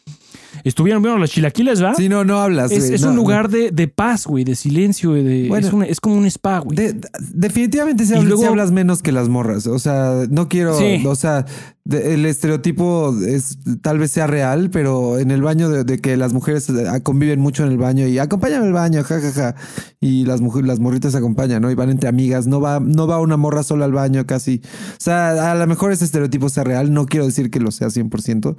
estuvieron 0.64 1.02
viendo 1.02 1.18
los 1.18 1.30
chilaquiles, 1.30 1.82
¿va? 1.82 1.94
Sí, 1.94 2.08
no, 2.08 2.24
no 2.24 2.38
hablas. 2.40 2.70
es 2.72 2.80
güey, 2.80 2.94
es 2.94 3.02
no, 3.02 3.08
un 3.10 3.16
no. 3.16 3.22
lugar 3.22 3.48
de, 3.48 3.70
de 3.70 3.88
paz, 3.88 4.26
güey, 4.26 4.44
de 4.44 4.54
silencio. 4.56 5.12
De, 5.12 5.46
Bueno. 5.48 5.66
es, 5.66 5.72
una- 5.72 5.86
es 5.86 6.00
como 6.00 6.16
un 6.16 6.26
spa, 6.26 6.58
güey. 6.60 6.76
De- 6.76 6.92
de- 6.92 7.08
definitivamente 7.34 8.04
se 8.06 8.20
luego- 8.22 8.46
hablas 8.46 8.70
menos 8.72 9.02
que 9.02 9.12
las 9.12 9.28
morras. 9.28 9.66
O 9.66 9.78
sea, 9.78 10.24
no 10.30 10.48
quiero. 10.48 10.78
Sí. 10.78 11.02
O 11.06 11.14
sea, 11.14 11.44
de- 11.84 12.14
el 12.14 12.26
estereotipo 12.26 13.14
es 13.26 13.58
tal 13.82 13.98
vez 13.98 14.10
sea 14.12 14.26
real, 14.26 14.70
pero 14.70 15.18
en 15.18 15.30
el 15.30 15.42
baño 15.42 15.68
de, 15.68 15.84
de 15.84 15.98
que 15.98 16.16
las 16.16 16.32
mujeres 16.32 16.68
eh, 16.70 16.86
conviven 17.02 17.40
mucho 17.40 17.64
en 17.64 17.72
el 17.72 17.78
baño 17.78 18.06
y 18.06 18.18
acompáñame 18.18 18.66
al 18.66 18.72
baño, 18.72 19.02
jajaja. 19.02 19.54
Y 20.00 20.24
las 20.26 20.40
mujeres, 20.40 20.68
las 20.68 20.78
morritas 20.80 21.14
acompañan, 21.14 21.62
¿no? 21.62 21.70
Y 21.70 21.74
van 21.74 21.90
entre 21.90 22.08
amigas. 22.08 22.46
No 22.46 22.60
va, 22.60 22.80
no 22.80 23.06
va 23.06 23.20
una 23.20 23.36
morra 23.36 23.62
sola 23.62 23.84
al 23.84 23.92
baño 23.92 24.26
casi. 24.26 24.60
O 24.64 25.00
sea, 25.00 25.50
a 25.50 25.54
lo 25.54 25.66
mejor 25.66 25.92
ese 25.92 26.04
estereotipo 26.04 26.48
sea 26.48 26.64
real. 26.64 26.92
No 26.92 27.06
quiero 27.06 27.26
decir 27.26 27.50
que 27.50 27.58
lo 27.60 27.70
sea 27.72 27.88
100%. 27.88 28.56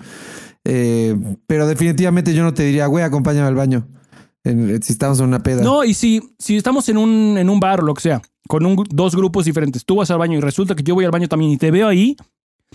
Eh, 0.65 1.15
pero 1.47 1.67
definitivamente 1.67 2.33
yo 2.33 2.43
no 2.43 2.53
te 2.53 2.63
diría, 2.63 2.87
güey, 2.87 3.03
acompáñame 3.03 3.47
al 3.47 3.55
baño. 3.55 3.87
En- 4.45 4.81
si 4.83 4.93
estamos 4.93 5.19
en 5.19 5.25
una 5.27 5.41
peda. 5.43 5.63
No, 5.63 5.83
y 5.83 5.93
si, 5.93 6.21
si 6.39 6.57
estamos 6.57 6.87
en 6.89 6.97
un, 6.97 7.37
en 7.37 7.49
un 7.49 7.59
bar 7.59 7.81
o 7.81 7.85
lo 7.85 7.93
que 7.93 8.01
sea, 8.01 8.21
con 8.47 8.65
un- 8.65 8.83
dos 8.89 9.15
grupos 9.15 9.45
diferentes, 9.45 9.85
tú 9.85 9.95
vas 9.95 10.11
al 10.11 10.17
baño 10.19 10.37
y 10.37 10.41
resulta 10.41 10.75
que 10.75 10.83
yo 10.83 10.95
voy 10.95 11.05
al 11.05 11.11
baño 11.11 11.27
también 11.29 11.51
y 11.51 11.57
te 11.57 11.71
veo 11.71 11.87
ahí, 11.87 12.17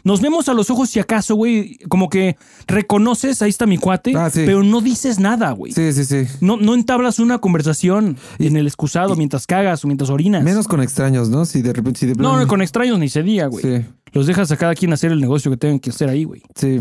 nos 0.04 0.20
vemos 0.22 0.48
a 0.48 0.54
los 0.54 0.70
ojos 0.70 0.88
si 0.88 0.98
acaso, 1.00 1.34
güey, 1.34 1.76
como 1.88 2.08
que 2.08 2.36
reconoces, 2.68 3.42
ahí 3.42 3.50
está 3.50 3.66
mi 3.66 3.76
cuate, 3.78 4.12
Ah, 4.16 4.30
sí. 4.30 4.42
pero 4.46 4.62
no 4.62 4.80
dices 4.80 5.18
nada, 5.18 5.50
güey. 5.52 5.72
Sí, 5.72 5.92
sí, 5.92 6.04
sí. 6.04 6.24
No, 6.40 6.56
no 6.56 6.74
entablas 6.74 7.18
una 7.18 7.38
conversación 7.38 8.16
Y- 8.38 8.46
en 8.46 8.56
el 8.56 8.66
excusado 8.66 9.16
mientras 9.16 9.46
cagas 9.46 9.84
o 9.84 9.88
mientras 9.88 10.08
orinas. 10.08 10.44
Menos 10.44 10.68
con 10.68 10.80
extraños, 10.82 11.28
¿no? 11.28 11.44
Si 11.44 11.60
de 11.62 11.72
repente. 11.72 12.00
Si 12.00 12.06
de 12.06 12.12
no, 12.12 12.18
plano- 12.18 12.40
no, 12.40 12.46
con 12.46 12.62
extraños 12.62 12.98
ni 12.98 13.08
se 13.08 13.22
diga, 13.22 13.46
güey. 13.46 13.62
Sí, 13.64 13.84
Los 14.12 14.26
dejas 14.26 14.50
a 14.52 14.56
cada 14.56 14.74
quien 14.74 14.92
hacer 14.94 15.10
el 15.12 15.20
negocio 15.20 15.50
que 15.50 15.56
tengan 15.58 15.80
que 15.80 15.90
hacer 15.90 16.08
ahí, 16.08 16.24
güey. 16.24 16.42
sí. 16.54 16.80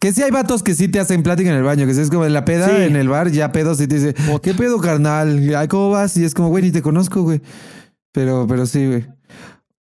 Que 0.00 0.12
sí 0.12 0.22
hay 0.22 0.30
vatos 0.32 0.62
que 0.64 0.74
sí 0.74 0.88
te 0.88 0.98
hacen 0.98 1.22
plática 1.22 1.48
en 1.50 1.56
el 1.56 1.62
baño, 1.62 1.86
que 1.86 1.94
sí 1.94 2.00
es 2.00 2.10
como 2.10 2.24
en 2.24 2.32
la 2.32 2.44
peda, 2.44 2.66
Sí. 2.68 2.82
en 2.82 2.96
el 2.96 3.08
bar, 3.08 3.30
ya 3.30 3.52
pedos 3.52 3.80
y 3.80 3.86
te 3.86 3.94
dice, 3.96 4.14
¿qué 4.42 4.52
pedo, 4.52 4.78
carnal? 4.80 5.54
Ay, 5.56 5.68
¿cómo 5.68 5.90
vas? 5.90 6.16
Y 6.16 6.24
es 6.24 6.34
como, 6.34 6.48
güey, 6.48 6.64
ni 6.64 6.70
te 6.72 6.82
conozco, 6.82 7.22
güey. 7.22 7.40
Pero, 8.12 8.46
pero 8.48 8.66
sí, 8.66 8.84
güey. 8.86 9.06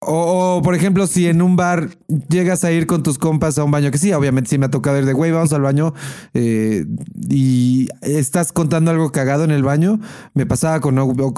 O, 0.05 0.57
o, 0.57 0.61
por 0.61 0.75
ejemplo, 0.75 1.07
si 1.07 1.27
en 1.27 1.41
un 1.41 1.55
bar 1.55 1.91
llegas 2.27 2.65
a 2.65 2.71
ir 2.73 2.87
con 2.87 3.03
tus 3.03 3.17
compas 3.17 3.57
a 3.57 3.63
un 3.63 3.71
baño, 3.71 3.89
que 3.89 3.97
sí, 3.97 4.11
obviamente 4.11 4.49
sí 4.49 4.57
me 4.57 4.65
ha 4.65 4.69
tocado 4.69 4.99
ir 4.99 5.05
de, 5.05 5.13
güey, 5.13 5.31
vamos 5.31 5.53
al 5.53 5.61
baño 5.61 5.93
eh, 6.33 6.85
y 7.29 7.87
estás 8.01 8.51
contando 8.51 8.91
algo 8.91 9.13
cagado 9.13 9.45
en 9.45 9.51
el 9.51 9.63
baño. 9.63 10.01
Me 10.33 10.45
pasaba 10.45 10.81
con, 10.81 10.95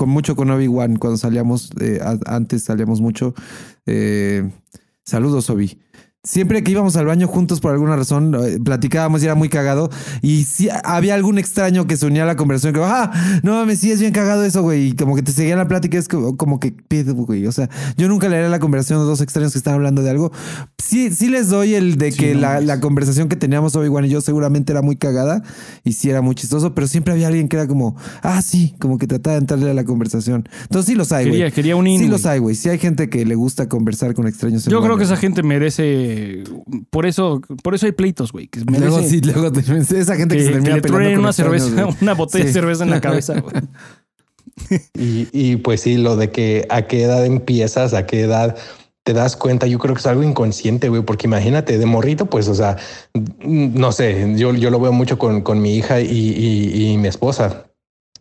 mucho 0.07 0.35
con 0.35 0.49
Obi-Wan 0.49 0.95
cuando 0.95 1.17
salíamos, 1.17 1.69
eh, 1.79 1.99
antes 2.25 2.63
salíamos 2.63 3.01
mucho. 3.01 3.35
Eh, 3.85 4.49
saludos, 5.03 5.47
Obi. 5.51 5.77
Siempre 6.25 6.63
que 6.63 6.71
íbamos 6.71 6.95
al 6.95 7.05
baño 7.05 7.27
juntos 7.27 7.59
por 7.59 7.71
alguna 7.71 7.95
razón, 7.95 8.35
eh, 8.35 8.57
platicábamos 8.63 9.21
y 9.21 9.25
era 9.25 9.35
muy 9.35 9.47
cagado. 9.47 9.89
Y 10.21 10.43
si 10.45 10.69
había 10.83 11.13
algún 11.13 11.37
extraño 11.37 11.85
que 11.85 11.97
se 11.97 12.07
unía 12.07 12.23
a 12.23 12.25
la 12.25 12.35
conversación 12.35 12.73
que, 12.73 12.81
ah, 12.83 13.11
no 13.43 13.53
mames, 13.53 13.79
sí 13.79 13.91
es 13.91 13.99
bien 13.99 14.11
cagado 14.11 14.43
eso, 14.43 14.63
güey. 14.63 14.87
Y 14.87 14.95
como 14.95 15.15
que 15.15 15.21
te 15.21 15.31
seguía 15.31 15.55
la 15.55 15.67
plática, 15.67 15.97
es 15.99 16.07
como, 16.07 16.35
como 16.35 16.59
que 16.59 16.71
pedo, 16.71 17.13
güey. 17.13 17.45
O 17.45 17.51
sea, 17.51 17.69
yo 17.95 18.07
nunca 18.07 18.27
le 18.27 18.37
haré 18.37 18.49
la 18.49 18.59
conversación 18.59 18.99
a 18.99 19.03
dos 19.03 19.21
extraños 19.21 19.51
que 19.51 19.59
están 19.59 19.75
hablando 19.75 20.01
de 20.01 20.09
algo. 20.09 20.31
Sí, 20.83 21.11
sí 21.11 21.29
les 21.29 21.49
doy 21.49 21.75
el 21.75 21.97
de 21.97 22.11
que 22.11 22.33
no 22.33 22.41
la, 22.41 22.59
la 22.59 22.79
conversación 22.79 23.29
que 23.29 23.35
teníamos 23.35 23.75
Obi-Wan 23.75 24.05
y 24.05 24.09
yo 24.09 24.21
seguramente 24.21 24.71
era 24.71 24.81
muy 24.81 24.95
cagada 24.95 25.43
y 25.83 25.93
sí 25.93 26.09
era 26.09 26.21
muy 26.21 26.33
chistoso, 26.33 26.73
pero 26.73 26.87
siempre 26.87 27.13
había 27.13 27.27
alguien 27.27 27.47
que 27.47 27.57
era 27.57 27.67
como, 27.67 27.95
ah, 28.23 28.41
sí, 28.41 28.75
como 28.79 28.97
que 28.97 29.05
trataba 29.05 29.35
de 29.35 29.41
entrarle 29.41 29.69
a 29.69 29.73
la 29.73 29.83
conversación. 29.83 30.49
Entonces 30.63 30.87
sí 30.87 30.95
los 30.95 31.11
hay, 31.11 31.25
güey. 31.25 31.39
Quería, 31.39 31.51
quería 31.51 31.75
un 31.75 31.87
in, 31.87 31.99
Sí 31.99 32.07
los 32.07 32.25
hay, 32.25 32.39
güey. 32.39 32.55
Sí 32.55 32.69
hay 32.69 32.79
gente 32.79 33.09
que 33.09 33.25
le 33.25 33.35
gusta 33.35 33.69
conversar 33.69 34.13
con 34.13 34.27
extraños. 34.27 34.65
en 34.65 34.71
Yo 34.71 34.81
creo 34.81 34.97
que 34.97 35.03
esa 35.03 35.17
gente 35.17 35.43
merece. 35.43 36.14
Por 36.89 37.05
eso, 37.05 37.41
por 37.63 37.75
eso 37.75 37.85
hay 37.85 37.91
pleitos, 37.91 38.31
güey. 38.31 38.47
Que 38.47 38.61
Luego 38.61 39.01
sí, 39.01 39.21
luego 39.21 39.51
te- 39.51 39.59
esa 39.99 40.15
gente 40.15 40.35
que, 40.35 40.41
que, 40.41 40.45
se 40.45 40.51
que 40.51 40.53
termina 40.53 40.75
le 40.75 40.81
peleando 40.81 40.87
truenen 40.87 41.13
con 41.15 41.19
una 41.25 41.33
cerveza, 41.33 41.87
una 42.01 42.13
botella 42.13 42.45
de 42.45 42.53
cerveza 42.53 42.83
en 42.83 42.89
la 42.91 43.01
cabeza, 43.01 43.39
güey. 43.39 43.55
Y, 44.93 45.27
y 45.31 45.55
pues 45.57 45.81
sí, 45.81 45.97
lo 45.97 46.15
de 46.15 46.31
que 46.31 46.65
a 46.69 46.83
qué 46.83 47.03
edad 47.03 47.25
empiezas, 47.25 47.93
a 47.93 48.05
qué 48.05 48.21
edad 48.21 48.55
te 49.03 49.13
das 49.13 49.35
cuenta, 49.35 49.67
yo 49.67 49.77
creo 49.77 49.93
que 49.93 49.99
es 49.99 50.07
algo 50.07 50.23
inconsciente, 50.23 50.89
güey, 50.89 51.03
porque 51.03 51.27
imagínate, 51.27 51.77
de 51.77 51.85
morrito, 51.85 52.25
pues, 52.27 52.47
o 52.47 52.55
sea, 52.55 52.77
no 53.43 53.91
sé, 53.91 54.33
yo, 54.35 54.53
yo 54.55 54.71
lo 54.71 54.79
veo 54.79 54.91
mucho 54.93 55.19
con, 55.19 55.41
con 55.41 55.61
mi 55.61 55.75
hija 55.75 56.01
y, 56.01 56.07
y- 56.09 56.91
y 56.93 56.97
mi 56.97 57.07
esposa, 57.07 57.65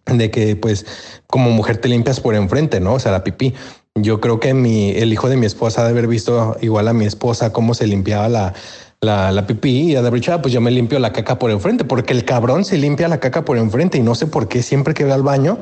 de 0.07 0.31
que 0.31 0.57
pues 0.57 0.85
como 1.27 1.51
mujer 1.51 1.79
te 1.79 1.89
limpias 1.89 2.21
por 2.21 2.35
enfrente, 2.35 2.81
¿no? 2.81 2.95
O 2.95 2.99
sea, 2.99 3.13
la 3.13 3.25
pipí. 3.25 3.55
Yo 3.97 4.21
creo 4.21 4.41
que 4.41 4.55
mi, 4.55 4.91
el 4.91 5.13
hijo 5.13 5.29
de 5.29 5.37
mi 5.37 5.47
esposa 5.47 5.83
ha 5.83 5.85
de 5.85 5.91
haber 5.91 6.09
visto 6.09 6.57
igual 6.61 6.89
a 6.89 6.93
mi 6.93 7.05
esposa 7.05 7.53
cómo 7.53 7.75
se 7.75 7.87
limpiaba 7.87 8.29
la, 8.29 8.53
la, 9.01 9.31
la 9.31 9.47
pipí 9.47 9.93
y 9.93 9.97
ha 9.97 10.03
de 10.03 10.09
haber 10.09 10.21
dicho, 10.21 10.33
"Ah, 10.33 10.43
pues 10.43 10.53
yo 10.53 10.61
me 10.61 10.73
limpio 10.73 10.99
la 10.99 11.13
caca 11.13 11.39
por 11.39 11.53
enfrente, 11.53 11.85
porque 11.85 12.13
el 12.13 12.25
cabrón 12.25 12.65
se 12.65 12.77
limpia 12.77 13.07
la 13.07 13.21
caca 13.21 13.45
por 13.45 13.57
enfrente 13.57 13.97
y 13.99 14.03
no 14.03 14.17
sé 14.17 14.27
por 14.27 14.49
qué 14.49 14.63
siempre 14.65 14.95
que 14.95 15.05
va 15.05 15.15
al 15.15 15.23
baño, 15.23 15.59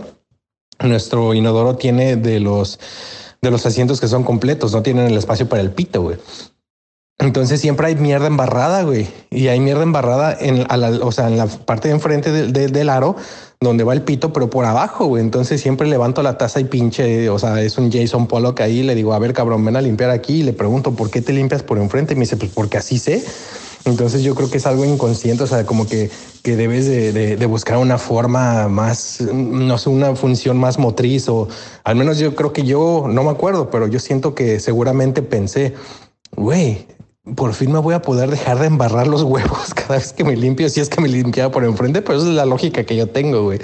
nuestro 0.83 1.35
inodoro 1.35 1.77
tiene 1.77 2.17
de 2.17 2.41
los 2.41 2.81
de 3.43 3.51
los 3.51 3.67
asientos 3.67 4.01
que 4.01 4.07
son 4.09 4.23
completos, 4.23 4.73
no 4.73 4.83
tienen 4.83 5.07
el 5.09 5.17
espacio 5.19 5.49
para 5.49 5.61
el 5.63 5.73
pito, 5.73 6.01
güey. 6.01 6.17
Entonces 7.19 7.61
siempre 7.61 7.89
hay 7.89 7.97
mierda 7.97 8.29
embarrada, 8.29 8.83
güey. 8.85 9.09
Y 9.31 9.49
hay 9.49 9.59
mierda 9.61 9.83
embarrada 9.83 10.37
en, 10.41 10.65
a 10.69 10.77
la, 10.77 10.91
o 11.05 11.11
sea, 11.13 11.27
en 11.29 11.37
la 11.37 11.47
parte 11.47 11.89
de 11.89 11.95
enfrente 11.95 12.31
del- 12.33 12.53
del- 12.53 12.73
del 12.73 12.89
aro 12.89 13.17
donde 13.63 13.85
va 13.85 13.93
el 13.95 14.03
pito, 14.03 14.33
pero 14.33 14.51
por 14.51 14.65
abajo, 14.65 15.07
güey. 15.07 15.23
Entonces 15.23 15.61
siempre 15.61 15.89
levanto 15.89 16.23
la 16.23 16.37
taza 16.37 16.61
y 16.61 16.65
pinche, 16.65 17.29
o 17.31 17.39
sea, 17.39 17.63
es 17.63 17.79
un 17.79 17.91
Jason 17.91 18.27
Pollock 18.27 18.61
ahí. 18.61 18.83
Le 18.83 18.95
digo, 18.95 19.15
a 19.15 19.19
ver, 19.19 19.33
cabrón, 19.33 19.65
ven 19.65 19.77
a 19.77 19.81
limpiar 19.81 20.11
aquí. 20.11 20.41
Y 20.41 20.43
le 20.43 20.53
pregunto, 20.53 20.93
¿por 20.93 21.11
qué 21.11 21.23
te 21.23 21.33
limpias 21.33 21.63
por 21.63 21.79
enfrente? 21.79 22.15
Y 22.15 22.17
me 22.17 22.23
dice, 22.23 22.37
pues 22.37 22.51
porque 22.53 22.77
así 22.79 22.99
sé. 22.99 23.25
Entonces 23.85 24.23
yo 24.23 24.37
creo 24.37 24.49
que 24.49 24.59
es 24.59 24.67
algo 24.67 24.85
inconsciente, 24.85 25.43
o 25.43 25.47
sea, 25.49 25.67
como 25.67 25.89
que, 25.89 26.09
que 26.45 26.55
debes 26.55 26.87
de, 26.87 27.13
de- 27.13 27.37
de 27.37 27.47
buscar 27.47 27.79
una 27.79 27.99
forma 27.99 28.69
más, 28.69 29.21
no 29.33 29.77
sé, 29.77 29.89
una 29.91 30.15
función 30.15 30.57
más 30.57 30.79
motriz 30.79 31.29
o 31.29 31.49
al 31.83 31.97
menos 31.97 32.19
yo 32.19 32.37
creo 32.37 32.53
que 32.53 32.63
yo, 32.63 33.07
no 33.09 33.25
me 33.25 33.31
acuerdo, 33.31 33.71
pero 33.71 33.89
yo 33.89 33.99
siento 33.99 34.37
que 34.37 34.61
seguramente 34.61 35.21
pensé, 35.23 35.75
güey, 36.37 36.87
por 37.37 37.55
fin 37.55 37.73
me 37.73 37.79
voy 37.79 37.95
a 37.95 38.03
poder 38.03 38.31
dejar 38.31 38.59
de 38.59 38.67
embarrar 38.67 39.07
los 39.07 39.23
huevos 39.23 39.75
cada 39.75 39.97
vez 39.97 40.13
que 40.13 40.25
me 40.25 40.37
limpio, 40.37 40.69
si 40.69 40.81
es 40.81 40.89
que 40.89 41.01
me 41.01 41.09
limpiaba 41.09 41.51
por 41.53 41.65
enfrente, 41.65 42.03
pero 42.03 42.19
esa 42.19 42.29
es 42.29 42.35
la 42.35 42.47
lógica 42.47 42.85
que 42.85 42.97
yo 42.97 43.09
tengo, 43.09 43.45
güey. 43.45 43.61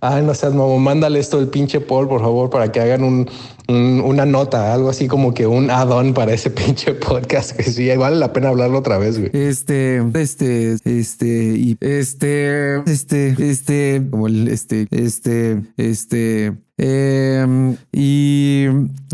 Ay, 0.00 0.22
no 0.22 0.34
seas 0.34 0.52
mamón, 0.52 0.82
mándale 0.82 1.20
esto 1.20 1.38
al 1.38 1.48
pinche 1.48 1.80
Paul, 1.80 2.08
por 2.08 2.20
favor, 2.20 2.50
para 2.50 2.72
que 2.72 2.80
hagan 2.80 3.04
un, 3.04 3.30
un- 3.72 4.00
una 4.04 4.24
nota, 4.26 4.72
algo 4.74 4.88
así 4.90 5.08
como 5.08 5.32
que 5.34 5.46
un 5.46 5.70
add-on 5.70 6.14
para 6.14 6.32
ese 6.34 6.50
pinche 6.58 6.92
podcast, 6.94 7.52
que 7.56 7.64
sí, 7.64 7.88
vale 7.96 8.16
la 8.16 8.32
pena 8.32 8.48
hablarlo 8.50 8.78
otra 8.78 8.98
vez, 8.98 9.18
güey. 9.18 9.30
Este, 9.32 10.02
este, 10.14 10.76
este, 10.84 11.54
y 11.56 11.76
este, 11.80 12.82
este, 12.90 13.34
este, 13.50 14.02
como 14.10 14.26
el, 14.28 14.48
este, 14.48 14.86
este, 14.90 15.62
este, 15.76 16.52
em, 16.78 17.76
y, 17.92 18.66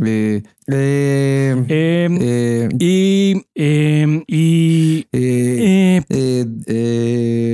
eh, 0.05 0.43
em, 0.67 1.65
Eh, 1.69 2.09
eh, 2.21 2.69
y, 2.79 3.43
eh, 3.55 4.23
y, 4.27 5.07
eh, 5.13 6.03
eh, 6.11 6.45
eh, 6.69 7.49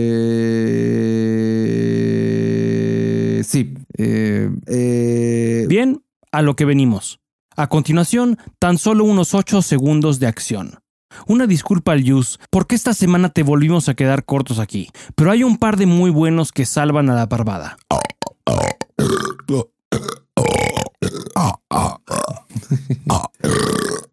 eh, 2.15 3.43
sí, 3.45 3.75
eh, 3.99 4.51
eh, 4.67 5.67
bien, 5.69 6.03
a 6.35 6.43
lo 6.43 6.57
que 6.57 6.65
venimos. 6.65 7.21
A 7.57 7.69
continuación, 7.69 8.39
tan 8.59 8.77
solo 8.77 9.05
unos 9.05 9.35
8 9.35 9.63
segundos 9.63 10.19
de 10.19 10.27
acción. 10.27 10.81
Una 11.29 11.47
disculpa 11.47 11.93
al 11.93 12.03
Yus, 12.03 12.41
porque 12.51 12.75
esta 12.75 12.93
semana 12.93 13.29
te 13.29 13.45
volvimos 13.45 13.89
a 13.89 13.95
quedar 13.95 14.25
cortos 14.25 14.59
aquí, 14.59 14.91
pero 15.15 15.31
hay 15.31 15.45
un 15.45 15.59
par 15.59 15.77
de 15.77 15.87
muy 15.87 16.11
buenos 16.11 16.51
que 16.51 16.67
salvan 16.67 17.09
a 17.09 17.15
la 17.15 17.29
parvada. 17.29 17.77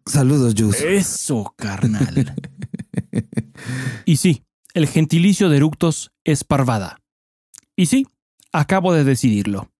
Saludos, 0.06 0.54
Yus. 0.54 0.80
Eso, 0.80 1.52
carnal. 1.56 2.36
y 4.04 4.16
sí, 4.18 4.44
el 4.74 4.86
gentilicio 4.86 5.48
de 5.48 5.56
eructos 5.56 6.12
es 6.22 6.44
parvada. 6.44 7.00
Y 7.74 7.86
sí, 7.86 8.06
acabo 8.52 8.92
de 8.92 9.02
decidirlo. 9.02 9.71